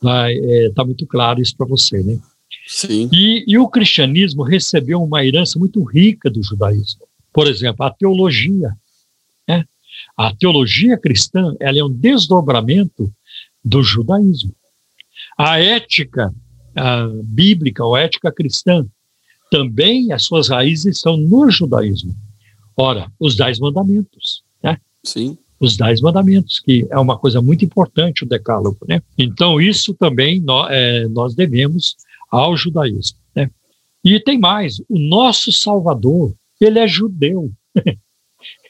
Está 0.00 0.32
é, 0.32 0.70
tá 0.74 0.82
muito 0.82 1.06
claro 1.06 1.42
isso 1.42 1.54
para 1.54 1.66
você, 1.66 2.02
né? 2.02 2.18
Sim. 2.66 3.10
E, 3.12 3.44
e, 3.46 3.58
o 3.58 3.68
cristianismo 3.68 4.42
recebeu 4.42 5.02
uma 5.02 5.24
herança 5.24 5.58
muito 5.58 5.82
rica 5.84 6.30
do 6.30 6.42
judaísmo. 6.42 7.02
Por 7.32 7.46
exemplo, 7.46 7.84
a 7.84 7.90
teologia. 7.90 8.74
Né? 9.48 9.64
A 10.16 10.34
teologia 10.34 10.98
cristã 10.98 11.54
ela 11.60 11.78
é 11.78 11.84
um 11.84 11.92
desdobramento 11.92 13.12
do 13.64 13.82
judaísmo. 13.82 14.54
A 15.36 15.58
ética 15.58 16.32
a 16.76 17.08
bíblica, 17.24 17.84
ou 17.84 17.96
ética 17.96 18.30
cristã, 18.30 18.86
também 19.50 20.12
as 20.12 20.24
suas 20.24 20.48
raízes 20.48 20.96
estão 20.96 21.16
no 21.16 21.50
judaísmo. 21.50 22.14
Ora, 22.76 23.10
os 23.18 23.36
dez 23.36 23.58
mandamentos. 23.58 24.42
Né? 24.62 24.78
Sim 25.04 25.36
os 25.60 25.76
dez 25.76 26.00
mandamentos, 26.00 26.58
que 26.58 26.88
é 26.90 26.98
uma 26.98 27.18
coisa 27.18 27.42
muito 27.42 27.64
importante 27.64 28.24
o 28.24 28.26
decálogo, 28.26 28.78
né? 28.88 29.02
Então 29.18 29.60
isso 29.60 29.92
também 29.92 30.40
nós, 30.40 30.68
é, 30.70 31.06
nós 31.08 31.34
devemos 31.34 31.96
ao 32.30 32.56
judaísmo, 32.56 33.18
né? 33.36 33.50
E 34.02 34.18
tem 34.18 34.38
mais, 34.38 34.80
o 34.88 34.98
nosso 34.98 35.52
Salvador, 35.52 36.34
ele 36.64 36.78
é 36.78 36.86
judeu, 36.86 37.52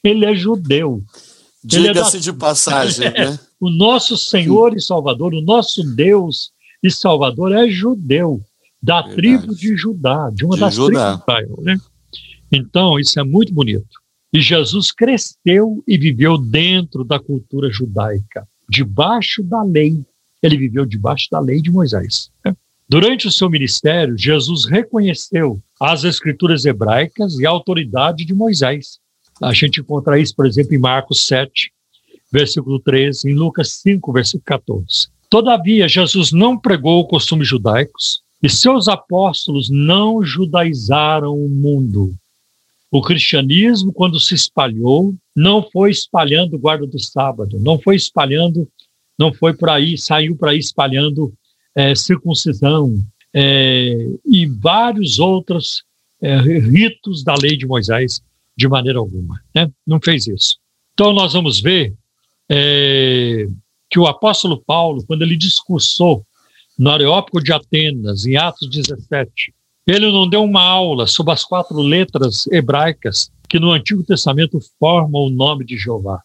ele 0.02 0.24
é 0.24 0.34
judeu. 0.34 1.02
É 1.06 1.66
Diga-se 1.66 2.16
é 2.16 2.20
da... 2.20 2.24
de 2.24 2.32
passagem, 2.32 3.10
né? 3.12 3.38
o 3.60 3.70
nosso 3.70 4.16
Senhor 4.16 4.74
e 4.74 4.80
Salvador, 4.80 5.34
o 5.34 5.42
nosso 5.42 5.82
Deus 5.94 6.52
e 6.82 6.90
Salvador 6.90 7.52
é 7.52 7.68
judeu, 7.68 8.40
da 8.82 9.02
Verdade. 9.02 9.16
tribo 9.16 9.54
de 9.54 9.76
Judá, 9.76 10.30
de 10.32 10.44
uma 10.44 10.54
de 10.54 10.60
das 10.60 10.74
Judá. 10.74 10.88
tribos 10.88 11.16
de 11.16 11.22
Israel, 11.22 11.62
né? 11.62 11.80
Então, 12.52 12.98
isso 12.98 13.20
é 13.20 13.22
muito 13.22 13.52
bonito. 13.52 14.00
E 14.32 14.40
Jesus 14.40 14.90
cresceu 14.90 15.82
e 15.86 15.98
viveu 15.98 16.38
dentro 16.38 17.04
da 17.04 17.18
cultura 17.18 17.70
judaica, 17.70 18.48
debaixo 18.68 19.42
da 19.42 19.62
lei. 19.62 20.04
Ele 20.42 20.56
viveu 20.56 20.86
debaixo 20.86 21.28
da 21.30 21.38
lei 21.38 21.60
de 21.60 21.70
Moisés. 21.70 22.30
Né? 22.44 22.56
Durante 22.88 23.26
o 23.26 23.32
seu 23.32 23.50
ministério, 23.50 24.16
Jesus 24.16 24.64
reconheceu 24.64 25.60
as 25.80 26.04
escrituras 26.04 26.66
hebraicas 26.66 27.38
e 27.38 27.46
a 27.46 27.50
autoridade 27.50 28.24
de 28.24 28.34
Moisés. 28.34 28.98
A 29.42 29.54
gente 29.54 29.80
encontra 29.80 30.18
isso, 30.18 30.36
por 30.36 30.46
exemplo, 30.46 30.74
em 30.74 30.78
Marcos 30.78 31.26
7, 31.26 31.72
versículo 32.30 32.78
13, 32.78 33.30
em 33.30 33.34
Lucas 33.34 33.72
5, 33.80 34.12
versículo 34.12 34.44
14. 34.44 35.08
Todavia, 35.30 35.88
Jesus 35.88 36.32
não 36.32 36.58
pregou 36.58 37.06
costumes 37.08 37.48
judaicos 37.48 38.22
e 38.42 38.48
seus 38.48 38.88
apóstolos 38.88 39.70
não 39.70 40.22
judaizaram 40.22 41.34
o 41.34 41.48
mundo, 41.48 42.14
o 42.90 43.00
cristianismo, 43.00 43.92
quando 43.92 44.18
se 44.18 44.34
espalhou, 44.34 45.14
não 45.34 45.62
foi 45.62 45.92
espalhando 45.92 46.58
guarda 46.58 46.86
do 46.86 46.98
sábado, 46.98 47.60
não 47.60 47.78
foi 47.78 47.94
espalhando, 47.94 48.68
não 49.16 49.32
foi 49.32 49.54
por 49.54 49.70
aí, 49.70 49.96
saiu 49.96 50.36
por 50.36 50.48
aí 50.48 50.58
espalhando 50.58 51.32
é, 51.74 51.94
circuncisão 51.94 52.98
é, 53.34 53.94
e 54.26 54.46
vários 54.46 55.18
outros 55.18 55.84
é, 56.20 56.36
ritos 56.38 57.22
da 57.22 57.34
lei 57.34 57.56
de 57.56 57.66
Moisés 57.66 58.20
de 58.56 58.68
maneira 58.68 58.98
alguma. 58.98 59.40
Né? 59.54 59.70
Não 59.86 60.00
fez 60.00 60.26
isso. 60.26 60.56
Então, 60.92 61.12
nós 61.12 61.32
vamos 61.32 61.60
ver 61.60 61.94
é, 62.48 63.46
que 63.88 63.98
o 63.98 64.06
apóstolo 64.06 64.62
Paulo, 64.66 65.04
quando 65.06 65.22
ele 65.22 65.36
discursou 65.36 66.24
no 66.78 66.90
Areópago 66.90 67.42
de 67.42 67.52
Atenas, 67.52 68.26
em 68.26 68.36
Atos 68.36 68.68
17, 68.68 69.54
ele 69.86 70.10
não 70.10 70.28
deu 70.28 70.42
uma 70.42 70.62
aula 70.62 71.06
sobre 71.06 71.32
as 71.32 71.44
quatro 71.44 71.80
letras 71.80 72.46
hebraicas 72.48 73.30
que 73.48 73.58
no 73.58 73.72
Antigo 73.72 74.04
Testamento 74.04 74.60
formam 74.78 75.22
o 75.22 75.30
nome 75.30 75.64
de 75.64 75.76
Jeová. 75.76 76.22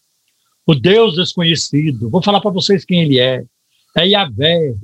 O 0.66 0.74
Deus 0.74 1.14
desconhecido. 1.14 2.10
Vou 2.10 2.22
falar 2.22 2.40
para 2.40 2.50
vocês 2.50 2.84
quem 2.84 3.02
ele 3.02 3.18
é. 3.18 3.44
É 3.96 4.06
Yahvé. 4.06 4.74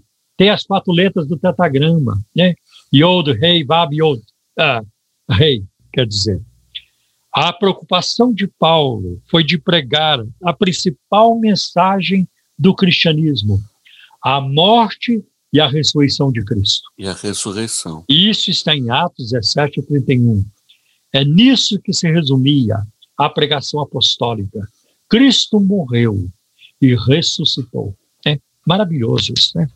Tem 0.43 0.51
as 0.51 0.64
quatro 0.64 0.93
letras 0.93 1.28
do 1.28 1.39
tetagrama, 1.39 2.20
né? 2.35 2.56
Yod, 2.93 3.31
Rei, 3.31 3.62
Vav, 3.62 3.94
Yod. 3.94 4.20
Ah, 4.59 4.82
Rei, 5.31 5.62
quer 5.93 6.05
dizer. 6.05 6.43
A 7.32 7.52
preocupação 7.52 8.35
de 8.35 8.48
Paulo 8.48 9.23
foi 9.31 9.44
de 9.44 9.56
pregar 9.56 10.19
a 10.43 10.52
principal 10.52 11.39
mensagem 11.39 12.27
do 12.59 12.74
cristianismo: 12.74 13.62
a 14.20 14.40
morte 14.40 15.24
e 15.52 15.60
a 15.60 15.69
ressurreição 15.69 16.32
de 16.32 16.44
Cristo. 16.44 16.90
E 16.98 17.06
a 17.06 17.12
ressurreição. 17.12 18.05
Isso 18.09 18.51
está 18.51 18.74
em 18.74 18.90
Atos 18.90 19.31
17, 19.31 19.81
31. 19.82 20.44
É 21.12 21.24
nisso 21.24 21.81
que 21.81 21.93
se 21.93 22.10
resumia 22.10 22.82
a 23.16 23.31
pregação 23.31 23.78
apostólica. 23.78 24.69
Cristo 25.09 25.60
morreu 25.60 26.27
e 26.81 26.97
ressuscitou. 26.97 27.94
É 28.27 28.40
maravilhoso 28.66 29.32
isso, 29.39 29.56
né? 29.56 29.69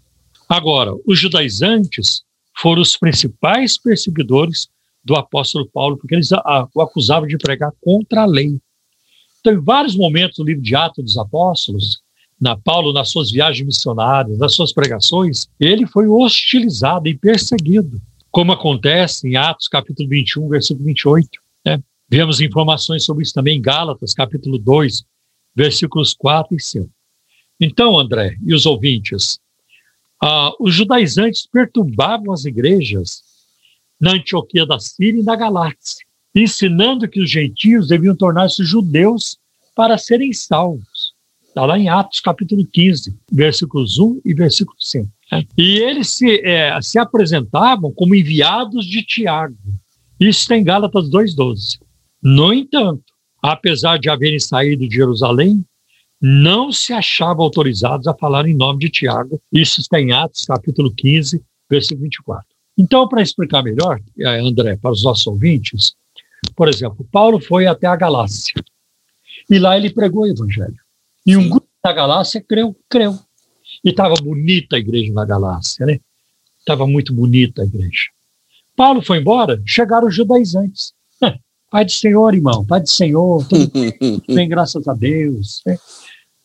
Agora, 0.49 0.93
os 1.07 1.19
judaizantes 1.19 2.23
foram 2.57 2.83
os 2.83 2.97
principais 2.97 3.77
perseguidores 3.77 4.69
do 5.05 5.15
apóstolo 5.15 5.69
Paulo, 5.73 5.97
porque 5.97 6.15
eles 6.15 6.31
o 6.33 6.81
acusavam 6.81 7.29
de 7.29 7.39
pregar 7.39 7.73
contra 7.81 8.23
a 8.23 8.27
lei. 8.27 8.59
Então, 9.41 9.53
em 9.53 9.61
vários 9.61 9.95
momentos 9.95 10.39
no 10.39 10.45
livro 10.45 10.63
de 10.63 10.75
Atos 10.75 11.05
dos 11.05 11.19
Apóstolos, 11.19 12.01
na 12.41 12.57
Paulo, 12.57 12.93
nas 12.93 13.11
suas 13.11 13.31
viagens 13.31 13.65
missionárias, 13.65 14.39
nas 14.39 14.55
suas 14.55 14.73
pregações, 14.73 15.49
ele 15.59 15.87
foi 15.87 16.07
hostilizado 16.07 17.09
e 17.09 17.17
perseguido, 17.17 18.01
como 18.31 18.53
acontece 18.53 19.29
em 19.29 19.37
Atos 19.37 19.69
capítulo 19.69 20.09
21, 20.09 20.49
versículo 20.49 20.85
28. 20.85 21.29
Né? 21.65 21.83
Vemos 22.09 22.41
informações 22.41 23.05
sobre 23.05 23.23
isso 23.23 23.33
também 23.33 23.57
em 23.57 23.63
Gálatas, 23.63 24.13
capítulo 24.13 24.59
2, 24.59 25.05
versículos 25.55 26.13
4 26.13 26.55
e 26.55 26.61
5. 26.61 26.91
Então, 27.61 27.99
André 27.99 28.37
e 28.45 28.53
os 28.53 28.67
ouvintes, 28.67 29.39
ah, 30.23 30.53
os 30.59 30.75
judaizantes 30.75 31.47
perturbavam 31.47 32.33
as 32.33 32.45
igrejas 32.45 33.23
na 34.01 34.13
Antioquia 34.13 34.67
da 34.67 34.79
Síria 34.79 35.21
e 35.21 35.25
na 35.25 35.37
Galáxia, 35.37 36.05
ensinando 36.35 37.09
que 37.09 37.21
os 37.21 37.31
gentios 37.31 37.89
deviam 37.89 38.15
tornar-se 38.15 38.65
judeus 38.65 39.39
para 39.75 39.99
serem 39.99 40.33
salvos. 40.33 41.15
Está 41.49 41.65
lá 41.65 41.79
em 41.79 41.89
Atos, 41.89 42.21
capítulo 42.21 42.67
15, 42.67 43.17
versículos 43.33 43.99
1 43.99 44.21
e 44.25 44.35
versículo 44.35 44.77
5. 44.79 45.09
Né? 45.33 45.45
E 45.57 45.79
eles 45.79 46.11
se, 46.11 46.41
é, 46.41 46.79
se 46.83 46.99
apresentavam 46.99 47.91
como 47.93 48.15
enviados 48.15 48.85
de 48.85 49.03
Tiago. 49.03 49.57
Isso 50.21 50.41
está 50.41 50.57
em 50.57 50.65
Gálatas 50.65 51.09
2,12. 51.09 51.79
No 52.23 52.53
entanto, 52.53 53.05
apesar 53.43 53.99
de 53.99 54.11
haverem 54.11 54.39
saído 54.39 54.87
de 54.89 54.97
Jerusalém, 54.97 55.65
não 56.21 56.73
se 56.73 56.93
achavam 56.93 57.45
autorizados 57.45 58.07
a 58.07 58.15
falar 58.15 58.47
em 58.47 58.55
nome 58.55 58.81
de 58.81 58.91
Tiago. 58.91 59.41
Isso 59.53 59.81
está 59.81 60.01
em 60.01 60.13
Atos, 60.13 60.45
capítulo 60.45 60.93
15, 60.95 61.43
versículo 61.69 62.05
24. 62.05 62.47
Então, 62.79 63.09
para 63.09 63.23
explicar 63.23 63.63
melhor, 63.63 64.01
eh, 64.19 64.41
André, 64.41 64.77
para 64.77 64.93
os 64.93 65.03
nossos 65.03 65.27
ouvintes, 65.27 65.95
por 66.55 66.69
exemplo, 66.69 67.07
Paulo 67.11 67.41
foi 67.41 67.67
até 67.67 67.87
a 67.87 67.97
Galácia 67.97 68.55
e 69.49 69.59
lá 69.59 69.77
ele 69.77 69.91
pregou 69.91 70.25
o 70.25 70.27
evangelho. 70.27 70.77
E 71.25 71.37
um 71.37 71.49
grupo 71.49 71.67
da 71.83 71.93
Galácia 71.93 72.41
creu, 72.41 72.77
creu. 72.89 73.19
E 73.85 73.91
estava 73.91 74.15
bonita 74.15 74.77
a 74.77 74.79
igreja 74.79 75.13
na 75.13 75.25
Galácia, 75.25 75.87
né? 75.87 76.01
Estava 76.59 76.87
muito 76.87 77.13
bonita 77.13 77.63
a 77.63 77.65
igreja. 77.65 78.11
Paulo 78.75 79.03
foi 79.03 79.19
embora, 79.19 79.61
chegaram 79.65 80.09
os 80.09 80.15
judaizantes. 80.15 80.93
Pai 81.71 81.85
do 81.85 81.93
Senhor, 81.93 82.35
irmão, 82.35 82.65
Pai 82.65 82.81
do 82.81 82.89
Senhor, 82.89 83.47
tudo 83.47 83.71
bem, 84.29 84.49
graças 84.49 84.87
a 84.87 84.95
Deus. 84.95 85.63
Né? 85.65 85.79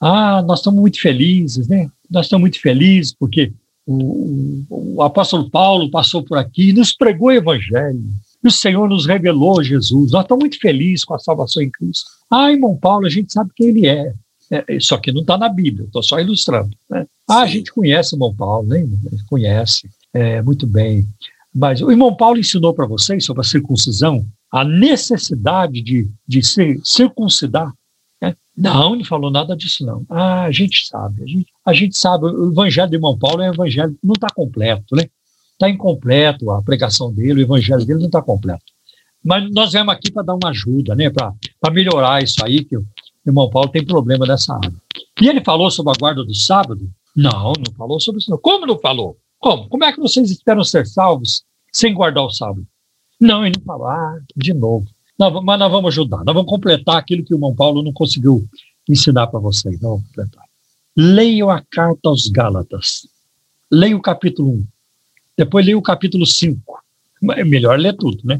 Ah, 0.02 0.42
nós 0.42 0.60
estamos 0.60 0.82
muito 0.82 1.00
felizes, 1.00 1.68
né? 1.68 1.88
Nós 2.10 2.26
estamos 2.26 2.42
muito 2.42 2.60
felizes 2.60 3.14
porque 3.14 3.54
o, 3.86 4.64
o, 4.68 5.04
apóstolo 5.04 5.48
Paulo 5.48 5.92
passou 5.92 6.24
por 6.24 6.40
aqui 6.40 6.70
e 6.70 6.74
nos 6.74 6.92
pregou 6.92 7.28
o 7.28 7.32
evangelho. 7.32 8.04
E 8.44 8.48
o 8.48 8.52
Senhor 8.52 8.90
nos 8.90 9.06
revelou 9.06 9.64
Jesus. 9.64 10.12
Nós 10.12 10.24
estamos 10.24 10.42
muito 10.42 10.60
felizes 10.60 11.06
com 11.06 11.14
a 11.14 11.20
salvação 11.20 11.62
em 11.62 11.70
Cristo. 11.70 12.10
Ah, 12.32 12.52
irmão 12.52 12.76
Paulo, 12.76 13.06
a 13.06 13.10
gente 13.10 13.32
sabe 13.32 13.52
quem 13.56 13.68
ele 13.68 13.88
é. 13.88 14.14
é 14.50 14.80
só 14.80 14.98
que 14.98 15.12
não 15.12 15.22
está 15.22 15.38
na 15.38 15.48
Bíblia, 15.48 15.86
estou 15.86 16.02
só 16.02 16.20
ilustrando. 16.20 16.76
Né? 16.90 17.06
Ah, 17.30 17.42
a 17.42 17.48
gente 17.48 17.72
conhece 17.72 18.14
o 18.14 18.16
irmão 18.16 18.34
Paulo, 18.34 18.68
né? 18.68 18.84
Conhece. 19.30 19.88
É, 20.12 20.42
muito 20.42 20.66
bem. 20.66 21.06
Mas 21.54 21.80
o 21.80 21.92
irmão 21.92 22.16
Paulo 22.16 22.40
ensinou 22.40 22.74
para 22.74 22.88
vocês 22.88 23.24
sobre 23.24 23.42
a 23.42 23.46
circuncisão, 23.46 24.26
a 24.52 24.64
necessidade 24.64 25.82
de, 25.82 26.10
de 26.28 26.44
se 26.44 26.80
circuncidar 26.84 27.72
não, 28.56 28.96
não 28.96 29.06
falou 29.06 29.32
nada 29.32 29.56
disso, 29.56 29.86
não. 29.86 30.06
Ah, 30.10 30.44
a 30.44 30.52
gente 30.52 30.88
sabe, 30.88 31.24
a 31.24 31.28
gente, 31.28 31.48
a 31.66 31.74
gente 31.74 31.98
sabe, 31.98 32.26
o 32.26 32.52
evangelho 32.52 32.90
de 32.90 32.96
irmão 32.96 33.18
Paulo 33.18 33.42
é 33.42 33.50
um 33.50 33.54
evangelho 33.54 33.98
não 34.04 34.14
está 34.14 34.28
completo, 34.28 34.96
né? 34.96 35.10
Está 35.54 35.70
incompleto 35.70 36.50
a 36.52 36.62
pregação 36.62 37.14
dele, 37.14 37.42
o 37.42 37.46
evangelho 37.46 37.86
dele 37.86 38.00
não 38.00 38.08
está 38.08 38.22
completo. 38.22 38.64
Mas 39.24 39.52
nós 39.52 39.72
viemos 39.72 39.94
aqui 39.94 40.12
para 40.12 40.24
dar 40.24 40.36
uma 40.36 40.50
ajuda, 40.50 40.96
né? 40.96 41.10
Para 41.10 41.72
melhorar 41.72 42.24
isso 42.24 42.44
aí, 42.44 42.64
que 42.66 42.76
o 42.76 42.86
irmão 43.26 43.50
Paulo 43.50 43.70
tem 43.70 43.86
problema 43.86 44.26
nessa 44.26 44.56
área. 44.56 44.74
E 45.22 45.28
ele 45.28 45.44
falou 45.44 45.70
sobre 45.70 45.92
a 45.92 46.00
guarda 46.00 46.24
do 46.24 46.34
sábado? 46.34 46.90
Não, 47.16 47.54
não 47.54 47.74
falou 47.78 48.00
sobre 48.00 48.20
isso. 48.20 48.32
Não. 48.32 48.38
Como 48.38 48.66
não 48.66 48.80
falou? 48.80 49.18
Como? 49.40 49.70
Como 49.70 49.84
é 49.84 49.94
que 49.94 50.00
vocês 50.00 50.32
esperam 50.32 50.64
ser 50.64 50.88
salvos 50.88 51.44
sem 51.72 51.94
guardar 51.94 52.26
o 52.26 52.32
sábado? 52.32 52.66
Não, 53.20 53.46
ele 53.46 53.56
não 53.58 53.66
falou. 53.66 53.88
Ah, 53.88 54.20
de 54.36 54.54
novo. 54.54 54.88
Mas 55.30 55.60
nós 55.60 55.72
vamos 55.72 55.94
ajudar, 55.94 56.24
nós 56.24 56.34
vamos 56.34 56.50
completar 56.50 56.98
aquilo 56.98 57.24
que 57.24 57.34
o 57.34 57.36
irmão 57.36 57.54
Paulo 57.54 57.84
não 57.84 57.94
conseguiu 57.94 58.48
ensinar 58.90 59.28
para 59.28 59.40
vocês. 59.40 59.80
Nós 59.80 59.92
vamos 59.92 60.08
completar. 60.08 60.46
Leiam 60.96 61.50
a 61.50 61.62
carta 61.62 62.10
aos 62.10 62.28
Gálatas. 62.28 63.08
Leia 63.70 63.96
o 63.96 64.02
capítulo 64.02 64.50
1. 64.50 64.68
Depois 65.38 65.66
leia 65.66 65.78
o 65.78 65.82
capítulo 65.82 66.26
5. 66.26 66.60
É 67.36 67.44
melhor 67.44 67.80
ler 67.80 67.96
tudo, 67.96 68.20
né? 68.24 68.38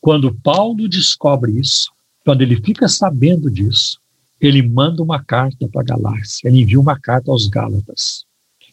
Quando 0.00 0.34
Paulo 0.34 0.88
descobre 0.88 1.58
isso, 1.58 1.90
quando 2.24 2.42
ele 2.42 2.56
fica 2.56 2.88
sabendo 2.88 3.50
disso, 3.50 4.00
ele 4.40 4.62
manda 4.62 5.02
uma 5.02 5.22
carta 5.22 5.68
para 5.68 5.80
a 5.80 5.84
Galácia, 5.84 6.48
ele 6.48 6.60
envia 6.60 6.80
uma 6.80 6.98
carta 6.98 7.30
aos 7.30 7.46
Gálatas. 7.46 8.24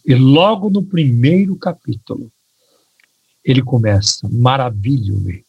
E 0.06 0.14
logo 0.16 0.70
no 0.70 0.84
primeiro 0.84 1.56
capítulo, 1.56 2.32
ele 3.44 3.62
começa: 3.62 4.28
maravilho-me 4.30 5.46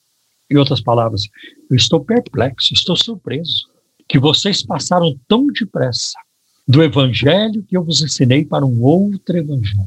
em 0.51 0.57
outras 0.57 0.81
palavras, 0.81 1.29
eu 1.71 1.77
estou 1.77 2.05
perplexo, 2.05 2.75
estou 2.75 2.97
surpreso 2.97 3.69
que 4.09 4.19
vocês 4.19 4.63
passaram 4.63 5.19
tão 5.27 5.47
depressa 5.47 6.19
do 6.67 6.83
evangelho 6.83 7.63
que 7.63 7.77
eu 7.77 7.85
vos 7.85 8.03
ensinei 8.03 8.45
para 8.45 8.65
um 8.65 8.83
outro 8.83 9.37
evangelho. 9.37 9.85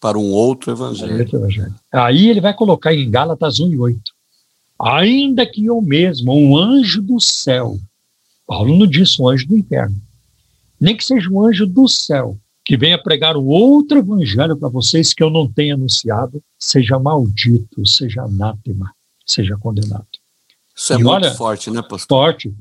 Para 0.00 0.18
um 0.18 0.30
outro 0.32 0.72
evangelho. 0.72 1.18
Outro 1.18 1.38
evangelho. 1.38 1.74
Aí 1.92 2.28
ele 2.28 2.40
vai 2.40 2.52
colocar 2.52 2.92
em 2.92 3.10
Gálatas 3.10 3.60
1 3.60 3.72
e 3.72 3.78
8. 3.78 4.00
Ainda 4.80 5.46
que 5.46 5.66
eu 5.66 5.80
mesmo, 5.80 6.32
um 6.32 6.56
anjo 6.56 7.00
do 7.00 7.20
céu, 7.20 7.78
Paulo 8.46 8.76
não 8.76 8.86
disse 8.86 9.20
um 9.20 9.28
anjo 9.28 9.46
do 9.46 9.56
inferno, 9.56 10.00
nem 10.80 10.96
que 10.96 11.04
seja 11.04 11.28
um 11.30 11.44
anjo 11.44 11.66
do 11.66 11.88
céu, 11.88 12.36
que 12.64 12.76
venha 12.76 13.00
pregar 13.00 13.36
o 13.36 13.46
outro 13.46 13.98
evangelho 13.98 14.56
para 14.56 14.68
vocês 14.68 15.12
que 15.12 15.22
eu 15.22 15.30
não 15.30 15.50
tenha 15.50 15.74
anunciado, 15.74 16.42
seja 16.58 16.98
maldito, 16.98 17.86
seja 17.86 18.22
anátema 18.22 18.92
seja 19.28 19.56
condenado. 19.56 20.06
Isso 20.74 20.92
é 20.92 20.96
e 20.96 20.98
muito 21.02 21.14
olha, 21.14 21.34
forte, 21.34 21.70
né, 21.70 21.82
pastor? 21.82 22.32
Forte. 22.32 22.54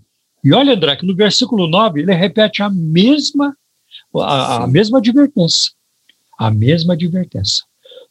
E 0.43 0.53
olha, 0.53 0.73
André, 0.73 0.95
que 0.95 1.05
no 1.05 1.15
versículo 1.15 1.67
9 1.67 2.01
ele 2.01 2.13
repete 2.13 2.61
a 2.61 2.69
mesma, 2.69 3.55
a, 4.15 4.63
a 4.63 4.67
mesma 4.67 4.99
advertência. 4.99 5.71
A 6.37 6.51
mesma 6.51 6.93
advertência. 6.93 7.63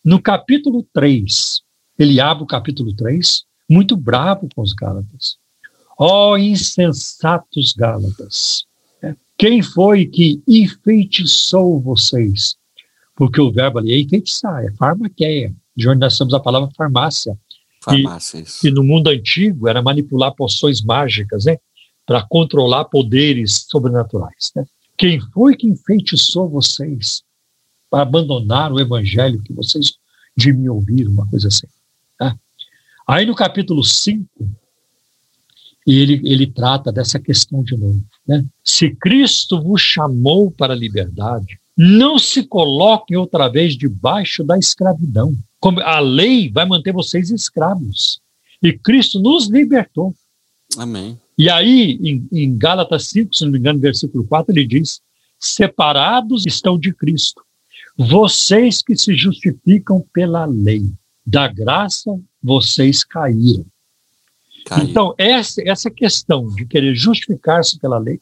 No 0.05 0.21
capítulo 0.21 0.87
3, 0.93 1.61
ele 1.99 2.21
abre 2.21 2.45
o 2.45 2.47
capítulo 2.47 2.95
3, 2.95 3.45
muito 3.69 3.97
bravo 3.97 4.49
com 4.55 4.63
os 4.63 4.73
Gálatas. 4.73 5.37
Ó 5.99 6.33
oh, 6.33 6.37
insensatos 6.37 7.73
Gálatas, 7.73 8.65
né? 9.03 9.17
quem 9.39 9.63
foi 9.63 10.07
que 10.07 10.43
enfeitiçou 10.47 11.81
vocês? 11.81 12.55
Porque 13.15 13.41
o 13.41 13.51
verbo 13.51 13.79
ali 13.79 13.93
é 13.93 14.01
enfeitiçar, 14.01 14.65
é 14.65 14.71
farmaqueia. 14.73 15.55
De 15.75 15.89
onde 15.89 16.01
nós 16.01 16.17
temos 16.17 16.35
a 16.35 16.41
palavra 16.41 16.71
farmácia. 16.77 17.37
Farmácias. 17.87 18.59
Que, 18.61 18.71
no 18.71 18.83
mundo 18.83 19.09
antigo 19.09 19.69
era 19.69 19.81
manipular 19.81 20.35
poções 20.35 20.83
mágicas, 20.83 21.45
né? 21.45 21.57
Para 22.05 22.23
controlar 22.23 22.87
poderes 22.87 23.67
sobrenaturais. 23.69 24.53
Né? 24.55 24.65
Quem 24.99 25.21
foi 25.21 25.57
que 25.57 25.69
enfeitiçou 25.69 26.49
vocês 26.49 27.23
para 27.89 28.03
abandonar 28.03 28.73
o 28.73 28.81
evangelho 28.81 29.43
que 29.43 29.53
vocês 29.53 29.95
de 30.37 30.53
me 30.53 30.69
ouviram, 30.69 31.13
uma 31.13 31.29
coisa 31.29 31.49
assim? 31.49 31.69
Tá? 32.19 32.37
Aí 33.07 33.25
no 33.25 33.35
capítulo 33.35 33.85
5, 33.85 34.27
ele, 35.87 36.21
ele 36.25 36.47
trata 36.47 36.91
dessa 36.91 37.21
questão 37.21 37.63
de 37.63 37.77
novo. 37.77 38.05
Né? 38.27 38.45
Se 38.65 38.91
Cristo 38.91 39.63
vos 39.63 39.81
chamou 39.81 40.51
para 40.51 40.73
a 40.73 40.77
liberdade, 40.77 41.61
não 41.77 42.19
se 42.19 42.43
coloquem 42.43 43.17
outra 43.17 43.49
vez 43.49 43.77
debaixo 43.77 44.43
da 44.43 44.59
escravidão 44.59 45.37
a 45.85 46.01
lei 46.01 46.51
vai 46.51 46.67
manter 46.67 46.93
vocês 46.93 47.31
escravos. 47.31 48.21
E 48.63 48.73
Cristo 48.73 49.21
nos 49.21 49.49
libertou. 49.49 50.15
Amém. 50.77 51.19
E 51.39 51.51
aí, 51.51 51.99
em, 52.03 52.29
em 52.33 52.57
Gálatas 52.57 53.09
5, 53.09 53.35
se 53.35 53.45
não 53.45 53.53
me 53.53 53.59
engano, 53.59 53.79
versículo 53.79 54.25
4, 54.25 54.53
ele 54.53 54.67
diz: 54.67 55.01
separados 55.39 56.45
estão 56.47 56.79
de 56.79 56.93
Cristo, 56.93 57.43
vocês 57.97 58.83
que 58.83 58.97
se 58.97 59.15
justificam 59.15 60.05
pela 60.13 60.45
lei, 60.45 60.83
da 61.25 61.49
graça 61.49 62.11
vocês 62.43 63.05
caíram. 63.05 63.67
Então, 64.83 65.15
essa, 65.17 65.63
essa 65.65 65.91
questão 65.91 66.49
de 66.49 66.67
querer 66.67 66.95
justificar-se 66.95 67.79
pela 67.79 67.99
lei, 67.99 68.21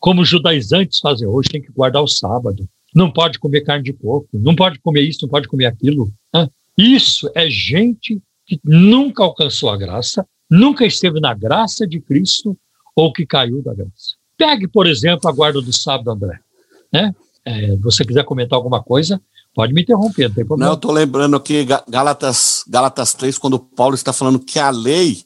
como 0.00 0.22
os 0.22 0.28
judaizantes 0.28 0.98
fazem 0.98 1.26
hoje, 1.26 1.50
tem 1.50 1.60
que 1.60 1.72
guardar 1.72 2.02
o 2.02 2.08
sábado, 2.08 2.68
não 2.98 3.12
pode 3.12 3.38
comer 3.38 3.60
carne 3.60 3.84
de 3.84 3.92
porco, 3.92 4.28
não 4.32 4.56
pode 4.56 4.80
comer 4.80 5.02
isso, 5.02 5.20
não 5.22 5.28
pode 5.28 5.46
comer 5.46 5.66
aquilo. 5.66 6.12
Né? 6.34 6.48
Isso 6.76 7.30
é 7.32 7.48
gente 7.48 8.20
que 8.44 8.60
nunca 8.64 9.22
alcançou 9.22 9.70
a 9.70 9.76
graça, 9.76 10.26
nunca 10.50 10.84
esteve 10.84 11.20
na 11.20 11.32
graça 11.32 11.86
de 11.86 12.00
Cristo 12.00 12.58
ou 12.96 13.12
que 13.12 13.24
caiu 13.24 13.62
da 13.62 13.72
graça. 13.72 14.16
Pegue, 14.36 14.66
por 14.66 14.88
exemplo, 14.88 15.30
a 15.30 15.32
guarda 15.32 15.62
do 15.62 15.72
sábado, 15.72 16.10
André. 16.10 16.40
Né? 16.92 17.14
É, 17.44 17.76
você 17.76 18.04
quiser 18.04 18.24
comentar 18.24 18.56
alguma 18.56 18.82
coisa, 18.82 19.20
pode 19.54 19.72
me 19.72 19.82
interromper, 19.82 20.28
não 20.28 20.34
tem 20.34 20.44
problema. 20.44 20.66
Não, 20.66 20.72
eu 20.72 20.76
estou 20.76 20.90
lembrando 20.90 21.36
aqui, 21.36 21.64
Gálatas, 21.88 22.64
Gálatas 22.66 23.14
3, 23.14 23.38
quando 23.38 23.60
Paulo 23.60 23.94
está 23.94 24.12
falando 24.12 24.40
que 24.40 24.58
a 24.58 24.70
lei, 24.70 25.18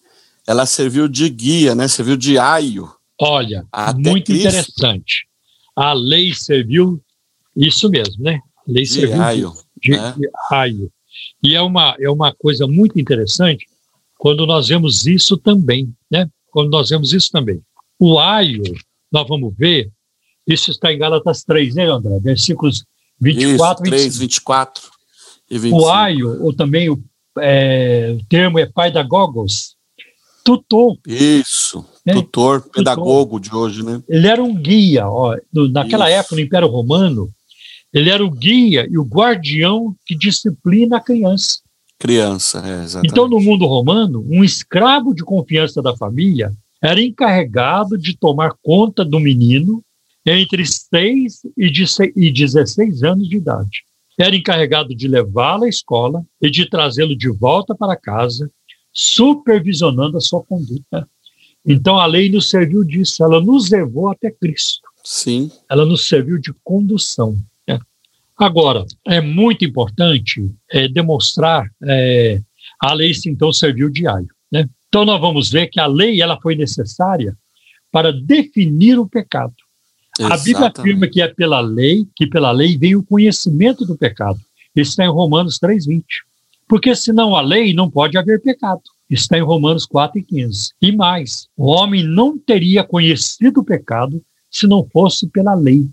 ela 0.46 0.66
serviu 0.66 1.08
de 1.08 1.26
guia, 1.30 1.74
né? 1.74 1.88
serviu 1.88 2.18
de 2.18 2.38
aio. 2.38 2.92
Olha, 3.18 3.64
muito 3.94 4.26
Cristo. 4.26 4.48
interessante. 4.48 5.26
A 5.74 5.94
lei 5.94 6.34
serviu, 6.34 7.00
isso 7.56 7.88
mesmo, 7.88 8.22
né? 8.22 8.40
Lei 8.66 8.84
de 8.84 8.90
serviu 8.90 9.22
aio, 9.22 9.52
de, 9.80 9.90
né? 9.92 10.14
de 10.16 10.30
aio. 10.50 10.92
E 11.42 11.54
é 11.54 11.60
uma, 11.60 11.96
é 11.98 12.08
uma 12.08 12.34
coisa 12.34 12.66
muito 12.66 12.98
interessante 12.98 13.66
quando 14.16 14.46
nós 14.46 14.68
vemos 14.68 15.06
isso 15.06 15.36
também, 15.36 15.92
né? 16.10 16.28
Quando 16.50 16.70
nós 16.70 16.90
vemos 16.90 17.12
isso 17.12 17.30
também. 17.30 17.60
O 17.98 18.18
aio, 18.18 18.62
nós 19.10 19.26
vamos 19.26 19.54
ver, 19.56 19.90
isso 20.46 20.70
está 20.70 20.92
em 20.92 20.98
Gálatas 20.98 21.42
3, 21.44 21.74
né, 21.74 21.86
André? 21.86 22.18
Versículos 22.20 22.84
24 23.20 23.84
isso, 23.84 23.96
3, 23.96 24.18
24 24.18 24.90
e 25.50 25.58
25. 25.58 25.82
O 25.82 25.90
aio, 25.90 26.44
ou 26.44 26.52
também 26.52 26.88
o, 26.88 27.02
é, 27.38 28.16
o 28.18 28.24
termo 28.26 28.58
é 28.58 28.66
pai 28.66 28.90
da 28.90 29.02
gogos, 29.02 29.76
tutor. 30.44 30.98
Isso, 31.06 31.84
né? 32.04 32.14
tutor, 32.14 32.60
tutor, 32.60 32.72
pedagogo 32.72 33.38
de 33.38 33.54
hoje, 33.54 33.84
né? 33.84 34.02
Ele 34.08 34.26
era 34.26 34.42
um 34.42 34.54
guia, 34.54 35.08
ó, 35.08 35.36
naquela 35.70 36.08
Isso. 36.08 36.18
época, 36.18 36.36
no 36.36 36.42
Império 36.42 36.68
Romano, 36.68 37.30
ele 37.92 38.10
era 38.10 38.24
o 38.24 38.30
guia 38.30 38.88
e 38.90 38.98
o 38.98 39.04
guardião 39.04 39.94
que 40.06 40.16
disciplina 40.16 40.96
a 40.96 41.00
criança. 41.00 41.60
Criança, 41.98 42.58
é, 42.66 42.82
exatamente. 42.82 43.12
Então, 43.12 43.28
no 43.28 43.38
mundo 43.40 43.66
romano, 43.66 44.26
um 44.28 44.42
escravo 44.42 45.14
de 45.14 45.22
confiança 45.22 45.80
da 45.80 45.96
família 45.96 46.52
era 46.82 47.00
encarregado 47.00 47.96
de 47.96 48.16
tomar 48.16 48.54
conta 48.60 49.04
do 49.04 49.20
menino 49.20 49.82
entre 50.26 50.64
6 50.66 51.42
e 51.56 52.30
16 52.32 53.02
anos 53.02 53.28
de 53.28 53.36
idade. 53.36 53.84
Era 54.18 54.34
encarregado 54.34 54.94
de 54.94 55.06
levá-lo 55.08 55.64
à 55.64 55.68
escola 55.68 56.24
e 56.40 56.50
de 56.50 56.68
trazê-lo 56.68 57.16
de 57.16 57.28
volta 57.28 57.74
para 57.74 57.96
casa, 57.96 58.50
supervisionando 58.92 60.16
a 60.16 60.20
sua 60.20 60.42
conduta. 60.42 61.08
Então 61.64 61.98
a 61.98 62.06
lei 62.06 62.28
nos 62.28 62.50
serviu 62.50 62.84
disso, 62.84 63.22
ela 63.22 63.40
nos 63.40 63.70
levou 63.70 64.10
até 64.10 64.30
Cristo. 64.30 64.82
Sim. 65.04 65.50
Ela 65.70 65.86
nos 65.86 66.06
serviu 66.08 66.38
de 66.38 66.52
condução. 66.64 67.36
Agora, 68.38 68.84
é 69.06 69.20
muito 69.20 69.64
importante 69.64 70.50
é, 70.70 70.88
demonstrar, 70.88 71.66
é, 71.84 72.40
a 72.80 72.92
lei 72.94 73.12
então 73.26 73.52
serviu 73.52 73.88
de 73.90 74.06
aio. 74.06 74.28
Né? 74.50 74.68
Então 74.88 75.04
nós 75.04 75.20
vamos 75.20 75.50
ver 75.50 75.68
que 75.68 75.80
a 75.80 75.86
lei 75.86 76.20
ela 76.20 76.40
foi 76.40 76.54
necessária 76.54 77.36
para 77.90 78.12
definir 78.12 78.98
o 78.98 79.08
pecado. 79.08 79.54
Exatamente. 80.18 80.40
A 80.40 80.44
Bíblia 80.44 80.68
afirma 80.68 81.06
que 81.08 81.22
é 81.22 81.28
pela 81.28 81.60
lei, 81.60 82.06
que 82.16 82.26
pela 82.26 82.50
lei 82.50 82.76
vem 82.76 82.96
o 82.96 83.04
conhecimento 83.04 83.84
do 83.84 83.96
pecado. 83.96 84.38
Isso 84.74 84.90
está 84.90 85.04
em 85.04 85.10
Romanos 85.10 85.58
3,20. 85.58 86.02
Porque 86.68 86.94
senão 86.94 87.36
a 87.36 87.42
lei 87.42 87.74
não 87.74 87.90
pode 87.90 88.16
haver 88.16 88.40
pecado. 88.40 88.82
Está 89.08 89.36
em 89.36 89.42
Romanos 89.42 89.84
4 89.84 90.18
e 90.18 90.22
15. 90.22 90.70
E 90.80 90.90
mais, 90.90 91.46
o 91.56 91.66
homem 91.66 92.02
não 92.02 92.38
teria 92.38 92.82
conhecido 92.82 93.60
o 93.60 93.64
pecado 93.64 94.22
se 94.50 94.66
não 94.66 94.86
fosse 94.90 95.26
pela 95.28 95.54
lei. 95.54 95.86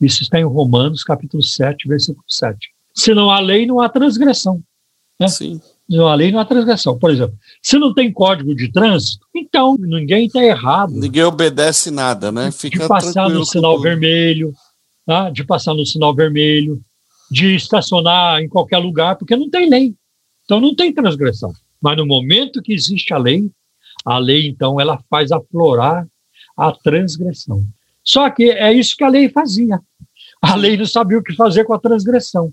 Isso 0.00 0.22
está 0.22 0.38
em 0.38 0.44
Romanos 0.44 1.02
capítulo 1.02 1.42
7, 1.42 1.88
versículo 1.88 2.24
7. 2.28 2.70
Senão 2.94 3.30
a 3.30 3.40
lei 3.40 3.66
não 3.66 3.80
há 3.80 3.88
transgressão. 3.88 4.62
Né? 5.18 5.28
Sim. 5.28 5.60
A 5.92 6.14
lei 6.14 6.30
não 6.30 6.38
há 6.38 6.44
transgressão. 6.44 6.98
Por 6.98 7.10
exemplo, 7.10 7.36
se 7.62 7.78
não 7.78 7.94
tem 7.94 8.12
código 8.12 8.54
de 8.54 8.70
trânsito, 8.70 9.26
então 9.34 9.76
ninguém 9.78 10.26
está 10.26 10.42
errado. 10.42 10.92
Ninguém 10.92 11.24
obedece 11.24 11.90
nada, 11.90 12.30
né? 12.30 12.50
Fica 12.50 12.80
de 12.80 12.88
passar 12.88 13.28
no 13.30 13.44
sinal 13.44 13.80
vermelho, 13.80 14.52
tá? 15.06 15.30
de 15.30 15.44
passar 15.44 15.74
no 15.74 15.86
sinal 15.86 16.14
vermelho, 16.14 16.80
de 17.30 17.54
estacionar 17.54 18.40
em 18.40 18.48
qualquer 18.48 18.78
lugar, 18.78 19.16
porque 19.16 19.34
não 19.34 19.48
tem 19.48 19.68
lei. 19.68 19.94
Então 20.44 20.60
não 20.60 20.74
tem 20.74 20.92
transgressão. 20.92 21.52
Mas 21.80 21.96
no 21.96 22.06
momento 22.06 22.62
que 22.62 22.72
existe 22.72 23.14
a 23.14 23.18
lei, 23.18 23.50
a 24.04 24.18
lei, 24.18 24.46
então, 24.46 24.80
ela 24.80 24.98
faz 25.10 25.30
aflorar 25.32 26.06
a 26.56 26.72
transgressão. 26.72 27.64
Só 28.08 28.30
que 28.30 28.50
é 28.50 28.72
isso 28.72 28.96
que 28.96 29.04
a 29.04 29.08
lei 29.08 29.28
fazia. 29.28 29.78
A 30.40 30.54
lei 30.54 30.78
não 30.78 30.86
sabia 30.86 31.18
o 31.18 31.22
que 31.22 31.34
fazer 31.34 31.64
com 31.64 31.74
a 31.74 31.78
transgressão. 31.78 32.50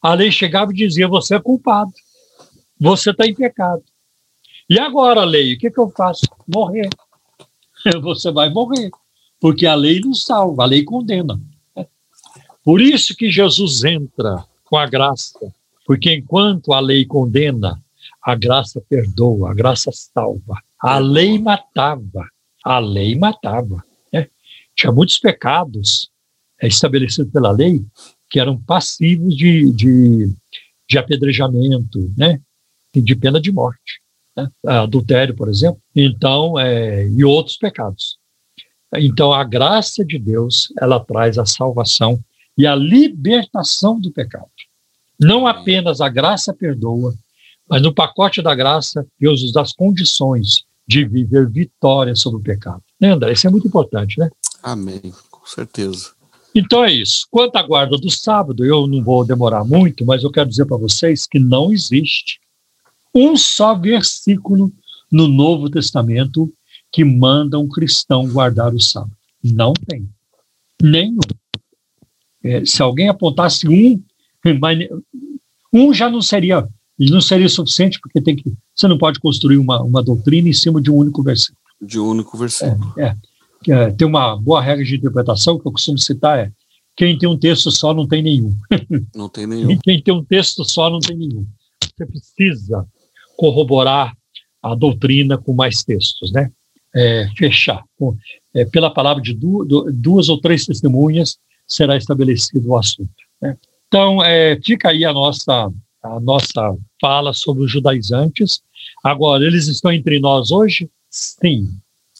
A 0.00 0.14
lei 0.14 0.30
chegava 0.30 0.70
e 0.70 0.76
dizia: 0.76 1.08
você 1.08 1.34
é 1.34 1.40
culpado, 1.40 1.90
você 2.78 3.10
está 3.10 3.26
em 3.26 3.34
pecado. 3.34 3.82
E 4.70 4.78
agora, 4.78 5.24
lei, 5.24 5.54
o 5.54 5.58
que, 5.58 5.68
que 5.68 5.80
eu 5.80 5.90
faço? 5.90 6.26
Morrer. 6.46 6.88
Você 8.02 8.32
vai 8.32 8.48
morrer, 8.48 8.90
porque 9.38 9.66
a 9.66 9.74
lei 9.74 10.00
não 10.00 10.14
salva, 10.14 10.62
a 10.62 10.66
lei 10.66 10.84
condena. 10.84 11.38
Por 12.62 12.80
isso 12.80 13.14
que 13.14 13.30
Jesus 13.30 13.84
entra 13.84 14.42
com 14.64 14.78
a 14.78 14.86
graça, 14.86 15.38
porque 15.84 16.14
enquanto 16.14 16.72
a 16.72 16.80
lei 16.80 17.04
condena, 17.04 17.78
a 18.22 18.34
graça 18.34 18.82
perdoa, 18.88 19.50
a 19.50 19.54
graça 19.54 19.90
salva. 19.92 20.62
A 20.80 20.98
lei 20.98 21.38
matava, 21.38 22.26
a 22.64 22.78
lei 22.78 23.14
matava. 23.14 23.84
Tinha 24.76 24.92
muitos 24.92 25.18
pecados 25.18 26.10
é, 26.60 26.66
estabelecidos 26.66 27.32
pela 27.32 27.50
lei 27.50 27.84
que 28.30 28.40
eram 28.40 28.58
passivos 28.60 29.36
de, 29.36 29.70
de, 29.72 30.32
de 30.88 30.98
apedrejamento, 30.98 32.12
né? 32.16 32.40
E 32.94 33.00
de 33.00 33.14
pena 33.14 33.40
de 33.40 33.52
morte. 33.52 34.00
Né? 34.36 34.48
Adultério, 34.66 35.34
por 35.34 35.48
exemplo. 35.48 35.80
Então, 35.94 36.58
é, 36.58 37.06
e 37.06 37.24
outros 37.24 37.56
pecados. 37.56 38.18
Então, 38.96 39.32
a 39.32 39.42
graça 39.42 40.04
de 40.04 40.18
Deus, 40.18 40.72
ela 40.80 41.00
traz 41.00 41.38
a 41.38 41.46
salvação 41.46 42.20
e 42.56 42.66
a 42.66 42.74
libertação 42.74 44.00
do 44.00 44.12
pecado. 44.12 44.46
Não 45.20 45.46
apenas 45.46 46.00
a 46.00 46.08
graça 46.08 46.52
perdoa, 46.52 47.14
mas 47.68 47.82
no 47.82 47.94
pacote 47.94 48.42
da 48.42 48.54
graça, 48.54 49.06
Deus 49.18 49.42
nos 49.42 49.52
dá 49.52 49.62
as 49.62 49.72
condições 49.72 50.64
de 50.86 51.04
viver 51.04 51.48
vitória 51.48 52.14
sobre 52.14 52.40
o 52.40 52.42
pecado. 52.42 52.82
Né, 53.00 53.10
André? 53.10 53.32
Isso 53.32 53.46
é 53.46 53.50
muito 53.50 53.66
importante, 53.66 54.18
né? 54.18 54.30
Amém, 54.64 55.12
com 55.30 55.46
certeza. 55.46 56.12
Então 56.54 56.82
é 56.82 56.92
isso. 56.92 57.26
Quanto 57.30 57.56
à 57.56 57.62
guarda 57.62 57.98
do 57.98 58.10
sábado, 58.10 58.64
eu 58.64 58.86
não 58.86 59.04
vou 59.04 59.26
demorar 59.26 59.62
muito, 59.62 60.06
mas 60.06 60.22
eu 60.22 60.30
quero 60.30 60.48
dizer 60.48 60.64
para 60.64 60.78
vocês 60.78 61.26
que 61.26 61.38
não 61.38 61.70
existe 61.70 62.40
um 63.14 63.36
só 63.36 63.74
versículo 63.74 64.72
no 65.12 65.28
Novo 65.28 65.68
Testamento 65.68 66.50
que 66.90 67.04
manda 67.04 67.58
um 67.58 67.68
cristão 67.68 68.26
guardar 68.26 68.74
o 68.74 68.80
sábado. 68.80 69.12
Não 69.42 69.74
tem. 69.74 70.08
Nenhum. 70.80 71.20
É, 72.42 72.64
se 72.64 72.80
alguém 72.80 73.08
apontasse 73.08 73.68
um, 73.68 74.02
um 75.72 75.92
já 75.92 76.08
não 76.08 76.22
seria 76.22 76.68
não 76.98 77.20
seria 77.20 77.48
suficiente 77.48 77.98
porque 78.00 78.20
tem 78.20 78.36
que 78.36 78.52
você 78.74 78.86
não 78.86 78.96
pode 78.96 79.18
construir 79.18 79.56
uma, 79.56 79.82
uma 79.82 80.02
doutrina 80.02 80.48
em 80.48 80.52
cima 80.52 80.80
de 80.80 80.90
um 80.90 80.96
único 80.96 81.22
versículo. 81.22 81.58
De 81.80 81.98
um 81.98 82.08
único 82.08 82.36
versículo. 82.38 82.94
É, 82.96 83.06
é, 83.06 83.16
é, 83.72 83.90
tem 83.90 84.06
uma 84.06 84.36
boa 84.36 84.60
regra 84.60 84.84
de 84.84 84.96
interpretação 84.96 85.58
que 85.58 85.66
eu 85.66 85.72
costumo 85.72 85.98
citar 85.98 86.38
é 86.38 86.52
quem 86.96 87.18
tem 87.18 87.28
um 87.28 87.36
texto 87.36 87.70
só 87.70 87.92
não 87.92 88.06
tem 88.06 88.22
nenhum. 88.22 88.56
Não 89.14 89.28
tem 89.28 89.46
nenhum. 89.46 89.70
E 89.70 89.78
quem 89.78 90.00
tem 90.00 90.14
um 90.14 90.24
texto 90.24 90.64
só 90.64 90.88
não 90.88 91.00
tem 91.00 91.16
nenhum. 91.16 91.44
Você 91.82 92.06
precisa 92.06 92.86
corroborar 93.36 94.16
a 94.62 94.74
doutrina 94.74 95.36
com 95.36 95.52
mais 95.52 95.82
textos, 95.82 96.32
né? 96.32 96.50
É, 96.94 97.28
fechar. 97.36 97.82
É, 98.54 98.64
pela 98.64 98.92
palavra 98.92 99.20
de 99.20 99.34
duas, 99.34 99.66
duas, 99.92 100.28
ou 100.28 100.40
três 100.40 100.64
testemunhas 100.64 101.36
será 101.66 101.96
estabelecido 101.96 102.68
o 102.68 102.76
assunto. 102.76 103.10
Né? 103.42 103.56
Então, 103.88 104.22
é, 104.22 104.56
fica 104.62 104.90
aí 104.90 105.04
a 105.04 105.12
nossa 105.12 105.72
a 106.04 106.20
nossa 106.20 106.76
fala 107.00 107.32
sobre 107.32 107.64
os 107.64 107.70
judaizantes. 107.70 108.62
Agora, 109.02 109.44
eles 109.44 109.68
estão 109.68 109.90
entre 109.90 110.20
nós 110.20 110.50
hoje? 110.50 110.90
Sim. 111.10 111.70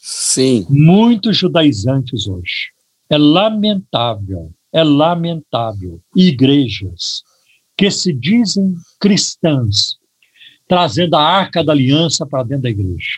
Sim. 0.06 0.66
Muitos 0.68 1.34
judaizantes 1.34 2.26
hoje. 2.26 2.72
É 3.08 3.16
lamentável, 3.16 4.52
é 4.70 4.84
lamentável. 4.84 5.98
Igrejas 6.14 7.22
que 7.74 7.90
se 7.90 8.12
dizem 8.12 8.74
cristãs, 9.00 9.96
trazendo 10.68 11.14
a 11.16 11.22
arca 11.22 11.64
da 11.64 11.72
aliança 11.72 12.26
para 12.26 12.42
dentro 12.42 12.64
da 12.64 12.68
igreja. 12.68 13.16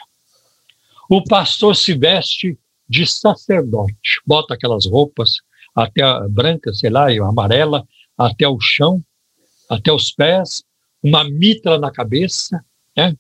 O 1.11 1.25
pastor 1.25 1.75
se 1.75 1.93
veste 1.93 2.57
de 2.89 3.05
sacerdote, 3.05 4.21
bota 4.25 4.55
aquelas 4.55 4.87
roupas 4.87 5.39
até 5.75 6.03
brancas, 6.29 6.79
sei 6.79 6.91
lá, 6.91 7.09
amarela, 7.29 7.85
até 8.17 8.47
o 8.47 8.61
chão, 8.61 9.03
até 9.69 9.93
os 9.93 10.13
pés, 10.13 10.63
uma 11.03 11.25
mitra 11.25 11.79
na 11.81 11.91
cabeça, 11.91 12.65
né? 12.97 13.17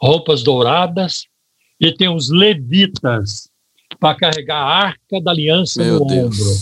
roupas 0.00 0.42
douradas, 0.42 1.26
e 1.84 1.92
tem 1.92 2.08
os 2.08 2.30
levitas 2.30 3.50
para 4.00 4.16
carregar 4.16 4.56
a 4.56 4.86
arca 4.86 5.20
da 5.22 5.30
aliança 5.30 5.84
Meu 5.84 6.00
no 6.00 6.06
Deus. 6.06 6.40
ombro. 6.40 6.54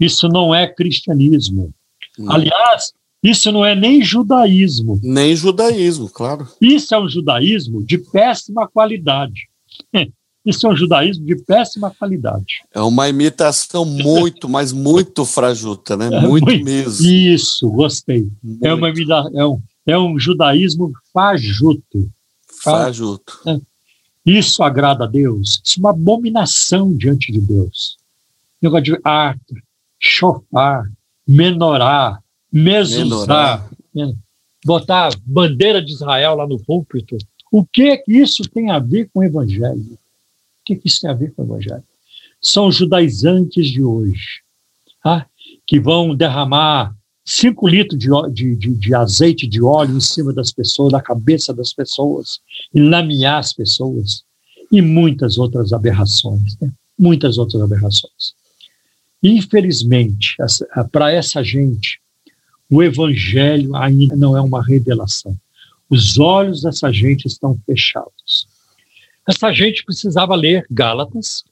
Isso 0.00 0.28
não 0.28 0.52
é 0.52 0.66
cristianismo. 0.66 1.72
Hum. 2.18 2.30
Aliás, 2.30 2.92
isso 3.22 3.52
não 3.52 3.64
é 3.64 3.76
nem 3.76 4.02
judaísmo. 4.02 4.98
Nem 5.02 5.36
judaísmo, 5.36 6.08
claro. 6.08 6.48
Isso 6.60 6.92
é 6.94 7.00
um 7.00 7.08
judaísmo 7.08 7.84
de 7.84 7.96
péssima 7.98 8.66
qualidade. 8.68 9.48
Isso 10.44 10.66
é 10.66 10.70
um 10.70 10.76
judaísmo 10.76 11.24
de 11.24 11.36
péssima 11.36 11.90
qualidade. 11.90 12.60
É 12.74 12.78
uma 12.82 13.08
imitação 13.08 13.82
muito, 13.86 14.46
mas 14.46 14.74
muito 14.74 15.24
frajuta, 15.24 15.96
né? 15.96 16.10
É, 16.12 16.20
muito, 16.20 16.44
muito, 16.44 16.62
mesmo. 16.62 17.06
Isso, 17.06 17.70
gostei. 17.70 18.28
É, 18.62 18.74
uma, 18.74 18.90
é, 18.90 19.46
um, 19.46 19.62
é 19.86 19.98
um 19.98 20.18
judaísmo 20.18 20.92
fajuto. 21.14 22.10
Fajuto. 22.62 23.40
É. 23.46 23.58
Isso 24.24 24.62
agrada 24.62 25.04
a 25.04 25.06
Deus? 25.06 25.60
Isso 25.64 25.78
é 25.78 25.80
uma 25.80 25.90
abominação 25.90 26.96
diante 26.96 27.30
de 27.30 27.40
Deus. 27.40 27.98
Negócio 28.60 28.84
de 28.84 29.00
arte, 29.04 29.62
chofar, 30.00 30.90
menorá, 31.26 32.20
mesuzá, 32.50 33.68
né? 33.94 34.14
botar 34.64 35.10
bandeira 35.26 35.84
de 35.84 35.92
Israel 35.92 36.36
lá 36.36 36.46
no 36.46 36.58
púlpito. 36.58 37.18
O 37.52 37.64
que 37.64 38.02
isso 38.08 38.42
tem 38.48 38.70
a 38.70 38.78
ver 38.78 39.10
com 39.12 39.20
o 39.20 39.24
evangelho? 39.24 39.92
O 39.92 40.64
que 40.64 40.80
isso 40.84 41.02
tem 41.02 41.10
a 41.10 41.14
ver 41.14 41.32
com 41.34 41.42
o 41.42 41.44
evangelho? 41.44 41.84
São 42.40 42.68
os 42.68 42.76
judaizantes 42.76 43.68
de 43.68 43.82
hoje, 43.82 44.40
tá? 45.02 45.26
que 45.66 45.80
vão 45.80 46.14
derramar 46.14 46.94
cinco 47.24 47.66
litros 47.66 47.98
de, 47.98 48.08
de, 48.32 48.56
de, 48.56 48.74
de, 48.74 48.94
azeite 48.94 49.46
de 49.46 49.62
óleo 49.62 49.96
em 49.96 50.00
cima 50.00 50.32
das 50.32 50.52
pessoas, 50.52 50.92
na 50.92 51.00
cabeça 51.00 51.54
das 51.54 51.72
pessoas, 51.72 52.40
e 52.74 52.80
lamear 52.80 53.38
as 53.38 53.52
pessoas, 53.52 54.24
e 54.70 54.82
muitas 54.82 55.38
outras 55.38 55.72
aberrações, 55.72 56.58
né? 56.60 56.70
muitas 56.98 57.38
outras 57.38 57.62
aberrações. 57.62 58.34
Infelizmente, 59.22 60.36
para 60.92 61.10
essa 61.10 61.42
gente, 61.42 61.98
o 62.70 62.82
evangelho 62.82 63.74
ainda 63.74 64.14
não 64.16 64.36
é 64.36 64.40
uma 64.40 64.62
revelação. 64.62 65.34
Os 65.88 66.18
olhos 66.18 66.62
dessa 66.62 66.92
gente 66.92 67.26
estão 67.26 67.58
fechados. 67.64 68.46
Essa 69.26 69.52
gente 69.52 69.84
precisava 69.84 70.34
ler 70.34 70.66
Gálatas 70.70 71.42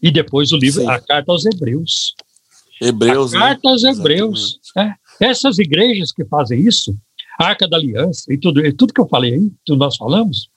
e 0.00 0.10
depois 0.10 0.52
o 0.52 0.56
livro, 0.56 0.82
Sim. 0.82 0.88
a 0.88 1.00
carta 1.00 1.32
aos 1.32 1.46
Hebreus. 1.46 2.14
Hebreus, 2.80 3.32
a 3.32 3.38
né? 3.38 3.44
carta 3.46 3.68
aos 3.68 3.84
Hebreus. 3.84 4.60
É. 4.76 4.92
Essas 5.22 5.60
igrejas 5.60 6.10
que 6.10 6.24
fazem 6.24 6.60
isso, 6.60 6.96
a 7.38 7.46
Arca 7.46 7.68
da 7.68 7.76
Aliança 7.76 8.32
e 8.32 8.36
tudo, 8.36 8.66
e 8.66 8.72
tudo 8.72 8.92
que 8.92 9.00
eu 9.00 9.06
falei 9.06 9.34
aí, 9.34 9.52
que 9.64 9.76
nós 9.76 9.96
falamos, 9.96 10.50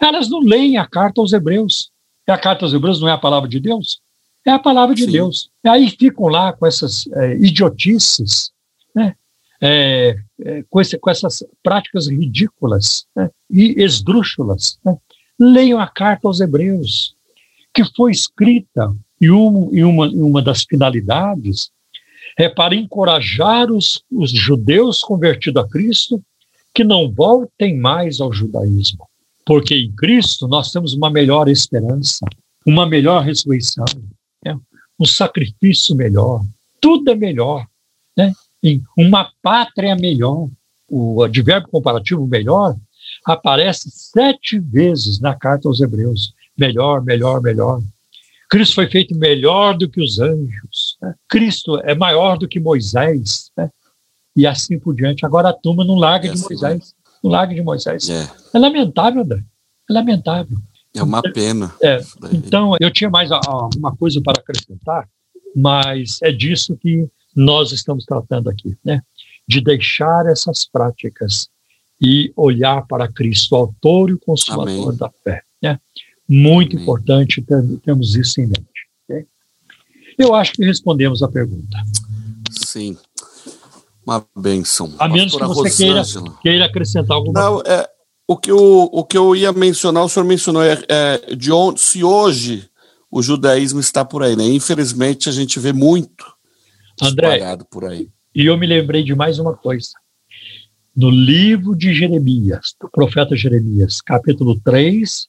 elas 0.00 0.30
não 0.30 0.40
leem 0.40 0.78
a 0.78 0.86
carta 0.86 1.20
aos 1.20 1.34
Hebreus. 1.34 1.90
E 2.26 2.32
a 2.32 2.38
carta 2.38 2.64
aos 2.64 2.72
Hebreus 2.72 3.02
não 3.02 3.08
é 3.08 3.12
a 3.12 3.18
palavra 3.18 3.46
de 3.46 3.60
Deus? 3.60 4.00
É 4.46 4.50
a 4.50 4.58
palavra 4.58 4.94
de 4.94 5.04
Sim. 5.04 5.12
Deus. 5.12 5.50
E 5.62 5.68
aí 5.68 5.90
ficam 5.90 6.26
lá 6.28 6.54
com 6.54 6.64
essas 6.64 7.06
é, 7.08 7.34
idiotices, 7.34 8.50
né? 8.94 9.14
É, 9.60 10.16
é, 10.40 10.64
com, 10.70 10.80
esse, 10.80 10.96
com, 10.98 11.10
essas 11.10 11.44
práticas 11.62 12.06
ridículas 12.06 13.06
né? 13.14 13.28
e 13.50 13.82
esdrúxulas. 13.82 14.78
Né? 14.82 14.96
Leiam 15.38 15.80
a 15.80 15.86
carta 15.86 16.28
aos 16.28 16.40
Hebreus, 16.40 17.14
que 17.74 17.84
foi 17.94 18.12
escrita, 18.12 18.94
e, 19.20 19.30
um, 19.30 19.68
e 19.74 19.84
uma, 19.84 20.08
uma 20.08 20.40
das 20.40 20.62
finalidades 20.62 21.70
é 22.38 22.48
para 22.48 22.76
encorajar 22.76 23.70
os, 23.70 24.00
os 24.10 24.30
judeus 24.30 25.00
convertidos 25.00 25.64
a 25.64 25.68
Cristo 25.68 26.22
que 26.72 26.84
não 26.84 27.12
voltem 27.12 27.76
mais 27.76 28.20
ao 28.20 28.32
judaísmo. 28.32 29.08
Porque 29.44 29.74
em 29.74 29.90
Cristo 29.90 30.46
nós 30.46 30.70
temos 30.70 30.94
uma 30.94 31.10
melhor 31.10 31.48
esperança, 31.48 32.24
uma 32.64 32.86
melhor 32.86 33.24
ressurreição, 33.24 33.84
né? 34.44 34.56
um 35.00 35.04
sacrifício 35.04 35.96
melhor, 35.96 36.44
tudo 36.80 37.10
é 37.10 37.16
melhor, 37.16 37.66
né? 38.16 38.32
uma 38.96 39.32
pátria 39.42 39.96
melhor. 39.96 40.48
O 40.88 41.22
advérbio 41.22 41.68
comparativo 41.68 42.24
melhor 42.26 42.76
aparece 43.24 43.90
sete 43.90 44.60
vezes 44.60 45.18
na 45.18 45.34
carta 45.34 45.68
aos 45.68 45.80
Hebreus. 45.80 46.32
Melhor, 46.56 47.02
melhor, 47.02 47.40
melhor. 47.42 47.82
Cristo 48.48 48.76
foi 48.76 48.88
feito 48.88 49.14
melhor 49.16 49.76
do 49.76 49.88
que 49.88 50.00
os 50.00 50.18
anjos. 50.18 50.96
Né? 51.02 51.14
Cristo 51.28 51.78
é 51.78 51.94
maior 51.94 52.38
do 52.38 52.48
que 52.48 52.58
Moisés. 52.58 53.50
Né? 53.56 53.70
E 54.34 54.46
assim 54.46 54.78
por 54.78 54.94
diante. 54.94 55.26
Agora 55.26 55.50
a 55.50 55.52
turma 55.52 55.84
não 55.84 55.96
larga 55.96 56.28
de 56.28 56.40
Moisés. 56.40 56.94
Não 57.22 57.30
larga 57.30 57.54
de 57.54 57.62
Moisés. 57.62 58.08
É, 58.08 58.30
é 58.54 58.58
lamentável, 58.58 59.22
André. 59.22 59.44
É 59.88 59.92
lamentável. 59.92 60.56
É 60.94 61.02
uma 61.02 61.22
pena. 61.22 61.74
É, 61.82 62.00
então, 62.32 62.74
eu 62.80 62.90
tinha 62.90 63.10
mais 63.10 63.30
uma 63.76 63.94
coisa 63.96 64.20
para 64.22 64.40
acrescentar, 64.40 65.08
mas 65.54 66.18
é 66.22 66.32
disso 66.32 66.76
que 66.76 67.06
nós 67.36 67.72
estamos 67.72 68.04
tratando 68.04 68.48
aqui, 68.48 68.76
né? 68.84 69.02
De 69.46 69.60
deixar 69.60 70.26
essas 70.26 70.64
práticas 70.64 71.48
e 72.00 72.32
olhar 72.36 72.86
para 72.86 73.10
Cristo, 73.10 73.54
autor 73.54 74.10
e 74.10 74.18
consumador 74.18 74.88
Amém. 74.88 74.96
da 74.96 75.10
fé. 75.22 75.42
Muito 76.28 76.76
Amém. 76.76 76.82
importante 76.82 77.44
termos 77.84 78.14
isso 78.14 78.40
em 78.40 78.46
mente. 78.46 78.88
Okay? 79.04 79.26
Eu 80.18 80.34
acho 80.34 80.52
que 80.52 80.64
respondemos 80.64 81.22
a 81.22 81.28
pergunta. 81.28 81.78
Sim. 82.50 82.96
Uma 84.04 84.24
benção. 84.36 84.94
A 84.98 85.08
menos 85.08 85.34
que 85.34 85.44
você 85.44 85.84
queira, 85.84 86.02
queira, 86.42 86.64
acrescentar 86.66 87.16
alguma 87.16 87.40
Não, 87.40 87.54
coisa. 87.56 87.70
É, 87.70 87.90
o 88.26 88.36
que, 88.36 88.50
eu, 88.50 88.90
o 88.92 89.04
que 89.04 89.16
eu 89.16 89.34
ia 89.34 89.52
mencionar, 89.52 90.04
o 90.04 90.08
senhor 90.08 90.26
mencionou, 90.26 90.62
é, 90.62 90.78
é 90.88 91.34
de 91.34 91.50
onde, 91.50 91.80
se 91.80 92.04
hoje 92.04 92.68
o 93.10 93.22
judaísmo 93.22 93.80
está 93.80 94.04
por 94.04 94.22
aí, 94.22 94.36
né? 94.36 94.44
Infelizmente 94.44 95.28
a 95.28 95.32
gente 95.32 95.58
vê 95.58 95.72
muito 95.72 96.26
André, 97.02 97.56
por 97.70 97.84
aí. 97.84 98.10
E 98.34 98.46
eu 98.46 98.56
me 98.58 98.66
lembrei 98.66 99.02
de 99.02 99.14
mais 99.14 99.38
uma 99.38 99.54
coisa. 99.54 99.90
No 100.94 101.10
livro 101.10 101.76
de 101.76 101.94
Jeremias, 101.94 102.74
do 102.80 102.88
profeta 102.90 103.36
Jeremias, 103.36 104.00
capítulo 104.00 104.60
3, 104.60 105.28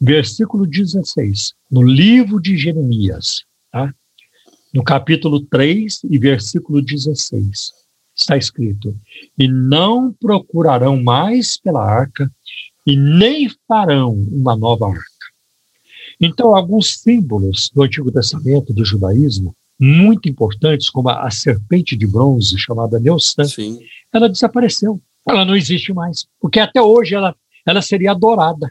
versículo 0.00 0.66
16. 0.66 1.54
No 1.70 1.82
livro 1.82 2.40
de 2.40 2.56
Jeremias, 2.56 3.44
tá? 3.70 3.94
no 4.72 4.82
capítulo 4.82 5.40
3 5.40 6.00
e 6.10 6.18
versículo 6.18 6.82
16 6.82 7.72
está 8.14 8.36
escrito: 8.36 8.96
E 9.38 9.48
não 9.48 10.12
procurarão 10.12 11.02
mais 11.02 11.56
pela 11.56 11.84
arca, 11.84 12.30
e 12.86 12.96
nem 12.96 13.48
farão 13.66 14.12
uma 14.12 14.56
nova 14.56 14.88
arca. 14.88 15.04
Então, 16.20 16.54
alguns 16.54 17.00
símbolos 17.00 17.70
do 17.74 17.82
Antigo 17.82 18.10
Testamento, 18.12 18.72
do 18.72 18.84
judaísmo, 18.84 19.54
muito 19.78 20.28
importantes, 20.28 20.88
como 20.88 21.08
a, 21.08 21.26
a 21.26 21.30
serpente 21.30 21.96
de 21.96 22.06
bronze, 22.06 22.56
chamada 22.58 23.00
Neustã, 23.00 23.42
ela 24.12 24.28
desapareceu. 24.28 25.00
Ela 25.26 25.44
não 25.44 25.56
existe 25.56 25.92
mais. 25.92 26.26
Porque 26.40 26.60
até 26.60 26.80
hoje 26.80 27.14
ela, 27.14 27.34
ela 27.66 27.82
seria 27.82 28.12
adorada. 28.12 28.70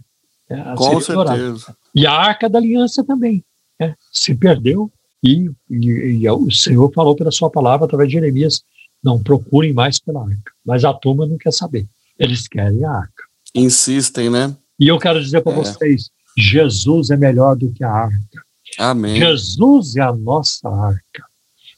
É, 0.54 0.60
ela 0.60 0.76
Com 0.76 1.02
certeza. 1.02 1.22
Adorada. 1.22 1.78
E 1.96 2.06
a 2.06 2.12
Arca 2.12 2.50
da 2.50 2.60
Aliança 2.60 3.04
também. 3.04 3.44
É, 3.80 3.96
se 4.12 4.36
perdeu. 4.36 4.92
E, 5.24 5.50
e, 5.70 6.22
e, 6.22 6.30
o 6.30 6.52
Senhor 6.52 6.92
falou 6.94 7.16
pela 7.16 7.32
sua 7.32 7.50
palavra, 7.50 7.86
através 7.86 8.10
de 8.10 8.16
Jeremias, 8.16 8.64
não 9.04 9.22
procurem 9.22 9.74
mais 9.74 10.00
pela 10.00 10.22
arca. 10.22 10.52
Mas 10.66 10.86
a 10.86 10.94
turma 10.94 11.26
não 11.26 11.38
quer 11.38 11.52
saber. 11.52 11.88
Eles 12.20 12.48
querem 12.48 12.84
a 12.86 12.92
arca. 12.92 13.24
Insistem, 13.56 14.30
né? 14.30 14.56
E 14.80 14.88
eu 14.88 15.00
quero 15.00 15.22
dizer 15.22 15.42
para 15.42 15.54
é. 15.54 15.56
vocês: 15.56 16.10
Jesus 16.38 17.10
é 17.10 17.18
melhor 17.18 17.56
do 17.56 17.72
que 17.72 17.84
a 17.84 17.92
arca. 17.92 18.44
Amém. 18.78 19.16
Jesus 19.16 19.96
é 19.96 20.02
a 20.02 20.14
nossa 20.14 20.68
arca. 20.70 21.26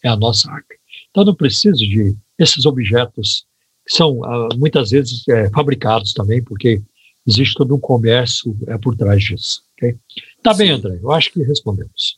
É 0.03 0.10
a 0.10 0.15
nossa 0.15 0.52
arca. 0.52 0.76
Então 1.10 1.23
não 1.23 1.35
preciso 1.35 1.77
de 1.77 2.15
esses 2.38 2.65
objetos 2.65 3.45
que 3.88 3.95
são 3.95 4.19
uh, 4.19 4.49
muitas 4.57 4.91
vezes 4.91 5.27
é, 5.27 5.49
fabricados 5.49 6.14
também, 6.14 6.43
porque 6.43 6.81
existe 7.27 7.56
todo 7.56 7.76
um 7.76 7.80
comércio 7.80 8.56
é, 8.68 8.77
por 8.77 8.95
trás 8.95 9.23
disso. 9.23 9.64
Okay? 9.73 9.97
Tá 10.43 10.53
bem, 10.53 10.72
André. 10.72 10.99
Eu 11.02 11.11
acho 11.11 11.31
que 11.31 11.43
respondemos. 11.43 12.18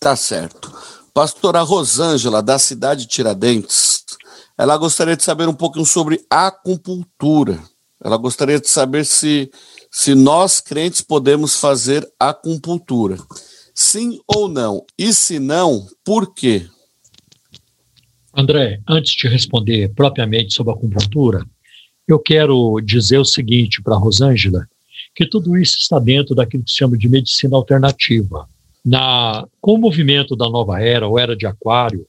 Tá 0.00 0.16
certo. 0.16 0.72
Pastora 1.12 1.60
Rosângela, 1.60 2.42
da 2.42 2.58
cidade 2.58 3.02
de 3.02 3.08
Tiradentes, 3.08 4.04
ela 4.58 4.76
gostaria 4.76 5.16
de 5.16 5.22
saber 5.22 5.48
um 5.48 5.54
pouquinho 5.54 5.86
sobre 5.86 6.24
acupuntura. 6.28 7.58
Ela 8.02 8.16
gostaria 8.16 8.60
de 8.60 8.68
saber 8.68 9.06
se, 9.06 9.50
se 9.90 10.14
nós 10.14 10.60
crentes 10.60 11.00
podemos 11.00 11.58
fazer 11.58 12.06
acupuntura. 12.18 13.16
Sim 13.74 14.20
ou 14.26 14.48
não? 14.48 14.84
E 14.98 15.12
se 15.12 15.38
não, 15.38 15.86
por 16.04 16.34
quê? 16.34 16.66
André, 18.36 18.80
antes 18.88 19.14
de 19.14 19.28
responder 19.28 19.94
propriamente 19.94 20.52
sobre 20.52 20.72
a 20.72 20.76
acupuntura, 20.76 21.46
eu 22.06 22.18
quero 22.18 22.80
dizer 22.80 23.18
o 23.18 23.24
seguinte 23.24 23.82
para 23.82 23.96
Rosângela, 23.96 24.66
que 25.14 25.26
tudo 25.26 25.56
isso 25.56 25.78
está 25.78 25.98
dentro 25.98 26.34
daquilo 26.34 26.64
que 26.64 26.70
se 26.70 26.78
chama 26.78 26.98
de 26.98 27.08
medicina 27.08 27.56
alternativa. 27.56 28.48
Na, 28.84 29.46
com 29.60 29.74
o 29.74 29.78
movimento 29.78 30.36
da 30.36 30.48
nova 30.48 30.80
era, 30.80 31.06
ou 31.06 31.18
era 31.18 31.36
de 31.36 31.46
aquário, 31.46 32.06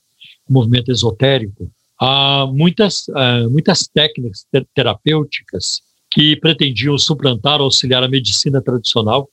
movimento 0.50 0.92
esotérico, 0.92 1.70
há 2.00 2.46
muitas, 2.48 3.06
muitas 3.50 3.88
técnicas 3.88 4.46
terapêuticas 4.74 5.82
que 6.12 6.36
pretendiam 6.36 6.98
suplantar, 6.98 7.62
auxiliar 7.62 8.04
a 8.04 8.08
medicina 8.08 8.62
tradicional, 8.62 9.30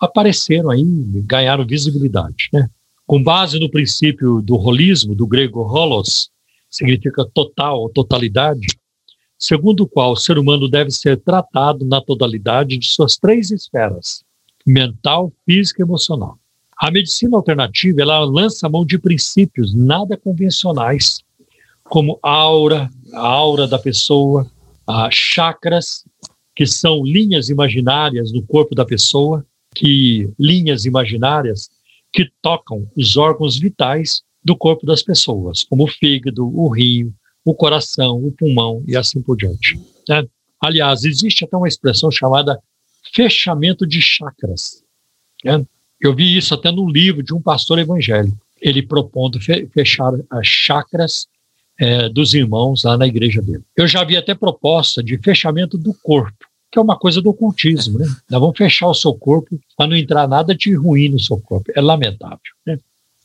apareceram 0.00 0.70
aí, 0.70 0.84
ganharam 1.26 1.66
visibilidade. 1.66 2.48
Né? 2.52 2.68
Com 3.06 3.22
base 3.22 3.58
no 3.58 3.70
princípio 3.70 4.40
do 4.40 4.56
holismo, 4.56 5.14
do 5.14 5.26
grego 5.26 5.62
holos, 5.62 6.30
significa 6.70 7.24
total 7.32 7.80
ou 7.80 7.88
totalidade, 7.88 8.66
segundo 9.44 9.82
o 9.82 9.88
qual 9.88 10.12
o 10.12 10.16
ser 10.16 10.38
humano 10.38 10.68
deve 10.68 10.90
ser 10.90 11.20
tratado 11.20 11.84
na 11.84 12.00
totalidade 12.00 12.78
de 12.78 12.88
suas 12.88 13.16
três 13.16 13.50
esferas: 13.50 14.24
mental, 14.66 15.32
física 15.44 15.82
e 15.82 15.84
emocional. 15.84 16.38
A 16.76 16.90
medicina 16.90 17.36
alternativa 17.36 18.00
ela 18.00 18.24
lança 18.24 18.68
mão 18.68 18.84
de 18.84 18.98
princípios 18.98 19.74
nada 19.74 20.16
convencionais, 20.16 21.22
como 21.84 22.18
aura, 22.22 22.90
a 23.12 23.20
aura 23.20 23.68
da 23.68 23.78
pessoa, 23.78 24.50
chakras, 25.10 26.04
que 26.56 26.66
são 26.66 27.04
linhas 27.04 27.48
imaginárias 27.48 28.32
no 28.32 28.42
corpo 28.42 28.74
da 28.74 28.84
pessoa, 28.84 29.44
que 29.74 30.28
linhas 30.38 30.84
imaginárias 30.84 31.68
que 32.12 32.30
tocam 32.40 32.88
os 32.96 33.16
órgãos 33.16 33.58
vitais 33.58 34.22
do 34.42 34.56
corpo 34.56 34.86
das 34.86 35.02
pessoas, 35.02 35.64
como 35.64 35.84
o 35.84 35.88
fígado, 35.88 36.46
o 36.46 36.68
rim, 36.68 37.12
o 37.44 37.54
coração, 37.54 38.16
o 38.16 38.32
pulmão 38.32 38.82
e 38.86 38.96
assim 38.96 39.20
por 39.20 39.36
diante. 39.36 39.78
Né? 40.08 40.24
Aliás, 40.60 41.04
existe 41.04 41.44
até 41.44 41.56
uma 41.56 41.68
expressão 41.68 42.10
chamada 42.10 42.58
fechamento 43.12 43.86
de 43.86 44.00
chakras. 44.00 44.82
Né? 45.44 45.64
Eu 46.00 46.14
vi 46.14 46.36
isso 46.36 46.54
até 46.54 46.70
no 46.70 46.88
livro 46.88 47.22
de 47.22 47.34
um 47.34 47.40
pastor 47.40 47.78
evangélico, 47.78 48.38
ele 48.60 48.82
propondo 48.82 49.38
fechar 49.40 50.12
as 50.30 50.46
chakras 50.46 51.26
é, 51.78 52.08
dos 52.08 52.34
irmãos 52.34 52.84
lá 52.84 52.96
na 52.96 53.06
igreja 53.06 53.42
dele. 53.42 53.62
Eu 53.76 53.86
já 53.86 54.04
vi 54.04 54.16
até 54.16 54.34
proposta 54.34 55.02
de 55.02 55.18
fechamento 55.18 55.76
do 55.76 55.92
corpo, 55.92 56.46
que 56.70 56.78
é 56.78 56.82
uma 56.82 56.96
coisa 56.96 57.20
do 57.20 57.30
ocultismo, 57.30 57.98
né? 57.98 58.06
Nós 58.30 58.40
vamos 58.40 58.56
fechar 58.56 58.88
o 58.88 58.94
seu 58.94 59.14
corpo 59.14 59.58
para 59.76 59.88
não 59.88 59.96
entrar 59.96 60.26
nada 60.28 60.54
de 60.54 60.74
ruim 60.74 61.08
no 61.08 61.20
seu 61.20 61.38
corpo. 61.38 61.70
É 61.74 61.80
lamentável, 61.80 62.38
né? 62.66 62.78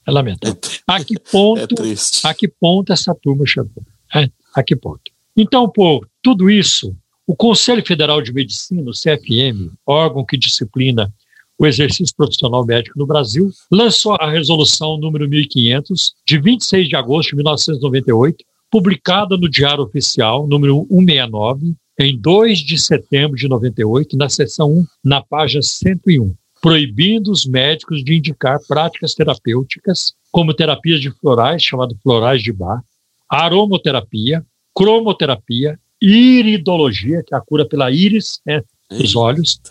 É 0.06 0.12
lamentável. 0.12 0.58
É 0.64 0.92
a 0.94 1.04
que 1.04 1.20
ponto, 1.20 1.76
é 1.84 2.30
a 2.30 2.34
que 2.34 2.48
ponto 2.48 2.92
essa 2.92 3.14
turma 3.14 3.46
chegou? 3.46 3.84
É, 4.14 4.30
a 4.56 4.64
que 4.64 4.76
ponto? 4.76 5.12
Então, 5.36 5.70
por 5.70 6.08
tudo 6.22 6.50
isso, 6.50 6.96
o 7.26 7.36
Conselho 7.36 7.86
Federal 7.86 8.22
de 8.22 8.34
Medicina, 8.34 8.90
o 8.90 8.94
CFM, 8.94 9.72
órgão 9.86 10.26
que 10.26 10.38
disciplina 10.38 11.14
o 11.60 11.68
exercício 11.68 12.16
profissional 12.16 12.66
médico 12.66 12.98
no 12.98 13.06
Brasil, 13.06 13.52
lançou 13.70 14.16
a 14.20 14.32
resolução 14.32 14.98
número 14.98 15.28
1500, 15.28 16.14
de 16.26 16.40
26 16.40 16.88
de 16.88 16.96
agosto 16.96 17.32
de 17.32 17.36
1998, 17.36 18.44
publicada 18.72 19.36
no 19.38 19.50
Diário 19.50 19.84
Oficial, 19.84 20.48
número 20.48 20.88
169, 20.90 21.76
em 22.00 22.18
2 22.18 22.60
de 22.60 22.78
setembro 22.78 23.36
de 23.36 23.48
98, 23.48 24.16
na 24.16 24.30
seção 24.30 24.72
1, 24.72 24.86
na 25.04 25.22
página 25.22 25.62
101, 25.62 26.34
proibindo 26.62 27.30
os 27.30 27.46
médicos 27.46 28.04
de 28.04 28.16
indicar 28.16 28.58
práticas 28.68 29.14
terapêuticas, 29.14 30.14
como 30.32 30.54
terapias 30.54 31.02
de 31.02 31.12
florais, 31.12 31.62
chamado 31.62 31.98
florais 32.02 32.42
de 32.42 32.54
bar, 32.54 32.82
aromoterapia, 33.30 34.46
cromoterapia, 34.76 35.80
iridologia, 36.02 37.24
que 37.26 37.36
é 37.36 37.38
a 37.38 37.42
cura 37.42 37.68
pela 37.68 37.92
íris 37.92 38.40
né, 38.46 38.62
dos 38.90 39.16
olhos, 39.16 39.62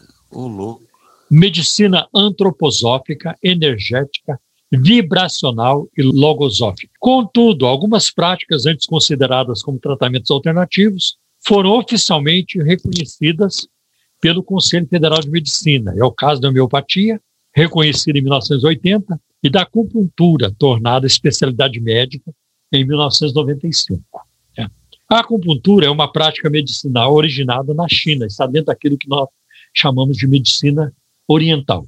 medicina 1.31 2.07
antroposófica, 2.15 3.37
energética, 3.43 4.39
vibracional 4.71 5.89
e 5.97 6.03
logosófica. 6.03 6.93
Contudo, 7.01 7.67
algumas 7.67 8.11
práticas 8.11 8.67
antes 8.67 8.87
consideradas 8.87 9.63
como 9.63 9.79
tratamentos 9.79 10.31
alternativos 10.31 11.17
foram 11.41 11.71
oficialmente 11.71 12.63
reconhecidas 12.63 13.67
pelo 14.21 14.43
Conselho 14.43 14.87
Federal 14.89 15.21
de 15.21 15.31
Medicina. 15.31 15.95
É 15.97 16.05
o 16.05 16.13
caso 16.13 16.41
da 16.41 16.49
homeopatia, 16.49 17.21
reconhecida 17.55 18.19
em 18.19 18.23
1980, 18.23 19.19
e 19.43 19.49
da 19.49 19.63
acupuntura, 19.63 20.53
tornada 20.59 21.07
especialidade 21.07 21.81
médica 21.81 22.33
em 22.73 22.85
1995. 22.85 24.03
É. 24.57 24.67
A 25.09 25.21
acupuntura 25.21 25.87
é 25.87 25.91
uma 25.91 26.11
prática 26.11 26.51
medicinal 26.51 27.15
originada 27.15 27.73
na 27.75 27.89
China, 27.89 28.27
está 28.27 28.47
dentro 28.47 28.67
daquilo 28.67 28.99
que 28.99 29.09
nós 29.09 29.29
chamamos 29.75 30.17
de 30.17 30.27
medicina 30.27 30.93
oriental. 31.27 31.87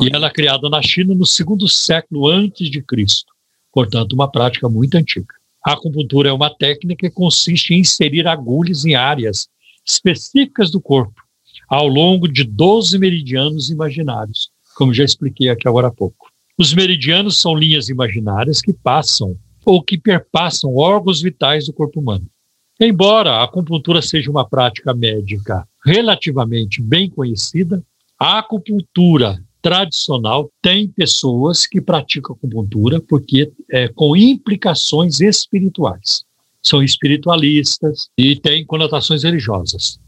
E 0.00 0.14
ela 0.14 0.28
é 0.28 0.30
criada 0.30 0.68
na 0.70 0.80
China 0.80 1.14
no 1.14 1.26
segundo 1.26 1.68
século 1.68 2.28
antes 2.28 2.70
de 2.70 2.82
Cristo, 2.82 3.32
portanto, 3.72 4.14
uma 4.14 4.30
prática 4.30 4.68
muito 4.68 4.96
antiga. 4.96 5.34
A 5.64 5.72
acupuntura 5.72 6.30
é 6.30 6.32
uma 6.32 6.50
técnica 6.50 7.08
que 7.08 7.14
consiste 7.14 7.74
em 7.74 7.80
inserir 7.80 8.26
agulhas 8.26 8.84
em 8.84 8.94
áreas 8.94 9.48
específicas 9.84 10.70
do 10.70 10.80
corpo, 10.80 11.20
ao 11.68 11.86
longo 11.86 12.26
de 12.26 12.44
12 12.44 12.98
meridianos 12.98 13.70
imaginários, 13.70 14.50
como 14.74 14.94
já 14.94 15.04
expliquei 15.04 15.48
aqui 15.48 15.68
agora 15.68 15.88
há 15.88 15.92
pouco. 15.92 16.30
Os 16.58 16.74
meridianos 16.74 17.40
são 17.40 17.54
linhas 17.54 17.88
imaginárias 17.88 18.60
que 18.60 18.72
passam 18.72 19.36
ou 19.64 19.82
que 19.82 19.98
perpassam 19.98 20.74
órgãos 20.76 21.20
vitais 21.20 21.66
do 21.66 21.72
corpo 21.72 22.00
humano. 22.00 22.26
Embora 22.80 23.32
a 23.32 23.44
acupuntura 23.44 24.02
seja 24.02 24.30
uma 24.30 24.48
prática 24.48 24.92
médica 24.92 25.66
relativamente 25.84 26.80
bem 26.80 27.08
conhecida, 27.08 27.82
a 28.18 28.38
acupuntura 28.38 29.42
tradicional 29.60 30.50
tem 30.60 30.88
pessoas 30.88 31.66
que 31.66 31.80
praticam 31.80 32.34
acupuntura 32.34 33.00
porque 33.00 33.52
é, 33.70 33.88
com 33.88 34.16
implicações 34.16 35.20
espirituais. 35.20 36.24
São 36.60 36.82
espiritualistas 36.82 38.08
e 38.18 38.36
têm 38.36 38.64
conotações 38.64 39.22
religiosas. 39.22 40.00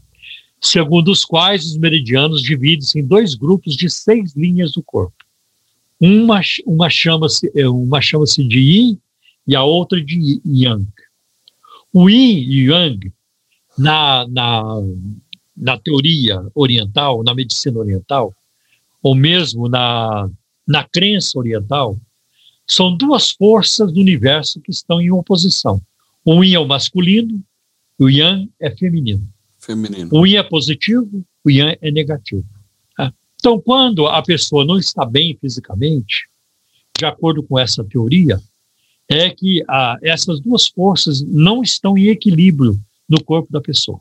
Segundo 0.61 1.11
os 1.11 1.23
quais 1.23 1.65
os 1.65 1.77
meridianos 1.77 2.41
dividem-se 2.41 2.99
em 2.99 3.05
dois 3.05 3.35
grupos 3.35 3.75
de 3.75 3.89
seis 3.89 4.35
linhas 4.35 4.73
do 4.73 4.83
corpo. 4.83 5.15
Uma, 5.99 6.41
uma 6.65 6.89
chama-se 6.89 7.51
é, 7.55 7.67
uma 7.67 8.01
chama 8.01 8.25
de 8.25 8.59
Yin 8.59 8.99
e 9.47 9.55
a 9.55 9.63
outra 9.63 10.01
de 10.01 10.41
Yang. 10.45 10.87
O 11.93 12.09
Yin 12.09 12.39
e 12.39 12.67
Yang, 12.67 13.13
na, 13.77 14.27
na, 14.27 14.63
na 15.55 15.77
teoria 15.77 16.45
oriental, 16.53 17.23
na 17.23 17.33
medicina 17.33 17.79
oriental, 17.79 18.33
ou 19.01 19.15
mesmo 19.15 19.69
na, 19.69 20.29
na 20.67 20.83
crença 20.83 21.37
oriental, 21.37 21.97
são 22.67 22.95
duas 22.97 23.29
forças 23.29 23.91
do 23.91 23.99
universo 23.99 24.59
que 24.59 24.71
estão 24.71 24.99
em 24.99 25.11
oposição. 25.11 25.79
O 26.23 26.43
Yin 26.43 26.55
é 26.55 26.59
o 26.59 26.67
masculino, 26.67 27.43
o 27.99 28.09
Yang 28.09 28.49
é 28.59 28.71
feminino. 28.71 29.27
feminino. 29.59 30.09
O 30.11 30.25
Yin 30.25 30.37
é 30.37 30.43
positivo, 30.43 31.23
o 31.43 31.51
Yang 31.51 31.77
é 31.81 31.91
negativo. 31.91 32.45
Tá? 32.97 33.13
Então, 33.35 33.61
quando 33.61 34.07
a 34.07 34.21
pessoa 34.23 34.65
não 34.65 34.79
está 34.79 35.05
bem 35.05 35.37
fisicamente, 35.39 36.27
de 36.97 37.05
acordo 37.05 37.43
com 37.43 37.59
essa 37.59 37.83
teoria, 37.83 38.41
é 39.09 39.29
que 39.29 39.63
ah, 39.67 39.97
essas 40.01 40.39
duas 40.39 40.67
forças 40.67 41.21
não 41.21 41.61
estão 41.61 41.97
em 41.97 42.07
equilíbrio 42.07 42.79
no 43.07 43.23
corpo 43.23 43.51
da 43.51 43.61
pessoa. 43.61 43.99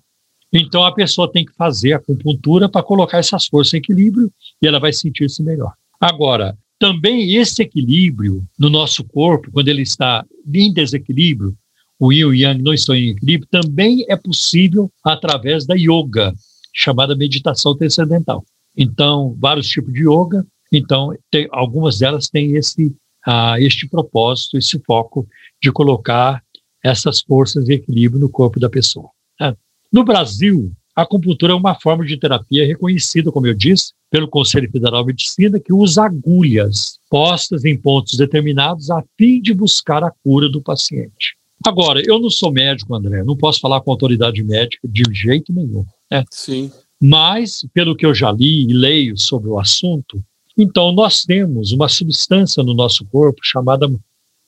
Então 0.53 0.85
a 0.85 0.93
pessoa 0.93 1.31
tem 1.31 1.45
que 1.45 1.53
fazer 1.55 1.93
a 1.93 1.97
acupuntura 1.97 2.69
para 2.69 2.83
colocar 2.83 3.19
essas 3.19 3.47
forças 3.47 3.75
em 3.75 3.79
equilíbrio 3.79 4.33
e 4.63 4.67
ela 4.67 4.79
vai 4.79 4.93
sentir-se 4.93 5.43
melhor. 5.43 5.75
Agora, 6.01 6.57
também 6.79 7.35
esse 7.35 7.63
equilíbrio 7.63 8.47
no 8.59 8.71
nosso 8.71 9.05
corpo, 9.05 9.51
quando 9.51 9.69
ele 9.69 9.83
está 9.83 10.25
em 10.47 10.73
desequilíbrio, 10.73 11.57
o 11.99 12.13
yin 12.13 12.19
e 12.19 12.25
o 12.25 12.35
yang 12.35 12.63
não 12.63 12.75
estão 12.75 12.95
em 12.95 13.11
equilíbrio, 13.11 13.49
também 13.51 14.05
é 14.09 14.17
possível 14.17 14.91
através 15.03 15.65
da 15.67 15.75
yoga, 15.75 16.35
chamada 16.73 17.17
meditação 17.17 17.77
transcendental. 17.77 18.45
Então, 18.77 19.37
vários 19.39 19.69
tipos 19.69 19.93
de 19.93 20.01
yoga, 20.01 20.45
então 20.73 21.17
tem, 21.31 21.49
algumas 21.53 21.99
delas 21.99 22.29
têm 22.29 22.57
esse 22.57 22.95
ah, 23.27 23.57
este 23.59 23.89
propósito, 23.89 24.57
esse 24.57 24.79
foco 24.81 25.27
de 25.63 25.73
colocar 25.73 26.43
essas 26.83 27.21
forças 27.21 27.65
de 27.65 27.75
equilíbrio 27.75 28.21
no 28.21 28.29
corpo 28.29 28.61
da 28.61 28.69
pessoa. 28.69 29.09
Ah, 29.41 29.57
no 29.93 30.05
Brasil, 30.05 30.73
a 30.95 31.03
acupuntura 31.03 31.53
é 31.53 31.57
uma 31.57 31.75
forma 31.75 32.05
de 32.05 32.17
terapia 32.17 32.67
reconhecida, 32.67 33.33
como 33.33 33.47
eu 33.47 33.55
disse, 33.55 33.93
pelo 34.11 34.29
Conselho 34.29 34.71
Federal 34.71 35.01
de 35.01 35.09
Medicina, 35.09 35.59
que 35.59 35.73
usa 35.73 36.05
agulhas 36.05 36.99
postas 37.11 37.65
em 37.65 37.77
pontos 37.77 38.17
determinados 38.17 38.91
a 38.91 39.03
fim 39.19 39.41
de 39.41 39.53
buscar 39.53 40.05
a 40.05 40.13
cura 40.23 40.49
do 40.49 40.63
paciente. 40.63 41.37
Agora, 41.67 42.03
eu 42.07 42.21
não 42.21 42.31
sou 42.31 42.53
médico, 42.53 42.95
André, 42.95 43.25
não 43.25 43.37
posso 43.37 43.59
falar 43.59 43.81
com 43.81 43.91
autoridade 43.91 44.43
médica 44.45 44.87
de 44.87 45.03
jeito 45.13 45.53
nenhum. 45.53 45.85
Né? 46.11 46.23
Sim. 46.31 46.71
Mas, 47.01 47.67
pelo 47.73 47.97
que 47.97 48.07
eu 48.07 48.15
já 48.15 48.31
li 48.31 48.69
e 48.69 48.73
leio 48.73 49.19
sobre 49.19 49.49
o 49.49 49.59
assunto, 49.59 50.23
então 50.57 50.93
nós 50.93 51.25
temos 51.25 51.73
uma 51.73 51.89
substância 51.89 52.63
no 52.63 52.75
nosso 52.75 53.05
corpo 53.07 53.41
chamada 53.43 53.89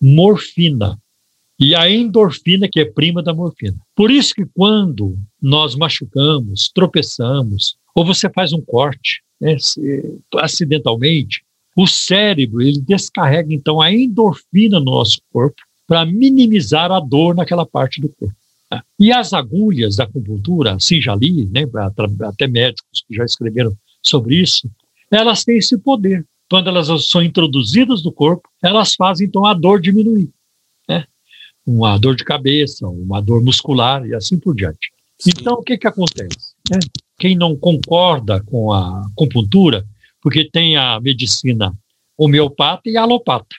morfina 0.00 0.98
e 1.58 1.74
a 1.74 1.90
endorfina, 1.90 2.68
que 2.68 2.80
é 2.80 2.84
prima 2.84 3.22
da 3.22 3.32
morfina. 3.32 3.76
Por 3.94 4.10
isso 4.10 4.34
que 4.34 4.44
quando 4.44 5.18
nós 5.40 5.74
machucamos, 5.74 6.70
tropeçamos, 6.74 7.76
ou 7.94 8.04
você 8.04 8.28
faz 8.30 8.52
um 8.52 8.60
corte 8.60 9.22
né, 9.40 9.56
acidentalmente, 10.36 11.42
o 11.74 11.86
cérebro 11.86 12.62
ele 12.62 12.80
descarrega 12.80 13.52
então 13.52 13.80
a 13.80 13.92
endorfina 13.92 14.78
no 14.78 14.86
nosso 14.86 15.20
corpo 15.32 15.60
para 15.86 16.04
minimizar 16.04 16.90
a 16.90 17.00
dor 17.00 17.34
naquela 17.34 17.64
parte 17.64 18.00
do 18.00 18.08
corpo. 18.08 18.34
Tá? 18.68 18.84
E 18.98 19.12
as 19.12 19.32
agulhas 19.32 19.96
da 19.96 20.04
acupuntura, 20.04 20.74
assim 20.74 21.00
já 21.00 21.14
li, 21.14 21.46
né, 21.46 21.62
até 22.22 22.46
médicos 22.46 23.04
que 23.06 23.14
já 23.14 23.24
escreveram 23.24 23.72
sobre 24.02 24.36
isso, 24.36 24.70
elas 25.10 25.44
têm 25.44 25.58
esse 25.58 25.78
poder 25.78 26.26
quando 26.48 26.68
elas 26.68 26.88
são 27.06 27.22
introduzidas 27.22 28.04
no 28.04 28.12
corpo, 28.12 28.48
elas 28.62 28.94
fazem 28.94 29.26
então 29.26 29.44
a 29.44 29.52
dor 29.52 29.80
diminuir. 29.80 30.30
Né? 30.88 31.04
Uma 31.66 31.98
dor 31.98 32.14
de 32.14 32.24
cabeça, 32.24 32.86
uma 32.86 33.20
dor 33.20 33.42
muscular 33.42 34.06
e 34.06 34.14
assim 34.14 34.38
por 34.38 34.54
diante. 34.54 34.92
Sim. 35.18 35.30
Então, 35.30 35.54
o 35.54 35.62
que, 35.62 35.76
que 35.76 35.86
acontece? 35.86 36.54
Né? 36.70 36.78
Quem 37.18 37.36
não 37.36 37.56
concorda 37.56 38.42
com 38.44 38.72
a 38.72 39.06
acupuntura, 39.06 39.84
porque 40.20 40.48
tem 40.48 40.76
a 40.76 41.00
medicina 41.00 41.72
homeopata 42.16 42.82
e 42.86 42.96
alopata. 42.96 43.56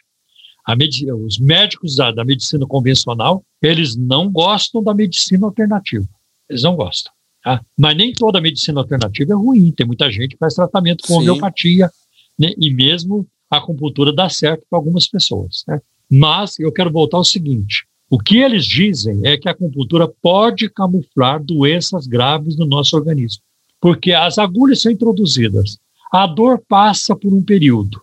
os 1.25 1.39
médicos 1.39 1.95
da, 1.95 2.11
da 2.11 2.23
medicina 2.23 2.65
convencional, 2.65 3.43
eles 3.61 3.95
não 3.95 4.31
gostam 4.31 4.83
da 4.83 4.93
medicina 4.93 5.45
alternativa. 5.45 6.07
Eles 6.49 6.63
não 6.63 6.75
gostam. 6.75 7.11
Tá? 7.47 7.61
Mas 7.79 7.95
nem 7.95 8.11
toda 8.11 8.41
medicina 8.41 8.81
alternativa 8.81 9.31
é 9.31 9.35
ruim. 9.35 9.71
Tem 9.71 9.87
muita 9.87 10.11
gente 10.11 10.31
que 10.31 10.37
faz 10.37 10.53
tratamento 10.53 11.07
com 11.07 11.13
Sim. 11.13 11.19
homeopatia, 11.21 11.89
né? 12.37 12.51
e 12.57 12.69
mesmo 12.73 13.25
a 13.49 13.55
acupuntura 13.55 14.11
dá 14.11 14.27
certo 14.27 14.65
para 14.69 14.77
algumas 14.77 15.07
pessoas. 15.07 15.63
Né? 15.65 15.79
Mas 16.11 16.59
eu 16.59 16.73
quero 16.73 16.91
voltar 16.91 17.15
ao 17.15 17.23
seguinte: 17.23 17.85
o 18.09 18.19
que 18.19 18.39
eles 18.39 18.65
dizem 18.65 19.21
é 19.23 19.37
que 19.37 19.47
a 19.47 19.53
acupuntura 19.53 20.11
pode 20.21 20.69
camuflar 20.69 21.41
doenças 21.41 22.05
graves 22.05 22.57
no 22.57 22.65
nosso 22.65 22.97
organismo, 22.97 23.41
porque 23.79 24.11
as 24.11 24.37
agulhas 24.37 24.81
são 24.81 24.91
introduzidas, 24.91 25.77
a 26.11 26.27
dor 26.27 26.61
passa 26.67 27.15
por 27.15 27.33
um 27.33 27.41
período 27.41 28.01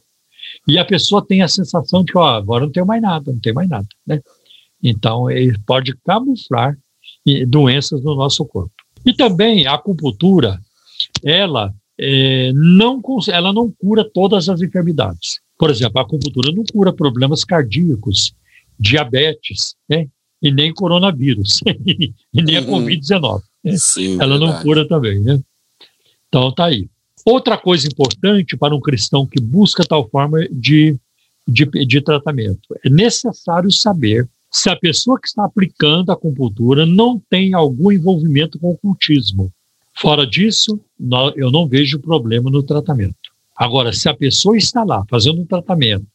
e 0.67 0.79
a 0.79 0.87
pessoa 0.87 1.23
tem 1.23 1.43
a 1.43 1.49
sensação 1.49 2.03
de 2.03 2.13
que 2.13 2.19
ó, 2.19 2.29
agora 2.29 2.65
não 2.65 2.73
tem 2.73 2.83
mais 2.83 3.03
nada, 3.03 3.31
não 3.31 3.41
tem 3.41 3.53
mais 3.53 3.69
nada, 3.69 3.89
né? 4.07 4.23
Então 4.83 5.31
ele 5.31 5.59
pode 5.67 5.95
camuflar 5.99 6.79
doenças 7.47 8.03
no 8.03 8.15
nosso 8.15 8.43
corpo. 8.47 8.74
E 9.05 9.13
também 9.13 9.67
a 9.67 9.75
acupuntura, 9.75 10.61
ela 11.23 11.73
é, 11.99 12.53
não, 12.55 13.01
ela 13.29 13.53
não 13.53 13.71
cura 13.71 14.05
todas 14.05 14.49
as 14.49 14.61
enfermidades. 14.61 15.41
Por 15.59 15.71
exemplo, 15.71 15.99
a 15.99 16.03
acupuntura 16.03 16.53
não 16.53 16.65
cura 16.65 16.93
problemas 16.93 17.45
cardíacos, 17.45 18.35
diabetes, 18.79 19.75
né? 19.89 20.09
e 20.43 20.51
nem 20.51 20.75
coronavírus, 20.75 21.61
e 21.87 22.43
nem 22.43 22.59
a 22.59 22.61
uhum. 22.61 22.85
Covid-19. 22.85 23.43
Né? 23.65 23.73
Ela 24.21 24.39
verdade. 24.39 24.41
não 24.41 24.63
cura 24.63 24.87
também, 24.87 25.19
né? 25.21 25.41
Então 26.29 26.53
tá 26.53 26.67
aí. 26.67 26.87
Outra 27.25 27.57
coisa 27.57 27.87
importante 27.87 28.55
para 28.55 28.75
um 28.75 28.81
cristão 28.81 29.27
que 29.27 29.41
busca 29.41 29.83
tal 29.85 30.07
forma 30.11 30.47
de, 30.51 30.95
de, 31.49 31.65
de 31.65 32.01
tratamento, 32.03 32.61
é 32.85 32.91
necessário 32.91 33.73
saber 33.73 34.29
se 34.55 34.71
a 34.71 34.77
pessoa 34.77 35.21
que 35.21 35.27
está 35.27 35.45
aplicando 35.45 36.11
a 36.11 36.15
acupuntura 36.15 36.87
não 36.87 37.21
tem 37.29 37.55
algum 37.55 37.91
envolvimento 37.91 38.57
com 38.57 38.71
o 38.71 38.79
cultismo. 38.79 39.53
Fora 39.93 40.25
disso, 40.25 40.81
eu 41.35 41.51
não 41.51 41.67
vejo 41.67 41.99
problema 41.99 42.49
no 42.49 42.63
tratamento. 42.63 43.17
Agora, 43.57 43.93
se 43.93 44.09
a 44.09 44.15
pessoa 44.15 44.57
está 44.57 44.85
lá 44.85 45.05
fazendo 45.11 45.41
um 45.41 45.45
tratamento, 45.45 46.07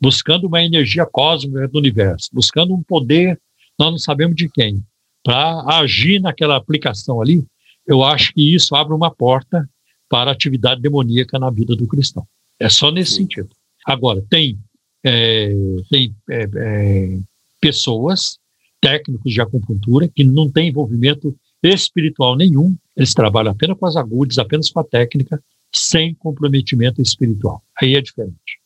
buscando 0.00 0.48
uma 0.48 0.60
energia 0.60 1.06
cósmica 1.06 1.68
do 1.68 1.78
universo, 1.78 2.30
buscando 2.32 2.74
um 2.74 2.82
poder, 2.82 3.40
nós 3.78 3.92
não 3.92 3.98
sabemos 3.98 4.34
de 4.34 4.48
quem, 4.48 4.82
para 5.22 5.62
agir 5.78 6.20
naquela 6.20 6.56
aplicação 6.56 7.22
ali, 7.22 7.46
eu 7.86 8.02
acho 8.02 8.34
que 8.34 8.54
isso 8.54 8.74
abre 8.74 8.92
uma 8.92 9.10
porta 9.10 9.68
para 10.08 10.30
a 10.30 10.34
atividade 10.34 10.80
demoníaca 10.80 11.38
na 11.38 11.48
vida 11.48 11.76
do 11.76 11.86
cristão. 11.86 12.26
É 12.58 12.68
só 12.68 12.90
nesse 12.90 13.14
sentido. 13.14 13.50
Agora, 13.86 14.20
tem, 14.28 14.58
é, 15.04 15.54
tem 15.88 16.12
é, 16.28 16.48
é, 16.56 17.18
pessoas, 17.64 18.38
técnicos 18.78 19.32
de 19.32 19.40
acupuntura, 19.40 20.06
que 20.06 20.22
não 20.22 20.50
têm 20.50 20.68
envolvimento 20.68 21.34
espiritual 21.62 22.36
nenhum, 22.36 22.76
eles 22.94 23.14
trabalham 23.14 23.52
apenas 23.52 23.78
com 23.78 23.86
as 23.86 23.96
agulhas, 23.96 24.38
apenas 24.38 24.68
com 24.68 24.80
a 24.80 24.84
técnica, 24.84 25.42
sem 25.74 26.14
comprometimento 26.14 27.00
espiritual. 27.00 27.64
Aí 27.80 27.94
é 27.94 28.02
diferente. 28.02 28.60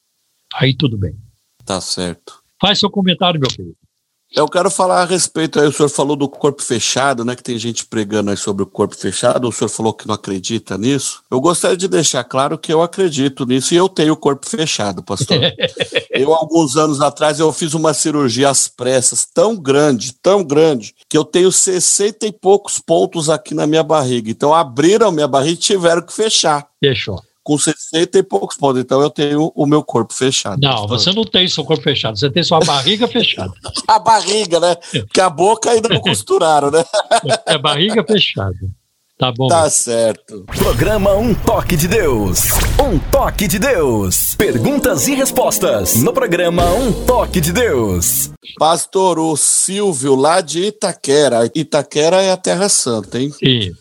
Aí 0.53 0.75
tudo 0.75 0.99
bem. 0.99 1.15
Tá 1.65 1.81
certo. 1.81 2.43
Faz 2.61 2.81
seu 2.81 2.91
comentário, 2.91 3.39
meu 3.39 3.49
querido. 3.49 3.77
Eu 4.35 4.47
quero 4.47 4.71
falar 4.71 5.03
a 5.03 5.05
respeito, 5.07 5.59
aí 5.59 5.67
o 5.67 5.73
senhor 5.73 5.89
falou 5.89 6.15
do 6.15 6.29
corpo 6.29 6.63
fechado, 6.63 7.25
né, 7.25 7.35
que 7.35 7.43
tem 7.43 7.59
gente 7.59 7.87
pregando 7.87 8.31
aí 8.31 8.37
sobre 8.37 8.63
o 8.63 8.67
corpo 8.67 8.95
fechado, 8.95 9.49
o 9.49 9.53
senhor 9.53 9.71
falou 9.71 9.95
que 9.95 10.07
não 10.07 10.15
acredita 10.15 10.77
nisso. 10.77 11.23
Eu 11.31 11.41
gostaria 11.41 11.77
de 11.77 11.89
deixar 11.89 12.23
claro 12.25 12.59
que 12.59 12.73
eu 12.73 12.83
acredito 12.83 13.47
nisso 13.47 13.73
e 13.73 13.77
eu 13.79 13.89
tenho 13.89 14.13
o 14.13 14.17
corpo 14.17 14.47
fechado, 14.47 15.03
pastor. 15.03 15.39
eu, 16.11 16.35
alguns 16.35 16.77
anos 16.77 17.01
atrás, 17.01 17.41
eu 17.41 17.51
fiz 17.53 17.73
uma 17.73 17.95
cirurgia 17.95 18.51
às 18.51 18.69
pressas 18.69 19.25
tão 19.25 19.57
grande, 19.57 20.13
tão 20.13 20.45
grande, 20.45 20.95
que 21.09 21.17
eu 21.17 21.25
tenho 21.25 21.51
60 21.51 22.27
e 22.27 22.33
poucos 22.33 22.79
pontos 22.79 23.31
aqui 23.31 23.55
na 23.55 23.67
minha 23.67 23.83
barriga. 23.83 24.31
Então 24.31 24.53
abriram 24.53 25.11
minha 25.11 25.29
barriga 25.29 25.55
e 25.55 25.57
tiveram 25.57 26.03
que 26.03 26.13
fechar. 26.13 26.69
Fechou 26.81 27.28
com 27.49 27.57
60 27.57 28.19
e 28.19 28.23
poucos 28.23 28.59
pontos. 28.59 28.83
Então 28.83 29.01
eu 29.01 29.09
tenho 29.09 29.51
o 29.55 29.65
meu 29.65 29.83
corpo 29.83 30.13
fechado. 30.13 30.61
Não, 30.61 30.87
você 30.87 31.11
não 31.15 31.25
tem 31.25 31.49
seu 31.49 31.65
corpo 31.65 31.83
fechado, 31.83 32.19
você 32.19 32.29
tem 32.29 32.43
sua 32.43 32.61
barriga 32.61 33.09
fechada. 33.09 33.51
a 33.89 33.99
barriga, 33.99 34.61
né? 34.61 34.77
Porque 34.77 35.19
a 35.19 35.31
boca 35.31 35.71
ainda 35.71 35.89
não 35.89 35.99
costuraram, 35.99 36.71
né? 36.71 36.85
é 37.47 37.57
barriga 37.57 38.05
fechada. 38.05 38.55
Tá 39.19 39.33
bom. 39.33 39.49
Tá 39.49 39.69
certo. 39.71 40.45
Programa 40.59 41.15
Um 41.15 41.35
Toque 41.35 41.75
de 41.75 41.89
Deus. 41.89 42.43
Um 42.79 42.99
Toque 43.11 43.49
de 43.49 43.59
Deus. 43.59 44.35
Perguntas 44.37 45.09
e 45.09 45.15
respostas 45.15 45.97
no 45.97 46.13
programa 46.13 46.71
Um 46.75 46.93
Toque 47.07 47.41
de 47.41 47.51
Deus. 47.51 48.31
Pastor, 48.59 49.19
o 49.19 49.35
Silvio, 49.39 50.15
lá 50.15 50.43
de 50.43 50.65
Itaquera. 50.65 51.51
Itaquera 51.55 52.23
é 52.23 52.31
a 52.31 52.37
Terra 52.37 52.69
Santa, 52.69 53.19
hein? 53.19 53.33
Sim. 53.33 53.73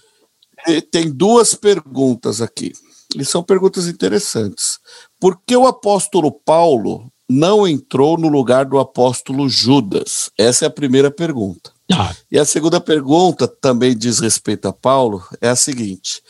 Tem 0.90 1.12
duas 1.12 1.54
perguntas 1.54 2.42
aqui. 2.42 2.72
E 3.16 3.24
são 3.24 3.42
perguntas 3.42 3.88
interessantes. 3.88 4.80
Por 5.20 5.40
que 5.46 5.56
o 5.56 5.68
apóstolo 5.68 6.32
Paulo 6.32 7.12
não 7.30 7.68
entrou 7.68 8.18
no 8.18 8.28
lugar 8.28 8.66
do 8.66 8.80
apóstolo 8.80 9.48
Judas? 9.48 10.30
Essa 10.38 10.66
é 10.66 10.68
a 10.68 10.72
primeira 10.72 11.10
pergunta. 11.10 11.72
Ah. 11.92 12.14
E 12.30 12.38
a 12.38 12.46
segunda 12.46 12.82
pergunta, 12.82 13.48
também 13.48 13.98
diz 13.98 14.20
respeito 14.20 14.68
a 14.68 14.74
Paulo, 14.74 15.24
é 15.40 15.48
a 15.48 15.56
seguinte: 15.56 16.22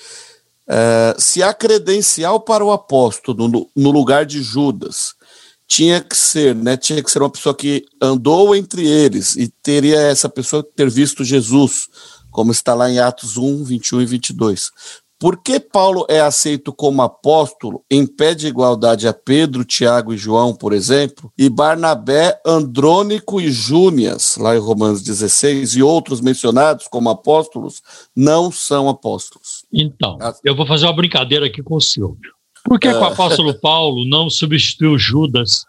é, 0.67 1.15
se 1.17 1.41
a 1.41 1.53
credencial 1.53 2.39
para 2.41 2.63
o 2.63 2.71
apóstolo 2.71 3.47
no, 3.47 3.69
no, 3.75 3.91
lugar 3.91 4.25
de 4.25 4.43
Judas 4.43 5.15
tinha 5.67 5.99
que 6.01 6.15
ser, 6.15 6.53
né, 6.53 6.77
tinha 6.77 7.01
que 7.01 7.09
ser 7.09 7.21
uma 7.21 7.29
pessoa 7.29 7.55
que 7.55 7.85
andou 8.01 8.55
entre 8.55 8.85
eles 8.85 9.35
e 9.35 9.47
teria 9.47 9.99
essa 9.99 10.29
pessoa 10.29 10.65
ter 10.75 10.89
visto 10.89 11.23
Jesus, 11.23 11.87
como 12.31 12.51
está 12.51 12.73
lá 12.73 12.89
em 12.89 12.99
Atos 12.99 13.37
1, 13.37 13.63
21 13.63 14.01
e 14.01 14.05
22. 14.05 14.71
Por 15.19 15.41
que 15.41 15.59
Paulo 15.59 16.05
é 16.07 16.19
aceito 16.19 16.71
como 16.71 17.01
apóstolo 17.01 17.83
em 17.89 18.05
pé 18.05 18.35
de 18.35 18.47
igualdade 18.47 19.07
a 19.07 19.13
Pedro, 19.13 19.65
Tiago 19.65 20.13
e 20.13 20.17
João, 20.17 20.53
por 20.53 20.73
exemplo, 20.73 21.33
e 21.35 21.49
Barnabé, 21.49 22.39
Andrônico 22.45 23.41
e 23.41 23.51
Júnias, 23.51 24.37
lá 24.37 24.55
em 24.55 24.59
Romanos 24.59 25.01
16, 25.01 25.75
e 25.75 25.81
outros 25.81 26.21
mencionados 26.21 26.87
como 26.87 27.09
apóstolos, 27.09 27.81
não 28.15 28.51
são 28.51 28.87
apóstolos? 28.87 29.65
Então, 29.73 30.19
eu 30.43 30.55
vou 30.55 30.67
fazer 30.67 30.85
uma 30.85 30.93
brincadeira 30.93 31.47
aqui 31.47 31.63
com 31.63 31.77
o 31.77 31.81
Silvio. 31.81 32.31
Por 32.63 32.79
que, 32.79 32.87
é. 32.87 32.91
que 32.91 32.99
o 32.99 33.03
é. 33.03 33.07
apóstolo 33.07 33.53
Paulo 33.59 34.05
não 34.05 34.29
substituiu 34.29 34.99
Judas, 34.99 35.63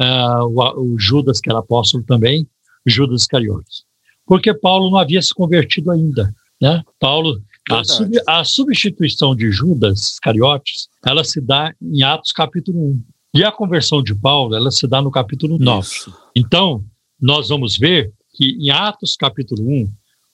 uh, 0.00 0.46
o, 0.46 0.94
o, 0.94 0.98
Judas 0.98 1.40
que 1.40 1.50
era 1.50 1.58
apóstolo 1.58 2.02
também, 2.04 2.48
Judas 2.86 3.22
Iscariotes? 3.22 3.84
Porque 4.24 4.54
Paulo 4.54 4.90
não 4.90 4.98
havia 4.98 5.20
se 5.20 5.34
convertido 5.34 5.90
ainda. 5.90 6.34
Né? 6.58 6.82
Paulo 6.98 7.42
a, 7.70 7.84
sub, 7.84 8.20
a, 8.26 8.44
substituição 8.44 9.34
de 9.34 9.50
Judas 9.50 10.12
Iscariotes, 10.12 10.88
ela 11.04 11.24
se 11.24 11.40
dá 11.40 11.74
em 11.80 12.02
Atos 12.02 12.32
capítulo 12.32 12.78
1. 12.78 13.02
E 13.34 13.44
a 13.44 13.50
conversão 13.50 14.02
de 14.02 14.14
Paulo, 14.14 14.54
ela 14.54 14.70
se 14.70 14.86
dá 14.86 15.02
no 15.02 15.10
capítulo 15.10 15.58
9. 15.58 15.86
Isso. 15.86 16.14
Então, 16.36 16.84
nós 17.20 17.48
vamos 17.48 17.76
ver 17.76 18.12
que 18.34 18.56
em 18.60 18.70
Atos 18.70 19.16
capítulo 19.16 19.62
1, 19.68 19.88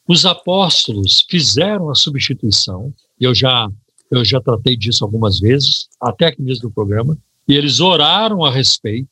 os 0.09 0.27
apóstolos 0.27 1.24
fizeram 1.28 1.89
a 1.89 1.94
substituição, 1.94 2.93
eu 3.19 3.35
já, 3.35 3.70
eu 4.11 4.24
já 4.24 4.40
tratei 4.40 4.77
disso 4.77 5.05
algumas 5.05 5.39
vezes, 5.39 5.89
até 6.01 6.27
aqui 6.27 6.43
mesmo 6.43 6.65
no 6.65 6.74
programa, 6.74 7.16
e 7.47 7.55
eles 7.55 7.78
oraram 7.81 8.44
a 8.44 8.51
respeito, 8.51 9.09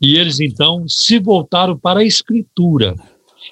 e 0.00 0.16
eles 0.16 0.40
então 0.40 0.86
se 0.86 1.18
voltaram 1.18 1.76
para 1.76 2.00
a 2.00 2.04
Escritura. 2.04 2.94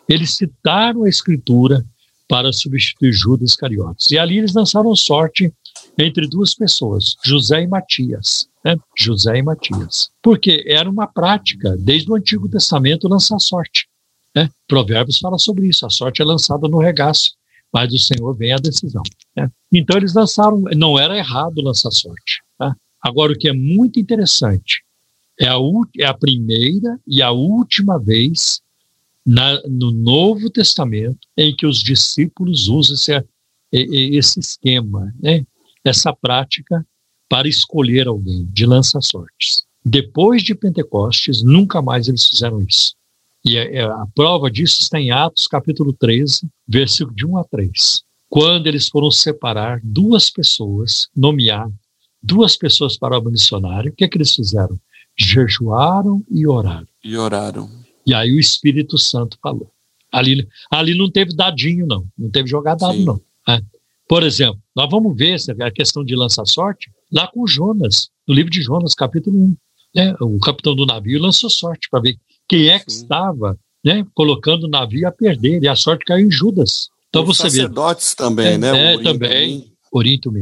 Eles 0.09 0.35
citaram 0.37 1.05
a 1.05 1.09
Escritura, 1.09 1.85
para 2.29 2.53
substituir 2.53 3.13
Judas 3.13 3.51
Iscariotes. 3.51 4.11
E 4.11 4.19
ali 4.19 4.39
eles 4.39 4.55
lançaram 4.55 4.95
sorte 4.97 5.53
entre 5.99 6.29
duas 6.29 6.55
pessoas, 6.55 7.17
José 7.25 7.63
e 7.63 7.67
Matias. 7.67 8.49
Né? 8.65 8.77
José 8.97 9.39
e 9.39 9.43
Matias. 9.43 10.11
Porque 10.23 10.65
era 10.67 10.89
uma 10.89 11.07
prática, 11.07 11.77
desde 11.77 12.11
o 12.11 12.15
Antigo 12.15 12.49
Testamento, 12.49 13.09
lançar 13.09 13.39
sorte. 13.39 13.87
Né? 14.35 14.49
Provérbios 14.67 15.19
fala 15.19 15.39
sobre 15.39 15.69
isso, 15.69 15.87
a 15.87 15.91
sorte 15.91 16.23
é 16.23 16.25
lançada 16.25 16.67
no 16.67 16.79
regaço, 16.79 17.33
mas 17.73 17.89
do 17.89 17.99
Senhor 17.99 18.35
vem 18.35 18.53
a 18.53 18.57
decisão. 18.57 19.03
Né? 19.37 19.51
Então 19.73 19.97
eles 19.97 20.15
lançaram, 20.15 20.61
não 20.77 20.99
era 20.99 21.17
errado 21.17 21.63
lançar 21.63 21.91
sorte. 21.91 22.41
Tá? 22.59 22.75
Agora, 23.03 23.33
o 23.33 23.39
que 23.39 23.49
é 23.49 23.53
muito 23.53 24.01
interessante, 24.01 24.83
é 25.39 25.49
a, 25.49 25.57
é 25.99 26.05
a 26.05 26.15
primeira 26.15 26.99
e 27.07 27.21
a 27.21 27.31
última 27.31 27.99
vez 27.99 28.63
na, 29.25 29.61
no 29.69 29.91
Novo 29.91 30.51
Testamento 30.51 31.27
em 31.37 31.55
que 31.55 31.67
os 31.67 31.83
discípulos 31.83 32.69
usam 32.69 32.95
esse, 32.95 33.27
esse 33.73 34.41
esquema, 34.41 35.15
né? 35.21 35.45
essa 35.85 36.13
prática 36.15 36.87
para 37.29 37.49
escolher 37.49 38.07
alguém 38.07 38.47
de 38.53 38.67
lança-sortes. 38.67 39.63
Depois 39.85 40.43
de 40.43 40.55
Pentecostes, 40.55 41.43
nunca 41.43 41.83
mais 41.83 42.09
eles 42.09 42.27
fizeram 42.27 42.63
isso. 42.63 42.95
E 43.45 43.59
a, 43.59 43.63
é, 43.63 43.75
é, 43.77 43.83
a 43.83 44.07
prova 44.15 44.51
disso 44.51 44.81
está 44.81 44.99
em 44.99 45.11
Atos 45.11 45.47
capítulo 45.47 45.93
13, 45.93 46.49
versículo 46.67 47.15
de 47.15 47.27
1 47.27 47.39
a 47.39 47.45
3. 47.45 48.03
Quando 48.29 48.67
eles 48.67 48.89
foram 48.89 49.11
separar 49.11 49.81
duas 49.83 50.31
pessoas, 50.31 51.09
nomear 51.15 51.71
duas 52.23 52.57
pessoas 52.57 52.97
para 52.97 53.19
o 53.19 53.25
missionário, 53.25 53.93
o 53.93 53.95
que 53.95 54.05
é 54.05 54.09
que 54.09 54.17
eles 54.17 54.35
fizeram? 54.35 54.79
Jejuaram 55.17 56.25
e 56.31 56.47
oraram. 56.47 56.89
E 57.05 57.17
oraram. 57.17 57.84
E 58.07 58.15
aí 58.15 58.33
o 58.33 58.39
Espírito 58.39 58.99
Santo 58.99 59.39
falou. 59.43 59.71
Ali, 60.13 60.47
ali 60.71 60.97
não 60.97 61.11
teve 61.11 61.35
dadinho, 61.35 61.87
não. 61.87 62.07
Não 62.17 62.31
teve 62.31 62.49
jogar 62.49 62.75
dado, 62.77 62.95
Sim. 62.95 63.05
não. 63.05 63.21
É. 63.49 63.61
Por 64.09 64.23
exemplo, 64.23 64.61
nós 64.77 64.89
vamos 64.91 65.17
ver 65.17 65.37
a 65.61 65.71
questão 65.71 66.05
de 66.05 66.15
lançar 66.15 66.47
sorte 66.47 66.91
lá 67.13 67.27
com 67.27 67.47
Jonas, 67.47 68.11
no 68.27 68.35
livro 68.35 68.51
de 68.51 68.63
Jonas, 68.63 68.95
capítulo 68.95 69.37
1. 69.37 69.57
Né? 69.95 70.15
O 70.21 70.39
capitão 70.39 70.75
do 70.75 70.87
navio 70.87 71.21
lançou 71.21 71.49
sorte 71.49 71.89
para 71.91 72.01
ver 72.01 72.17
quem 72.49 72.69
é 72.69 72.79
que 72.79 72.93
Sim. 72.93 73.03
estava 73.03 73.59
né, 73.85 74.07
colocando 74.15 74.65
o 74.65 74.69
navio 74.69 75.07
a 75.07 75.13
perder, 75.13 75.63
e 75.63 75.69
a 75.69 75.77
sorte 75.77 76.05
caiu 76.05 76.27
em 76.27 76.31
Judas. 76.31 76.89
Então 77.09 77.23
Os 77.23 77.37
você 77.37 77.51
sacerdotes 77.51 78.11
vê. 78.11 78.17
também, 78.17 78.47
é, 78.55 78.59
né? 78.59 78.95
É, 78.95 79.03
também. 79.03 79.73
Corinto. 79.91 80.33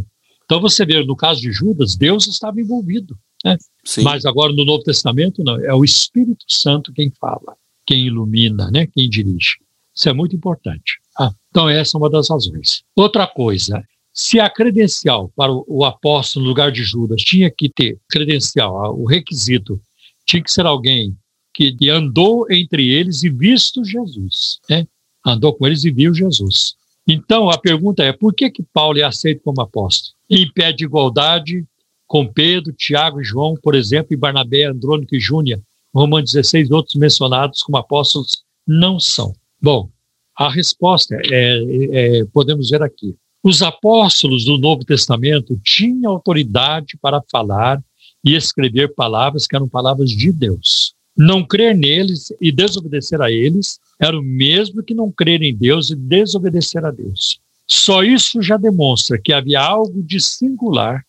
Então 0.44 0.60
você 0.60 0.86
vê, 0.86 1.04
no 1.04 1.16
caso 1.16 1.40
de 1.40 1.52
Judas, 1.52 1.96
Deus 1.96 2.26
estava 2.26 2.60
envolvido. 2.60 3.18
Né? 3.44 3.56
Mas 4.02 4.24
agora 4.24 4.52
no 4.52 4.64
Novo 4.64 4.82
Testamento, 4.82 5.42
não, 5.42 5.58
é 5.64 5.74
o 5.74 5.84
Espírito 5.84 6.44
Santo 6.48 6.92
quem 6.92 7.10
fala, 7.10 7.56
quem 7.86 8.06
ilumina, 8.06 8.70
né? 8.70 8.86
quem 8.86 9.08
dirige. 9.08 9.56
Isso 9.94 10.08
é 10.08 10.12
muito 10.12 10.34
importante. 10.34 11.00
Ah, 11.18 11.32
então, 11.50 11.68
essa 11.68 11.96
é 11.96 11.98
uma 11.98 12.08
das 12.08 12.30
razões. 12.30 12.82
Outra 12.96 13.26
coisa, 13.26 13.84
se 14.12 14.40
a 14.40 14.48
credencial 14.48 15.30
para 15.36 15.52
o 15.52 15.84
apóstolo 15.84 16.44
no 16.44 16.48
lugar 16.48 16.72
de 16.72 16.82
Judas 16.82 17.22
tinha 17.22 17.50
que 17.50 17.68
ter 17.68 17.98
credencial, 18.08 18.98
o 18.98 19.04
requisito 19.04 19.80
tinha 20.24 20.42
que 20.42 20.50
ser 20.50 20.64
alguém 20.64 21.16
que 21.52 21.76
andou 21.90 22.50
entre 22.50 22.90
eles 22.90 23.22
e 23.22 23.28
visto 23.28 23.84
Jesus, 23.84 24.58
né? 24.68 24.86
Andou 25.24 25.52
com 25.52 25.66
eles 25.66 25.84
e 25.84 25.90
viu 25.90 26.14
Jesus. 26.14 26.74
Então, 27.06 27.50
a 27.50 27.58
pergunta 27.58 28.02
é, 28.02 28.12
por 28.12 28.34
que 28.34 28.50
que 28.50 28.62
Paulo 28.62 28.98
é 28.98 29.02
aceito 29.02 29.42
como 29.42 29.60
apóstolo? 29.60 30.14
Em 30.30 30.50
pé 30.50 30.72
de 30.72 30.84
igualdade 30.84 31.66
com 32.12 32.26
Pedro, 32.26 32.74
Tiago 32.74 33.22
e 33.22 33.24
João, 33.24 33.54
por 33.56 33.74
exemplo, 33.74 34.12
e 34.12 34.16
Barnabé, 34.18 34.64
Andrônico 34.64 35.16
e 35.16 35.18
Júnia, 35.18 35.62
Romanos 35.94 36.32
16, 36.32 36.70
outros 36.70 36.96
mencionados 36.96 37.62
como 37.62 37.78
apóstolos, 37.78 38.44
não 38.68 39.00
são. 39.00 39.34
Bom, 39.58 39.88
a 40.36 40.50
resposta 40.50 41.18
é, 41.30 42.18
é, 42.20 42.24
podemos 42.26 42.68
ver 42.68 42.82
aqui. 42.82 43.16
Os 43.42 43.62
apóstolos 43.62 44.44
do 44.44 44.58
Novo 44.58 44.84
Testamento 44.84 45.58
tinham 45.64 46.12
autoridade 46.12 46.98
para 47.00 47.22
falar 47.30 47.82
e 48.22 48.34
escrever 48.34 48.94
palavras 48.94 49.46
que 49.46 49.56
eram 49.56 49.66
palavras 49.66 50.10
de 50.10 50.30
Deus. 50.30 50.94
Não 51.16 51.42
crer 51.42 51.74
neles 51.74 52.30
e 52.38 52.52
desobedecer 52.52 53.22
a 53.22 53.32
eles 53.32 53.80
era 53.98 54.18
o 54.18 54.22
mesmo 54.22 54.82
que 54.82 54.92
não 54.92 55.10
crer 55.10 55.40
em 55.40 55.56
Deus 55.56 55.88
e 55.88 55.96
desobedecer 55.96 56.84
a 56.84 56.90
Deus. 56.90 57.40
Só 57.66 58.02
isso 58.02 58.42
já 58.42 58.58
demonstra 58.58 59.18
que 59.18 59.32
havia 59.32 59.62
algo 59.62 60.02
de 60.02 60.20
singular 60.20 61.02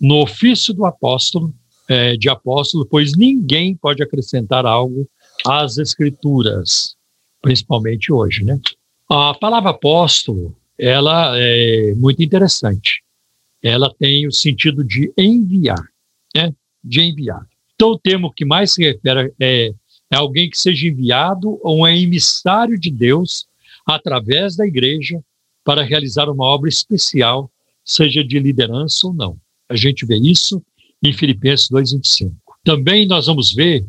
no 0.00 0.22
ofício 0.22 0.74
do 0.74 0.84
apóstolo, 0.84 1.54
é, 1.88 2.16
de 2.16 2.28
apóstolo, 2.28 2.86
pois 2.86 3.16
ninguém 3.16 3.76
pode 3.76 4.02
acrescentar 4.02 4.64
algo 4.66 5.08
às 5.46 5.78
Escrituras 5.78 6.96
principalmente 7.44 8.10
hoje, 8.10 8.42
né? 8.42 8.58
A 9.08 9.34
palavra 9.34 9.70
apóstolo, 9.70 10.56
ela 10.78 11.38
é 11.38 11.92
muito 11.94 12.22
interessante. 12.22 13.02
Ela 13.62 13.94
tem 13.98 14.26
o 14.26 14.32
sentido 14.32 14.82
de 14.82 15.12
enviar, 15.16 15.86
né? 16.34 16.54
De 16.82 17.02
enviar. 17.02 17.46
Então, 17.74 17.90
o 17.90 17.98
termo 17.98 18.32
que 18.32 18.46
mais 18.46 18.72
se 18.72 18.82
refere 18.82 19.34
é, 19.38 19.74
é 20.10 20.16
alguém 20.16 20.48
que 20.48 20.58
seja 20.58 20.88
enviado 20.88 21.58
ou 21.62 21.86
é 21.86 21.94
emissário 21.94 22.80
de 22.80 22.90
Deus 22.90 23.46
através 23.86 24.56
da 24.56 24.66
igreja 24.66 25.20
para 25.62 25.82
realizar 25.82 26.30
uma 26.30 26.46
obra 26.46 26.70
especial, 26.70 27.50
seja 27.84 28.24
de 28.24 28.38
liderança 28.38 29.06
ou 29.06 29.12
não. 29.12 29.36
A 29.68 29.76
gente 29.76 30.04
vê 30.06 30.16
isso 30.16 30.62
em 31.02 31.12
Filipenses 31.12 31.68
2:25. 31.68 32.34
Também 32.64 33.06
nós 33.06 33.26
vamos 33.26 33.52
ver 33.52 33.86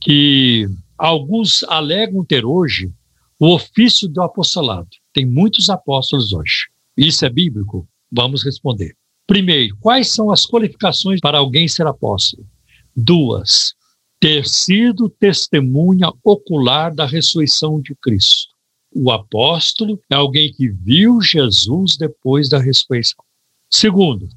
que 0.00 0.68
Alguns 1.00 1.64
alegam 1.64 2.22
ter 2.22 2.44
hoje 2.44 2.92
o 3.38 3.54
ofício 3.54 4.06
do 4.06 4.20
apostolado. 4.20 4.90
Tem 5.14 5.24
muitos 5.24 5.70
apóstolos 5.70 6.30
hoje. 6.30 6.66
Isso 6.94 7.24
é 7.24 7.30
bíblico? 7.30 7.88
Vamos 8.12 8.44
responder. 8.44 8.94
Primeiro, 9.26 9.74
quais 9.80 10.12
são 10.12 10.30
as 10.30 10.44
qualificações 10.44 11.18
para 11.18 11.38
alguém 11.38 11.66
ser 11.68 11.86
apóstolo? 11.86 12.46
Duas. 12.94 13.72
Ter 14.20 14.46
sido 14.46 15.08
testemunha 15.08 16.12
ocular 16.22 16.94
da 16.94 17.06
ressurreição 17.06 17.80
de 17.80 17.94
Cristo. 17.94 18.50
O 18.94 19.10
apóstolo 19.10 19.98
é 20.10 20.14
alguém 20.14 20.52
que 20.52 20.68
viu 20.68 21.22
Jesus 21.22 21.96
depois 21.96 22.50
da 22.50 22.58
ressurreição. 22.58 23.24
Segundo, 23.70 24.28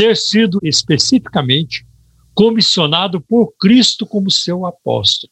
ter 0.00 0.16
sido 0.16 0.58
especificamente 0.62 1.86
comissionado 2.32 3.20
por 3.20 3.52
Cristo 3.60 4.06
como 4.06 4.30
seu 4.30 4.64
apóstolo 4.64 5.30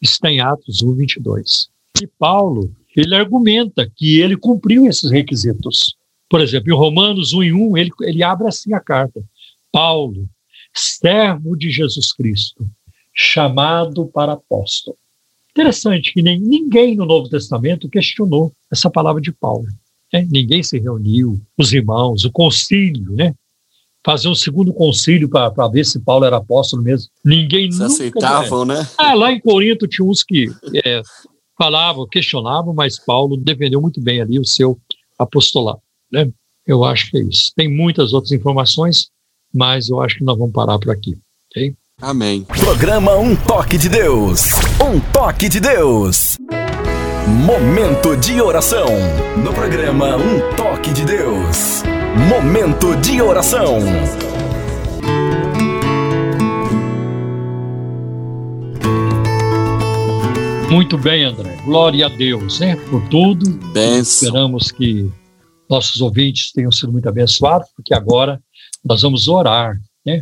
está 0.00 0.28
em 0.28 0.40
Atos 0.40 0.82
1, 0.82 0.92
22. 0.96 1.68
E 2.02 2.08
Paulo, 2.08 2.74
ele 2.96 3.14
argumenta 3.14 3.88
que 3.94 4.20
ele 4.20 4.36
cumpriu 4.36 4.88
esses 4.88 5.08
requisitos. 5.08 5.94
Por 6.28 6.40
exemplo, 6.40 6.72
em 6.72 6.76
Romanos 6.76 7.32
1 7.32 7.44
em 7.44 7.52
1, 7.52 7.76
ele, 7.76 7.90
ele 8.00 8.24
abre 8.24 8.48
assim 8.48 8.74
a 8.74 8.80
carta. 8.80 9.22
Paulo, 9.70 10.28
servo 10.74 11.56
de 11.56 11.70
Jesus 11.70 12.12
Cristo, 12.12 12.68
chamado 13.14 14.06
para 14.06 14.32
apóstolo. 14.32 14.96
Interessante 15.52 16.12
que 16.12 16.22
nem, 16.22 16.40
ninguém 16.40 16.96
no 16.96 17.06
Novo 17.06 17.28
Testamento 17.28 17.88
questionou 17.88 18.52
essa 18.68 18.90
palavra 18.90 19.22
de 19.22 19.30
Paulo. 19.30 19.68
Né? 20.12 20.26
Ninguém 20.28 20.60
se 20.64 20.76
reuniu, 20.80 21.40
os 21.56 21.72
irmãos, 21.72 22.24
o 22.24 22.32
concílio, 22.32 23.12
né? 23.12 23.32
Fazer 24.04 24.28
um 24.28 24.34
segundo 24.34 24.72
concílio 24.72 25.28
para 25.28 25.68
ver 25.68 25.84
se 25.84 26.00
Paulo 26.00 26.24
era 26.24 26.36
apóstolo 26.36 26.82
mesmo. 26.82 27.08
Ninguém 27.24 27.70
se 27.70 27.78
nunca... 27.78 27.92
aceitavam, 27.92 28.64
né? 28.64 28.86
Ah, 28.98 29.14
lá 29.14 29.32
em 29.32 29.40
Corinto 29.40 29.86
tinha 29.86 30.06
uns 30.06 30.22
que 30.22 30.50
é, 30.84 31.02
falavam, 31.56 32.06
questionavam, 32.06 32.74
mas 32.74 32.98
Paulo 32.98 33.36
defendeu 33.36 33.80
muito 33.80 34.00
bem 34.00 34.20
ali 34.20 34.38
o 34.38 34.44
seu 34.44 34.78
apostolado, 35.18 35.80
né? 36.10 36.28
Eu 36.66 36.84
acho 36.84 37.10
que 37.10 37.18
é 37.18 37.22
isso. 37.22 37.52
Tem 37.56 37.68
muitas 37.68 38.12
outras 38.12 38.32
informações, 38.32 39.08
mas 39.52 39.88
eu 39.88 40.00
acho 40.00 40.18
que 40.18 40.24
nós 40.24 40.38
vamos 40.38 40.52
parar 40.52 40.78
por 40.78 40.90
aqui, 40.90 41.16
ok? 41.50 41.74
Amém. 42.00 42.44
Programa 42.44 43.16
Um 43.16 43.36
Toque 43.36 43.78
de 43.78 43.88
Deus. 43.88 44.48
Um 44.80 44.98
Toque 45.12 45.48
de 45.48 45.60
Deus. 45.60 46.36
Momento 47.46 48.16
de 48.16 48.40
oração. 48.40 48.86
No 49.44 49.52
programa 49.52 50.16
Um 50.16 50.56
Toque 50.56 50.92
de 50.92 51.04
Deus. 51.04 51.82
Momento 52.16 52.94
de 53.00 53.22
oração. 53.22 53.78
Muito 60.70 60.98
bem, 60.98 61.24
André. 61.24 61.56
Glória 61.64 62.06
a 62.06 62.08
Deus, 62.10 62.60
né? 62.60 62.76
Por 62.90 63.08
tudo. 63.08 63.50
Benção. 63.72 64.28
Esperamos 64.28 64.70
que 64.70 65.10
nossos 65.70 66.02
ouvintes 66.02 66.52
tenham 66.52 66.70
sido 66.70 66.92
muito 66.92 67.08
abençoados, 67.08 67.68
porque 67.74 67.94
agora 67.94 68.42
nós 68.84 69.00
vamos 69.00 69.26
orar, 69.26 69.80
né? 70.04 70.20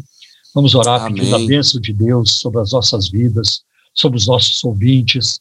Vamos 0.54 0.76
orar 0.76 1.02
Amém. 1.02 1.14
pedindo 1.14 1.34
a 1.34 1.38
bênção 1.40 1.80
de 1.80 1.92
Deus 1.92 2.34
sobre 2.34 2.60
as 2.60 2.70
nossas 2.70 3.08
vidas, 3.08 3.62
sobre 3.92 4.16
os 4.16 4.28
nossos 4.28 4.62
ouvintes. 4.62 5.40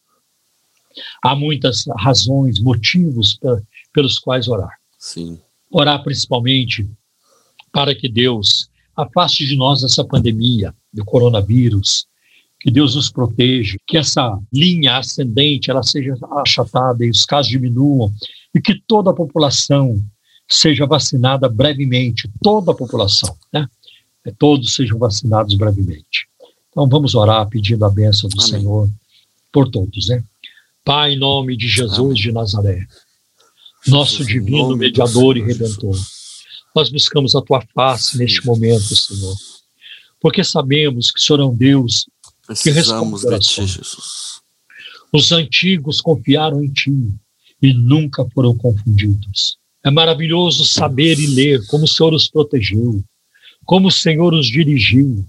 Há 1.23 1.35
muitas 1.35 1.85
razões, 1.99 2.59
motivos 2.59 3.39
pelos 3.93 4.17
quais 4.17 4.47
orar. 4.47 4.73
Sim 4.97 5.39
orar 5.69 6.03
principalmente 6.03 6.89
para 7.71 7.93
que 7.93 8.09
Deus 8.09 8.69
afaste 8.95 9.45
de 9.45 9.55
nós 9.55 9.83
essa 9.83 10.03
pandemia 10.03 10.73
do 10.91 11.05
coronavírus, 11.05 12.05
que 12.59 12.69
Deus 12.69 12.95
nos 12.95 13.09
proteja, 13.09 13.77
que 13.87 13.97
essa 13.97 14.37
linha 14.51 14.97
ascendente 14.97 15.71
ela 15.71 15.83
seja 15.83 16.15
achatada 16.37 17.05
e 17.05 17.09
os 17.09 17.25
casos 17.25 17.49
diminuam 17.49 18.11
e 18.53 18.59
que 18.59 18.81
toda 18.87 19.11
a 19.11 19.13
população 19.13 20.03
seja 20.49 20.85
vacinada 20.85 21.47
brevemente, 21.47 22.29
toda 22.41 22.71
a 22.71 22.75
população, 22.75 23.35
né? 23.53 23.67
Todos 24.37 24.75
sejam 24.75 24.99
vacinados 24.99 25.55
brevemente. 25.55 26.27
Então 26.69 26.87
vamos 26.87 27.15
orar 27.15 27.47
pedindo 27.47 27.83
a 27.85 27.89
bênção 27.89 28.29
do 28.29 28.39
Amém. 28.39 28.51
Senhor 28.51 28.89
por 29.51 29.69
todos, 29.69 30.07
né? 30.09 30.23
Pai, 30.83 31.13
em 31.13 31.19
nome 31.19 31.55
de 31.55 31.67
Jesus 31.67 31.99
Amém. 31.99 32.13
de 32.13 32.31
Nazaré, 32.31 32.87
nosso 33.87 34.25
divino 34.25 34.75
mediador 34.75 35.37
e 35.37 35.41
redentor. 35.41 35.97
Nós 36.75 36.89
buscamos 36.89 37.35
a 37.35 37.41
tua 37.41 37.61
face 37.73 38.17
neste 38.17 38.45
momento, 38.45 38.95
Senhor, 38.95 39.35
porque 40.19 40.43
sabemos 40.43 41.11
que 41.11 41.19
o 41.19 41.23
Senhor 41.23 41.39
é 41.39 41.45
um 41.45 41.55
Deus 41.55 42.05
que 42.61 42.71
responde 42.71 43.25
orações. 43.25 43.79
Os 45.11 45.31
antigos 45.31 46.01
confiaram 46.01 46.63
em 46.63 46.71
ti 46.71 46.93
e 47.61 47.73
nunca 47.73 48.25
foram 48.33 48.55
confundidos. 48.55 49.57
É 49.83 49.89
maravilhoso 49.89 50.65
saber 50.65 51.19
e 51.19 51.27
ler 51.27 51.65
como 51.67 51.85
o 51.85 51.87
Senhor 51.87 52.13
os 52.13 52.29
protegeu, 52.29 53.03
como 53.65 53.87
o 53.87 53.91
Senhor 53.91 54.33
os 54.33 54.47
dirigiu. 54.47 55.25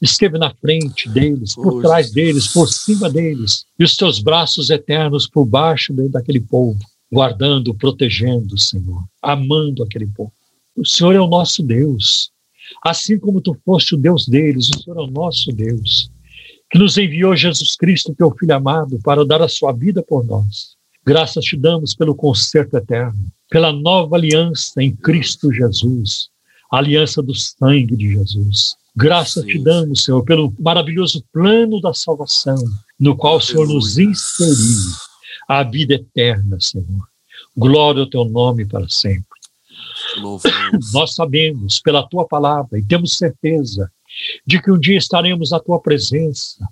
esteve 0.00 0.38
na 0.38 0.52
frente 0.54 1.08
deles, 1.08 1.54
por 1.54 1.80
trás 1.80 2.10
deles, 2.10 2.48
por 2.48 2.68
cima 2.68 3.08
deles, 3.08 3.64
e 3.78 3.84
os 3.84 3.96
teus 3.96 4.18
braços 4.18 4.70
eternos 4.70 5.28
por 5.28 5.44
baixo 5.44 5.92
daquele 6.10 6.40
povo, 6.40 6.78
guardando, 7.12 7.74
protegendo, 7.74 8.58
Senhor, 8.58 9.04
amando 9.20 9.82
aquele 9.82 10.06
povo. 10.06 10.32
O 10.74 10.86
Senhor 10.86 11.14
é 11.14 11.20
o 11.20 11.26
nosso 11.26 11.62
Deus. 11.62 12.30
Assim 12.82 13.18
como 13.18 13.42
tu 13.42 13.54
foste 13.66 13.94
o 13.94 13.98
Deus 13.98 14.26
deles, 14.26 14.70
o 14.70 14.82
Senhor 14.82 14.98
é 14.98 15.02
o 15.02 15.10
nosso 15.10 15.52
Deus, 15.52 16.10
que 16.70 16.78
nos 16.78 16.96
enviou 16.96 17.36
Jesus 17.36 17.76
Cristo, 17.76 18.14
teu 18.14 18.34
Filho 18.38 18.54
amado, 18.54 18.98
para 19.04 19.26
dar 19.26 19.42
a 19.42 19.48
sua 19.48 19.72
vida 19.72 20.02
por 20.02 20.24
nós. 20.24 20.74
Graças 21.04 21.44
te 21.44 21.56
damos 21.56 21.94
pelo 21.94 22.14
conserto 22.14 22.78
eterno, 22.78 23.26
pela 23.50 23.72
nova 23.72 24.16
aliança 24.16 24.82
em 24.82 24.96
Cristo 24.96 25.52
Jesus, 25.52 26.30
a 26.72 26.78
aliança 26.78 27.20
do 27.20 27.34
sangue 27.34 27.94
de 27.94 28.12
Jesus. 28.12 28.76
Graças 28.96 29.44
te 29.44 29.58
damos, 29.58 30.04
Senhor, 30.04 30.24
pelo 30.24 30.54
maravilhoso 30.58 31.22
plano 31.30 31.78
da 31.80 31.92
salvação, 31.92 32.56
no 32.98 33.14
qual 33.16 33.36
o 33.36 33.40
Senhor 33.40 33.68
nos 33.68 33.98
inseriu 33.98 35.11
a 35.60 35.64
vida 35.64 35.94
eterna, 35.94 36.58
Senhor. 36.60 37.06
Glória 37.56 38.00
ao 38.00 38.08
teu 38.08 38.24
nome 38.24 38.66
para 38.66 38.88
sempre. 38.88 39.26
Louvamos. 40.18 40.92
Nós 40.92 41.14
sabemos 41.14 41.80
pela 41.80 42.06
tua 42.06 42.26
palavra 42.26 42.78
e 42.78 42.84
temos 42.84 43.16
certeza 43.16 43.90
de 44.46 44.60
que 44.60 44.70
um 44.70 44.78
dia 44.78 44.96
estaremos 44.96 45.50
na 45.50 45.60
tua 45.60 45.80
presença 45.80 46.66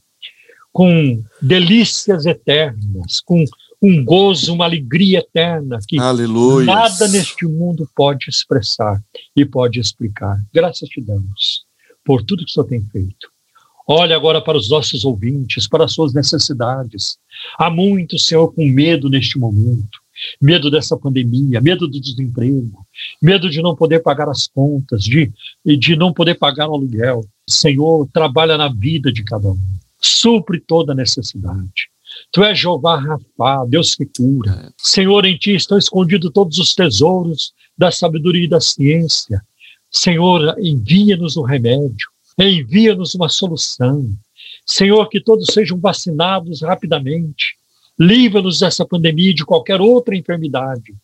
com 0.72 1.22
delícias 1.40 2.26
eternas, 2.26 3.20
com 3.20 3.44
um 3.82 4.04
gozo, 4.04 4.52
uma 4.52 4.66
alegria 4.66 5.20
eterna 5.20 5.78
que 5.86 5.98
Aleluia. 5.98 6.66
nada 6.66 7.08
neste 7.08 7.46
mundo 7.46 7.88
pode 7.96 8.28
expressar 8.28 9.02
e 9.34 9.44
pode 9.44 9.80
explicar. 9.80 10.38
Graças 10.52 10.88
te 10.88 11.00
damos 11.00 11.64
por 12.04 12.22
tudo 12.22 12.44
que 12.44 12.50
o 12.50 12.52
Senhor 12.52 12.66
tem 12.66 12.84
feito. 12.92 13.29
Olha 13.92 14.14
agora 14.14 14.40
para 14.40 14.56
os 14.56 14.70
nossos 14.70 15.04
ouvintes, 15.04 15.66
para 15.66 15.84
as 15.84 15.92
suas 15.92 16.14
necessidades. 16.14 17.18
Há 17.58 17.68
muito, 17.68 18.20
Senhor, 18.20 18.54
com 18.54 18.64
medo 18.64 19.10
neste 19.10 19.36
momento. 19.36 19.98
Medo 20.40 20.70
dessa 20.70 20.96
pandemia, 20.96 21.60
medo 21.60 21.88
do 21.88 22.00
desemprego, 22.00 22.86
medo 23.20 23.50
de 23.50 23.60
não 23.60 23.74
poder 23.74 23.98
pagar 23.98 24.28
as 24.28 24.46
contas, 24.46 25.02
de, 25.02 25.32
de 25.64 25.96
não 25.96 26.12
poder 26.12 26.36
pagar 26.36 26.68
o 26.68 26.74
aluguel. 26.74 27.24
Senhor, 27.48 28.08
trabalha 28.12 28.56
na 28.56 28.68
vida 28.68 29.10
de 29.10 29.24
cada 29.24 29.48
um. 29.48 29.58
Supre 30.00 30.60
toda 30.60 30.94
necessidade. 30.94 31.90
Tu 32.30 32.44
és 32.44 32.56
Jeová 32.56 32.96
Rafa, 32.96 33.66
Deus 33.68 33.96
que 33.96 34.06
cura. 34.06 34.72
Senhor, 34.78 35.26
em 35.26 35.36
ti 35.36 35.56
estão 35.56 35.76
escondidos 35.76 36.30
todos 36.32 36.58
os 36.58 36.76
tesouros 36.76 37.52
da 37.76 37.90
sabedoria 37.90 38.44
e 38.44 38.48
da 38.48 38.60
ciência. 38.60 39.42
Senhor, 39.90 40.54
envia-nos 40.60 41.36
o 41.36 41.42
remédio, 41.42 42.08
envia-nos 42.48 43.14
uma 43.14 43.28
solução. 43.28 44.08
Senhor, 44.66 45.08
que 45.08 45.20
todos 45.20 45.46
sejam 45.52 45.78
vacinados 45.78 46.62
rapidamente. 46.62 47.56
Livra-nos 47.98 48.60
dessa 48.60 48.84
pandemia 48.86 49.30
e 49.30 49.34
de 49.34 49.44
qualquer 49.44 49.80
outra 49.80 50.16
enfermidade. 50.16 50.94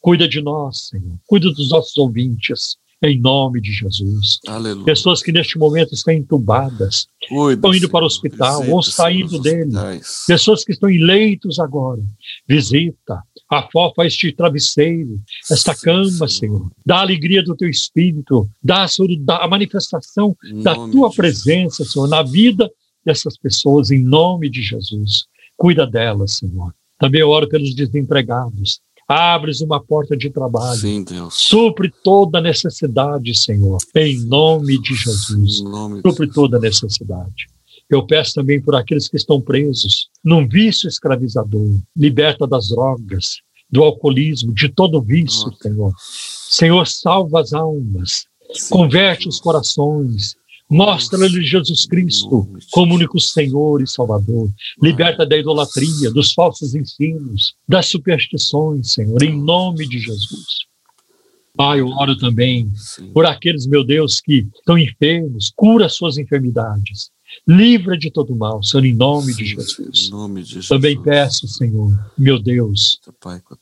Cuida 0.00 0.28
de 0.28 0.40
nós, 0.40 0.88
Senhor. 0.88 1.18
Cuida 1.26 1.50
dos 1.50 1.70
nossos 1.70 1.96
ouvintes 1.96 2.76
em 3.02 3.20
nome 3.20 3.60
de 3.60 3.72
Jesus. 3.72 4.38
Aleluia. 4.46 4.84
Pessoas 4.84 5.22
que 5.22 5.32
neste 5.32 5.58
momento 5.58 5.94
estão 5.94 6.14
entubadas, 6.14 7.06
Cuida, 7.28 7.54
estão 7.54 7.74
indo 7.74 7.88
para 7.88 8.02
o 8.02 8.06
hospital 8.06 8.68
ou 8.68 8.82
saindo 8.82 9.38
dele. 9.40 9.72
Pessoas 10.26 10.64
que 10.64 10.72
estão 10.72 10.88
em 10.88 10.98
leitos 10.98 11.58
agora. 11.58 12.02
Visita, 12.48 13.22
afofa 13.50 14.04
este 14.04 14.32
travesseiro, 14.32 15.20
esta 15.50 15.74
cama, 15.74 16.28
Senhor. 16.28 16.70
Dá 16.84 16.96
a 16.96 17.02
alegria 17.02 17.42
do 17.42 17.56
teu 17.56 17.68
espírito, 17.68 18.48
dá, 18.62 18.86
Senhor, 18.88 19.10
a 19.28 19.48
manifestação 19.48 20.36
da 20.62 20.74
tua 20.74 21.10
presença, 21.10 21.84
Senhor, 21.84 22.08
na 22.08 22.22
vida 22.22 22.70
dessas 23.04 23.36
pessoas, 23.36 23.90
em 23.90 24.02
nome 24.02 24.48
de 24.48 24.62
Jesus. 24.62 25.24
Cuida 25.56 25.86
delas, 25.86 26.38
Senhor. 26.38 26.74
Também 26.98 27.20
eu 27.20 27.28
oro 27.28 27.48
pelos 27.48 27.74
desempregados, 27.74 28.80
abres 29.06 29.60
uma 29.60 29.82
porta 29.82 30.16
de 30.16 30.30
trabalho. 30.30 30.80
Sim, 30.80 31.04
Deus. 31.04 31.34
Supre 31.34 31.92
toda 32.02 32.40
necessidade, 32.40 33.38
Senhor, 33.38 33.78
em 33.94 34.18
nome 34.24 34.80
de 34.80 34.94
Jesus. 34.94 35.62
Nome 35.62 36.00
Supre 36.00 36.26
toda 36.28 36.58
necessidade. 36.58 37.46
Eu 37.88 38.06
peço 38.06 38.34
também 38.34 38.60
por 38.60 38.74
aqueles 38.74 39.08
que 39.08 39.16
estão 39.16 39.40
presos 39.40 40.08
num 40.22 40.48
vício 40.48 40.88
escravizador, 40.88 41.78
liberta 41.96 42.46
das 42.46 42.68
drogas, 42.68 43.38
do 43.70 43.82
alcoolismo, 43.82 44.54
de 44.54 44.68
todo 44.68 45.02
vício, 45.02 45.46
Nossa. 45.46 45.62
Senhor. 45.62 45.92
Senhor, 45.98 46.86
salva 46.86 47.40
as 47.40 47.52
almas, 47.52 48.26
Sim, 48.52 48.70
converte 48.70 49.28
os 49.28 49.40
corações, 49.40 50.36
Mostra-lhe 50.68 51.44
Jesus 51.44 51.86
Cristo 51.86 52.48
como 52.70 52.94
único 52.94 53.20
Senhor 53.20 53.82
e 53.82 53.86
Salvador. 53.86 54.50
Liberta 54.82 55.26
da 55.26 55.36
idolatria, 55.36 56.10
dos 56.10 56.32
falsos 56.32 56.74
ensinos, 56.74 57.54
das 57.68 57.86
superstições, 57.86 58.92
Senhor, 58.92 59.22
em 59.22 59.38
nome 59.38 59.86
de 59.86 59.98
Jesus. 59.98 60.64
Pai, 61.54 61.80
eu 61.80 61.88
oro 61.88 62.16
também 62.16 62.68
por 63.12 63.26
aqueles, 63.26 63.66
meu 63.66 63.84
Deus, 63.84 64.20
que 64.20 64.48
estão 64.56 64.76
enfermos, 64.76 65.52
cura 65.54 65.88
suas 65.88 66.18
enfermidades. 66.18 67.10
Livra 67.46 67.96
de 67.96 68.10
todo 68.10 68.34
mal, 68.34 68.62
Senhor, 68.62 68.84
em 68.84 68.94
nome, 68.94 69.32
Sim, 69.32 69.42
de, 69.42 69.46
Jesus. 69.46 70.08
Em 70.08 70.10
nome 70.10 70.42
de 70.42 70.48
Jesus. 70.50 70.68
Também 70.68 71.00
peço, 71.00 71.46
Senhor, 71.46 71.92
meu 72.16 72.38
Deus, 72.38 73.00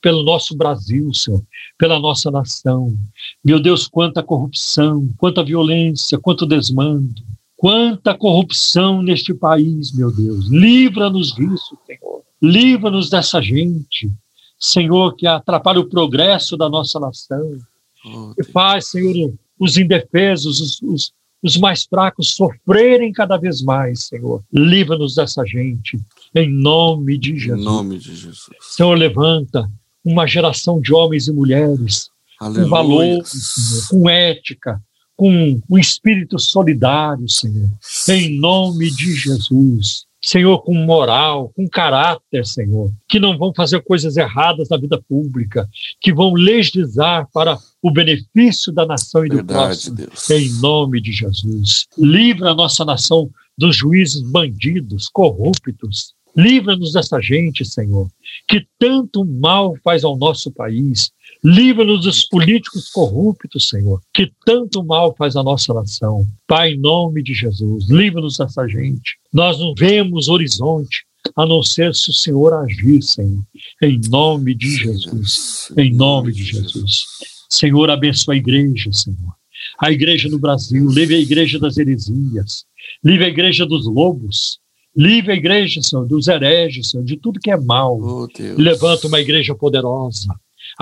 pelo 0.01 0.23
nosso 0.23 0.57
Brasil, 0.57 1.13
Senhor, 1.13 1.43
pela 1.79 1.99
nossa 1.99 2.31
nação. 2.31 2.97
Meu 3.45 3.61
Deus, 3.61 3.89
quanta 3.89 4.23
corrupção, 4.23 5.09
quanta 5.19 5.43
violência, 5.43 6.19
quanto 6.19 6.47
desmando, 6.47 7.23
quanta 7.57 8.17
corrupção 8.17 9.03
neste 9.03 9.35
país, 9.35 9.93
meu 9.93 10.11
Deus. 10.11 10.49
Livra-nos 10.49 11.33
disso, 11.35 11.77
Senhor. 11.87 12.23
Livra-nos 12.41 13.09
dessa 13.09 13.41
gente, 13.41 14.11
Senhor, 14.59 15.15
que 15.17 15.27
atrapalha 15.27 15.81
o 15.81 15.89
progresso 15.89 16.57
da 16.57 16.69
nossa 16.69 16.99
nação. 16.99 17.59
Oh, 18.05 18.35
que 18.35 18.43
faz, 18.43 18.89
Senhor, 18.89 19.33
os 19.59 19.77
indefesos, 19.77 20.61
os, 20.61 20.83
os 20.83 21.13
os 21.43 21.57
mais 21.57 21.85
fracos 21.85 22.35
sofrerem 22.35 23.13
cada 23.13 23.37
vez 23.37 23.63
mais, 23.63 24.05
Senhor. 24.05 24.43
Livra-nos 24.53 25.17
dessa 25.17 25.45
gente, 25.45 25.99
em 26.35 26.49
nome 26.49 27.19
de 27.19 27.37
Jesus. 27.37 27.61
Em 27.61 27.65
nome 27.65 27.99
de 27.99 28.15
Jesus. 28.15 28.51
Senhor, 28.61 28.97
levanta 28.97 29.69
uma 30.05 30.27
geração 30.27 30.81
de 30.81 30.95
homens 30.95 31.27
e 31.27 31.33
mulheres 31.33 32.11
Aleluia. 32.41 32.65
com 32.65 32.71
valores, 32.71 33.29
Senhor, 33.29 33.89
com 33.89 34.11
ética, 34.11 34.83
com 35.17 35.61
um 35.69 35.79
espírito 35.79 36.39
solidário, 36.39 37.29
Senhor. 37.29 37.69
Em 38.09 38.39
nome 38.39 38.91
de 38.91 39.15
Jesus. 39.15 40.07
Senhor, 40.25 40.63
com 40.63 40.75
moral, 40.75 41.51
com 41.55 41.69
caráter, 41.69 42.47
Senhor, 42.47 42.93
que 43.09 43.19
não 43.19 43.37
vão 43.37 43.53
fazer 43.55 43.83
coisas 43.83 44.17
erradas 44.17 44.69
na 44.69 44.77
vida 44.77 45.01
pública, 45.09 45.69
que 46.01 46.13
vão 46.13 46.33
legislar 46.35 47.29
para 47.33 47.59
o 47.83 47.91
benefício 47.91 48.73
da 48.73 48.87
nação 48.87 49.27
e 49.27 49.29
do 49.29 49.37
Verdade, 49.37 49.65
próximo, 49.65 49.97
Deus. 49.97 50.31
em 50.31 50.61
nome 50.61 51.01
de 51.01 51.13
Jesus. 51.13 51.87
Livra 51.99 52.51
a 52.51 52.55
nossa 52.55 52.85
nação 52.85 53.29
dos 53.59 53.77
juízes 53.77 54.23
bandidos, 54.23 55.09
corruptos. 55.09 56.15
Livra-nos 56.37 56.93
dessa 56.93 57.21
gente, 57.21 57.65
Senhor, 57.65 58.09
que 58.49 58.67
tanto 58.79 59.25
mal 59.25 59.77
faz 59.85 60.03
ao 60.05 60.17
nosso 60.17 60.51
país, 60.51 61.13
Livra-nos 61.45 62.05
dos 62.05 62.25
políticos 62.25 62.89
corruptos, 62.91 63.69
Senhor, 63.69 64.01
que 64.15 64.31
tanto 64.47 64.85
mal 64.85 65.15
faz 65.17 65.35
a 65.35 65.43
nossa 65.43 65.75
nação. 65.75 66.25
Pai, 66.47 66.73
em 66.73 66.79
nome 66.79 67.21
de 67.21 67.35
Jesus, 67.35 67.89
livra-nos 67.91 68.37
dessa 68.37 68.69
gente. 68.69 69.19
Nós 69.33 69.59
não 69.59 69.75
vemos 69.77 70.29
horizonte 70.29 71.05
a 71.37 71.45
não 71.45 71.63
ser 71.63 71.95
se 71.95 72.11
o 72.11 72.13
Senhor 72.13 72.53
agir, 72.55 73.03
Senhor. 73.03 73.43
Em 73.83 74.01
nome 74.09 74.55
de 74.55 74.71
Jesus. 74.71 75.73
Em 75.77 75.93
nome 75.93 76.33
de 76.33 76.45
Jesus. 76.45 77.07
Senhor, 77.51 77.91
abençoa 77.91 78.35
a 78.35 78.37
igreja, 78.37 78.93
Senhor. 78.93 79.35
A 79.81 79.91
igreja 79.91 80.29
no 80.29 80.39
Brasil, 80.39 80.89
livre 80.89 81.17
a 81.17 81.21
igreja 81.21 81.59
das 81.59 81.77
heresias, 81.77 82.65
livre 83.05 83.25
a 83.25 83.29
igreja 83.29 83.67
dos 83.67 83.87
lobos, 83.87 84.59
livre 84.97 85.33
a 85.33 85.37
igreja, 85.37 85.83
Senhor, 85.83 86.07
dos 86.07 86.29
hereges, 86.29 86.91
Senhor, 86.91 87.05
de 87.05 87.17
tudo 87.17 87.41
que 87.41 87.51
é 87.51 87.57
mal. 87.57 87.99
Oh, 88.01 88.29
Levanta 88.57 89.07
uma 89.07 89.21
igreja 89.21 89.55
poderosa, 89.55 90.29